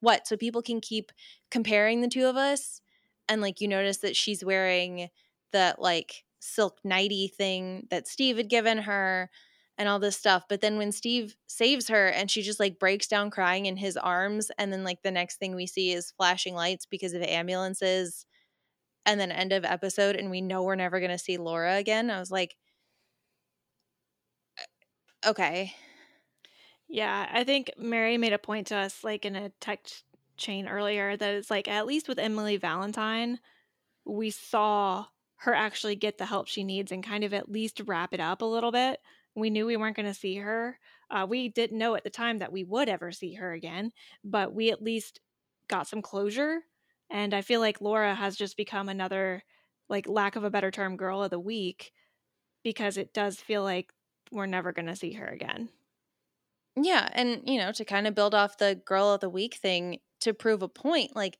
what? 0.00 0.26
So 0.26 0.36
people 0.36 0.62
can 0.62 0.80
keep 0.80 1.10
comparing 1.50 2.00
the 2.00 2.08
two 2.08 2.26
of 2.26 2.36
us. 2.36 2.80
And 3.28 3.40
like 3.40 3.60
you 3.60 3.68
notice 3.68 3.98
that 3.98 4.16
she's 4.16 4.44
wearing 4.44 5.08
that 5.52 5.80
like 5.80 6.24
silk 6.40 6.78
nighty 6.84 7.28
thing 7.28 7.86
that 7.90 8.06
Steve 8.08 8.36
had 8.36 8.48
given 8.48 8.78
her 8.78 9.30
and 9.78 9.88
all 9.88 10.00
this 10.00 10.18
stuff. 10.18 10.44
But 10.48 10.62
then 10.62 10.78
when 10.78 10.92
Steve 10.92 11.36
saves 11.48 11.88
her 11.88 12.08
and 12.08 12.30
she 12.30 12.42
just 12.42 12.60
like 12.60 12.80
breaks 12.80 13.08
down 13.08 13.30
crying 13.30 13.66
in 13.66 13.78
his 13.78 13.96
arms, 13.98 14.50
and 14.58 14.72
then 14.72 14.84
like 14.84 15.02
the 15.02 15.12
next 15.12 15.38
thing 15.38 15.56
we 15.56 15.66
see 15.68 15.92
is 15.92 16.12
flashing 16.12 16.54
lights 16.56 16.86
because 16.86 17.14
of 17.14 17.22
ambulances, 17.22 18.26
and 19.06 19.20
then 19.20 19.32
end 19.32 19.52
of 19.52 19.64
episode, 19.64 20.16
and 20.16 20.30
we 20.30 20.40
know 20.42 20.62
we're 20.64 20.74
never 20.76 21.00
gonna 21.00 21.18
see 21.18 21.38
Laura 21.38 21.76
again. 21.76 22.10
I 22.10 22.20
was 22.20 22.30
like, 22.30 22.56
"Uh, 24.58 25.30
okay, 25.30 25.74
Yeah, 26.88 27.28
I 27.30 27.44
think 27.44 27.70
Mary 27.76 28.16
made 28.16 28.32
a 28.32 28.38
point 28.38 28.68
to 28.68 28.76
us, 28.76 29.04
like 29.04 29.24
in 29.24 29.36
a 29.36 29.50
text 29.60 30.04
chain 30.36 30.66
earlier, 30.68 31.16
that 31.16 31.34
it's 31.34 31.50
like 31.50 31.68
at 31.68 31.86
least 31.86 32.08
with 32.08 32.18
Emily 32.18 32.56
Valentine, 32.56 33.40
we 34.06 34.30
saw 34.30 35.06
her 35.38 35.54
actually 35.54 35.96
get 35.96 36.18
the 36.18 36.26
help 36.26 36.48
she 36.48 36.64
needs 36.64 36.92
and 36.92 37.04
kind 37.04 37.24
of 37.24 37.34
at 37.34 37.50
least 37.50 37.82
wrap 37.86 38.14
it 38.14 38.20
up 38.20 38.42
a 38.42 38.46
little 38.46 38.72
bit. 38.72 39.00
We 39.38 39.50
knew 39.50 39.66
we 39.66 39.76
weren't 39.76 39.96
going 39.96 40.06
to 40.06 40.14
see 40.14 40.36
her. 40.36 40.78
Uh, 41.10 41.26
we 41.28 41.48
didn't 41.48 41.78
know 41.78 41.94
at 41.94 42.04
the 42.04 42.10
time 42.10 42.38
that 42.38 42.52
we 42.52 42.64
would 42.64 42.88
ever 42.88 43.12
see 43.12 43.34
her 43.34 43.52
again, 43.52 43.92
but 44.24 44.52
we 44.54 44.70
at 44.70 44.82
least 44.82 45.20
got 45.68 45.86
some 45.86 46.02
closure. 46.02 46.62
And 47.10 47.32
I 47.34 47.42
feel 47.42 47.60
like 47.60 47.80
Laura 47.80 48.14
has 48.14 48.36
just 48.36 48.56
become 48.56 48.88
another, 48.88 49.42
like, 49.88 50.06
lack 50.08 50.36
of 50.36 50.44
a 50.44 50.50
better 50.50 50.70
term, 50.70 50.96
girl 50.96 51.22
of 51.22 51.30
the 51.30 51.40
week 51.40 51.92
because 52.62 52.96
it 52.96 53.14
does 53.14 53.40
feel 53.40 53.62
like 53.64 53.92
we're 54.32 54.46
never 54.46 54.72
going 54.72 54.86
to 54.86 54.96
see 54.96 55.14
her 55.14 55.26
again. 55.26 55.70
Yeah, 56.76 57.08
and 57.12 57.42
you 57.48 57.58
know, 57.58 57.72
to 57.72 57.84
kind 57.84 58.06
of 58.06 58.14
build 58.14 58.34
off 58.34 58.58
the 58.58 58.80
girl 58.84 59.08
of 59.12 59.20
the 59.20 59.28
week 59.30 59.54
thing 59.54 60.00
to 60.20 60.32
prove 60.34 60.62
a 60.62 60.68
point, 60.68 61.16
like 61.16 61.38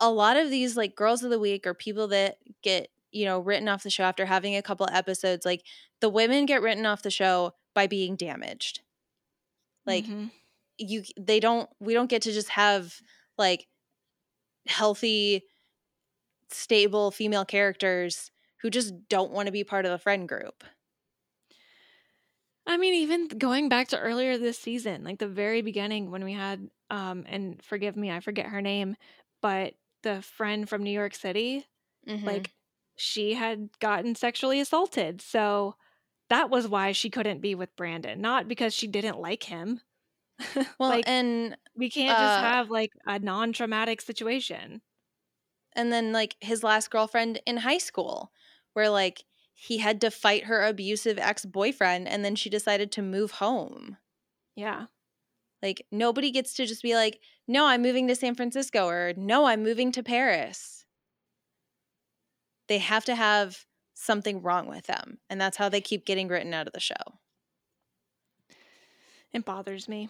a 0.00 0.10
lot 0.10 0.36
of 0.36 0.50
these 0.50 0.76
like 0.76 0.94
girls 0.94 1.22
of 1.24 1.30
the 1.30 1.38
week 1.40 1.66
or 1.66 1.74
people 1.74 2.08
that 2.08 2.38
get, 2.62 2.90
you 3.16 3.24
know, 3.26 3.40
written 3.40 3.68
off 3.68 3.82
the 3.84 3.90
show 3.90 4.04
after 4.04 4.26
having 4.26 4.56
a 4.56 4.62
couple 4.62 4.88
episodes, 4.92 5.46
like 5.46 5.66
the 6.00 6.10
women 6.10 6.46
get 6.46 6.62
written 6.62 6.86
off 6.86 7.02
the 7.02 7.10
show 7.10 7.52
by 7.74 7.86
being 7.88 8.16
damaged. 8.16 8.82
Like 9.86 10.08
Mhm. 10.08 10.30
you 10.78 11.04
they 11.18 11.40
don't 11.40 11.70
we 11.80 11.94
don't 11.94 12.10
get 12.10 12.22
to 12.22 12.32
just 12.32 12.50
have 12.50 13.00
like 13.38 13.68
healthy 14.66 15.44
stable 16.50 17.10
female 17.10 17.44
characters 17.44 18.30
who 18.60 18.70
just 18.70 19.08
don't 19.08 19.32
want 19.32 19.46
to 19.46 19.52
be 19.52 19.64
part 19.64 19.84
of 19.84 19.90
the 19.90 19.98
friend 19.98 20.28
group. 20.28 20.64
I 22.66 22.76
mean, 22.76 22.94
even 22.94 23.28
going 23.28 23.68
back 23.68 23.88
to 23.88 23.98
earlier 24.00 24.38
this 24.38 24.58
season, 24.58 25.04
like 25.04 25.18
the 25.18 25.28
very 25.28 25.62
beginning 25.62 26.10
when 26.10 26.24
we 26.24 26.32
had, 26.32 26.68
um, 26.90 27.24
and 27.28 27.62
forgive 27.62 27.96
me, 27.96 28.10
I 28.10 28.20
forget 28.20 28.46
her 28.46 28.60
name, 28.60 28.96
but 29.40 29.74
the 30.02 30.20
friend 30.22 30.68
from 30.68 30.82
New 30.82 30.90
York 30.90 31.14
City, 31.14 31.64
Mhm. 32.06 32.46
like 32.46 32.54
she 32.96 33.34
had 33.34 33.68
gotten 33.78 34.14
sexually 34.14 34.58
assaulted. 34.60 35.20
So 35.22 35.76
that 36.28 36.50
was 36.50 36.66
why 36.66 36.92
she 36.92 37.10
couldn't 37.10 37.40
be 37.40 37.54
with 37.54 37.76
Brandon, 37.76 38.20
not 38.20 38.48
because 38.48 38.74
she 38.74 38.86
didn't 38.86 39.20
like 39.20 39.44
him. 39.44 39.80
well, 40.78 40.90
like 40.90 41.04
and 41.06 41.56
we 41.76 41.88
can't 41.88 42.16
just 42.16 42.20
uh, 42.20 42.40
have 42.40 42.70
like 42.70 42.92
a 43.06 43.18
non-traumatic 43.18 44.00
situation. 44.00 44.82
and 45.74 45.92
then 45.92 46.12
like 46.12 46.36
his 46.40 46.62
last 46.62 46.90
girlfriend 46.90 47.40
in 47.46 47.58
high 47.58 47.78
school, 47.78 48.32
where 48.72 48.90
like 48.90 49.24
he 49.54 49.78
had 49.78 50.00
to 50.02 50.10
fight 50.10 50.44
her 50.44 50.64
abusive 50.66 51.18
ex 51.18 51.44
boyfriend, 51.44 52.08
and 52.08 52.24
then 52.24 52.34
she 52.34 52.50
decided 52.50 52.90
to 52.92 53.02
move 53.02 53.32
home. 53.32 53.96
Yeah. 54.56 54.86
Like 55.62 55.86
nobody 55.90 56.30
gets 56.30 56.54
to 56.54 56.66
just 56.66 56.82
be 56.82 56.94
like, 56.94 57.20
no, 57.48 57.66
I'm 57.66 57.82
moving 57.82 58.08
to 58.08 58.14
San 58.16 58.34
Francisco, 58.34 58.86
or 58.88 59.14
no, 59.16 59.46
I'm 59.46 59.62
moving 59.62 59.92
to 59.92 60.02
Paris. 60.02 60.85
They 62.68 62.78
have 62.78 63.04
to 63.06 63.14
have 63.14 63.66
something 63.94 64.42
wrong 64.42 64.68
with 64.68 64.86
them, 64.86 65.18
and 65.30 65.40
that's 65.40 65.56
how 65.56 65.68
they 65.68 65.80
keep 65.80 66.04
getting 66.06 66.28
written 66.28 66.54
out 66.54 66.66
of 66.66 66.72
the 66.72 66.80
show. 66.80 66.94
It 69.32 69.44
bothers 69.44 69.88
me. 69.88 70.08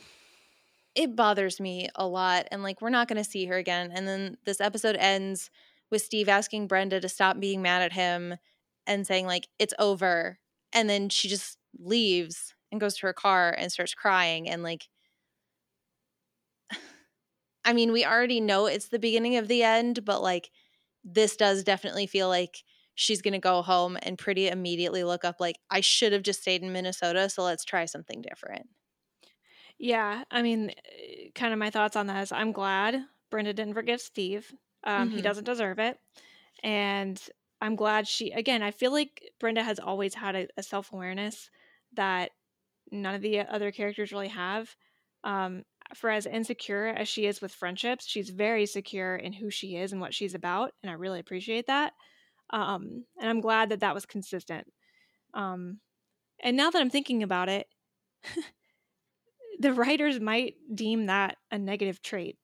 it 0.94 1.16
bothers 1.16 1.60
me 1.60 1.88
a 1.94 2.06
lot 2.06 2.46
and 2.50 2.62
like 2.62 2.80
we're 2.80 2.90
not 2.90 3.08
going 3.08 3.22
to 3.22 3.28
see 3.30 3.46
her 3.46 3.56
again 3.56 3.90
and 3.94 4.06
then 4.08 4.36
this 4.46 4.60
episode 4.60 4.96
ends 4.96 5.50
with 5.90 6.02
steve 6.02 6.28
asking 6.28 6.66
brenda 6.66 7.00
to 7.00 7.08
stop 7.08 7.38
being 7.40 7.62
mad 7.62 7.82
at 7.82 7.92
him 7.92 8.36
and 8.86 9.06
saying 9.06 9.26
like 9.26 9.48
it's 9.58 9.74
over 9.78 10.38
and 10.72 10.88
then 10.90 11.08
she 11.08 11.28
just 11.28 11.58
leaves 11.78 12.54
and 12.72 12.80
goes 12.80 12.96
to 12.96 13.06
her 13.06 13.12
car 13.12 13.54
and 13.58 13.72
starts 13.72 13.94
crying 13.94 14.48
and 14.48 14.62
like 14.62 14.88
i 17.64 17.72
mean 17.72 17.92
we 17.92 18.04
already 18.04 18.40
know 18.40 18.66
it's 18.66 18.88
the 18.88 18.98
beginning 18.98 19.36
of 19.36 19.48
the 19.48 19.62
end 19.62 20.04
but 20.04 20.22
like 20.22 20.50
this 21.06 21.36
does 21.36 21.64
definitely 21.64 22.06
feel 22.08 22.28
like 22.30 22.64
she's 22.96 23.22
going 23.22 23.34
to 23.34 23.40
go 23.40 23.62
home 23.62 23.98
and 24.02 24.18
pretty 24.18 24.48
immediately 24.48 25.04
look 25.04 25.24
up 25.24 25.36
like 25.40 25.56
i 25.70 25.80
should 25.80 26.12
have 26.14 26.24
just 26.24 26.42
stayed 26.42 26.62
in 26.62 26.72
minnesota 26.72 27.30
so 27.30 27.44
let's 27.44 27.64
try 27.64 27.86
something 27.86 28.22
different 28.22 28.70
Yeah, 29.78 30.24
I 30.30 30.42
mean, 30.42 30.70
eh, 30.84 31.30
kind 31.34 31.52
of 31.52 31.58
my 31.58 31.70
thoughts 31.70 31.96
on 31.96 32.06
that 32.06 32.22
is 32.22 32.32
I'm 32.32 32.52
glad 32.52 33.06
Brenda 33.30 33.52
didn't 33.52 33.74
forgive 33.74 34.00
Steve. 34.00 34.54
Um, 34.84 35.10
He 35.10 35.22
Mhm. 35.22 35.22
doesn't 35.22 35.44
deserve 35.44 35.78
it. 35.78 35.98
And 36.62 37.22
I'm 37.60 37.76
glad 37.76 38.08
she, 38.08 38.32
again, 38.32 38.62
I 38.62 38.70
feel 38.70 38.92
like 38.92 39.22
Brenda 39.40 39.62
has 39.64 39.78
always 39.80 40.14
had 40.14 40.36
a, 40.36 40.48
a 40.56 40.62
self 40.62 40.92
awareness 40.92 41.50
that 41.94 42.32
none 42.92 43.14
of 43.16 43.22
the 43.22 43.40
other 43.40 43.72
characters 43.72 44.12
really 44.12 44.28
have. 44.28 44.76
Um, 45.26 45.64
for 45.94 46.08
as 46.08 46.26
insecure 46.26 46.86
as 46.86 47.08
she 47.08 47.26
is 47.26 47.40
with 47.40 47.52
friendships, 47.52 48.06
she's 48.06 48.30
very 48.30 48.64
secure 48.64 49.16
in 49.16 49.32
who 49.32 49.50
she 49.50 49.76
is 49.76 49.92
and 49.92 50.00
what 50.00 50.14
she's 50.14 50.34
about. 50.34 50.72
And 50.82 50.90
I 50.90 50.94
really 50.94 51.20
appreciate 51.20 51.66
that. 51.66 51.92
Um, 52.50 53.04
and 53.20 53.28
I'm 53.28 53.40
glad 53.40 53.70
that 53.70 53.80
that 53.80 53.94
was 53.94 54.06
consistent. 54.06 54.66
Um, 55.34 55.80
and 56.42 56.56
now 56.56 56.70
that 56.70 56.80
I'm 56.80 56.90
thinking 56.90 57.22
about 57.22 57.48
it, 57.48 57.66
the 59.58 59.72
writers 59.72 60.20
might 60.20 60.54
deem 60.74 61.06
that 61.06 61.36
a 61.50 61.58
negative 61.58 62.02
trait 62.02 62.38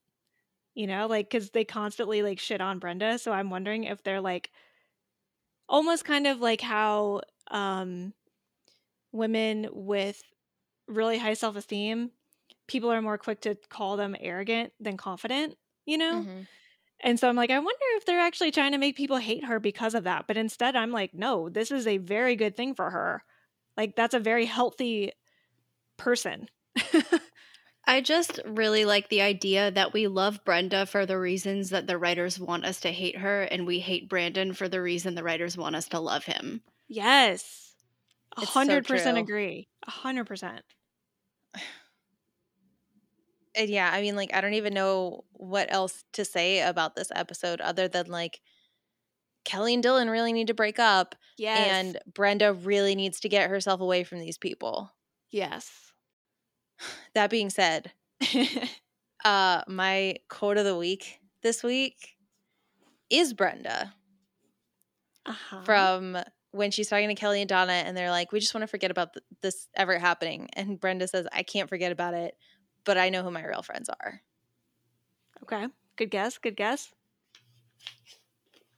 you 0.73 0.87
know 0.87 1.07
like 1.07 1.29
because 1.29 1.51
they 1.51 1.63
constantly 1.63 2.21
like 2.21 2.39
shit 2.39 2.61
on 2.61 2.79
brenda 2.79 3.17
so 3.17 3.31
i'm 3.31 3.49
wondering 3.49 3.83
if 3.83 4.03
they're 4.03 4.21
like 4.21 4.49
almost 5.69 6.05
kind 6.05 6.27
of 6.27 6.39
like 6.39 6.61
how 6.61 7.21
um 7.51 8.13
women 9.11 9.67
with 9.71 10.21
really 10.87 11.17
high 11.17 11.33
self-esteem 11.33 12.11
people 12.67 12.91
are 12.91 13.01
more 13.01 13.17
quick 13.17 13.41
to 13.41 13.55
call 13.69 13.97
them 13.97 14.15
arrogant 14.19 14.71
than 14.79 14.97
confident 14.97 15.55
you 15.85 15.97
know 15.97 16.21
Mhm. 16.21 16.47
and 17.01 17.19
so 17.19 17.27
i'm 17.29 17.35
like 17.35 17.49
i 17.51 17.59
wonder 17.59 17.85
if 17.95 18.05
they're 18.05 18.19
actually 18.19 18.51
trying 18.51 18.71
to 18.71 18.77
make 18.77 18.95
people 18.95 19.17
hate 19.17 19.45
her 19.45 19.59
because 19.59 19.95
of 19.95 20.05
that 20.05 20.25
but 20.27 20.37
instead 20.37 20.75
i'm 20.75 20.91
like 20.91 21.13
no 21.13 21.49
this 21.49 21.71
is 21.71 21.87
a 21.87 21.97
very 21.97 22.35
good 22.35 22.55
thing 22.55 22.73
for 22.73 22.89
her 22.89 23.23
like 23.77 23.95
that's 23.95 24.13
a 24.13 24.19
very 24.19 24.45
healthy 24.45 25.11
person 25.97 26.47
I 27.85 27.99
just 27.99 28.39
really 28.45 28.85
like 28.85 29.09
the 29.09 29.21
idea 29.21 29.69
that 29.71 29.91
we 29.91 30.07
love 30.07 30.39
Brenda 30.45 30.85
for 30.85 31.05
the 31.05 31.19
reasons 31.19 31.71
that 31.71 31.85
the 31.85 31.97
writers 31.97 32.39
want 32.39 32.63
us 32.63 32.79
to 32.79 32.91
hate 32.93 33.17
her, 33.17 33.41
and 33.41 33.67
we 33.67 33.79
hate 33.79 34.07
Brandon 34.07 34.53
for 34.53 34.69
the 34.69 34.81
reason 34.81 35.15
the 35.15 35.23
writers 35.23 35.57
want 35.57 35.75
us 35.75 35.89
to 35.89 35.99
love 35.99 36.23
him. 36.23 36.61
Yes. 36.87 37.75
A 38.37 38.45
hundred 38.45 38.87
percent 38.87 39.17
true. 39.17 39.23
agree. 39.23 39.67
A 39.85 39.91
hundred 39.91 40.27
percent. 40.27 40.61
And 43.55 43.69
yeah, 43.69 43.89
I 43.93 44.01
mean, 44.01 44.15
like, 44.15 44.33
I 44.33 44.41
don't 44.41 44.53
even 44.55 44.73
know 44.73 45.25
what 45.33 45.71
else 45.71 46.03
to 46.13 46.25
say 46.25 46.61
about 46.61 46.95
this 46.95 47.11
episode 47.15 47.61
other 47.61 47.87
than 47.87 48.07
like 48.07 48.41
Kelly 49.45 49.73
and 49.73 49.83
Dylan 49.83 50.09
really 50.09 50.33
need 50.33 50.47
to 50.47 50.53
break 50.53 50.79
up, 50.79 51.15
Yes. 51.37 51.67
and 51.69 51.99
Brenda 52.11 52.53
really 52.53 52.95
needs 52.95 53.19
to 53.21 53.29
get 53.29 53.49
herself 53.49 53.81
away 53.81 54.03
from 54.03 54.19
these 54.19 54.37
people. 54.37 54.91
yes. 55.31 55.91
That 57.13 57.29
being 57.29 57.49
said, 57.49 57.91
uh, 59.25 59.61
my 59.67 60.15
quote 60.29 60.57
of 60.57 60.65
the 60.65 60.75
week 60.77 61.19
this 61.43 61.61
week 61.63 62.15
is 63.09 63.33
Brenda 63.33 63.93
uh-huh. 65.25 65.61
from 65.63 66.17
when 66.51 66.71
she's 66.71 66.89
talking 66.89 67.07
to 67.09 67.15
Kelly 67.15 67.41
and 67.41 67.49
Donna, 67.49 67.73
and 67.73 67.95
they're 67.95 68.09
like, 68.11 68.31
"We 68.31 68.39
just 68.39 68.53
want 68.53 68.63
to 68.63 68.67
forget 68.67 68.91
about 68.91 69.13
th- 69.13 69.23
this 69.41 69.67
ever 69.75 69.97
happening," 69.99 70.49
and 70.53 70.79
Brenda 70.79 71.07
says, 71.07 71.27
"I 71.31 71.43
can't 71.43 71.69
forget 71.69 71.91
about 71.91 72.13
it, 72.13 72.35
but 72.85 72.97
I 72.97 73.09
know 73.09 73.23
who 73.23 73.31
my 73.31 73.45
real 73.45 73.61
friends 73.61 73.89
are." 73.89 74.21
Okay. 75.43 75.67
Good 75.95 76.09
guess. 76.11 76.37
Good 76.37 76.55
guess. 76.55 76.93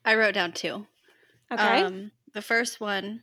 I 0.03 0.15
wrote 0.15 0.33
down 0.33 0.51
two. 0.51 0.85
Okay. 1.51 1.81
Um, 1.81 2.11
the 2.33 2.41
first 2.41 2.79
one 2.79 3.21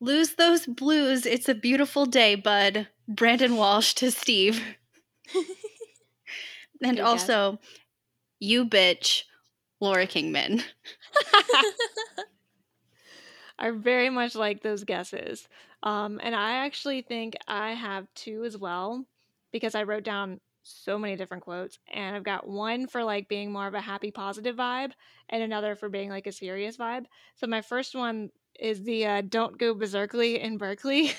lose 0.00 0.34
those 0.34 0.66
blues. 0.66 1.26
It's 1.26 1.48
a 1.48 1.54
beautiful 1.54 2.06
day, 2.06 2.34
bud. 2.34 2.88
Brandon 3.08 3.56
Walsh 3.56 3.94
to 3.94 4.10
Steve. 4.10 4.62
and 5.34 5.44
Good 6.80 6.96
guess. 6.96 7.04
also, 7.04 7.58
you 8.38 8.66
bitch, 8.66 9.24
Laura 9.80 10.06
Kingman. 10.06 10.62
I 13.58 13.70
very 13.70 14.10
much 14.10 14.34
like 14.34 14.62
those 14.62 14.84
guesses. 14.84 15.48
Um, 15.82 16.20
and 16.22 16.34
I 16.34 16.64
actually 16.66 17.02
think 17.02 17.36
I 17.46 17.72
have 17.72 18.06
two 18.14 18.44
as 18.44 18.56
well 18.56 19.04
because 19.54 19.76
I 19.76 19.84
wrote 19.84 20.02
down 20.02 20.40
so 20.64 20.98
many 20.98 21.14
different 21.14 21.44
quotes. 21.44 21.78
And 21.92 22.16
I've 22.16 22.24
got 22.24 22.48
one 22.48 22.88
for 22.88 23.04
like 23.04 23.28
being 23.28 23.52
more 23.52 23.68
of 23.68 23.74
a 23.74 23.80
happy, 23.80 24.10
positive 24.10 24.56
vibe, 24.56 24.90
and 25.30 25.44
another 25.44 25.76
for 25.76 25.88
being 25.88 26.10
like 26.10 26.26
a 26.26 26.32
serious 26.32 26.76
vibe. 26.76 27.04
So 27.36 27.46
my 27.46 27.62
first 27.62 27.94
one 27.94 28.30
is 28.58 28.82
the 28.82 29.06
uh, 29.06 29.22
"Don't 29.22 29.56
go 29.56 29.72
berserkly" 29.72 30.40
in 30.40 30.58
Berkeley 30.58 31.12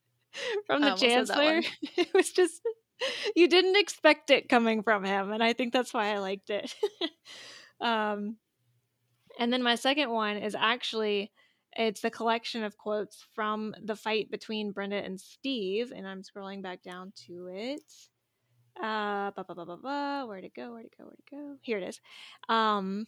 from 0.66 0.80
the 0.80 0.90
that 0.90 0.98
Chancellor. 0.98 1.60
It 1.96 2.14
was 2.14 2.30
just 2.30 2.62
you 3.36 3.48
didn't 3.48 3.76
expect 3.76 4.30
it 4.30 4.48
coming 4.48 4.84
from 4.84 5.02
him, 5.02 5.32
and 5.32 5.42
I 5.42 5.52
think 5.52 5.72
that's 5.72 5.92
why 5.92 6.14
I 6.14 6.18
liked 6.18 6.50
it. 6.50 6.72
um, 7.80 8.36
and 9.40 9.52
then 9.52 9.64
my 9.64 9.74
second 9.74 10.10
one 10.10 10.36
is 10.36 10.54
actually 10.54 11.32
it's 11.76 12.04
a 12.04 12.10
collection 12.10 12.64
of 12.64 12.76
quotes 12.76 13.24
from 13.34 13.74
the 13.82 13.96
fight 13.96 14.30
between 14.30 14.72
Brenda 14.72 14.96
and 14.96 15.20
Steve, 15.20 15.92
and 15.94 16.06
I'm 16.06 16.22
scrolling 16.22 16.62
back 16.62 16.82
down 16.82 17.12
to 17.26 17.48
it. 17.52 17.82
Uh, 18.78 19.30
ba, 19.30 19.44
ba, 19.46 19.54
ba, 19.54 19.64
ba, 19.66 19.76
ba. 19.76 20.24
where'd 20.26 20.44
it 20.44 20.54
go? 20.54 20.72
Where'd 20.72 20.86
it 20.86 20.94
go? 20.96 21.04
Where'd 21.04 21.18
it 21.18 21.30
go? 21.30 21.56
Here 21.62 21.78
it 21.78 21.84
is. 21.84 22.00
Um, 22.48 23.06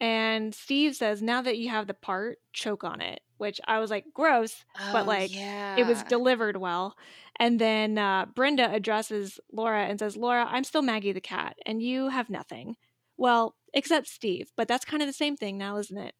and 0.00 0.54
Steve 0.54 0.96
says, 0.96 1.20
"Now 1.22 1.42
that 1.42 1.58
you 1.58 1.68
have 1.68 1.86
the 1.86 1.94
part, 1.94 2.38
choke 2.52 2.84
on 2.84 3.00
it," 3.00 3.20
which 3.36 3.60
I 3.66 3.78
was 3.80 3.90
like, 3.90 4.06
gross, 4.14 4.64
but 4.92 5.02
Oh, 5.02 5.06
like 5.06 5.34
yeah, 5.34 5.76
it 5.76 5.86
was 5.86 6.02
delivered 6.04 6.56
well. 6.56 6.96
And 7.38 7.58
then 7.58 7.98
uh, 7.98 8.26
Brenda 8.34 8.70
addresses 8.70 9.38
Laura 9.52 9.84
and 9.84 9.98
says, 9.98 10.16
"Laura, 10.16 10.46
I'm 10.48 10.64
still 10.64 10.82
Maggie 10.82 11.12
the 11.12 11.20
cat, 11.20 11.56
and 11.66 11.82
you 11.82 12.08
have 12.08 12.30
nothing. 12.30 12.76
Well, 13.18 13.56
except 13.74 14.08
Steve, 14.08 14.50
but 14.56 14.68
that's 14.68 14.84
kind 14.86 15.02
of 15.02 15.06
the 15.06 15.12
same 15.12 15.36
thing 15.36 15.58
now, 15.58 15.76
isn't 15.76 15.98
it?" 15.98 16.14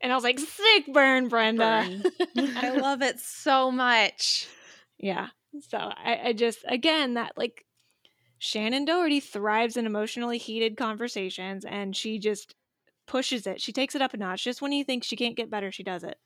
And 0.00 0.12
I 0.12 0.14
was 0.14 0.24
like, 0.24 0.38
"Sick 0.38 0.92
burn, 0.92 1.28
Brenda." 1.28 1.64
I 2.36 2.70
love 2.76 3.02
it 3.02 3.20
so 3.20 3.70
much. 3.70 4.48
Yeah. 4.98 5.28
So 5.68 5.78
I, 5.78 6.20
I 6.24 6.32
just 6.32 6.64
again 6.66 7.14
that 7.14 7.32
like 7.36 7.64
Shannen 8.40 8.86
Doherty 8.86 9.20
thrives 9.20 9.76
in 9.76 9.86
emotionally 9.86 10.38
heated 10.38 10.76
conversations 10.76 11.64
and 11.64 11.96
she 11.96 12.18
just 12.18 12.54
pushes 13.06 13.46
it. 13.46 13.60
She 13.60 13.72
takes 13.72 13.94
it 13.94 14.02
up 14.02 14.14
a 14.14 14.16
notch. 14.16 14.44
Just 14.44 14.62
when 14.62 14.72
you 14.72 14.84
think 14.84 15.04
she 15.04 15.16
can't 15.16 15.36
get 15.36 15.50
better, 15.50 15.70
she 15.70 15.82
does 15.82 16.04
it. 16.04 16.18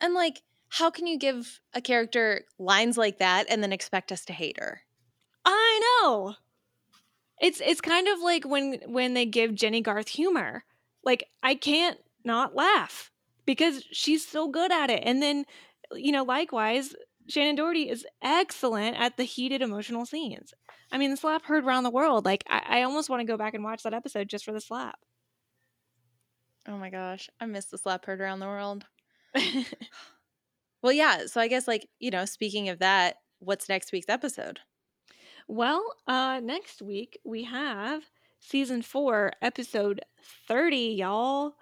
And 0.00 0.14
like, 0.14 0.42
how 0.68 0.90
can 0.90 1.06
you 1.06 1.18
give 1.18 1.60
a 1.72 1.80
character 1.80 2.42
lines 2.58 2.98
like 2.98 3.18
that 3.18 3.46
and 3.48 3.62
then 3.62 3.72
expect 3.72 4.12
us 4.12 4.24
to 4.26 4.32
hate 4.32 4.58
her? 4.60 4.82
I 5.44 5.80
know. 6.02 6.34
It's 7.40 7.60
it's 7.60 7.80
kind 7.80 8.08
of 8.08 8.20
like 8.20 8.44
when 8.44 8.80
when 8.86 9.14
they 9.14 9.26
give 9.26 9.54
Jennie 9.54 9.82
Garth 9.82 10.08
humor. 10.08 10.64
Like 11.04 11.28
I 11.42 11.54
can't 11.54 11.98
not 12.26 12.54
laugh 12.54 13.10
because 13.46 13.84
she's 13.92 14.26
so 14.26 14.48
good 14.48 14.72
at 14.72 14.90
it. 14.90 15.02
And 15.04 15.22
then 15.22 15.44
you 15.92 16.12
know, 16.12 16.24
likewise, 16.24 16.94
Shannen 17.30 17.56
Doherty 17.56 17.88
is 17.88 18.06
excellent 18.22 18.96
at 18.98 19.16
the 19.16 19.24
heated 19.24 19.62
emotional 19.62 20.06
scenes. 20.06 20.52
I 20.92 20.98
mean, 20.98 21.10
the 21.10 21.16
slap 21.16 21.44
heard 21.44 21.64
around 21.64 21.84
the 21.84 21.90
world. 21.90 22.24
Like, 22.24 22.44
I, 22.48 22.80
I 22.80 22.82
almost 22.82 23.10
want 23.10 23.20
to 23.20 23.26
go 23.26 23.36
back 23.36 23.54
and 23.54 23.64
watch 23.64 23.82
that 23.82 23.94
episode 23.94 24.28
just 24.28 24.44
for 24.44 24.52
the 24.52 24.60
slap. 24.60 24.98
Oh 26.68 26.76
my 26.76 26.90
gosh, 26.90 27.28
I 27.40 27.46
miss 27.46 27.66
the 27.66 27.78
slap 27.78 28.04
heard 28.04 28.20
around 28.20 28.40
the 28.40 28.46
world. 28.46 28.84
well, 30.82 30.92
yeah. 30.92 31.26
So 31.26 31.40
I 31.40 31.48
guess, 31.48 31.68
like, 31.68 31.88
you 31.98 32.10
know, 32.10 32.24
speaking 32.24 32.68
of 32.68 32.80
that, 32.80 33.16
what's 33.38 33.68
next 33.68 33.92
week's 33.92 34.08
episode? 34.08 34.60
well, 35.48 35.94
uh, 36.08 36.40
next 36.42 36.82
week 36.82 37.18
we 37.24 37.44
have 37.44 38.02
season 38.40 38.82
four, 38.82 39.32
episode 39.40 40.00
30, 40.48 40.76
y'all. 40.76 41.54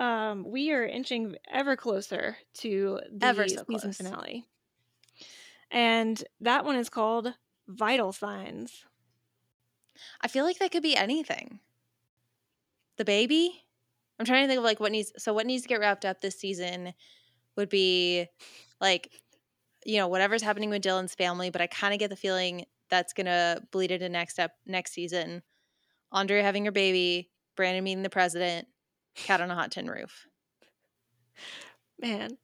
Um, 0.00 0.44
we 0.48 0.70
are 0.72 0.84
inching 0.86 1.36
ever 1.52 1.76
closer 1.76 2.36
to 2.58 3.00
the 3.12 3.26
Ever 3.26 3.48
so 3.48 3.64
season 3.68 3.92
close. 3.92 3.96
finale. 3.96 4.46
And 5.70 6.22
that 6.40 6.64
one 6.64 6.76
is 6.76 6.88
called 6.88 7.34
Vital 7.66 8.12
Signs. 8.12 8.84
I 10.20 10.28
feel 10.28 10.44
like 10.44 10.58
that 10.58 10.70
could 10.70 10.82
be 10.82 10.96
anything. 10.96 11.60
The 12.96 13.04
baby? 13.04 13.64
I'm 14.18 14.26
trying 14.26 14.44
to 14.44 14.48
think 14.48 14.58
of 14.58 14.64
like 14.64 14.80
what 14.80 14.92
needs 14.92 15.12
so 15.18 15.32
what 15.32 15.46
needs 15.46 15.62
to 15.62 15.68
get 15.68 15.80
wrapped 15.80 16.04
up 16.04 16.20
this 16.20 16.38
season 16.38 16.92
would 17.56 17.68
be 17.68 18.26
like 18.80 19.10
you 19.84 19.98
know 19.98 20.08
whatever's 20.08 20.42
happening 20.42 20.70
with 20.70 20.82
Dylan's 20.82 21.14
family, 21.14 21.50
but 21.50 21.60
I 21.60 21.66
kind 21.66 21.92
of 21.92 22.00
get 22.00 22.10
the 22.10 22.16
feeling 22.16 22.64
that's 22.90 23.12
going 23.12 23.26
to 23.26 23.62
bleed 23.70 23.90
into 23.90 24.08
next 24.08 24.34
step 24.34 24.52
next 24.66 24.92
season. 24.92 25.42
Andre 26.10 26.40
having 26.42 26.64
her 26.64 26.72
baby, 26.72 27.30
Brandon 27.56 27.84
meeting 27.84 28.02
the 28.02 28.10
president, 28.10 28.66
cat 29.24 29.40
on 29.40 29.50
a 29.50 29.54
hot 29.54 29.70
tin 29.72 29.88
roof. 29.88 30.26
Man. 32.00 32.38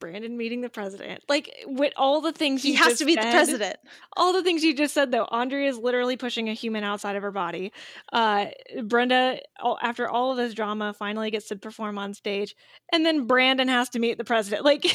Brandon 0.00 0.34
meeting 0.34 0.62
the 0.62 0.70
president. 0.70 1.22
Like 1.28 1.54
with 1.66 1.92
all 1.94 2.22
the 2.22 2.32
things 2.32 2.62
He 2.62 2.72
has 2.74 2.98
to 3.00 3.04
meet 3.04 3.20
the 3.20 3.30
president. 3.30 3.76
all 4.16 4.32
the 4.32 4.42
things 4.42 4.64
you 4.64 4.74
just 4.74 4.94
said 4.94 5.10
though 5.12 5.26
andrea 5.30 5.68
is 5.68 5.76
literally 5.76 6.16
pushing 6.16 6.48
a 6.48 6.54
human 6.54 6.82
outside 6.82 7.16
of 7.16 7.22
her 7.22 7.30
body 7.30 7.70
uh 8.14 8.46
brenda 8.84 9.38
after 9.82 10.08
all 10.08 10.30
of 10.30 10.38
this 10.38 10.54
drama 10.54 10.94
finally 10.94 11.30
gets 11.30 11.48
to 11.48 11.56
perform 11.56 11.98
on 11.98 12.14
stage 12.14 12.56
and 12.92 13.04
then 13.04 13.26
brandon 13.26 13.68
has 13.68 13.90
to 13.90 13.98
meet 13.98 14.16
the 14.16 14.24
president 14.24 14.64
like 14.72 14.86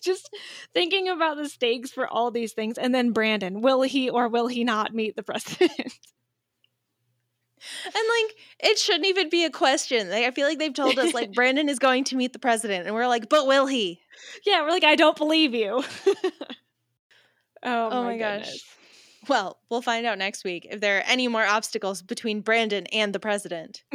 just 0.00 0.30
thinking 0.72 1.08
about 1.10 1.36
the 1.36 1.46
stakes 1.48 1.90
for 1.90 2.08
all 2.08 2.30
these 2.30 2.54
things 2.54 2.78
and 2.78 2.94
then 2.94 3.12
brandon 3.12 3.60
will 3.60 3.82
he 3.82 4.08
or 4.08 4.28
will 4.28 4.46
he 4.46 4.64
not 4.64 4.94
meet 4.94 5.14
the 5.14 5.22
president 5.22 5.92
And 7.84 7.94
like 7.94 8.36
it 8.60 8.78
shouldn't 8.78 9.06
even 9.06 9.28
be 9.28 9.44
a 9.44 9.50
question. 9.50 10.10
Like 10.10 10.24
I 10.24 10.30
feel 10.30 10.46
like 10.46 10.58
they've 10.58 10.72
told 10.74 10.98
us 10.98 11.14
like 11.14 11.32
Brandon 11.34 11.68
is 11.68 11.78
going 11.78 12.04
to 12.04 12.16
meet 12.16 12.32
the 12.32 12.38
president 12.38 12.86
and 12.86 12.94
we're 12.94 13.06
like, 13.08 13.28
"But 13.28 13.46
will 13.46 13.66
he?" 13.66 14.00
yeah 14.46 14.62
we're 14.62 14.70
like 14.70 14.84
i 14.84 14.94
don't 14.94 15.16
believe 15.16 15.52
you 15.54 15.82
oh, 17.62 17.88
Oh 17.90 18.02
my, 18.04 18.12
my 18.12 18.16
gosh. 18.18 18.44
goodness. 18.44 18.64
Well, 19.28 19.58
we'll 19.70 19.82
find 19.82 20.06
out 20.06 20.18
next 20.18 20.44
week 20.44 20.66
if 20.70 20.80
there 20.80 20.98
are 20.98 21.04
any 21.06 21.28
more 21.28 21.44
obstacles 21.44 22.00
between 22.00 22.40
Brandon 22.40 22.86
and 22.92 23.12
the 23.12 23.20
president. 23.20 23.82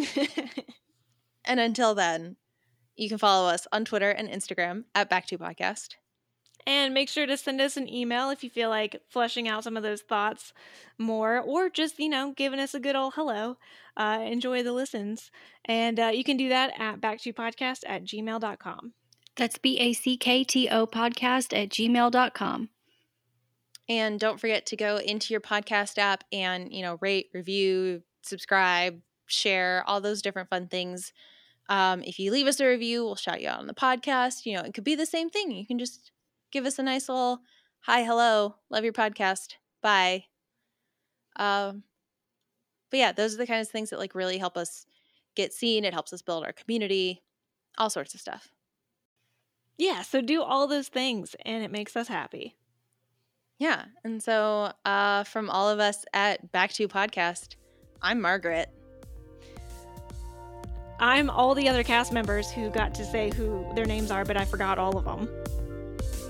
And 1.46 1.60
until 1.60 1.96
then, 1.96 2.36
you 2.96 3.10
can 3.10 3.18
follow 3.18 3.50
us 3.50 3.66
on 3.72 3.84
Twitter 3.84 4.12
and 4.12 4.30
Instagram 4.30 4.84
at 4.94 5.10
Back 5.10 5.26
to 5.28 5.38
Podcast. 5.40 5.96
And 6.70 6.94
make 6.94 7.10
sure 7.10 7.26
to 7.26 7.36
send 7.36 7.60
us 7.62 7.78
an 7.78 7.92
email 7.92 8.30
if 8.30 8.44
you 8.44 8.50
feel 8.52 8.70
like 8.70 9.02
fleshing 9.10 9.48
out 9.48 9.64
some 9.64 9.76
of 9.76 9.82
those 9.82 10.04
thoughts 10.04 10.54
more, 11.00 11.40
or 11.40 11.68
just, 11.68 11.98
you 11.98 12.10
know, 12.10 12.32
giving 12.32 12.60
us 12.60 12.76
a 12.76 12.80
good 12.80 12.96
old 12.96 13.16
hello. 13.16 13.58
Uh, 13.98 14.20
enjoy 14.24 14.62
the 14.62 14.72
listens. 14.72 15.32
And 15.66 16.00
uh, 16.00 16.12
you 16.14 16.24
can 16.24 16.38
do 16.38 16.48
that 16.50 16.80
at 16.80 17.02
back2podcast 17.02 17.80
at 17.88 18.04
gmail.com. 18.04 18.94
That's 19.36 19.58
B 19.58 19.80
A 19.80 19.94
C 19.94 20.16
K 20.16 20.44
T 20.44 20.70
O 20.70 20.86
podcast 20.86 21.58
at 21.60 21.70
gmail.com. 21.70 22.70
And 23.90 24.20
don't 24.20 24.40
forget 24.40 24.68
to 24.68 24.76
go 24.76 24.98
into 24.98 25.34
your 25.34 25.42
podcast 25.42 25.98
app 25.98 26.24
and, 26.32 26.72
you 26.72 26.84
know, 26.84 27.00
rate, 27.02 27.32
review, 27.34 28.04
subscribe, 28.22 29.02
share, 29.26 29.84
all 29.88 30.02
those 30.02 30.22
different 30.22 30.52
fun 30.52 30.68
things. 30.68 31.14
Um, 31.68 32.04
if 32.04 32.20
you 32.20 32.32
leave 32.32 32.46
us 32.46 32.60
a 32.60 32.68
review, 32.68 33.06
we'll 33.06 33.16
shout 33.16 33.42
you 33.42 33.50
out 33.50 33.58
on 33.58 33.66
the 33.66 33.74
podcast. 33.74 34.46
You 34.46 34.58
know, 34.58 34.62
it 34.62 34.76
could 34.76 34.84
be 34.84 34.94
the 34.94 35.08
same 35.08 35.32
thing. 35.32 35.50
You 35.50 35.66
can 35.66 35.80
just 35.80 36.12
give 36.52 36.66
us 36.66 36.80
a 36.80 36.84
nice 36.84 37.10
little 37.10 37.42
hi, 37.82 38.04
hello, 38.04 38.56
love 38.70 38.84
your 38.84 38.94
podcast, 38.94 39.56
bye. 39.82 40.26
Um, 41.36 41.84
but 42.92 42.98
yeah, 42.98 43.12
those 43.12 43.34
are 43.34 43.38
the 43.38 43.48
kinds 43.48 43.68
of 43.68 43.72
things 43.72 43.90
that 43.90 44.00
like 44.00 44.16
really 44.16 44.38
help 44.38 44.58
us 44.58 44.86
get 45.36 45.54
seen. 45.54 45.86
It 45.86 45.94
helps 45.94 46.12
us 46.12 46.22
build 46.22 46.44
our 46.44 46.54
community, 46.54 47.24
all 47.78 47.90
sorts 47.90 48.14
of 48.14 48.20
stuff. 48.20 48.50
Yeah, 49.78 50.02
so 50.02 50.20
do 50.22 50.42
all 50.42 50.68
those 50.68 50.90
things, 50.90 51.36
and 51.46 51.64
it 51.64 51.72
makes 51.72 51.96
us 51.96 52.10
happy. 52.10 52.58
Yeah. 53.60 53.86
And 54.04 54.22
so 54.24 54.72
uh, 54.86 55.24
from 55.26 55.50
all 55.50 55.70
of 55.70 55.80
us 55.80 56.06
at 56.14 56.52
Back 56.52 56.72
to 56.74 56.88
Podcast, 56.88 57.56
I'm 58.02 58.22
Margaret. 58.22 58.70
I'm 61.00 61.30
all 61.30 61.56
the 61.56 61.70
other 61.70 61.84
cast 61.84 62.12
members 62.12 62.52
who 62.52 62.70
got 62.70 62.94
to 62.96 63.06
say 63.06 63.32
who 63.32 63.66
their 63.76 63.86
names 63.86 64.12
are, 64.12 64.26
but 64.26 64.36
I 64.36 64.44
forgot 64.44 64.80
all 64.80 64.98
of 64.98 65.06
them. 65.06 65.30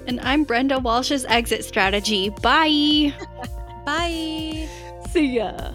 And 0.07 0.19
I'm 0.21 0.43
Brenda 0.43 0.79
Walsh's 0.79 1.25
exit 1.25 1.63
strategy. 1.65 2.29
Bye. 2.29 3.13
Bye. 3.85 4.67
See 5.09 5.37
ya. 5.37 5.71